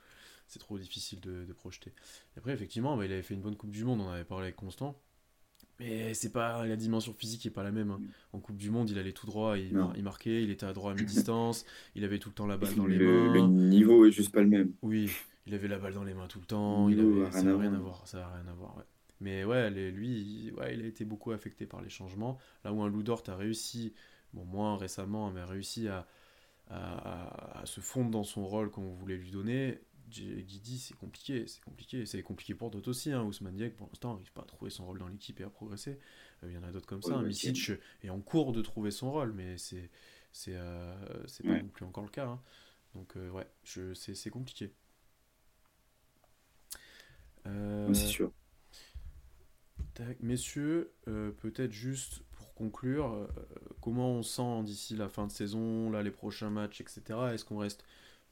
C'est 0.48 0.60
trop 0.60 0.78
difficile 0.78 1.20
de, 1.20 1.52
projeter. 1.54 1.92
Et 2.36 2.40
après, 2.40 2.54
effectivement, 2.54 2.96
ben, 2.96 3.04
il 3.04 3.12
avait 3.12 3.22
fait 3.22 3.34
une 3.34 3.42
bonne 3.42 3.56
Coupe 3.56 3.72
du 3.72 3.84
Monde, 3.84 4.02
on 4.02 4.10
avait 4.10 4.24
parlé 4.24 4.46
avec 4.46 4.56
Constant. 4.56 5.00
Mais 5.80 6.14
c'est 6.14 6.32
pas 6.32 6.66
la 6.66 6.76
dimension 6.76 7.14
physique 7.14 7.42
qui 7.42 7.48
est 7.50 7.52
pas 7.52 7.64
la 7.64 7.72
même. 7.72 7.92
Hein. 7.92 8.02
En 8.34 8.40
Coupe 8.40 8.58
du 8.58 8.72
Monde, 8.72 8.90
il 8.90 8.98
allait 8.98 9.12
tout 9.12 9.28
droit, 9.28 9.58
il, 9.58 9.78
il 9.96 10.04
marquait, 10.04 10.44
il 10.44 10.50
était 10.50 10.66
à 10.66 10.74
droit 10.74 10.92
à 10.92 10.96
mi-distance, 11.00 11.66
il 11.96 12.04
avait 12.04 12.20
tout 12.20 12.30
le 12.30 12.36
temps 12.36 12.48
la 12.48 12.58
balle 12.58 12.76
dans 12.76 12.88
les 12.88 12.98
mains. 12.98 13.34
Le 13.34 13.42
niveau 13.42 14.06
est 14.06 14.12
juste 14.12 14.32
pas 14.32 14.42
le 14.42 14.48
même. 14.48 14.74
Oui, 14.82 15.12
il 15.46 15.54
avait 15.54 15.68
la 15.68 15.78
balle 15.78 15.94
dans 15.94 16.04
les 16.04 16.14
mains 16.14 16.28
tout 16.28 16.40
le 16.40 16.46
temps. 16.46 16.90
Il 16.90 17.00
avait, 17.00 17.32
ça 17.32 17.44
n'a 17.44 17.58
rien 17.58 17.74
à 17.74 17.80
voir. 17.80 18.08
Ça 18.08 18.28
rien 18.28 18.48
à 18.48 18.54
voir. 18.54 18.76
Ouais. 18.78 18.84
Mais 19.20 19.44
ouais, 19.44 19.70
lui, 19.70 20.10
il, 20.10 20.54
ouais, 20.54 20.76
il 20.76 20.84
a 20.84 20.88
été 20.88 21.06
beaucoup 21.06 21.32
affecté 21.32 21.66
par 21.66 21.82
les 21.82 21.90
changements. 21.90 22.38
Là 22.64 22.74
où 22.74 22.82
un 22.82 22.90
Loudort 22.90 23.24
a 23.28 23.36
réussi, 23.36 23.94
bon 24.34 24.46
moins 24.46 24.78
récemment, 24.78 25.32
mais 25.32 25.42
a 25.42 25.46
réussi 25.46 25.88
à, 25.88 26.08
à, 26.70 27.62
à, 27.62 27.66
se 27.66 27.82
fondre 27.82 28.12
dans 28.12 28.24
son 28.24 28.46
rôle 28.46 28.70
qu'on 28.70 28.94
voulait 28.94 29.18
lui 29.18 29.32
donner. 29.32 29.80
Guidi, 30.08 30.80
c'est 30.80 30.96
compliqué, 30.96 31.46
c'est 31.48 31.62
compliqué. 31.62 32.06
C'est 32.06 32.24
compliqué 32.24 32.54
pour 32.54 32.70
d'autres 32.70 32.90
aussi. 32.90 33.12
Hein. 33.12 33.24
Ousmane 33.24 33.56
Diak, 33.56 33.76
pour 33.76 33.88
l'instant, 33.88 34.14
n'arrive 34.14 34.32
pas 34.32 34.42
à 34.42 34.46
trouver 34.46 34.72
son 34.72 34.86
rôle 34.86 35.00
dans 35.00 35.08
l'équipe 35.08 35.40
et 35.40 35.44
à 35.44 35.50
progresser. 35.50 36.00
Euh, 36.44 36.48
il 36.50 36.54
y 36.54 36.58
en 36.58 36.64
a 36.64 36.72
d'autres 36.72 36.88
comme 36.88 37.02
ça. 37.02 37.22
Misic 37.22 37.72
est 38.04 38.10
en 38.10 38.22
cours 38.22 38.54
de 38.54 38.62
trouver 38.62 38.92
son 38.92 39.12
rôle, 39.12 39.34
mais 39.34 39.58
c'est 39.58 39.90
c'est 40.32 40.56
euh, 40.56 40.96
pas 41.44 41.62
non 41.62 41.68
plus 41.70 41.86
encore 41.86 42.04
le 42.04 42.10
cas. 42.10 42.28
Hein. 42.28 42.42
Donc 42.96 43.18
euh, 43.18 43.30
ouais, 43.32 43.48
c'est 43.64 44.30
compliqué. 44.30 44.72
c'est 47.46 48.08
sûr. 48.08 48.32
Messieurs, 50.20 50.94
peut-être 51.06 51.72
juste 51.72 52.20
pour 52.32 52.54
conclure, 52.54 53.28
comment 53.82 54.12
on 54.12 54.22
sent 54.22 54.64
d'ici 54.64 54.96
la 54.96 55.10
fin 55.10 55.26
de 55.26 55.32
saison, 55.32 55.90
là 55.90 56.04
les 56.04 56.12
prochains 56.12 56.52
matchs, 56.52 56.82
etc. 56.82 57.02
Est-ce 57.34 57.44
qu'on 57.44 57.58
reste 57.58 57.84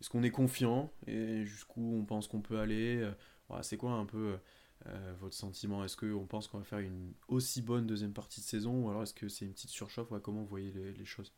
est-ce 0.05 0.11
qu'on 0.11 0.21
est 0.21 0.29
confiant 0.29 0.93
et 1.07 1.45
jusqu'où 1.45 1.81
on 1.81 2.05
pense 2.05 2.27
qu'on 2.27 2.39
peut 2.39 2.59
aller 2.59 2.97
euh, 2.97 3.61
C'est 3.63 3.75
quoi 3.75 3.93
un 3.93 4.05
peu 4.05 4.37
euh, 4.85 5.13
votre 5.19 5.33
sentiment? 5.33 5.83
Est-ce 5.83 5.97
qu'on 5.97 6.27
pense 6.27 6.47
qu'on 6.47 6.59
va 6.59 6.63
faire 6.63 6.77
une 6.77 7.11
aussi 7.27 7.63
bonne 7.63 7.87
deuxième 7.87 8.13
partie 8.13 8.39
de 8.39 8.45
saison 8.45 8.85
ou 8.85 8.89
alors 8.91 9.01
est-ce 9.01 9.15
que 9.15 9.27
c'est 9.29 9.45
une 9.45 9.53
petite 9.53 9.71
surchauffe? 9.71 10.13
Comment 10.21 10.41
vous 10.41 10.47
voyez 10.47 10.71
les, 10.71 11.05
choses? 11.05 11.33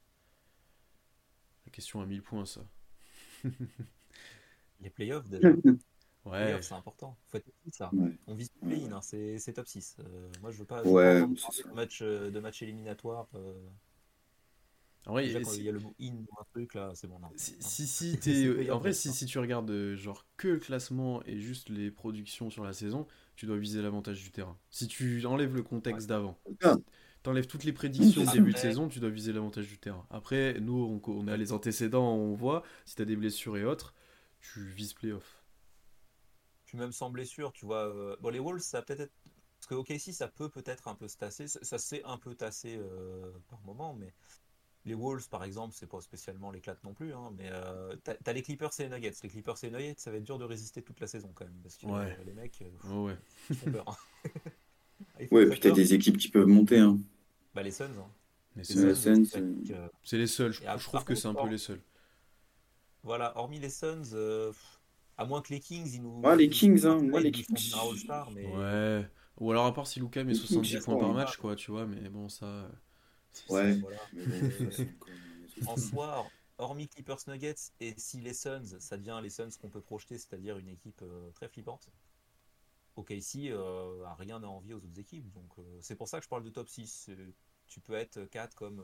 La 1.65 1.72
question 1.72 2.01
à 2.01 2.05
1000 2.05 2.22
points, 2.22 2.45
ça. 2.45 2.59
les 4.82 4.89
playoffs 4.89 5.30
déjà. 5.30 5.47
Ouais. 6.26 6.61
C'est 6.61 6.74
important. 6.74 7.18
Faut 7.28 7.38
être 7.38 7.49
ça. 7.72 7.89
On 8.28 8.36
vise 8.36 8.49
le 8.61 8.68
play 8.68 8.84
hein, 8.91 8.99
c'est 9.01 9.53
top 9.53 9.65
6. 9.65 9.95
Euh, 9.99 10.30
moi, 10.41 10.51
je 10.51 10.57
veux 10.57 10.65
pas, 10.65 10.84
ouais, 10.84 11.22
de, 11.22 11.74
match, 11.74 12.03
de 12.03 12.39
match 12.41 12.61
éliminatoire. 12.61 13.30
Vrai, 15.14 15.28
il 15.28 15.64
y 15.64 15.70
a 15.70 15.72
le 15.72 15.80
mot 15.80 15.93
in 16.01 16.14
un 16.39 16.43
truc 16.51 16.74
là, 16.74 16.91
c'est 16.93 17.08
bon. 17.08 17.20
Non. 17.20 17.30
Si, 17.36 17.88
si, 17.88 18.20
es... 18.26 18.70
en 18.72 18.80
vrai, 18.80 18.93
si, 18.93 19.12
si 19.14 19.26
tu 19.26 19.39
regardes 19.39 19.70
euh, 19.70 19.95
genre 19.95 20.26
que 20.38 20.49
le 20.49 20.60
classement 20.60 21.24
et 21.26 21.39
juste 21.39 21.70
les 21.70 21.91
productions 21.91 22.49
sur 22.49 22.64
la 22.64 22.74
saison, 22.74 23.08
tu 23.36 23.45
dois 23.45 23.58
viser 23.58 23.82
l'avantage 23.82 24.22
du 24.22 24.32
terrain. 24.32 24.58
Si 24.70 24.88
tu 24.88 25.26
enlèves 25.26 25.55
le 25.55 25.64
contexte 25.64 26.08
d'avant, 26.08 26.38
ah. 26.64 26.76
tu 27.24 27.30
enlèves 27.30 27.47
toutes 27.47 27.64
les 27.64 27.74
prédictions 27.74 28.24
au 28.24 28.32
début 28.32 28.51
de 28.51 28.58
saison, 28.58 28.89
tu 28.89 28.99
dois 28.99 29.10
viser 29.10 29.32
l'avantage 29.32 29.68
du 29.68 29.78
terrain. 29.78 30.05
Après, 30.10 30.60
nous, 30.60 31.01
on, 31.05 31.12
on, 31.12 31.28
a 31.28 31.38
les 31.38 31.51
antécédents, 31.53 32.14
on 32.14 32.34
voit, 32.34 32.64
si 32.86 32.95
tu 32.95 33.01
as 33.01 33.05
des 33.05 33.16
blessures 33.16 33.58
et 33.58 33.64
autres, 33.64 33.93
tu 34.41 34.66
vises 34.66 34.93
playoff. 34.93 35.43
Puis 36.66 36.78
même 36.78 36.91
sans 36.91 37.10
blessure, 37.10 37.53
tu 37.53 37.66
vois. 37.66 37.88
Euh, 37.88 38.18
bon, 38.20 38.30
les 38.30 38.39
Wolves, 38.39 38.62
ça 38.62 38.82
peut-être. 38.82 39.14
Parce 39.60 39.68
que 39.68 39.76
OK, 39.76 39.91
si 39.97 40.14
ça 40.14 40.28
peut 40.28 40.49
peut-être 40.49 40.88
un 40.88 40.95
peu 40.95 41.08
se 41.08 41.18
tasser, 41.18 41.47
ça, 41.47 41.80
s'est 41.80 42.03
un 42.03 42.18
peu 42.18 42.36
tassé 42.36 42.78
euh, 42.78 43.32
par 43.47 43.60
moment, 43.62 43.93
mais 43.93 44.14
les 44.88 44.96
Wolves, 44.96 45.28
par 45.30 45.44
exemple, 45.44 45.76
c'est 45.78 45.90
pas 45.90 46.00
spécialement 46.00 46.50
l'éclate 46.50 46.82
non 46.84 46.94
plus, 46.94 47.14
hein, 47.14 47.32
mais 47.38 47.50
euh, 47.52 47.96
t'as 48.04 48.16
as 48.26 48.34
les 48.34 48.42
Clippers 48.42 48.72
et 48.80 48.84
les 48.84 48.90
Nuggets. 48.90 49.14
Les 49.22 49.30
Clippers 49.30 49.56
et 49.62 49.70
les 49.70 49.72
Nuggets, 49.74 49.96
ça 49.98 50.12
va 50.12 50.18
être 50.18 50.24
dur 50.24 50.40
de 50.40 50.46
résister 50.46 50.82
toute 50.82 51.00
la 51.02 51.08
saison 51.08 51.30
quand 51.36 51.44
même, 51.44 51.60
parce 51.62 51.76
que 51.76 51.86
euh, 51.88 52.24
les 52.26 52.34
mecs, 52.34 52.62
euh, 52.62 53.04
ouais. 53.04 53.18
ils 53.50 53.56
font 53.58 53.72
peur. 53.72 53.86
Hein. 53.88 54.30
ouais, 55.32 55.50
puis 55.50 55.60
t'as 55.60 55.72
des 55.72 55.94
équipes 55.94 56.18
qui 56.18 56.30
peuvent 56.30 56.48
monter. 56.48 56.80
Hein. 56.80 56.98
Bah 57.54 57.64
les 57.64 57.72
Suns. 57.72 57.86
Hein. 58.00 58.10
Les 58.56 58.64
Suns, 58.64 59.26
c'est 60.04 60.18
les 60.18 60.28
seuls. 60.28 60.54
Je, 60.54 60.84
trouve 60.86 61.04
que 61.04 61.16
c'est 61.16 61.28
un 61.28 61.36
peu 61.36 61.50
les 61.50 61.58
seuls. 61.58 61.82
Voilà, 63.04 63.38
hormis 63.38 63.60
les 63.60 63.70
Suns, 63.70 64.04
à 65.18 65.26
moins 65.26 65.42
que 65.42 65.54
les 65.54 65.60
Kings, 65.60 65.90
ils 65.94 66.02
nous. 66.02 66.22
Ouais, 66.22 66.38
les 66.38 66.50
Kings, 66.50 66.86
hein. 66.86 67.02
Moi, 67.02 67.20
les 67.20 67.32
Kings. 67.32 67.74
mais... 68.34 68.46
Ouais. 68.46 69.06
Ou 69.40 69.52
alors 69.52 69.68
à 69.68 69.74
part 69.74 69.86
si 69.86 70.00
Luca 70.00 70.24
met 70.24 70.34
70 70.34 70.80
points 70.80 70.98
par 70.98 71.14
match, 71.14 71.36
quoi, 71.36 71.58
tu 71.58 71.72
vois, 71.72 71.86
mais 71.86 72.10
bon, 72.10 72.30
ça. 72.30 72.70
Ouais. 73.50 73.80
en 75.68 75.78
soi, 75.78 76.28
hormis 76.58 76.88
Clippers 76.88 77.20
Nuggets, 77.28 77.72
et 77.80 77.94
si 77.98 78.20
les 78.20 78.34
Suns, 78.34 78.80
ça 78.80 78.98
devient 78.98 79.20
les 79.22 79.30
Suns 79.30 79.50
qu'on 79.60 79.70
peut 79.70 79.82
projeter, 79.82 80.18
c'est-à-dire 80.18 80.58
une 80.58 80.70
équipe 80.70 81.02
euh, 81.02 81.32
très 81.32 81.48
flippante. 81.48 81.90
Ok, 82.96 83.12
ici, 83.12 83.52
euh, 83.52 84.04
a 84.06 84.16
rien 84.16 84.42
à 84.42 84.48
envier 84.48 84.74
aux 84.74 84.78
autres 84.78 85.00
équipes. 85.00 85.32
Donc 85.34 85.52
euh, 85.60 85.78
c'est 85.82 85.96
pour 85.96 86.08
ça 86.08 86.18
que 86.18 86.24
je 86.24 86.30
parle 86.30 86.44
de 86.44 86.50
top 86.50 86.68
6. 86.68 87.12
Tu 87.68 87.80
peux 87.82 87.94
être 87.94 88.24
4 88.26 88.56
comme, 88.56 88.82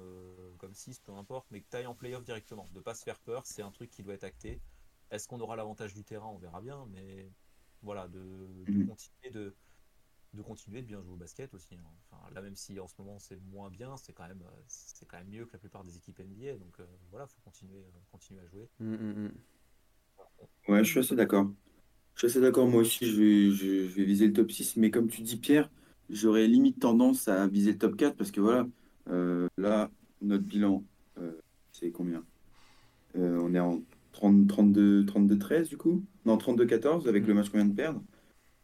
comme 0.57 0.73
6, 0.73 0.99
peu 0.99 1.13
importe, 1.13 1.47
mais 1.51 1.61
que 1.61 1.69
tu 1.69 1.77
ailles 1.77 1.85
en 1.85 1.95
playoff 1.95 2.23
directement. 2.23 2.67
De 2.73 2.81
pas 2.81 2.93
se 2.93 3.03
faire 3.03 3.19
peur, 3.19 3.43
c'est 3.45 3.61
un 3.61 3.71
truc 3.71 3.89
qui 3.89 4.03
doit 4.03 4.13
être 4.13 4.25
acté. 4.25 4.61
Est-ce 5.09 5.27
qu'on 5.27 5.39
aura 5.39 5.55
l'avantage 5.55 5.93
du 5.93 6.03
terrain? 6.03 6.27
On 6.27 6.37
verra 6.37 6.59
bien, 6.59 6.85
mais 6.91 7.31
voilà, 7.81 8.07
de, 8.07 8.19
de 8.65 8.71
mm. 8.71 8.87
continuer 8.87 9.29
de, 9.31 9.55
de 10.33 10.41
continuer 10.41 10.81
de 10.81 10.87
bien 10.87 11.01
jouer 11.01 11.13
au 11.13 11.17
basket 11.17 11.53
aussi. 11.53 11.75
Hein. 11.75 11.89
Enfin, 12.09 12.21
là, 12.33 12.41
même 12.41 12.55
si 12.55 12.79
en 12.79 12.87
ce 12.87 12.93
moment 12.99 13.17
c'est 13.19 13.39
moins 13.51 13.69
bien, 13.69 13.95
c'est 13.97 14.13
quand 14.13 14.27
même 14.27 14.41
euh, 14.41 14.61
c'est 14.67 15.07
quand 15.07 15.17
même 15.17 15.29
mieux 15.29 15.45
que 15.45 15.53
la 15.53 15.59
plupart 15.59 15.83
des 15.83 15.95
équipes 15.95 16.19
NBA. 16.19 16.53
Donc 16.57 16.79
euh, 16.79 16.85
voilà, 17.11 17.27
faut 17.27 17.41
continuer 17.43 17.77
euh, 17.77 17.99
continuer 18.11 18.41
à 18.41 18.47
jouer. 18.47 18.67
Mmh, 18.79 18.93
mmh, 18.93 19.25
mmh. 19.25 19.31
Ouais, 20.69 20.83
je 20.83 20.89
suis 20.89 20.99
assez 20.99 21.15
d'accord. 21.15 21.51
Je 22.15 22.19
suis 22.19 22.27
assez 22.27 22.41
d'accord. 22.41 22.67
Moi 22.67 22.81
aussi, 22.81 23.05
je 23.05 23.21
vais, 23.21 23.51
je, 23.51 23.95
vais, 23.95 24.05
viser 24.05 24.27
le 24.27 24.33
top 24.33 24.51
6. 24.51 24.77
Mais 24.77 24.91
comme 24.91 25.07
tu 25.07 25.21
dis, 25.21 25.37
Pierre, 25.37 25.69
j'aurais 26.09 26.47
limite 26.47 26.79
tendance 26.79 27.27
à 27.27 27.47
viser 27.47 27.73
le 27.73 27.77
top 27.77 27.95
4 27.95 28.15
parce 28.15 28.31
que 28.31 28.39
voilà, 28.39 28.67
là, 29.57 29.89
notre 30.21 30.43
bilan, 30.43 30.83
c'est 31.71 31.91
combien? 31.91 32.23
On 33.15 33.53
est 33.53 33.59
en 33.59 33.81
30, 34.13 34.47
32, 34.47 35.05
32 35.05 35.39
13 35.39 35.69
du 35.69 35.77
coup? 35.77 36.03
Non, 36.25 36.37
32 36.37 36.65
14 36.65 37.07
avec 37.07 37.25
le 37.25 37.33
match 37.33 37.49
qu'on 37.49 37.57
vient 37.57 37.65
de 37.65 37.75
perdre. 37.75 38.01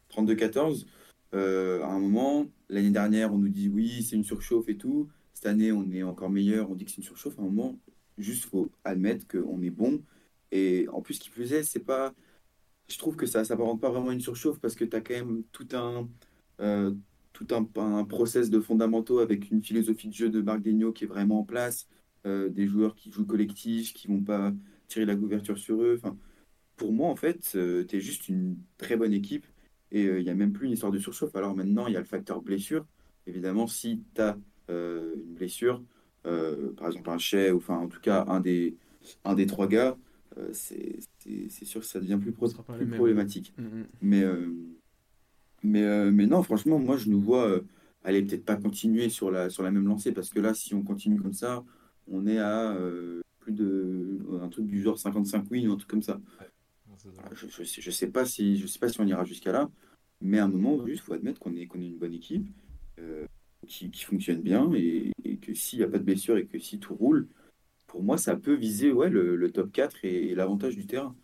32 0.09 0.35
14. 0.35 0.85
Euh, 1.33 1.83
à 1.83 1.87
un 1.87 1.99
moment, 1.99 2.47
l'année 2.69 2.89
dernière, 2.89 3.33
on 3.33 3.37
nous 3.37 3.49
dit 3.49 3.69
oui, 3.69 4.03
c'est 4.03 4.15
une 4.15 4.23
surchauffe 4.23 4.67
et 4.69 4.77
tout. 4.77 5.09
Cette 5.33 5.45
année, 5.45 5.71
on 5.71 5.89
est 5.91 6.03
encore 6.03 6.29
meilleur, 6.29 6.69
on 6.71 6.75
dit 6.75 6.85
que 6.85 6.91
c'est 6.91 6.97
une 6.97 7.03
surchauffe. 7.03 7.37
À 7.39 7.41
un 7.41 7.45
moment, 7.45 7.79
juste 8.17 8.45
faut 8.45 8.71
admettre 8.83 9.27
qu'on 9.27 9.61
est 9.61 9.69
bon. 9.69 10.03
Et 10.51 10.87
en 10.91 11.01
plus, 11.01 11.15
ce 11.15 11.19
qui 11.21 11.29
plus 11.29 11.53
est, 11.53 11.63
c'est 11.63 11.79
pas. 11.79 12.13
Je 12.89 12.97
trouve 12.97 13.15
que 13.15 13.25
ça 13.27 13.39
ne 13.39 13.43
s'apparente 13.45 13.81
pas 13.81 13.89
vraiment 13.89 14.09
à 14.09 14.13
une 14.13 14.21
surchauffe 14.21 14.59
parce 14.59 14.75
que 14.75 14.85
tu 14.85 14.95
as 14.95 15.01
quand 15.01 15.13
même 15.13 15.43
tout 15.51 15.67
un. 15.73 16.09
Euh, 16.61 16.93
tout 17.33 17.47
un, 17.55 18.03
process 18.05 18.49
de 18.49 18.59
fondamentaux 18.59 19.19
avec 19.19 19.49
une 19.49 19.63
philosophie 19.63 20.09
de 20.09 20.13
jeu 20.13 20.29
de 20.29 20.41
Marc 20.41 20.61
qui 20.61 21.03
est 21.03 21.07
vraiment 21.07 21.39
en 21.39 21.43
place, 21.45 21.87
euh, 22.25 22.49
des 22.49 22.67
joueurs 22.67 22.95
qui 22.95 23.11
jouent 23.11 23.25
collectif, 23.25 23.93
qui 23.93 24.07
vont 24.07 24.21
pas 24.21 24.51
tirer 24.87 25.05
la 25.05 25.15
couverture 25.15 25.57
sur 25.57 25.81
eux. 25.81 25.95
Enfin, 25.97 26.17
pour 26.75 26.91
moi, 26.91 27.09
en 27.09 27.15
fait, 27.15 27.39
tu 27.51 27.95
es 27.95 27.99
juste 28.01 28.27
une 28.29 28.57
très 28.77 28.97
bonne 28.97 29.13
équipe 29.13 29.45
et 29.91 30.05
euh, 30.05 30.19
il 30.19 30.23
n'y 30.23 30.29
a 30.29 30.35
même 30.35 30.53
plus 30.53 30.67
une 30.67 30.73
histoire 30.73 30.91
de 30.91 30.99
surchauffe. 30.99 31.35
Alors 31.35 31.55
maintenant, 31.55 31.87
il 31.87 31.93
y 31.93 31.97
a 31.97 31.99
le 31.99 32.05
facteur 32.05 32.41
blessure. 32.41 32.85
Évidemment, 33.27 33.67
si 33.67 34.01
tu 34.13 34.21
as 34.21 34.37
euh, 34.69 35.15
une 35.15 35.33
blessure, 35.35 35.83
euh, 36.25 36.73
par 36.73 36.87
exemple 36.87 37.09
un 37.09 37.17
chais, 37.17 37.51
ou 37.51 37.57
enfin 37.57 37.77
en 37.77 37.87
tout 37.87 37.99
cas 37.99 38.25
un 38.27 38.39
des, 38.39 38.75
un 39.25 39.35
des 39.35 39.45
trois 39.45 39.67
gars, 39.67 39.97
c'est 40.53 40.99
sûr 41.65 41.81
que 41.81 41.87
ça 41.87 41.99
devient 41.99 42.19
plus, 42.21 42.31
problématique. 42.31 43.53
Mm, 43.57 43.63
mm. 43.63 43.85
Mais, 44.01 44.23
mais, 45.63 46.11
mais 46.11 46.27
non, 46.27 46.43
franchement, 46.43 46.79
moi 46.79 46.95
je 46.95 47.09
nous 47.09 47.19
vois, 47.19 47.59
allez, 48.03 48.21
peut-être 48.23 48.45
pas 48.45 48.55
continuer 48.55 49.09
sur 49.09 49.31
la, 49.31 49.49
sur 49.49 49.63
la 49.63 49.71
même 49.71 49.85
lancée, 49.85 50.13
parce 50.13 50.29
que 50.29 50.39
là, 50.39 50.53
si 50.53 50.73
on 50.73 50.81
continue 50.81 51.19
comme 51.19 51.33
ça, 51.33 51.65
on 52.07 52.25
est 52.25 52.39
à 52.39 52.77
plus 53.39 53.51
de 53.51 54.19
un 54.41 54.47
truc 54.47 54.65
du 54.65 54.81
genre 54.81 54.97
55 54.97 55.51
wins 55.51 55.67
ou 55.67 55.73
un 55.73 55.77
truc 55.77 55.89
comme 55.89 56.03
ça. 56.03 56.21
Je 57.33 57.45
ne 57.45 57.51
je, 57.51 57.91
sais, 57.91 58.07
pas 58.07 58.25
si, 58.25 58.57
je 58.57 58.67
sais 58.67 58.79
pas 58.79 58.89
si 58.89 58.99
on 58.99 59.05
ira 59.05 59.23
jusqu'à 59.25 59.51
là, 59.51 59.69
mais 60.21 60.39
à 60.39 60.45
un 60.45 60.47
moment, 60.47 60.85
il 60.87 60.99
faut 60.99 61.13
admettre 61.13 61.39
qu'on 61.39 61.55
est, 61.55 61.67
qu'on 61.67 61.81
est 61.81 61.87
une 61.87 61.97
bonne 61.97 62.13
équipe 62.13 62.47
euh, 62.99 63.25
qui, 63.67 63.91
qui, 63.91 64.03
fonctionne 64.03 64.41
bien 64.41 64.69
et, 64.73 65.11
que 65.41 65.53
s'il 65.53 65.79
n'y 65.79 65.85
a 65.85 65.87
pas 65.87 65.99
de 65.99 66.03
blessure 66.03 66.37
et 66.37 66.45
que 66.45 66.59
si 66.59 66.79
tout 66.79 66.95
roule, 66.95 67.27
pour 67.87 68.03
moi, 68.03 68.17
ça 68.17 68.35
peut 68.35 68.55
viser 68.55 68.91
ouais, 68.91 69.09
le, 69.09 69.51
top 69.51 69.71
4 69.71 70.05
et, 70.05 70.35
l'avantage 70.35 70.75
du 70.75 70.85
terrain. 70.85 71.15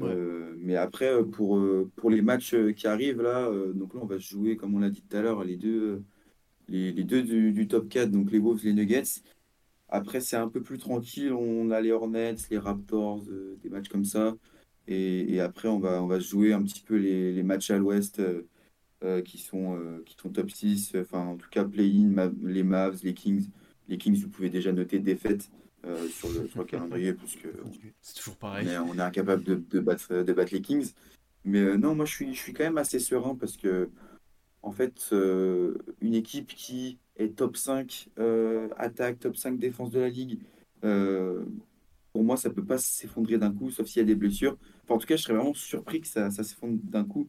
Euh, 0.00 0.54
mais 0.58 0.76
après, 0.76 1.12
euh, 1.12 1.22
pour, 1.22 1.62
pour 1.96 2.10
les 2.10 2.22
matchs 2.22 2.56
qui 2.76 2.86
arrivent 2.86 3.22
là, 3.22 3.50
donc 3.74 3.94
là, 3.94 4.00
on 4.02 4.06
va 4.06 4.16
se 4.18 4.28
jouer, 4.28 4.56
comme 4.56 4.74
on 4.74 4.78
l'a 4.78 4.90
dit 4.90 5.02
tout 5.02 5.16
à 5.16 5.22
l'heure, 5.22 5.44
les 5.44 5.56
deux, 5.56 6.02
les, 6.68 6.92
les 6.92 7.04
deux 7.04 7.22
du, 7.22 7.52
du, 7.52 7.68
top 7.68 7.88
4, 7.88 8.10
donc 8.10 8.30
les 8.32 8.38
Wolves, 8.38 8.64
les 8.64 8.72
Nuggets 8.72 9.22
Après, 9.88 10.20
c'est 10.20 10.36
un 10.36 10.48
peu 10.48 10.62
plus 10.62 10.78
tranquille. 10.78 11.32
On 11.32 11.70
a 11.70 11.80
les 11.80 11.92
Hornets, 11.92 12.36
les 12.50 12.58
Raptors, 12.58 13.22
euh, 13.28 13.56
des 13.62 13.68
matchs 13.68 13.88
comme 13.88 14.04
ça. 14.04 14.34
Et, 14.88 15.34
et 15.34 15.40
après, 15.40 15.68
on 15.68 15.78
va, 15.78 16.02
on 16.02 16.06
va 16.06 16.18
jouer 16.18 16.52
un 16.52 16.62
petit 16.62 16.82
peu 16.82 16.96
les, 16.96 17.32
les 17.32 17.42
matchs 17.42 17.70
à 17.70 17.78
l'ouest 17.78 18.18
euh, 18.18 18.42
euh, 19.04 19.22
qui 19.22 19.38
sont, 19.38 19.76
euh, 19.76 20.02
qui 20.06 20.16
sont 20.20 20.30
top 20.30 20.50
6. 20.50 20.94
Enfin, 21.00 21.20
en 21.26 21.36
tout 21.36 21.48
cas, 21.50 21.64
play-in, 21.64 22.32
les 22.42 22.62
Mavs, 22.62 23.00
les 23.04 23.14
Kings. 23.14 23.48
Les 23.88 23.98
Kings, 23.98 24.16
vous 24.20 24.28
pouvez 24.28 24.50
déjà 24.50 24.72
noter 24.72 24.98
défaite 24.98 25.50
euh, 25.84 26.06
sur 26.08 26.28
le, 26.30 26.46
sur 26.48 26.60
le 26.60 26.64
calendrier 26.66 27.12
parce 27.12 27.34
que 27.36 27.48
C'est 28.00 28.14
toujours 28.14 28.34
on 28.34 28.40
pareil. 28.40 28.68
est, 28.68 28.78
on 28.78 28.94
est 28.94 29.00
incapable 29.00 29.42
de, 29.44 29.54
de 29.70 29.80
battre, 29.80 30.22
de 30.22 30.32
battre 30.32 30.52
les 30.52 30.60
Kings. 30.62 30.92
Mais 31.44 31.76
non, 31.76 31.94
moi, 31.94 32.04
je 32.04 32.12
suis, 32.12 32.34
je 32.34 32.40
suis 32.40 32.52
quand 32.52 32.64
même 32.64 32.78
assez 32.78 33.00
serein 33.00 33.34
parce 33.34 33.56
que, 33.56 33.88
en 34.62 34.70
fait, 34.70 35.12
une 36.00 36.14
équipe 36.14 36.48
qui 36.48 36.98
est 37.16 37.36
top 37.36 37.56
5 37.56 38.08
euh, 38.18 38.68
attaque, 38.76 39.18
top 39.18 39.36
5 39.36 39.58
défense 39.58 39.90
de 39.90 40.00
la 40.00 40.08
ligue, 40.08 40.38
pour 42.12 42.24
moi, 42.24 42.36
ça 42.36 42.50
peut 42.50 42.64
pas 42.64 42.78
s'effondrer 42.78 43.38
d'un 43.38 43.52
coup, 43.54 43.70
sauf 43.70 43.86
s'il 43.86 44.00
y 44.00 44.02
a 44.02 44.06
des 44.06 44.14
blessures. 44.14 44.58
Enfin, 44.84 44.94
en 44.94 44.98
tout 44.98 45.06
cas, 45.06 45.16
je 45.16 45.22
serais 45.22 45.34
vraiment 45.34 45.54
surpris 45.54 46.00
que 46.00 46.08
ça, 46.08 46.30
ça 46.30 46.44
s'effondre 46.44 46.78
d'un 46.82 47.04
coup, 47.04 47.28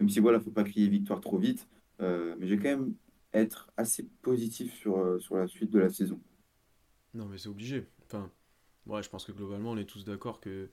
même 0.00 0.08
si 0.08 0.20
voilà, 0.20 0.40
faut 0.40 0.50
pas 0.50 0.64
crier 0.64 0.88
victoire 0.88 1.20
trop 1.20 1.38
vite. 1.38 1.68
Euh, 2.00 2.34
mais 2.38 2.46
je 2.48 2.54
vais 2.54 2.60
quand 2.62 2.78
même 2.78 2.94
être 3.32 3.70
assez 3.76 4.04
positif 4.22 4.74
sur, 4.74 4.98
euh, 4.98 5.18
sur 5.20 5.36
la 5.36 5.46
suite 5.46 5.70
de 5.70 5.78
la 5.78 5.90
saison. 5.90 6.20
Non, 7.14 7.26
mais 7.26 7.38
c'est 7.38 7.48
obligé. 7.48 7.86
Enfin, 8.06 8.30
ouais, 8.86 9.02
je 9.02 9.08
pense 9.08 9.24
que 9.24 9.32
globalement, 9.32 9.70
on 9.72 9.76
est 9.76 9.84
tous 9.86 10.04
d'accord 10.04 10.40
que 10.40 10.70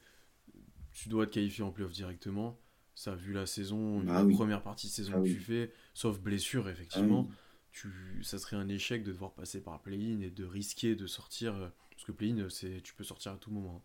tu 0.91 1.09
dois 1.09 1.27
te 1.27 1.33
qualifier 1.33 1.63
en 1.63 1.71
playoff 1.71 1.93
directement. 1.93 2.59
Ça, 2.95 3.15
vu 3.15 3.33
la 3.33 3.45
saison, 3.45 4.01
Ah 4.07 4.21
la 4.21 4.25
oui. 4.25 4.35
première 4.35 4.63
partie 4.63 4.87
de 4.87 4.91
saison 4.91 5.13
Ah 5.13 5.19
que 5.19 5.21
oui. 5.21 5.37
tu 5.37 5.39
fais, 5.39 5.71
sauf 5.93 6.19
blessure, 6.19 6.69
Ah 6.91 7.01
effectivement, 7.01 7.27
oui. 7.27 7.31
tu, 7.71 8.21
ça 8.23 8.37
serait 8.37 8.57
un 8.57 8.67
échec 8.69 9.03
de 9.03 9.11
devoir 9.11 9.33
passer 9.33 9.61
par 9.61 9.81
play-in 9.81 10.21
et 10.21 10.29
de 10.29 10.45
risquer 10.45 10.95
de 10.95 11.07
sortir. 11.07 11.71
Euh, 12.01 12.05
Parce 12.05 12.05
que 12.05 12.11
play-in, 12.11 12.49
c'est, 12.49 12.81
tu 12.83 12.93
peux 12.93 13.03
sortir 13.03 13.33
à 13.33 13.37
tout 13.37 13.51
moment. 13.51 13.83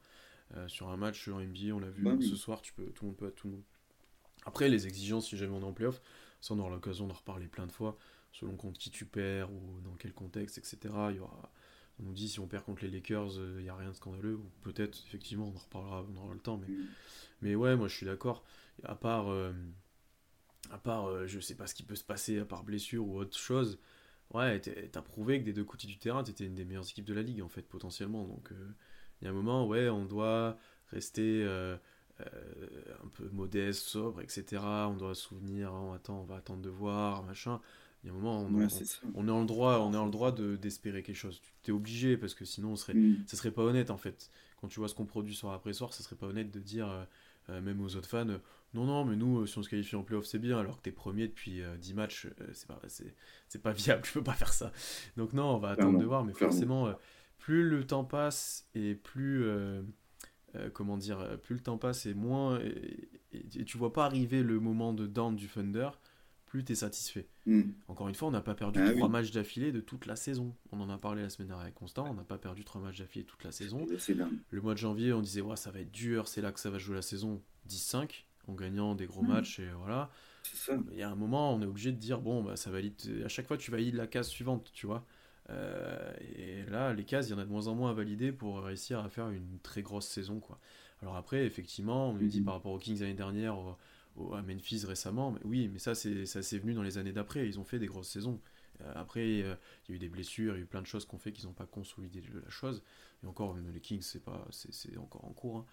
hein. 0.54 0.58
Euh, 0.58 0.68
sur 0.68 0.88
un 0.90 0.96
match 0.96 1.28
en 1.28 1.40
NBA, 1.40 1.74
on 1.74 1.80
l'a 1.80 1.90
vu 1.90 2.04
Bah 2.04 2.12
euh, 2.12 2.16
oui. 2.18 2.28
ce 2.30 2.36
soir, 2.36 2.62
tu 2.62 2.72
peux, 2.72 2.86
tout 2.90 3.04
le 3.04 3.08
monde 3.08 3.16
peut 3.16 3.26
à 3.26 3.30
tout 3.30 3.48
le 3.48 3.54
monde. 3.54 3.62
Après, 4.46 4.68
les 4.68 4.86
exigences, 4.86 5.26
si 5.28 5.36
jamais 5.36 5.54
on 5.54 5.60
est 5.60 5.64
en 5.64 5.72
playoff, 5.72 6.00
ça 6.40 6.54
on 6.54 6.58
aura 6.60 6.70
l'occasion 6.70 7.06
d'en 7.06 7.14
reparler 7.14 7.48
plein 7.48 7.66
de 7.66 7.72
fois, 7.72 7.98
selon 8.32 8.56
contre 8.56 8.78
qui 8.78 8.90
tu 8.90 9.04
perds 9.06 9.52
ou 9.52 9.80
dans 9.84 9.94
quel 9.96 10.12
contexte, 10.12 10.58
etc. 10.58 10.94
Il 11.10 11.16
y 11.16 11.20
aura, 11.20 11.50
on 11.98 12.04
nous 12.04 12.12
dit 12.12 12.28
si 12.28 12.40
on 12.40 12.46
perd 12.46 12.64
contre 12.64 12.84
les 12.84 12.90
Lakers, 12.90 13.32
il 13.36 13.62
n'y 13.62 13.68
a 13.68 13.74
rien 13.76 13.90
de 13.90 13.96
scandaleux, 13.96 14.36
ou 14.36 14.50
peut-être, 14.62 15.02
effectivement, 15.06 15.46
on 15.48 15.56
en 15.56 15.60
reparlera, 15.60 16.06
on 16.14 16.16
aura 16.16 16.34
le 16.34 16.40
temps, 16.40 16.58
mais, 16.58 16.68
Mm. 16.68 16.86
mais 17.42 17.54
ouais, 17.56 17.76
moi 17.76 17.88
je 17.88 17.96
suis 17.96 18.06
d'accord. 18.06 18.44
À 18.84 18.94
part, 18.94 19.28
euh, 19.28 19.52
à 20.70 20.78
part 20.78 21.06
euh, 21.08 21.26
je 21.26 21.40
sais 21.40 21.54
pas 21.54 21.66
ce 21.66 21.74
qui 21.74 21.82
peut 21.82 21.94
se 21.96 22.04
passer, 22.04 22.38
à 22.38 22.44
part 22.44 22.64
blessure 22.64 23.06
ou 23.06 23.18
autre 23.18 23.36
chose, 23.38 23.78
ouais, 24.34 24.60
t'as 24.60 25.02
prouvé 25.02 25.40
que 25.40 25.44
des 25.44 25.52
deux 25.52 25.64
côtés 25.64 25.86
du 25.86 25.98
terrain, 25.98 26.22
t'étais 26.24 26.44
une 26.46 26.54
des 26.54 26.64
meilleures 26.64 26.88
équipes 26.88 27.04
de 27.06 27.14
la 27.14 27.22
ligue, 27.22 27.42
en 27.42 27.48
fait, 27.48 27.62
potentiellement. 27.62 28.24
Donc, 28.24 28.52
euh, 28.52 28.68
il 29.20 29.24
y 29.24 29.28
a 29.28 29.30
un 29.30 29.34
moment, 29.34 29.66
ouais, 29.66 29.88
on 29.88 30.04
doit 30.04 30.58
rester 30.92 31.42
euh, 31.44 31.76
euh, 32.20 32.24
un 33.04 33.08
peu 33.08 33.28
modeste, 33.32 33.86
sobre, 33.86 34.20
etc. 34.22 34.88
On 34.88 34.96
doit 34.96 35.14
se 35.14 35.22
souvenir, 35.22 35.72
oh, 35.74 35.92
attends, 35.94 36.20
on 36.20 36.24
va 36.24 36.36
attendre 36.36 36.62
de 36.62 36.70
voir, 36.70 37.22
machin. 37.24 37.60
Il 38.04 38.08
y 38.08 38.10
a 38.10 38.12
un 38.12 38.16
moment, 38.16 38.40
on, 38.42 38.54
Ouais, 38.54 38.66
on- 38.66 38.68
on 39.14 39.28
est 39.28 39.30
en 39.30 39.40
le 39.40 39.46
droit, 39.46 39.78
on 39.80 39.92
est 39.94 39.96
en 39.96 40.04
le 40.04 40.10
droit 40.10 40.32
de, 40.32 40.56
d'espérer 40.56 41.02
quelque 41.02 41.16
chose. 41.16 41.40
Tu 41.62 41.70
es 41.70 41.74
obligé, 41.74 42.16
parce 42.16 42.34
que 42.34 42.44
sinon, 42.44 42.70
on 42.72 42.76
serait, 42.76 42.94
Mm. 42.94 43.24
ça 43.26 43.36
serait 43.36 43.50
pas 43.50 43.62
honnête 43.62 43.90
en 43.90 43.96
fait. 43.96 44.30
Quand 44.60 44.68
tu 44.68 44.78
vois 44.80 44.88
ce 44.88 44.94
qu'on 44.94 45.06
produit 45.06 45.34
soir 45.34 45.54
après 45.54 45.72
soir, 45.72 45.92
ça 45.92 46.02
serait 46.02 46.16
pas 46.16 46.26
honnête 46.26 46.50
de 46.50 46.60
dire, 46.60 47.06
euh, 47.50 47.60
même 47.60 47.80
aux 47.80 47.96
autres 47.96 48.08
fans, 48.08 48.26
non, 48.74 48.84
non, 48.84 49.04
mais 49.04 49.16
nous, 49.16 49.40
euh, 49.40 49.46
si 49.46 49.56
on 49.58 49.62
se 49.62 49.68
qualifie 49.70 49.96
en 49.96 50.02
playoff, 50.02 50.26
c'est 50.26 50.38
bien, 50.38 50.58
alors 50.58 50.76
que 50.78 50.82
t'es 50.82 50.92
premier 50.92 51.28
depuis 51.28 51.62
euh, 51.62 51.76
10 51.78 51.94
matchs, 51.94 52.26
euh, 52.40 52.46
c'est 52.52 52.66
pas, 52.68 52.80
c'est, 52.88 53.14
c'est 53.48 53.62
pas 53.62 53.72
viable, 53.72 54.02
tu 54.04 54.12
peux 54.12 54.22
pas 54.22 54.34
faire 54.34 54.52
ça. 54.52 54.72
Donc, 55.16 55.32
non, 55.32 55.54
on 55.54 55.58
va 55.58 55.70
attendre 55.70 55.98
de 55.98 56.04
voir, 56.04 56.24
mais 56.24 56.32
clairement. 56.32 56.52
forcément, 56.52 56.86
euh, 56.88 56.92
plus 57.38 57.68
le 57.68 57.86
temps 57.86 58.04
passe 58.04 58.68
et 58.74 58.94
plus. 58.94 59.44
comment 60.72 60.96
dire, 60.96 61.38
plus 61.42 61.54
le 61.54 61.60
temps 61.60 61.78
passe 61.78 62.06
et 62.06 62.14
moins. 62.14 62.58
Et, 62.60 63.08
et- 63.32 63.60
et 63.60 63.64
tu 63.64 63.76
vois 63.76 63.92
pas 63.92 64.06
arriver 64.06 64.42
le 64.42 64.58
moment 64.60 64.94
de 64.94 65.06
down 65.06 65.36
du 65.36 65.48
Thunder, 65.48 65.90
plus 66.46 66.64
t'es 66.64 66.74
satisfait. 66.74 67.28
Mm. 67.44 67.62
Encore 67.88 68.08
une 68.08 68.14
fois, 68.14 68.28
on 68.28 68.30
n'a 68.30 68.40
pas 68.40 68.54
perdu 68.54 68.80
Ah 68.82 68.90
trois 68.92 69.06
oui. 69.06 69.12
matchs 69.12 69.30
d'affilée 69.32 69.72
de 69.72 69.80
toute 69.80 70.06
la 70.06 70.16
saison. 70.16 70.54
On 70.72 70.80
en 70.80 70.88
a 70.88 70.96
parlé 70.96 71.20
la 71.22 71.28
semaine 71.28 71.48
dernière 71.48 71.64
avec 71.64 71.74
Constant, 71.74 72.08
on 72.10 72.14
n'a 72.14 72.24
pas 72.24 72.38
perdu 72.38 72.64
trois 72.64 72.80
matchs 72.80 72.98
d'affilée 73.00 73.24
toute 73.26 73.44
la 73.44 73.52
saison. 73.52 73.84
Le 74.50 74.60
mois 74.62 74.72
de 74.72 74.78
janvier, 74.78 75.12
on 75.12 75.20
disait, 75.20 75.42
ouais, 75.42 75.56
ça 75.56 75.70
va 75.70 75.80
être 75.80 75.90
dur, 75.92 76.28
c'est 76.28 76.40
là 76.40 76.52
que 76.52 76.60
ça 76.60 76.70
va 76.70 76.78
jouer 76.78 76.94
la 76.96 77.02
saison 77.02 77.42
10-5, 77.68 78.24
en 78.48 78.54
gagnant 78.54 78.94
des 78.94 79.06
gros 79.06 79.22
Mhm. 79.22 79.28
matchs, 79.28 79.60
et 79.60 79.68
voilà. 79.70 80.10
Il 80.92 80.98
y 80.98 81.02
a 81.02 81.10
un 81.10 81.14
moment, 81.16 81.54
on 81.54 81.60
est 81.62 81.66
obligé 81.66 81.92
de 81.92 81.96
dire, 81.98 82.20
bon, 82.20 82.42
bah, 82.42 82.56
ça 82.56 82.70
valide. 82.70 82.94
À 83.24 83.28
chaque 83.28 83.46
fois, 83.46 83.56
tu 83.56 83.70
valides 83.70 83.94
la 83.94 84.06
case 84.06 84.28
suivante, 84.28 84.70
tu 84.72 84.86
vois. 84.86 85.04
Euh, 85.50 86.12
et 86.20 86.64
là, 86.70 86.92
les 86.92 87.04
cases, 87.04 87.28
il 87.28 87.32
y 87.32 87.34
en 87.34 87.38
a 87.38 87.44
de 87.44 87.50
moins 87.50 87.68
en 87.68 87.74
moins 87.74 87.90
à 87.90 87.92
valider 87.94 88.32
pour 88.32 88.62
réussir 88.62 89.00
à 89.00 89.08
faire 89.08 89.28
une 89.30 89.58
très 89.62 89.82
grosse 89.82 90.06
saison, 90.08 90.40
quoi. 90.40 90.58
Alors 91.02 91.16
après, 91.16 91.44
effectivement, 91.46 92.10
on 92.10 92.14
nous 92.14 92.26
dit 92.26 92.40
Mhm. 92.40 92.44
par 92.44 92.54
rapport 92.54 92.72
aux 92.72 92.78
Kings 92.78 93.00
l'année 93.00 93.14
dernière, 93.14 93.58
au- 93.58 93.76
au- 94.16 94.34
à 94.34 94.42
Memphis 94.42 94.84
récemment, 94.86 95.30
mais 95.32 95.40
oui, 95.44 95.68
mais 95.68 95.78
ça, 95.78 95.94
c'est 95.94 96.24
ça 96.26 96.42
c'est 96.42 96.58
venu 96.58 96.72
dans 96.74 96.82
les 96.82 96.98
années 96.98 97.12
d'après. 97.12 97.46
Ils 97.46 97.58
ont 97.60 97.64
fait 97.64 97.78
des 97.78 97.86
grosses 97.86 98.08
saisons. 98.08 98.40
Euh, 98.82 98.92
après, 98.96 99.42
euh, 99.42 99.54
il 99.88 99.90
y 99.90 99.94
a 99.94 99.96
eu 99.96 99.98
des 99.98 100.08
blessures, 100.08 100.54
il 100.54 100.58
y 100.58 100.60
a 100.60 100.64
eu 100.64 100.66
plein 100.66 100.82
de 100.82 100.86
choses 100.86 101.04
qu'on 101.06 101.18
fait 101.18 101.32
qu'ils 101.32 101.46
n'ont 101.46 101.52
pas 101.54 101.66
consolidé 101.66 102.22
la 102.44 102.50
chose. 102.50 102.82
Et 103.22 103.26
encore, 103.26 103.56
les 103.72 103.80
Kings, 103.80 104.02
c'est 104.02 104.22
pas, 104.24 104.46
c'est 104.50 104.72
c'est 104.72 104.96
encore 104.98 105.24
en 105.24 105.32
cours. 105.32 105.58
hein. 105.58 105.66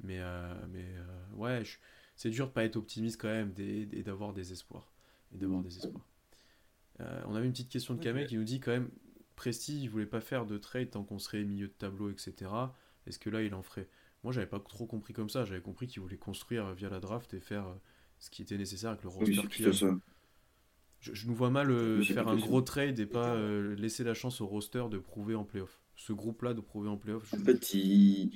Mais, 0.00 0.20
mais 0.70 0.84
ouais, 1.36 1.64
je- 1.64 1.78
c'est 2.18 2.30
dur 2.30 2.48
de 2.48 2.52
pas 2.52 2.64
être 2.64 2.76
optimiste 2.76 3.18
quand 3.20 3.28
même 3.28 3.54
et, 3.58 3.88
et 3.92 4.02
d'avoir 4.02 4.34
des 4.34 4.52
espoirs. 4.52 4.92
Et 5.34 5.38
d'avoir 5.38 5.62
des 5.62 5.78
espoirs. 5.78 6.04
Euh, 7.00 7.22
on 7.26 7.34
avait 7.34 7.46
une 7.46 7.52
petite 7.52 7.68
question 7.70 7.94
de. 7.94 8.02
Kamel 8.02 8.26
qui 8.26 8.36
nous 8.36 8.44
dit 8.44 8.60
quand 8.60 8.72
même, 8.72 8.90
Presti, 9.36 9.80
il 9.80 9.88
voulait 9.88 10.04
pas 10.04 10.20
faire 10.20 10.44
de 10.46 10.58
trade 10.58 10.90
tant 10.90 11.04
qu'on 11.04 11.18
serait 11.20 11.44
milieu 11.44 11.68
de 11.68 11.72
tableau, 11.72 12.10
etc. 12.10 12.34
Est-ce 13.06 13.18
que 13.20 13.30
là, 13.30 13.42
il 13.42 13.54
en 13.54 13.62
ferait? 13.62 13.88
Moi, 14.24 14.32
j'avais 14.32 14.48
pas 14.48 14.58
trop 14.58 14.84
compris 14.86 15.12
comme 15.14 15.28
ça. 15.30 15.44
J'avais 15.44 15.60
compris 15.60 15.86
qu'il 15.86 16.02
voulait 16.02 16.16
construire 16.16 16.74
via 16.74 16.88
la 16.90 16.98
draft 16.98 17.32
et 17.34 17.40
faire 17.40 17.66
euh, 17.68 17.74
ce 18.18 18.30
qui 18.30 18.42
était 18.42 18.58
nécessaire 18.58 18.90
avec 18.90 19.04
le 19.04 19.10
roster 19.10 19.34
qu'il 19.48 19.64
a. 19.68 19.72
Je, 21.00 21.14
je 21.14 21.28
nous 21.28 21.34
vois 21.36 21.50
mal 21.50 21.70
euh, 21.70 22.02
faire 22.14 22.26
un 22.26 22.34
gros 22.48 22.60
trade 22.62 22.98
et 22.98 23.06
pas 23.06 23.32
euh, 23.36 23.76
laisser 23.76 24.02
la 24.02 24.14
chance 24.14 24.40
au 24.40 24.46
roster 24.48 24.82
de 24.90 24.98
prouver 24.98 25.36
en 25.36 25.44
playoff. 25.44 25.80
Ce 25.94 26.12
groupe-là 26.12 26.52
de 26.54 26.60
prouver 26.60 26.88
en 26.88 26.96
playoff. 26.96 27.30
je- 27.30 27.36
En 27.36 27.44
fait, 27.44 27.74
il, 27.74 28.32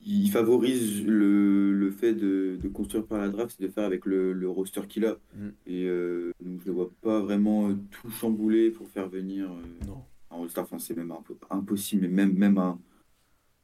il 0.00 0.30
favorise 0.30 1.04
le, 1.06 1.72
le 1.72 1.90
fait 1.90 2.14
de, 2.14 2.58
de 2.62 2.68
construire 2.68 3.06
par 3.06 3.18
la 3.18 3.28
draft, 3.30 3.54
c'est 3.56 3.66
de 3.66 3.72
faire 3.72 3.84
avec 3.84 4.04
le, 4.04 4.32
le 4.32 4.48
roster 4.48 4.82
qu'il 4.86 5.06
a. 5.06 5.18
Mm. 5.34 5.48
Et 5.66 5.84
euh, 5.84 6.32
donc, 6.40 6.60
je 6.62 6.68
ne 6.68 6.74
vois 6.74 6.90
pas 7.00 7.20
vraiment 7.20 7.70
euh, 7.70 7.74
tout 7.90 8.10
chambouler 8.10 8.70
pour 8.70 8.88
faire 8.88 9.08
venir 9.08 9.50
euh, 9.50 9.86
Non. 9.86 10.04
un 10.30 10.42
All-Star. 10.42 10.64
Enfin, 10.64 10.78
c'est 10.78 10.96
même 10.96 11.10
un 11.12 11.22
peu 11.22 11.34
impossible, 11.50 12.02
mais 12.02 12.08
même, 12.08 12.34
même 12.36 12.58
un, 12.58 12.78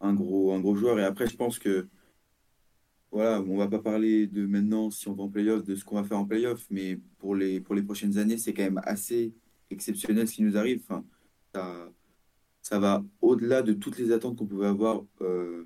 un 0.00 0.14
gros, 0.14 0.52
un 0.52 0.60
gros 0.60 0.74
joueur. 0.74 0.98
Et 0.98 1.04
après, 1.04 1.26
je 1.26 1.36
pense 1.36 1.58
que, 1.58 1.88
voilà, 3.12 3.42
on 3.42 3.56
va 3.56 3.68
pas 3.68 3.80
parler 3.80 4.26
de 4.26 4.46
maintenant, 4.46 4.90
si 4.90 5.08
on 5.08 5.14
va 5.14 5.24
en 5.24 5.28
playoff, 5.28 5.64
de 5.64 5.74
ce 5.74 5.84
qu'on 5.84 5.96
va 5.96 6.04
faire 6.04 6.18
en 6.18 6.24
playoff, 6.26 6.66
mais 6.70 6.98
pour 7.18 7.34
les, 7.34 7.60
pour 7.60 7.74
les 7.74 7.82
prochaines 7.82 8.16
années, 8.18 8.38
c'est 8.38 8.54
quand 8.54 8.62
même 8.62 8.80
assez 8.84 9.34
exceptionnel 9.68 10.26
ce 10.28 10.34
qui 10.34 10.42
nous 10.42 10.56
arrive. 10.56 10.80
Enfin, 10.88 11.04
ça, 11.54 11.92
ça 12.62 12.78
va 12.78 13.04
au-delà 13.20 13.62
de 13.62 13.72
toutes 13.72 13.98
les 13.98 14.12
attentes 14.12 14.38
qu'on 14.38 14.46
pouvait 14.46 14.68
avoir, 14.68 15.04
euh, 15.22 15.64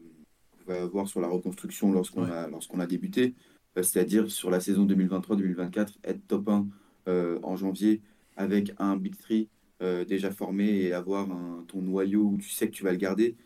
pouvait 0.65 0.79
avoir 0.79 1.07
sur 1.09 1.21
la 1.21 1.29
reconstruction 1.29 1.93
lorsqu'on 1.93 2.25
Ouais. 2.25 2.31
a, 2.31 2.49
lorsqu'on 2.49 2.81
a 2.81 2.87
débuté, 2.87 3.35
Euh, 3.77 3.83
c'est-à-dire 3.83 4.31
sur 4.31 4.51
la 4.51 4.61
saison 4.61 4.85
2023-2024, 4.87 5.99
être 6.05 6.25
top 6.29 6.49
1 6.49 6.69
euh, 7.09 7.41
en 7.43 7.57
janvier 7.57 8.01
avec 8.37 8.73
un 8.79 8.97
Big 8.97 9.17
3 9.17 9.49
euh, 9.83 10.05
déjà 10.05 10.31
formé 10.31 10.65
et 10.83 10.93
avoir 10.93 11.29
un, 11.33 11.65
ton 11.67 11.83
noyau 11.83 12.23
où 12.23 12.39
tu 12.39 12.51
sais 12.51 12.69
que 12.69 12.73
tu 12.73 12.85
vas 12.85 12.93
le 12.93 12.99
garder, 12.99 13.37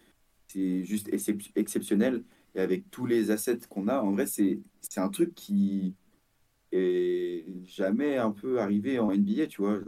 c'est 0.49 0.85
juste 0.85 1.09
excep- 1.09 1.51
exceptionnel. 1.57 2.25
Et 2.55 2.61
avec 2.61 2.91
tous 2.91 3.07
les 3.07 3.31
assets 3.31 3.61
qu'on 3.71 3.89
a, 3.89 4.01
en 4.03 4.13
vrai, 4.13 4.27
c'est, 4.27 4.61
un 4.97 5.09
truc 5.09 5.35
qui 5.35 5.95
est 6.73 7.47
jamais 7.65 8.17
un 8.19 8.31
peu 8.33 8.61
arrivé 8.61 8.99
en 8.99 9.11
NBA, 9.11 9.47
tu 9.47 9.63
vois, 9.63 9.81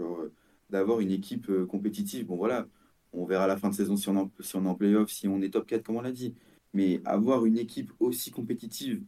d'avoir 0.71 1.01
une 1.01 1.11
équipe 1.11 1.51
compétitive. 1.67 2.27
Bon, 2.27 2.37
voilà, 2.37 2.67
on 3.13 3.27
verra 3.27 3.45
à 3.45 3.47
la 3.47 3.57
fin 3.57 3.69
de 3.71 3.75
saison 3.75 3.97
si 3.97 4.09
on, 4.09 4.17
en, 4.17 4.31
si 4.41 4.57
on 4.57 4.65
est 4.65 4.69
en 4.69 4.75
playoff, 4.75 5.11
si 5.11 5.29
on 5.29 5.43
est 5.43 5.51
top 5.51 5.67
4, 5.67 5.83
comme 5.85 5.97
on 5.97 6.01
l'a 6.03 6.13
dit. 6.13 6.35
Mais 6.73 7.01
avoir 7.05 7.47
une 7.47 7.59
équipe 7.59 7.93
aussi 7.99 8.31
compétitive 8.31 9.03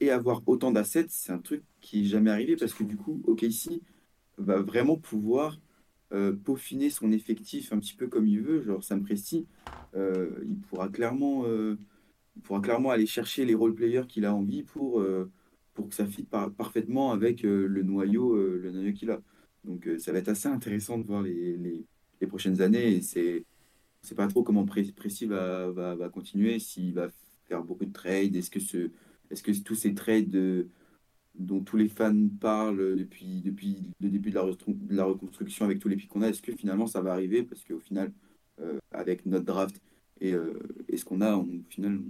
et 0.00 0.10
avoir 0.10 0.42
autant 0.46 0.70
d'assets, 0.70 1.06
c'est 1.08 1.32
un 1.32 1.38
truc 1.38 1.62
qui 1.80 2.02
est 2.02 2.04
jamais 2.04 2.30
arrivé 2.30 2.56
parce 2.56 2.74
que 2.74 2.84
du 2.84 2.96
coup, 2.96 3.22
OKC 3.26 3.80
va 4.38 4.60
vraiment 4.62 4.96
pouvoir 4.96 5.58
euh, 6.12 6.32
peaufiner 6.32 6.90
son 6.90 7.12
effectif 7.12 7.72
un 7.72 7.78
petit 7.78 7.94
peu 7.94 8.06
comme 8.08 8.26
il 8.26 8.40
veut. 8.40 8.62
Genre 8.62 8.82
Sam 8.82 9.02
Presti, 9.02 9.46
euh, 9.94 10.30
il 10.48 10.58
pourra 10.58 10.88
clairement, 10.88 11.44
euh, 11.46 11.76
il 12.36 12.42
pourra 12.42 12.60
clairement 12.60 12.90
aller 12.90 13.06
chercher 13.06 13.44
les 13.44 13.54
role 13.54 13.74
players 13.74 14.06
qu'il 14.08 14.24
a 14.24 14.34
envie 14.34 14.62
pour, 14.62 15.00
euh, 15.00 15.30
pour 15.74 15.88
que 15.88 15.94
ça 15.94 16.06
fitte 16.06 16.28
par- 16.30 16.52
parfaitement 16.52 17.12
avec 17.12 17.42
le 17.42 17.82
noyau, 17.82 18.36
le 18.36 18.70
noyau 18.70 18.92
qu'il 18.92 19.10
a. 19.10 19.20
Donc 19.64 19.88
ça 19.98 20.12
va 20.12 20.18
être 20.18 20.28
assez 20.28 20.48
intéressant 20.48 20.98
de 20.98 21.04
voir 21.04 21.22
les, 21.22 21.56
les, 21.56 22.26
prochaines 22.26 22.60
années 22.62 23.00
c'est 23.02 23.44
c'est 24.02 24.14
pas 24.14 24.26
trop 24.28 24.42
comment 24.42 24.64
Pre- 24.64 24.92
Presti 24.94 25.26
va, 25.26 25.70
va, 25.70 25.94
va 25.94 26.08
continuer, 26.08 26.58
s'il 26.58 26.94
va 26.94 27.08
faire 27.46 27.62
beaucoup 27.62 27.84
de 27.84 27.92
trades, 27.92 28.36
est-ce 28.36 28.50
que, 28.50 28.60
ce, 28.60 28.90
est-ce 29.30 29.42
que 29.42 29.52
tous 29.62 29.74
ces 29.74 29.94
trades 29.94 30.34
euh, 30.34 30.68
dont 31.34 31.60
tous 31.60 31.76
les 31.76 31.88
fans 31.88 32.28
parlent 32.40 32.96
depuis, 32.96 33.42
depuis 33.42 33.84
le 34.00 34.10
début 34.10 34.30
de 34.30 34.36
la, 34.94 35.04
reconstruction 35.04 35.64
avec 35.64 35.78
tous 35.78 35.88
les 35.88 35.96
pics 35.96 36.08
qu'on 36.10 36.22
a, 36.22 36.28
est-ce 36.28 36.42
que 36.42 36.52
finalement 36.52 36.86
ça 36.86 37.00
va 37.00 37.12
arriver? 37.12 37.42
Parce 37.42 37.64
qu'au 37.64 37.80
final, 37.80 38.12
euh, 38.60 38.78
avec 38.92 39.24
notre 39.26 39.44
draft 39.44 39.80
et, 40.20 40.34
et 40.88 40.96
ce 40.96 41.04
qu'on 41.04 41.20
a, 41.20 41.36
au 41.36 41.46
final, 41.68 42.00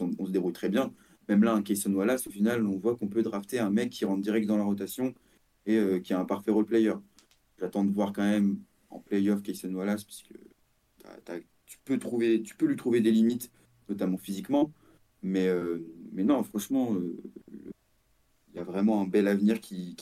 on, 0.00 0.26
se 0.26 0.30
débrouille 0.30 0.52
très 0.52 0.68
bien. 0.68 0.92
Même 1.28 1.42
là, 1.42 1.54
un 1.54 1.62
Kayson 1.62 1.92
Wallace, 1.92 2.26
au 2.28 2.30
final, 2.30 2.64
on 2.64 2.78
voit 2.78 2.96
qu'on 2.96 3.08
peut 3.08 3.22
drafter 3.22 3.58
un 3.58 3.70
mec 3.70 3.90
qui 3.90 4.04
rentre 4.04 4.22
direct 4.22 4.46
dans 4.46 4.56
la 4.56 4.62
rotation 4.62 5.12
et 5.66 6.00
qui 6.02 6.12
est 6.12 6.16
un 6.16 6.24
parfait 6.24 6.52
role 6.52 6.66
player. 6.66 6.94
J'attends 7.58 7.84
de 7.84 7.90
voir 7.90 8.12
quand 8.12 8.22
même 8.22 8.60
en 8.90 9.00
playoff 9.00 9.42
Kayson 9.42 9.74
Wallace, 9.74 10.04
parce 10.04 10.22
que 10.22 10.34
tu, 11.66 11.78
peux 11.84 11.98
trouver, 11.98 12.42
tu 12.42 12.56
peux 12.56 12.66
lui 12.66 12.76
trouver 12.76 13.00
des 13.00 13.12
limites, 13.12 13.50
notamment 13.88 14.18
physiquement. 14.18 14.72
Mais, 15.22 15.48
mais 16.12 16.24
non, 16.24 16.42
franchement, 16.44 16.96
il 17.50 18.54
y 18.54 18.58
a 18.58 18.64
vraiment 18.64 19.02
un 19.02 19.06
bel 19.06 19.28
avenir 19.28 19.60
qui, 19.60 19.96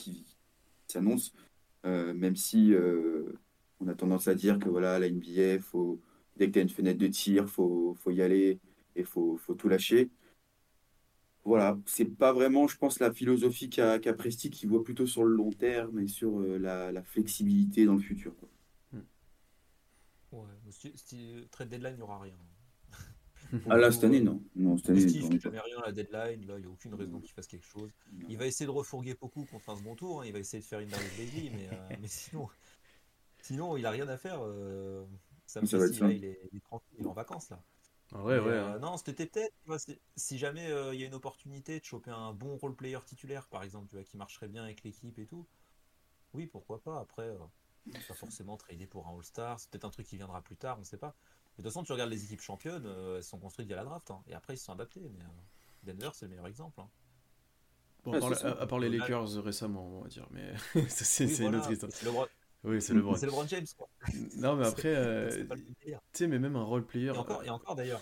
s'annonce, 0.87 1.33
même 1.83 2.35
si 2.35 2.73
on 3.79 3.87
a 3.87 3.95
tendance 3.95 4.27
à 4.27 4.35
dire 4.35 4.59
que 4.59 4.69
voilà, 4.69 4.99
la 4.99 5.09
NBA, 5.09 5.59
faut, 5.59 5.99
dès 6.37 6.47
que 6.47 6.53
tu 6.53 6.59
as 6.59 6.61
une 6.63 6.69
fenêtre 6.69 6.99
de 6.99 7.07
tir, 7.07 7.43
il 7.43 7.49
faut, 7.49 7.95
faut, 7.99 8.11
y 8.11 8.21
aller 8.21 8.59
et 8.95 9.01
il 9.01 9.05
faut, 9.05 9.37
faut, 9.37 9.55
tout 9.55 9.69
lâcher. 9.69 10.09
Voilà, 11.47 11.79
c'est 11.85 12.05
pas 12.05 12.33
vraiment, 12.33 12.67
je 12.67 12.77
pense, 12.77 12.99
la 12.99 13.11
philosophie 13.11 13.69
qu'a 13.69 13.99
qu 13.99 14.13
Presti 14.13 14.49
qui 14.49 14.65
voit 14.65 14.83
plutôt 14.83 15.07
sur 15.07 15.23
le 15.23 15.33
long 15.33 15.51
terme 15.51 15.99
et 15.99 16.07
sur 16.07 16.41
la, 16.41 17.01
flexibilité 17.03 17.85
dans 17.85 17.93
le 17.93 18.01
futur. 18.01 18.33
Ouais, 20.31 21.47
trade 21.51 21.69
deadline, 21.69 21.93
il 21.93 21.97
n'y 21.97 22.01
aura 22.01 22.19
rien. 22.19 22.37
ah 23.69 23.77
là, 23.77 23.91
cette 23.91 24.03
année, 24.03 24.19
non. 24.19 24.41
non 24.55 24.77
cette 24.77 24.89
année, 24.89 25.01
il 25.01 25.25
ne 25.25 25.31
fait 25.31 25.39
jamais 25.39 25.59
rien 25.59 25.79
à 25.79 25.85
la 25.87 25.91
deadline. 25.91 26.45
Là, 26.45 26.57
il 26.57 26.61
n'y 26.61 26.67
a 26.67 26.69
aucune 26.69 26.93
raison 26.93 27.19
qu'il 27.19 27.31
fasse 27.31 27.47
quelque 27.47 27.65
chose. 27.65 27.91
Il 28.27 28.37
va 28.37 28.45
essayer 28.45 28.65
de 28.65 28.71
refourguer 28.71 29.13
beaucoup 29.13 29.45
contre 29.45 29.69
un 29.69 29.77
second 29.77 29.95
tour. 29.95 30.21
Hein. 30.21 30.25
Il 30.25 30.33
va 30.33 30.39
essayer 30.39 30.61
de 30.61 30.67
faire 30.67 30.79
une 30.79 30.89
Darius 30.89 31.15
Bailey, 31.17 31.51
mais, 31.55 31.69
euh, 31.71 31.95
mais 32.01 32.07
sinon, 32.07 32.49
sinon, 33.41 33.77
il 33.77 33.83
n'a 33.83 33.91
rien 33.91 34.07
à 34.07 34.17
faire. 34.17 34.39
Euh, 34.41 35.05
ça 35.45 35.61
me 35.61 35.65
fait 35.65 35.77
il, 35.77 36.25
est, 36.25 36.39
il, 36.51 36.57
est, 36.57 36.63
tranquille, 36.63 36.97
il 36.99 37.05
est 37.05 37.07
en 37.07 37.13
vacances 37.13 37.49
là. 37.49 37.63
Ah 38.13 38.23
ouais, 38.23 38.39
ouais. 38.39 38.51
Euh, 38.51 38.79
non, 38.79 38.95
c'était 38.97 39.25
peut-être, 39.25 39.53
si 40.15 40.37
jamais 40.37 40.71
euh, 40.71 40.93
il 40.93 41.01
y 41.01 41.03
a 41.03 41.07
une 41.07 41.13
opportunité 41.13 41.79
de 41.79 41.85
choper 41.85 42.11
un 42.11 42.33
bon 42.33 42.55
role 42.55 42.75
player 42.75 42.99
titulaire, 43.05 43.47
par 43.47 43.63
exemple, 43.63 43.89
tu 43.89 43.95
vois, 43.95 44.05
qui 44.05 44.15
marcherait 44.15 44.47
bien 44.47 44.63
avec 44.63 44.83
l'équipe 44.83 45.19
et 45.19 45.25
tout. 45.25 45.45
Oui, 46.33 46.47
pourquoi 46.47 46.81
pas. 46.81 46.99
Après, 46.99 47.29
pas 47.91 48.13
forcément 48.13 48.57
trader 48.57 48.87
pour 48.87 49.07
un 49.07 49.15
All-Star. 49.15 49.59
C'est 49.59 49.69
peut-être 49.69 49.85
un 49.85 49.89
truc 49.89 50.07
qui 50.07 50.17
viendra 50.17 50.41
plus 50.41 50.57
tard, 50.57 50.77
on 50.77 50.81
ne 50.81 50.85
sait 50.85 50.97
pas. 50.97 51.15
de 51.57 51.63
toute 51.63 51.65
façon, 51.65 51.83
tu 51.83 51.91
regardes 51.91 52.09
les 52.09 52.23
équipes 52.23 52.41
championnes, 52.41 52.85
euh, 52.85 53.17
elles 53.17 53.23
sont 53.23 53.39
construites 53.39 53.67
via 53.67 53.77
la 53.77 53.83
draft. 53.83 54.11
Hein, 54.11 54.21
et 54.27 54.33
après, 54.33 54.53
ils 54.53 54.57
se 54.57 54.65
sont 54.65 54.73
adaptés. 54.73 55.01
Mais 55.01 55.23
euh, 55.23 55.27
Denver, 55.83 56.09
c'est 56.13 56.25
le 56.25 56.29
meilleur 56.29 56.47
exemple. 56.47 56.79
Hein. 56.81 56.89
Bon, 58.03 58.13
à, 58.31 58.67
part 58.67 58.79
les 58.79 58.89
Lakers 58.89 59.43
récemment, 59.43 59.97
on 59.97 60.01
va 60.01 60.07
dire. 60.07 60.27
Mais 60.31 60.53
c'est 60.89 61.25
une 61.39 61.55
autre 61.55 61.71
histoire. 61.71 62.27
Oui, 62.63 62.81
c'est 62.81 62.93
le 62.93 63.03
C'est 63.17 63.25
le 63.25 63.47
James, 63.47 63.65
quoi. 63.77 63.89
Non, 64.37 64.55
mais 64.55 64.65
après, 64.65 64.93
euh, 64.95 65.45
tu 65.81 65.95
sais, 66.13 66.27
mais 66.27 66.39
même 66.39 66.55
un 66.55 66.63
role 66.63 66.85
player. 66.85 67.07
Et 67.07 67.17
encore, 67.17 67.43
et 67.43 67.49
encore 67.49 67.75
d'ailleurs, 67.75 68.01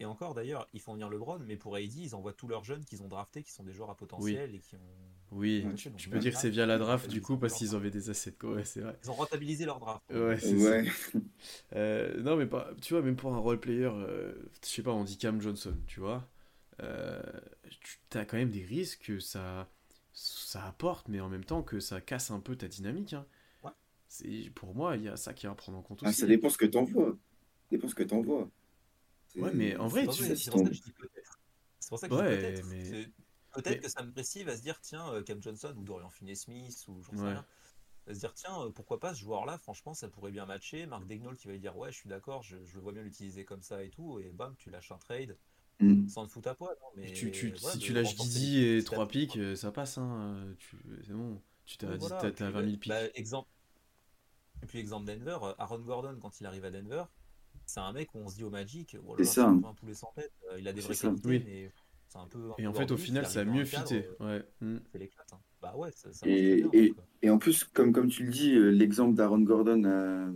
et 0.00 0.04
encore 0.04 0.34
d'ailleurs, 0.34 0.68
ils 0.72 0.80
font 0.80 0.92
venir 0.92 1.08
LeBron, 1.08 1.40
mais 1.40 1.56
pour 1.56 1.74
AD, 1.74 1.94
ils 1.94 2.14
envoient 2.14 2.32
tous 2.32 2.46
leurs 2.46 2.64
jeunes 2.64 2.84
qu'ils 2.84 3.02
ont 3.02 3.08
draftés, 3.08 3.42
qui 3.42 3.50
sont 3.50 3.64
des 3.64 3.72
joueurs 3.72 3.90
à 3.90 3.96
potentiel 3.96 4.54
et 4.54 4.60
qui 4.60 4.76
ont. 4.76 4.80
Oui, 5.32 5.66
tu, 5.76 6.08
peux 6.08 6.18
dire 6.18 6.32
que 6.32 6.38
c'est 6.38 6.48
via 6.48 6.64
la 6.64 6.78
draft 6.78 7.08
du 7.08 7.20
coup 7.20 7.36
parce 7.36 7.54
qu'ils 7.54 7.74
avaient 7.74 7.90
des 7.90 8.08
assets 8.08 8.32
quoi. 8.32 8.54
Ouais, 8.54 8.62
vrai. 8.62 8.96
Ils 9.02 9.10
ont 9.10 9.14
rentabilisé 9.14 9.66
leur 9.66 9.78
draft. 9.78 10.02
Ouais, 10.10 10.38
c'est 10.38 10.54
ouais. 10.54 10.86
euh, 11.74 12.20
non, 12.22 12.36
mais 12.36 12.46
pas, 12.46 12.70
tu 12.80 12.94
vois, 12.94 13.02
même 13.02 13.16
pour 13.16 13.34
un 13.34 13.38
role 13.38 13.60
player, 13.60 13.90
euh, 13.92 14.32
je 14.62 14.68
sais 14.68 14.82
pas, 14.82 14.92
on 14.92 15.04
dit 15.04 15.18
Cam 15.18 15.40
Johnson, 15.40 15.76
tu 15.86 16.00
vois, 16.00 16.26
euh, 16.82 17.20
tu 18.10 18.18
as 18.18 18.24
quand 18.24 18.38
même 18.38 18.50
des 18.50 18.64
risques 18.64 19.02
que 19.06 19.18
ça, 19.18 19.68
ça 20.12 20.64
apporte, 20.64 21.08
mais 21.08 21.20
en 21.20 21.28
même 21.28 21.44
temps 21.44 21.62
que 21.62 21.80
ça 21.80 22.00
casse 22.00 22.30
un 22.30 22.40
peu 22.40 22.56
ta 22.56 22.68
dynamique. 22.68 23.14
Hein. 23.14 23.26
Pour 24.54 24.74
moi, 24.74 24.96
il 24.96 25.02
y 25.02 25.08
a 25.08 25.16
ça 25.16 25.34
qui 25.34 25.46
est 25.46 25.50
à 25.50 25.54
prendre 25.54 25.76
en 25.76 25.82
compte 25.82 26.00
ah, 26.02 26.08
aussi. 26.08 26.20
ça 26.20 26.26
dépend 26.26 26.48
ce 26.48 26.56
que 26.56 26.64
tu 26.64 26.78
envoies. 26.78 27.10
Ça 27.10 27.66
dépend 27.72 27.88
ce 27.88 27.94
que 27.94 28.02
tu 28.04 28.14
envoies. 28.14 28.48
Ouais, 29.38 29.52
mais 29.54 29.76
en 29.76 29.88
vrai, 29.88 30.06
tu... 30.06 30.36
c'est 30.36 30.50
pour 30.50 30.60
ça 30.60 30.68
que 30.68 30.74
je 30.74 30.82
dis 30.82 30.92
peut-être. 30.92 31.40
C'est 31.80 31.88
pour 31.88 31.98
ça 31.98 32.08
que 32.08 32.14
je 32.14 32.20
dis 32.20 32.26
peut-être. 32.26 32.66
Mais... 32.66 33.12
Peut-être 33.54 33.80
que 33.80 33.88
Sam 33.88 34.12
Presti 34.12 34.44
va 34.44 34.56
se 34.56 34.62
dire 34.62 34.80
tiens, 34.80 35.12
euh, 35.12 35.22
Cam 35.22 35.42
Johnson 35.42 35.74
ou 35.76 35.82
Dorian 35.82 36.10
Finney-Smith 36.10 36.84
ou 36.88 37.02
j'en 37.02 37.16
sais 37.16 37.22
rien. 37.22 37.46
Va 38.06 38.14
se 38.14 38.20
dire 38.20 38.32
tiens, 38.34 38.62
euh, 38.62 38.70
pourquoi 38.70 39.00
pas 39.00 39.14
ce 39.14 39.20
joueur-là, 39.20 39.58
franchement, 39.58 39.94
ça 39.94 40.08
pourrait 40.08 40.30
bien 40.30 40.46
matcher. 40.46 40.86
Marc 40.86 41.06
Degnol 41.06 41.36
qui 41.36 41.46
va 41.46 41.54
lui 41.54 41.60
dire 41.60 41.76
ouais, 41.76 41.90
je 41.90 41.96
suis 41.96 42.08
d'accord, 42.08 42.42
je, 42.42 42.56
je 42.64 42.78
vois 42.78 42.92
bien 42.92 43.02
l'utiliser 43.02 43.44
comme 43.44 43.62
ça 43.62 43.82
et 43.82 43.90
tout. 43.90 44.20
Et 44.20 44.30
bam, 44.30 44.54
tu 44.58 44.70
lâches 44.70 44.92
un 44.92 44.98
trade. 44.98 45.36
Mm. 45.80 46.08
Sans 46.08 46.22
le 46.22 46.28
foot 46.28 46.46
à 46.46 46.54
poil. 46.54 46.74
Hein, 46.80 46.86
mais 46.96 47.12
tu, 47.12 47.30
tu, 47.30 47.56
si 47.56 47.78
tu 47.78 47.92
lâches 47.92 48.16
Didi 48.16 48.64
et 48.64 48.82
3 48.82 49.08
pics, 49.08 49.36
euh, 49.36 49.54
ça 49.54 49.70
passe. 49.70 49.98
Hein. 49.98 50.54
C'est 51.06 51.12
bon. 51.12 51.40
Tu 51.64 51.76
t'as 51.76 51.96
voilà, 51.96 52.30
20 52.30 52.36
000 52.38 52.76
pics. 52.78 52.88
Bah, 52.88 53.02
exemple... 53.14 53.48
Et 54.62 54.66
puis 54.66 54.78
exemple 54.80 55.06
Denver, 55.06 55.38
Aaron 55.58 55.78
Gordon 55.78 56.18
quand 56.20 56.40
il 56.40 56.46
arrive 56.46 56.64
à 56.64 56.70
Denver, 56.70 57.04
c'est 57.68 57.80
un 57.80 57.92
mec 57.92 58.14
où 58.14 58.18
on 58.18 58.28
se 58.28 58.34
dit 58.36 58.44
au 58.44 58.50
Magic, 58.50 58.96
oh 59.06 59.14
c'est 59.18 59.24
ça. 59.24 59.46
un 59.48 59.74
poulet 59.74 59.94
sans 59.94 60.10
tête, 60.16 60.32
il 60.58 60.66
a 60.66 60.72
des 60.72 60.80
vraies 60.80 60.96
qualités, 60.96 61.28
oui. 61.28 61.42
mais 61.44 61.70
un 62.14 62.26
peu, 62.26 62.38
et 62.58 62.66
en 62.66 62.72
fait, 62.72 62.90
au 62.90 62.96
final, 62.96 63.26
ça 63.26 63.40
a 63.40 63.44
mieux 63.44 63.64
fité. 63.64 64.06
Ouais. 64.20 64.42
Mm. 64.60 64.76
Hein. 64.76 65.36
Bah 65.60 65.74
ouais, 65.76 65.90
ça, 65.92 66.08
et, 66.24 66.64
et, 66.72 66.94
et, 67.22 67.30
en 67.30 67.38
plus, 67.38 67.64
comme, 67.64 67.92
comme 67.92 68.08
tu 68.08 68.24
le 68.24 68.30
dis, 68.30 68.54
euh, 68.54 68.70
l'exemple 68.70 69.14
d'Aaron 69.14 69.40
Gordon 69.40 69.82
euh, 69.84 70.30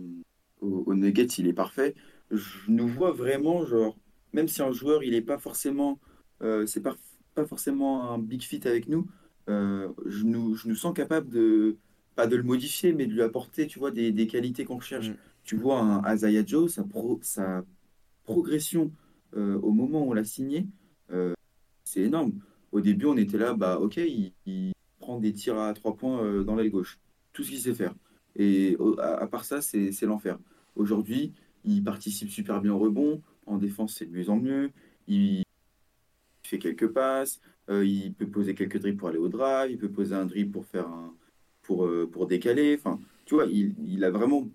au, 0.61 0.83
au, 0.85 0.95
Nuggets, 0.95 1.25
il 1.37 1.47
est 1.47 1.53
parfait. 1.53 1.95
Je 2.29 2.59
nous 2.67 2.87
vois 2.87 3.11
vraiment, 3.11 3.65
genre, 3.65 3.97
même 4.33 4.47
si 4.47 4.61
un 4.61 4.71
joueur, 4.71 5.03
il 5.03 5.11
n'est 5.11 5.21
pas 5.21 5.37
forcément, 5.37 5.99
euh, 6.41 6.65
c'est 6.65 6.81
pas, 6.81 6.95
pas 7.35 7.45
forcément 7.45 8.11
un 8.11 8.19
big 8.19 8.41
fit 8.41 8.67
avec 8.67 8.87
nous, 8.87 9.07
euh, 9.49 9.89
je, 10.05 10.23
nous, 10.23 10.55
je 10.55 10.67
nous 10.67 10.75
sens 10.75 10.93
capable 10.93 11.29
de, 11.29 11.77
pas 12.15 12.27
de 12.27 12.35
le 12.35 12.43
modifier, 12.43 12.93
mais 12.93 13.07
de 13.07 13.13
lui 13.13 13.21
apporter, 13.21 13.67
tu 13.67 13.79
vois, 13.79 13.91
des, 13.91 14.11
des 14.11 14.27
qualités 14.27 14.65
qu'on 14.65 14.77
recherche. 14.77 15.09
Mm. 15.09 15.17
Tu 15.43 15.57
vois, 15.57 15.79
un 15.79 16.15
Isaiah 16.15 16.45
Joe, 16.45 16.71
sa, 16.71 16.83
pro, 16.83 17.19
sa 17.21 17.63
progression 18.23 18.91
au 19.35 19.71
moment 19.71 20.05
où 20.05 20.11
on 20.11 20.13
l'a 20.13 20.23
signé, 20.23 20.67
c'est 21.83 22.01
énorme. 22.01 22.33
Au 22.73 22.81
début, 22.81 23.05
on 23.05 23.17
était 23.17 23.37
là, 23.37 23.53
bah 23.53 23.77
ok, 23.79 23.97
il, 23.97 24.73
prend 24.97 25.19
des 25.19 25.31
tirs 25.31 25.59
à 25.59 25.73
trois 25.73 25.95
points 25.95 26.23
euh, 26.23 26.43
dans 26.43 26.55
l'aile 26.55 26.71
gauche. 26.71 26.97
Tout 27.33 27.43
ce 27.43 27.49
qu'il 27.51 27.59
sait 27.59 27.73
faire. 27.73 27.93
Et 28.35 28.77
à, 28.99 29.27
part 29.27 29.45
ça, 29.45 29.61
c'est 29.61 30.01
l'enfer. 30.03 30.39
Aujourd'hui, 30.75 31.33
il 31.65 31.83
participe 31.83 32.29
super 32.29 32.61
bien 32.61 32.73
au 32.73 32.79
rebond. 32.79 33.21
En 33.45 33.57
défense, 33.57 33.95
c'est 33.95 34.05
de 34.05 34.11
mieux 34.11 34.29
en 34.29 34.37
mieux. 34.37 34.71
Il 35.07 35.43
fait 36.43 36.57
quelques 36.57 36.87
passes. 36.87 37.41
Euh, 37.69 37.85
il 37.85 38.13
peut 38.13 38.27
poser 38.27 38.55
quelques 38.55 38.79
dribbles 38.79 38.97
pour 38.97 39.09
aller 39.09 39.19
au 39.19 39.29
drive. 39.29 39.71
Il 39.71 39.77
peut 39.77 39.91
poser 39.91 40.15
un 40.15 40.25
dribble 40.25 40.51
pour 40.51 40.65
faire 40.65 40.87
un, 40.87 41.13
pour, 41.61 41.85
euh, 41.85 42.09
pour 42.11 42.25
décaler. 42.25 42.75
Enfin, 42.79 42.99
tu 43.25 43.35
vois, 43.35 43.45
il, 43.45 43.75
il, 43.85 44.03
a 44.03 44.09
vraiment 44.09 44.47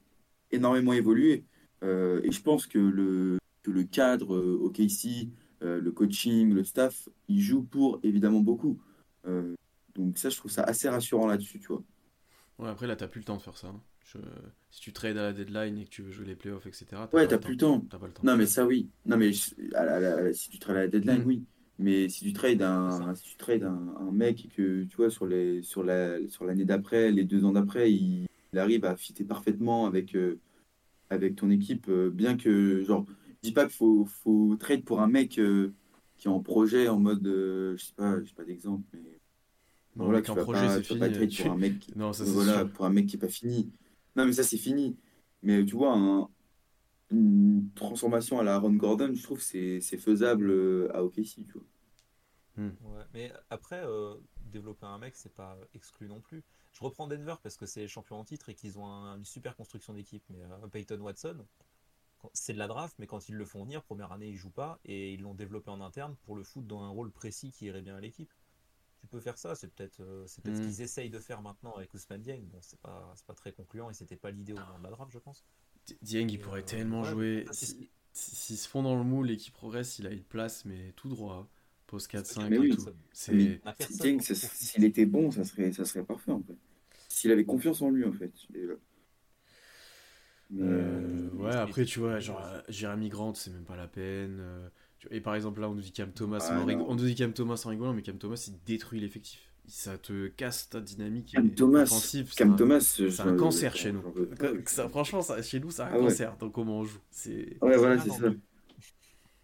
énormément 0.51 0.93
évolué. 0.93 1.45
et 1.83 2.31
je 2.31 2.43
pense 2.43 2.67
que 2.67 2.79
le, 2.79 3.39
que 3.63 3.71
le 3.71 3.85
cadre 3.85 4.37
OKC, 4.37 5.29
euh, 5.63 5.81
le 5.81 5.91
coaching, 5.91 6.53
le 6.53 6.63
staff, 6.63 7.09
ils 7.29 7.41
jouent 7.41 7.65
pour 7.65 7.99
évidemment 8.03 8.41
beaucoup. 8.41 8.81
Euh, 9.27 9.55
donc 9.95 10.19
ça, 10.19 10.31
je 10.31 10.37
trouve 10.37 10.51
ça 10.51 10.63
assez 10.63 10.89
rassurant 10.89 11.27
là-dessus, 11.27 11.59
tu 11.59 11.69
vois. 11.69 11.83
Ouais, 12.59 12.69
après 12.69 12.87
là, 12.87 12.97
t'as 12.97 13.09
plus 13.09 13.21
le 13.21 13.25
temps 13.25 13.37
de 13.37 13.43
faire 13.43 13.57
ça. 13.57 13.69
Hein. 13.69 13.81
Si 14.71 14.81
tu 14.81 14.93
trades 14.93 15.19
à 15.19 15.23
la 15.23 15.33
deadline 15.33 15.79
et 15.79 15.85
que 15.85 15.91
tu 15.91 16.03
veux 16.03 16.13
jouer 16.13 16.25
les 16.27 16.37
playoffs, 16.37 16.67
etc. 16.67 16.87
As 16.93 17.15
ouais, 17.15 17.27
t'as 17.27 17.39
plus, 17.39 17.53
le 17.53 17.59
temps. 17.59 17.81
Pas 17.81 17.99
le 18.03 18.13
temps. 18.13 18.23
Non, 18.25 18.37
mais 18.37 18.47
ça, 18.47 18.65
oui. 18.65 18.89
Non, 19.05 19.17
mais 19.17 19.33
si 19.33 19.55
tu 20.51 20.59
trades 20.59 20.77
à 20.77 20.81
la 20.81 20.89
deadline, 20.89 21.23
mm. 21.23 21.27
oui. 21.27 21.45
Mais 21.81 22.09
si 22.09 22.25
tu 22.25 22.33
trades 22.33 22.63
un, 22.63 23.15
si 23.15 23.25
tu 23.25 23.37
trades 23.37 23.65
un, 23.65 24.11
mec 24.13 24.49
que 24.57 24.85
tu 24.85 24.97
vois 24.97 25.11
sur 25.11 25.27
les 25.27 25.63
sur 25.63 25.85
la 25.85 26.27
sur 26.29 26.45
l'année 26.45 26.65
d'après, 26.65 27.13
les 27.13 27.25
deux 27.25 27.45
ans 27.45 27.53
d'après, 27.53 27.93
il, 27.93 28.27
arrive 28.57 28.85
à 28.85 28.97
fitter 28.97 29.25
parfaitement 29.25 29.87
avec 29.87 30.15
euh, 30.15 30.41
avec 31.11 31.37
ton 31.37 31.51
équipe, 31.51 31.91
bien 31.91 32.37
que 32.37 32.83
genre 32.83 33.07
dis 33.43 33.53
pas 33.53 33.65
qu'il 33.65 33.75
faut, 33.75 34.05
faut 34.05 34.57
trade 34.59 34.85
pour 34.85 35.01
un 35.01 35.07
mec 35.07 35.39
euh, 35.39 35.73
qui 36.17 36.29
est 36.29 36.31
en 36.31 36.41
projet, 36.41 36.89
en 36.89 36.99
mode, 36.99 37.27
euh, 37.27 37.77
je 37.77 37.85
sais 37.87 37.93
pas, 37.95 38.17
sais 38.25 38.35
pas 38.35 38.45
d'exemple, 38.45 38.85
mais 38.93 39.21
non, 39.97 40.07
voilà, 40.07 40.23
tu 40.23 40.33
projet, 40.33 40.67
pas, 40.67 40.81
tu 40.81 40.99
pas 40.99 41.09
trade 41.11 41.37
pour 41.37 41.53
un 41.53 41.57
mec, 41.57 41.87
non, 41.97 42.13
ça, 42.13 42.25
voilà, 42.25 42.65
pour 42.65 42.85
un 42.85 42.91
mec 42.91 43.07
qui 43.07 43.17
est 43.17 43.21
pas 43.21 43.29
fini. 43.29 43.71
Non, 44.17 44.27
mais 44.27 44.33
ça 44.33 44.43
c'est 44.43 44.59
fini. 44.59 44.97
Mais 45.43 45.65
tu 45.65 45.77
vois, 45.77 45.95
un, 45.95 46.29
une 47.11 47.71
transformation 47.75 48.41
à 48.41 48.43
la 48.43 48.57
Aaron 48.57 48.73
Gordon, 48.73 49.13
je 49.15 49.23
trouve 49.23 49.41
c'est 49.41 49.81
c'est 49.81 49.99
faisable 49.99 50.51
euh, 50.51 50.89
à 50.95 51.05
OKC, 51.05 51.47
tu 51.47 51.53
vois. 51.55 51.63
Hmm. 52.57 52.71
Ouais, 52.83 53.05
mais 53.15 53.33
après, 53.51 53.85
développer 54.51 54.87
un 54.87 54.99
mec, 54.99 55.15
c'est 55.15 55.33
pas 55.33 55.57
exclu 55.75 56.09
non 56.09 56.21
plus. 56.21 56.43
Je 56.79 56.85
reprends 56.85 57.09
Denver 57.09 57.35
parce 57.43 57.57
que 57.57 57.67
c'est 57.67 57.89
champion 57.89 58.17
en 58.17 58.25
titre 58.25 58.51
et 58.51 58.55
qu'ils 58.55 58.79
ont 58.79 58.87
une 58.87 59.25
super 59.25 59.57
construction 59.57 59.95
d'équipe. 59.95 60.23
Mais 60.31 60.39
Peyton 60.71 61.01
Watson, 61.01 61.45
c'est 62.33 62.53
de 62.53 62.59
la 62.59 62.69
draft, 62.69 62.95
mais 63.01 63.09
quand 63.09 63.29
ils 63.29 63.35
le 63.35 63.45
font 63.45 63.65
venir, 63.65 63.83
première 63.83 64.13
année, 64.13 64.29
ils 64.29 64.37
jouent 64.37 64.51
pas 64.51 64.79
et 64.85 65.13
ils 65.13 65.21
l'ont 65.21 65.35
développé 65.35 65.71
en 65.71 65.81
interne 65.81 66.15
pour 66.23 66.37
le 66.37 66.45
foot 66.45 66.67
dans 66.67 66.83
un 66.83 66.89
rôle 66.89 67.11
précis 67.11 67.51
qui 67.51 67.67
irait 67.67 67.83
bien 67.83 67.97
à 67.97 68.01
l'équipe. 68.01 68.33
Tu 69.01 69.09
peux 69.09 69.19
faire 69.19 69.39
ça, 69.39 69.57
c'est 69.57 69.73
peut-être 69.73 70.01
euh, 70.01 70.25
c'est 70.27 70.43
peut-être 70.43 70.57
ce 70.57 70.63
mm. 70.63 70.67
qu'ils 70.67 70.83
essayent 70.83 71.11
de 71.11 71.19
faire 71.19 71.43
maintenant 71.43 71.75
avec 71.75 71.93
Ousmane 71.95 72.21
Dieng. 72.21 72.43
Bon, 72.53 72.59
c'est 72.61 72.81
pas, 72.81 73.13
pas 73.27 73.35
très 73.35 73.53
concluant 73.53 73.91
et 73.91 73.95
c'était 73.95 74.17
pas 74.17 74.31
l'idée 74.31 74.53
au 74.53 74.57
moment 74.57 74.79
de 74.79 74.85
la 74.85 74.91
draft, 74.91 75.11
je 75.13 75.19
pense. 75.19 75.45
Dieng, 76.03 76.29
il 76.31 76.39
pourrait 76.39 76.61
euh, 76.61 76.65
tellement 76.65 77.03
jouer. 77.03 77.45
S'ils 77.51 77.89
si, 78.13 78.57
se 78.57 78.69
font 78.69 78.83
dans 78.83 78.97
le 78.97 79.05
moule 79.05 79.31
et 79.31 79.37
qu'il 79.37 79.53
progresse, 79.53 79.99
il 79.99 80.07
a 80.07 80.11
une 80.11 80.23
place, 80.23 80.65
mais 80.65 80.93
tout 80.93 81.09
droit. 81.09 81.49
Post 81.87 82.13
4-5 82.13 82.53
et 82.53 82.69
tout. 82.77 82.85
C'est... 83.13 83.61
Dieng, 83.91 84.21
s'il 84.21 84.85
était 84.85 85.07
bon, 85.07 85.31
ça 85.31 85.43
serait, 85.43 85.73
ça 85.73 85.85
serait 85.85 86.05
parfait 86.05 86.33
en 86.33 86.43
fait. 86.43 86.57
S'il 87.19 87.33
avait 87.33 87.45
confiance 87.45 87.83
en 87.83 87.91
lui 87.91 88.05
en 88.05 88.13
fait. 88.13 88.31
Euh, 90.57 91.31
ouais, 91.35 91.47
Ouais, 91.49 91.55
après, 91.57 91.85
tu 91.85 91.99
vois, 91.99 92.21
genre, 92.21 92.41
euh, 92.45 92.61
Jérémy 92.69 93.09
Grant, 93.09 93.35
c'est 93.35 93.51
même 93.51 93.65
pas 93.65 93.77
la 93.77 93.89
peine. 93.89 94.39
euh, 94.41 94.69
Et 95.11 95.21
par 95.21 95.35
exemple, 95.35 95.61
là, 95.61 95.69
on 95.69 95.75
nous 95.75 95.81
dit 95.81 95.93
Cam 95.93 96.13
Thomas, 96.13 96.39
Ah, 96.51 96.61
en 96.61 96.65
rig- 96.65 96.79
on 96.87 96.95
nous 96.95 97.05
dit 97.05 97.15
Cam 97.15 97.33
Thomas 97.33 97.61
en 97.65 97.69
rigolant, 97.71 97.93
mais 97.93 98.03
Cam 98.03 98.19
Thomas, 98.19 98.43
il 98.49 98.55
détruit 98.65 99.01
l'effectif. 99.01 99.41
Ça 99.67 99.99
te 99.99 100.29
casse 100.29 100.71
ta 100.71 100.81
dynamique 100.81 101.33
Cam 101.35 101.51
Thomas, 101.51 101.83
offensive. 101.83 102.29
c'est 102.31 102.39
Cam 102.39 102.53
un- 102.53 102.57
Thomas, 102.57 102.81
C'est 102.81 103.21
un 103.21 103.37
cancer 103.37 103.77
chez 103.77 103.93
nous. 103.93 104.01
Ouais, 104.01 104.63
Ça, 104.67 104.89
franchement, 104.89 105.23
ça, 105.23 105.43
chez 105.43 105.59
nous, 105.61 105.71
c'est 105.73 105.83
un 105.83 105.87
Ah 105.87 105.99
ouais. 105.99 106.05
cancer 106.05 106.37
dans 106.39 106.51
comment 106.51 106.79
on 106.79 106.85
joue. 106.85 107.01
C'est... 107.11 107.57
voilà, 107.61 107.97
Ah, 108.01 108.05
c'est 108.05 108.11
ça. 108.11 108.31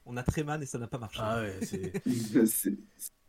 On 0.06 0.16
a 0.16 0.22
Treman 0.22 0.62
et 0.62 0.66
ça 0.66 0.78
n'a 0.78 0.86
pas 0.86 0.98
marché. 0.98 1.20
Ah 1.22 1.40
ouais, 1.42 1.54
c'est. 1.62 1.92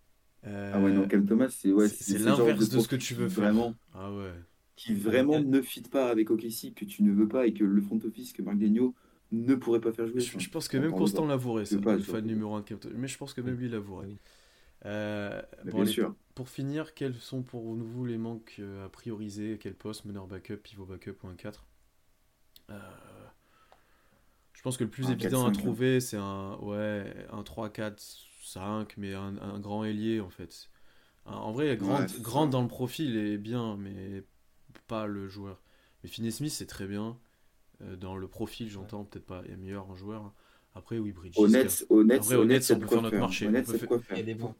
C'est- 0.46 0.52
euh, 0.52 0.72
Ah 0.76 0.80
ouais, 0.80 0.92
non, 0.92 1.08
Cam 1.08 1.26
Thomas, 1.26 1.50
c'est 1.50 1.72
ouais, 1.72 1.88
c'est- 1.90 2.04
c'est 2.04 2.20
l'inverse 2.20 2.70
de 2.70 2.80
ce 2.80 2.88
que 2.88 2.96
tu 2.96 3.14
veux 3.16 3.28
faire. 3.30 3.46
Vraiment, 3.46 3.74
Ah 3.94 4.12
ouais. 4.12 4.32
qui 4.76 4.94
vraiment 4.94 5.40
ne 5.40 5.62
fit 5.62 5.82
pas 5.82 6.10
avec 6.10 6.30
OKC, 6.30 6.74
que 6.74 6.86
tu 6.86 7.04
ne 7.04 7.12
veux 7.12 7.28
pas 7.28 7.48
et 7.48 7.54
que 7.54 7.64
le 7.64 7.82
front 7.82 8.00
office, 8.06 8.34
que 8.34 8.42
Marc 8.42 8.58
Degno 8.58 8.94
ne 9.32 9.56
pourrait 9.56 9.80
pas 9.82 9.92
faire 9.92 10.08
jouer. 10.08 10.20
Je, 10.22 10.50
pense 10.50 10.68
que 10.68 10.78
même 10.78 10.92
Constant 10.92 11.26
l'avouerait, 11.26 11.66
ça, 11.66 11.76
sais 11.76 11.82
pas, 11.82 11.96
le 11.96 12.02
fan 12.02 12.26
numéro 12.26 12.56
1 12.56 12.60
de 12.62 12.66
Cam 12.66 12.78
Thomas. 12.78 12.96
Mais 12.98 13.08
je 13.08 13.18
pense 13.18 13.34
que 13.34 13.42
même 13.42 13.56
lui 13.56 13.70
l'avouerait. 13.70 14.08
Oui. 14.08 14.18
Euh, 14.86 15.42
bon, 15.66 15.82
allez, 15.82 15.92
sûr. 15.92 16.14
Pour 16.36 16.50
finir, 16.50 16.94
quels 16.94 17.16
sont 17.16 17.42
pour 17.42 17.74
vous 17.74 18.06
les 18.06 18.18
manques 18.18 18.58
euh, 18.60 18.86
à 18.86 18.90
prioriser? 18.90 19.58
Quel 19.60 19.74
poste? 19.74 20.06
Meneur 20.06 20.28
backup, 20.28 20.58
pivot 20.58 20.86
backup 20.86 21.16
ou 21.24 21.28
un 21.28 21.36
4 21.36 21.66
Euh, 22.70 22.80
Je 24.54 24.62
pense 24.62 24.78
que 24.78 24.84
le 24.84 24.90
plus 24.90 25.08
Un 25.08 25.12
évident 25.14 25.46
à 25.46 25.52
4-5, 25.52 25.54
trouver, 25.54 26.00
c'est 26.00 26.18
un, 26.18 26.58
ouais, 26.62 27.06
un 27.32 27.44
3-4-5, 28.46 28.94
mais 28.98 29.14
un, 29.14 29.38
un 29.38 29.60
grand 29.60 29.84
ailier 29.84 30.20
en 30.20 30.30
fait. 30.30 30.70
En 31.26 31.52
vrai, 31.52 31.78
Ouais, 31.82 32.08
ça. 32.08 32.46
dans 32.48 32.62
le 32.62 32.68
profil 32.68 33.18
est 33.18 33.38
bien, 33.38 33.78
mais 33.78 34.24
pas 34.88 35.08
le 35.08 35.28
joueur. 35.28 35.62
Mais 36.04 36.10
Finney 36.10 36.32
Smith, 36.32 36.52
c'est 36.52 36.68
très 36.68 36.86
bien. 36.86 37.18
Euh, 37.82 37.96
dans 37.96 38.16
le 38.16 38.28
profil, 38.28 38.70
j'entends, 38.70 39.04
peut-être 39.06 39.26
pas, 39.26 39.42
il 39.46 39.54
est 39.54 39.58
meilleur 39.58 39.90
en 39.90 39.96
joueur. 39.96 40.34
Après, 40.76 41.00
oui, 41.00 41.12
Bridges. 41.12 41.38
Honnête, 41.38 41.86
honnête, 41.90 42.22
En 42.22 42.26
vrai, 42.26 42.36
honnête, 42.36 42.64
c'est 42.64 42.76
on 42.76 42.80
peut 42.80 42.88
faire 42.88 43.02
notre 43.02 43.18
marché, 43.18 43.48
Honnête, 43.48 43.66
on 43.68 43.72
peut 43.72 43.78
faire- 43.80 43.88
quoi 43.88 43.98
Il 43.98 44.10
y 44.10 44.14
a 44.14 44.16
faire. 44.18 44.26
des 44.26 44.36
bons. 44.36 44.56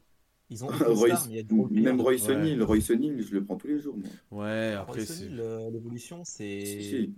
Ils 0.50 0.64
ont 0.64 0.68
aucune 0.68 0.86
Royce- 0.86 1.16
star, 1.18 1.26
mais 1.28 1.32
il 1.32 1.36
y 1.36 1.40
a 1.40 1.42
des 1.44 1.54
role 1.54 1.68
players. 1.68 1.82
même 1.82 2.00
Royce 2.00 2.26
Ouais. 2.28 2.34
O'Neal, 2.36 2.62
Royce 2.62 2.90
O'Neal, 2.90 3.22
je 3.22 3.34
le 3.34 3.44
prends 3.44 3.56
tous 3.56 3.66
les 3.68 3.78
jours. 3.78 3.96
Moi. 4.30 4.44
Ouais, 4.44 4.72
après, 4.74 5.04
c'est. 5.04 5.28
Euh, 5.30 5.70
l'évolution, 5.70 6.24
c'est. 6.24 6.64
Si, 6.64 6.82
si. 6.84 7.14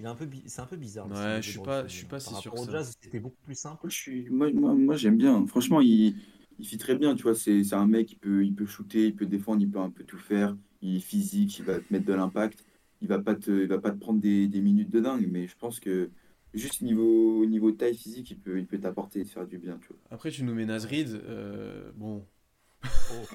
Il 0.00 0.06
est 0.06 0.08
un 0.08 0.14
peu, 0.14 0.26
c'est 0.46 0.60
un 0.62 0.66
peu 0.66 0.76
bizarre. 0.76 1.06
Ouais, 1.08 1.42
je 1.42 1.50
suis 1.50 1.58
pas- 1.58 1.86
je 1.86 1.94
suis 1.94 2.06
pas 2.06 2.18
si 2.20 2.34
sûr 2.34 2.54
au 2.54 2.64
ça. 2.64 2.72
Jazz, 2.72 2.96
c'était 3.02 3.20
beaucoup 3.20 3.36
plus 3.44 3.54
simple. 3.54 3.80
Moi, 3.82 3.90
je 3.90 3.94
suis, 3.96 4.30
moi, 4.30 4.50
moi, 4.50 4.74
moi, 4.74 4.96
j'aime 4.96 5.18
bien. 5.18 5.46
Franchement, 5.46 5.82
il, 5.82 6.14
il 6.58 6.66
fit 6.66 6.78
très 6.78 6.96
bien. 6.96 7.14
Tu 7.14 7.22
vois, 7.22 7.34
c'est, 7.34 7.62
c'est 7.64 7.74
un 7.74 7.86
mec 7.86 8.06
qui 8.08 8.16
peut, 8.16 8.42
il 8.42 8.54
peut 8.54 8.64
shooter, 8.64 9.08
il 9.08 9.14
peut 9.14 9.26
défendre, 9.26 9.60
il 9.60 9.70
peut 9.70 9.78
un 9.78 9.90
peu 9.90 10.04
tout 10.04 10.18
faire. 10.18 10.56
Il 10.80 10.96
est 10.96 11.00
physique, 11.00 11.58
il 11.58 11.66
va 11.66 11.80
te 11.80 11.92
mettre 11.92 12.06
de 12.06 12.14
l'impact. 12.14 12.64
Il 13.02 13.08
va 13.08 13.18
pas 13.18 13.34
te, 13.34 13.50
il 13.50 13.68
va 13.68 13.78
pas 13.78 13.90
te 13.90 13.98
prendre 13.98 14.20
des, 14.20 14.48
des 14.48 14.62
minutes 14.62 14.90
de 14.90 15.00
dingue. 15.00 15.28
Mais 15.30 15.46
je 15.46 15.56
pense 15.58 15.80
que 15.80 16.08
juste 16.54 16.80
niveau, 16.80 17.44
niveau 17.44 17.72
taille 17.72 17.94
physique, 17.94 18.30
il 18.30 18.38
peut, 18.38 18.58
il 18.58 18.66
peut 18.66 18.78
t'apporter 18.80 19.20
et 19.20 19.24
te 19.24 19.30
faire 19.30 19.46
du 19.46 19.58
bien. 19.58 19.78
Tu 19.82 19.88
vois. 19.88 19.98
Après, 20.10 20.30
tu 20.30 20.44
nous 20.44 20.54
mets 20.54 20.64
Nasrid. 20.64 21.08
euh, 21.10 21.92
bon, 21.94 22.24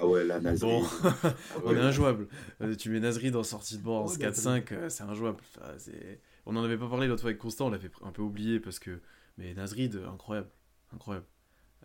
Ah 0.02 0.08
ouais, 0.08 0.24
la 0.26 0.40
Nasri. 0.40 0.68
Bon. 0.68 0.84
Ah 1.24 1.30
on 1.66 1.76
est 1.76 1.80
injouable. 1.80 2.28
Euh, 2.62 2.76
tu 2.76 2.90
mets 2.90 3.00
Nasrid 3.00 3.36
en 3.36 3.44
sortie 3.44 3.78
de 3.78 3.84
banc 3.84 4.02
en 4.02 4.08
Ouais, 4.08 4.18
bah, 4.20 4.28
4-5, 4.28 4.72
euh, 4.72 4.90
c'est 4.90 5.04
injouable. 5.04 5.38
Enfin, 5.56 5.74
c'est... 5.78 6.20
On 6.46 6.54
n'en 6.54 6.64
avait 6.64 6.78
pas 6.78 6.88
parlé 6.90 7.08
l'autre 7.08 7.22
fois 7.22 7.30
avec 7.32 7.40
Constant, 7.42 7.68
on 7.68 7.70
l'avait 7.70 7.90
un 8.04 8.12
peu 8.12 8.22
oublié 8.22 8.60
parce 8.60 8.80
que. 8.80 9.02
Mais 9.38 9.54
Nasrid, 9.54 10.00
incroyable. 10.12 10.50
Incroyable. 10.94 11.26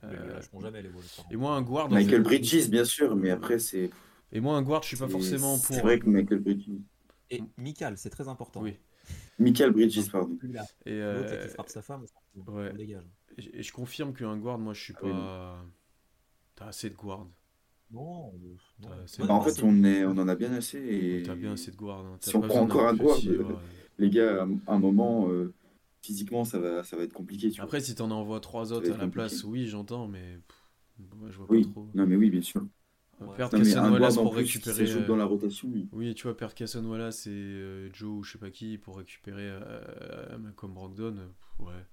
Euh, 0.05 0.35
lâcheront 0.35 0.61
jamais 0.61 0.82
les 0.82 0.89
Wolves. 0.89 1.12
par 1.16 1.27
Et 1.31 1.37
moi, 1.37 1.55
un 1.55 1.62
guard. 1.62 1.91
Michael 1.91 2.23
Bridges, 2.23 2.69
bien 2.69 2.85
sûr, 2.85 3.16
mais 3.16 3.31
après, 3.31 3.59
c'est. 3.59 3.91
Et 4.32 4.41
moi, 4.41 4.57
un 4.57 4.62
guard, 4.62 4.82
je 4.82 4.89
suis 4.89 4.97
pas 4.97 5.09
forcément 5.09 5.57
pour. 5.59 5.74
C'est 5.74 5.81
vrai 5.82 5.99
que 5.99 6.09
Michael 6.09 6.41
Bridges. 6.41 6.69
Et 7.31 7.43
Mikal, 7.59 7.97
c'est 7.97 8.11
très 8.11 8.28
important. 8.28 8.61
Oui. 8.62 8.77
Michael 9.39 9.73
Bridges, 9.73 10.11
pardon. 10.11 10.39
Là. 10.43 10.65
Et, 10.87 10.99
L'autre 11.01 11.28
euh, 11.32 11.43
qui 11.47 11.49
frappe 11.55 11.69
sa 11.69 11.82
femme, 11.82 12.05
ouais. 12.47 12.73
dégage. 12.74 13.05
et- 13.39 13.59
et 13.59 13.62
je 13.62 13.73
confirme 13.73 14.12
qu'un 14.12 14.37
guard, 14.37 14.59
moi, 14.59 14.73
je 14.74 14.81
suis 14.82 14.95
Ah 14.99 15.01
oui, 15.05 15.11
pas. 15.11 15.65
T'as 16.57 16.66
assez 16.66 16.91
de 16.91 16.95
guard. 16.95 17.27
Non, 17.91 18.32
euh, 18.35 18.57
non. 18.82 18.91
Bah, 19.27 19.35
en 19.35 19.41
fait, 19.43 19.62
on, 19.65 19.82
est, 19.85 20.05
on 20.05 20.11
en 20.12 20.28
a 20.28 20.35
bien 20.37 20.53
assez. 20.53 20.78
Et 20.78 21.23
T'as 21.24 21.35
bien 21.35 21.53
assez 21.55 21.70
de 21.73 21.77
guard. 21.77 22.01
hein. 22.05 22.19
Si 22.20 22.37
on 22.37 22.41
prend 22.41 22.61
encore 22.61 22.87
un 22.89 22.95
guard, 22.95 23.19
euh, 23.27 23.43
ouais. 23.43 23.55
Les 24.01 24.10
gars, 24.10 24.47
à 24.66 24.74
un 24.74 24.78
moment, 24.78 25.28
euh, 25.31 25.52
physiquement, 26.02 26.44
ça 26.44 26.59
va, 26.59 26.82
ça 26.85 26.97
va 26.97 27.05
être 27.05 27.12
compliqué. 27.12 27.51
Tu 27.51 27.60
vois. 27.60 27.64
Après, 27.64 27.81
si 27.81 27.94
t'en 27.94 28.10
envoies 28.10 28.40
trois 28.40 28.72
autres 28.72 28.90
à 28.93 28.97
la 28.97 29.05
compliqué. 29.05 29.12
place, 29.12 29.44
oui, 29.44 29.66
j'entends, 29.66 30.09
mais. 30.09 30.39
pff, 30.48 31.16
moi, 31.16 31.31
je 31.31 31.36
vois 31.36 31.47
oui, 31.48 31.62
pas 31.62 31.70
trop. 31.70 31.86
non, 31.94 32.06
mais 32.06 32.16
oui, 32.16 32.31
bien 32.31 32.43
sûr. 32.43 32.62
Euh, 32.62 33.27
Ouais. 33.27 33.36
Perdre 33.36 33.59
Non, 33.59 33.93
Wallace 33.93 34.16
pour 34.16 34.32
plus 34.32 34.44
récupérer. 34.44 34.90
euh, 34.93 35.06
dans 35.06 35.16
la 35.16 35.24
rotation, 35.27 35.68
oui. 35.72 35.89
Oui, 35.93 36.14
tu 36.14 36.22
vois, 36.24 36.36
perdre 36.36 36.55
Casson 36.55 36.85
Wallace 36.86 37.27
et 37.27 37.31
euh, 37.31 37.93
Joe 37.93 38.09
ou 38.20 38.22
je 38.22 38.32
sais 38.32 38.39
pas 38.39 38.51
qui 38.51 38.78
pour 38.78 38.97
récupérer 38.97 39.47
euh, 39.51 40.39
Malcolm 40.39 40.72
Brogdon, 40.72 41.16
ouais. 41.59 41.85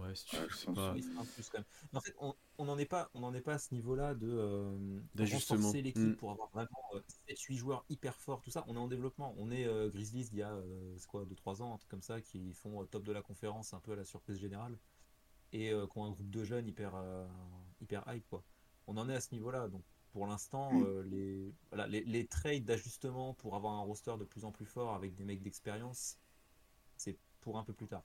Ouais, 0.00 0.14
si 0.14 0.24
tu 0.26 0.36
pas. 0.74 0.94
Plus 1.34 1.48
quand 1.50 1.58
même. 1.58 1.64
Mais 1.92 1.98
en 1.98 2.00
fait, 2.00 2.14
on 2.58 2.64
n'en 2.64 2.78
est 2.78 2.86
pas, 2.86 3.10
on 3.14 3.22
en 3.22 3.34
est 3.34 3.40
pas 3.40 3.54
à 3.54 3.58
ce 3.58 3.72
niveau-là 3.74 4.14
de 4.14 4.28
euh, 4.30 5.00
D'ajustement. 5.14 5.58
renforcer 5.58 5.82
l'équipe 5.82 6.02
Mm. 6.02 6.16
pour 6.16 6.30
avoir 6.32 6.50
vraiment 6.50 6.68
7-8 7.28 7.56
joueurs 7.56 7.84
hyper 7.88 8.16
forts, 8.20 8.40
tout 8.42 8.50
ça. 8.50 8.64
On 8.68 8.74
est 8.76 8.78
en 8.78 8.88
développement. 8.88 9.34
On 9.38 9.50
est 9.50 9.66
euh, 9.66 9.88
Grizzlies 9.90 10.28
il 10.32 10.38
y 10.38 10.42
a 10.42 10.52
euh, 10.52 10.94
c'est 10.98 11.06
quoi, 11.06 11.24
2-3 11.24 11.62
ans, 11.62 11.74
un 11.74 11.78
truc 11.78 11.90
comme 11.90 12.02
ça, 12.02 12.20
qui 12.20 12.52
font 12.54 12.82
euh, 12.82 12.86
top 12.86 13.04
de 13.04 13.12
la 13.12 13.22
conférence, 13.22 13.74
un 13.74 13.80
peu 13.80 13.92
à 13.92 13.96
la 13.96 14.04
surprise 14.04 14.38
générale, 14.38 14.78
et 15.52 15.70
euh, 15.72 15.86
qui 15.86 15.98
ont 15.98 16.04
un 16.04 16.10
groupe 16.10 16.30
de 16.30 16.44
jeunes 16.44 16.66
hyper, 16.68 16.92
euh, 16.94 17.26
hyper 17.80 18.04
hype 18.12 18.26
quoi. 18.28 18.42
On 18.86 18.96
en 18.96 19.08
est 19.08 19.14
à 19.14 19.20
ce 19.20 19.32
niveau-là. 19.34 19.68
Donc 19.68 19.82
pour 20.12 20.26
l'instant, 20.26 20.72
Mm. 20.72 20.84
euh, 20.84 21.02
les, 21.04 21.54
voilà, 21.70 21.86
les, 21.86 22.02
les 22.04 22.26
trades 22.26 22.64
d'ajustement 22.64 23.34
pour 23.34 23.54
avoir 23.56 23.74
un 23.74 23.82
roster 23.82 24.14
de 24.18 24.24
plus 24.24 24.44
en 24.44 24.52
plus 24.52 24.66
fort 24.66 24.94
avec 24.94 25.14
des 25.14 25.24
mecs 25.24 25.42
d'expérience, 25.42 26.18
c'est 26.96 27.18
pour 27.40 27.58
un 27.58 27.64
peu 27.64 27.72
plus 27.72 27.86
tard. 27.88 28.02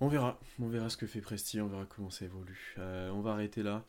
On 0.00 0.06
verra, 0.06 0.38
on 0.60 0.68
verra 0.68 0.90
ce 0.90 0.96
que 0.96 1.08
fait 1.08 1.20
Presti, 1.20 1.60
on 1.60 1.66
verra 1.66 1.84
comment 1.84 2.10
ça 2.10 2.24
évolue. 2.24 2.76
Euh, 2.78 3.10
on 3.10 3.20
va 3.20 3.32
arrêter 3.32 3.64
là. 3.64 3.84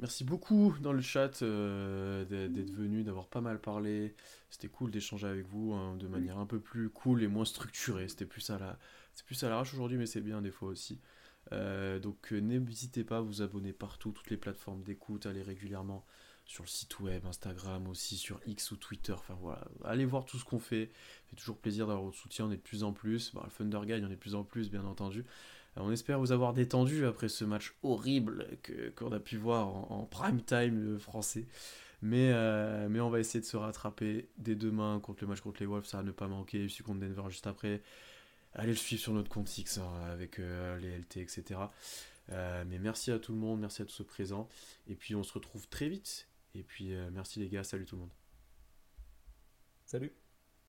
Merci 0.00 0.24
beaucoup 0.24 0.74
dans 0.80 0.92
le 0.92 1.00
chat 1.00 1.42
euh, 1.42 2.24
d'être 2.24 2.72
venu, 2.72 3.04
d'avoir 3.04 3.28
pas 3.28 3.40
mal 3.40 3.60
parlé. 3.60 4.16
C'était 4.50 4.66
cool 4.66 4.90
d'échanger 4.90 5.28
avec 5.28 5.46
vous 5.46 5.72
hein, 5.72 5.94
de 5.96 6.08
manière 6.08 6.38
un 6.38 6.46
peu 6.46 6.58
plus 6.58 6.90
cool 6.90 7.22
et 7.22 7.28
moins 7.28 7.44
structurée. 7.44 8.08
C'était 8.08 8.26
plus 8.26 8.50
à 8.50 8.58
la, 8.58 8.76
c'est 9.14 9.24
plus 9.24 9.40
à 9.44 9.48
l'arrache 9.48 9.72
aujourd'hui, 9.72 9.98
mais 9.98 10.06
c'est 10.06 10.20
bien 10.20 10.42
des 10.42 10.50
fois 10.50 10.68
aussi. 10.68 10.98
Euh, 11.52 12.00
donc 12.00 12.32
n'hésitez 12.32 13.04
pas 13.04 13.18
à 13.18 13.20
vous 13.20 13.40
abonner 13.40 13.72
partout, 13.72 14.10
toutes 14.10 14.30
les 14.30 14.36
plateformes 14.36 14.82
d'écoute, 14.82 15.26
allez 15.26 15.42
régulièrement 15.42 16.04
sur 16.44 16.64
le 16.64 16.68
site 16.68 17.00
web, 17.00 17.24
Instagram 17.26 17.88
aussi, 17.88 18.16
sur 18.16 18.40
X 18.46 18.72
ou 18.72 18.76
Twitter. 18.76 19.12
Enfin 19.12 19.36
voilà, 19.40 19.64
allez 19.84 20.04
voir 20.04 20.24
tout 20.24 20.38
ce 20.38 20.44
qu'on 20.44 20.58
fait. 20.58 20.90
Ça 20.92 21.30
fait 21.30 21.36
toujours 21.36 21.56
plaisir 21.56 21.86
d'avoir 21.86 22.04
votre 22.04 22.18
soutien, 22.18 22.46
on 22.46 22.50
est 22.50 22.56
de 22.56 22.62
plus 22.62 22.84
en 22.84 22.92
plus. 22.92 23.32
Bon, 23.32 23.42
le 23.44 23.50
Thunder 23.50 23.86
gagne, 23.86 24.04
on 24.04 24.08
est 24.08 24.16
de 24.16 24.16
plus 24.16 24.34
en 24.34 24.44
plus, 24.44 24.70
bien 24.70 24.84
entendu. 24.84 25.24
Euh, 25.76 25.80
On 25.82 25.92
espère 25.92 26.18
vous 26.18 26.32
avoir 26.32 26.52
détendu 26.52 27.06
après 27.06 27.28
ce 27.28 27.44
match 27.44 27.74
horrible 27.82 28.46
qu'on 28.96 29.12
a 29.12 29.20
pu 29.20 29.36
voir 29.36 29.68
en, 29.92 30.06
prime 30.10 30.42
time 30.42 30.94
euh, 30.94 30.98
français. 30.98 31.46
Mais, 32.02 32.32
euh, 32.32 32.88
mais 32.90 33.00
on 33.00 33.10
va 33.10 33.20
essayer 33.20 33.40
de 33.40 33.46
se 33.46 33.56
rattraper 33.56 34.28
dès 34.36 34.56
demain 34.56 34.98
contre 35.00 35.22
le 35.22 35.28
match 35.28 35.40
contre 35.40 35.60
les 35.60 35.66
Wolves, 35.66 35.86
ça 35.86 35.98
va 35.98 36.02
ne 36.02 36.10
pas 36.10 36.26
manquer. 36.26 36.68
Celui 36.68 36.84
contre 36.84 37.00
Denver 37.00 37.22
juste 37.28 37.46
après. 37.46 37.82
Allez 38.54 38.72
le 38.72 38.76
suivre 38.76 39.00
sur 39.00 39.12
notre 39.12 39.30
compte 39.30 39.56
X 39.56 39.78
hein, 39.78 39.90
avec 40.10 40.36
les 40.36 40.98
LT, 40.98 41.18
etc. 41.18 41.60
Mais 42.28 42.78
merci 42.78 43.10
à 43.10 43.18
tout 43.18 43.32
le 43.32 43.38
monde, 43.38 43.60
merci 43.60 43.80
à 43.80 43.86
tous 43.86 43.94
ceux 43.94 44.04
présents. 44.04 44.48
Et 44.88 44.94
puis 44.94 45.14
on 45.14 45.22
se 45.22 45.32
retrouve 45.32 45.68
très 45.68 45.88
vite. 45.88 46.28
Et 46.54 46.62
puis 46.62 46.94
euh, 46.94 47.10
merci 47.10 47.40
les 47.40 47.48
gars, 47.48 47.64
salut 47.64 47.86
tout 47.86 47.96
le 47.96 48.02
monde. 48.02 48.14
Salut 49.86 50.12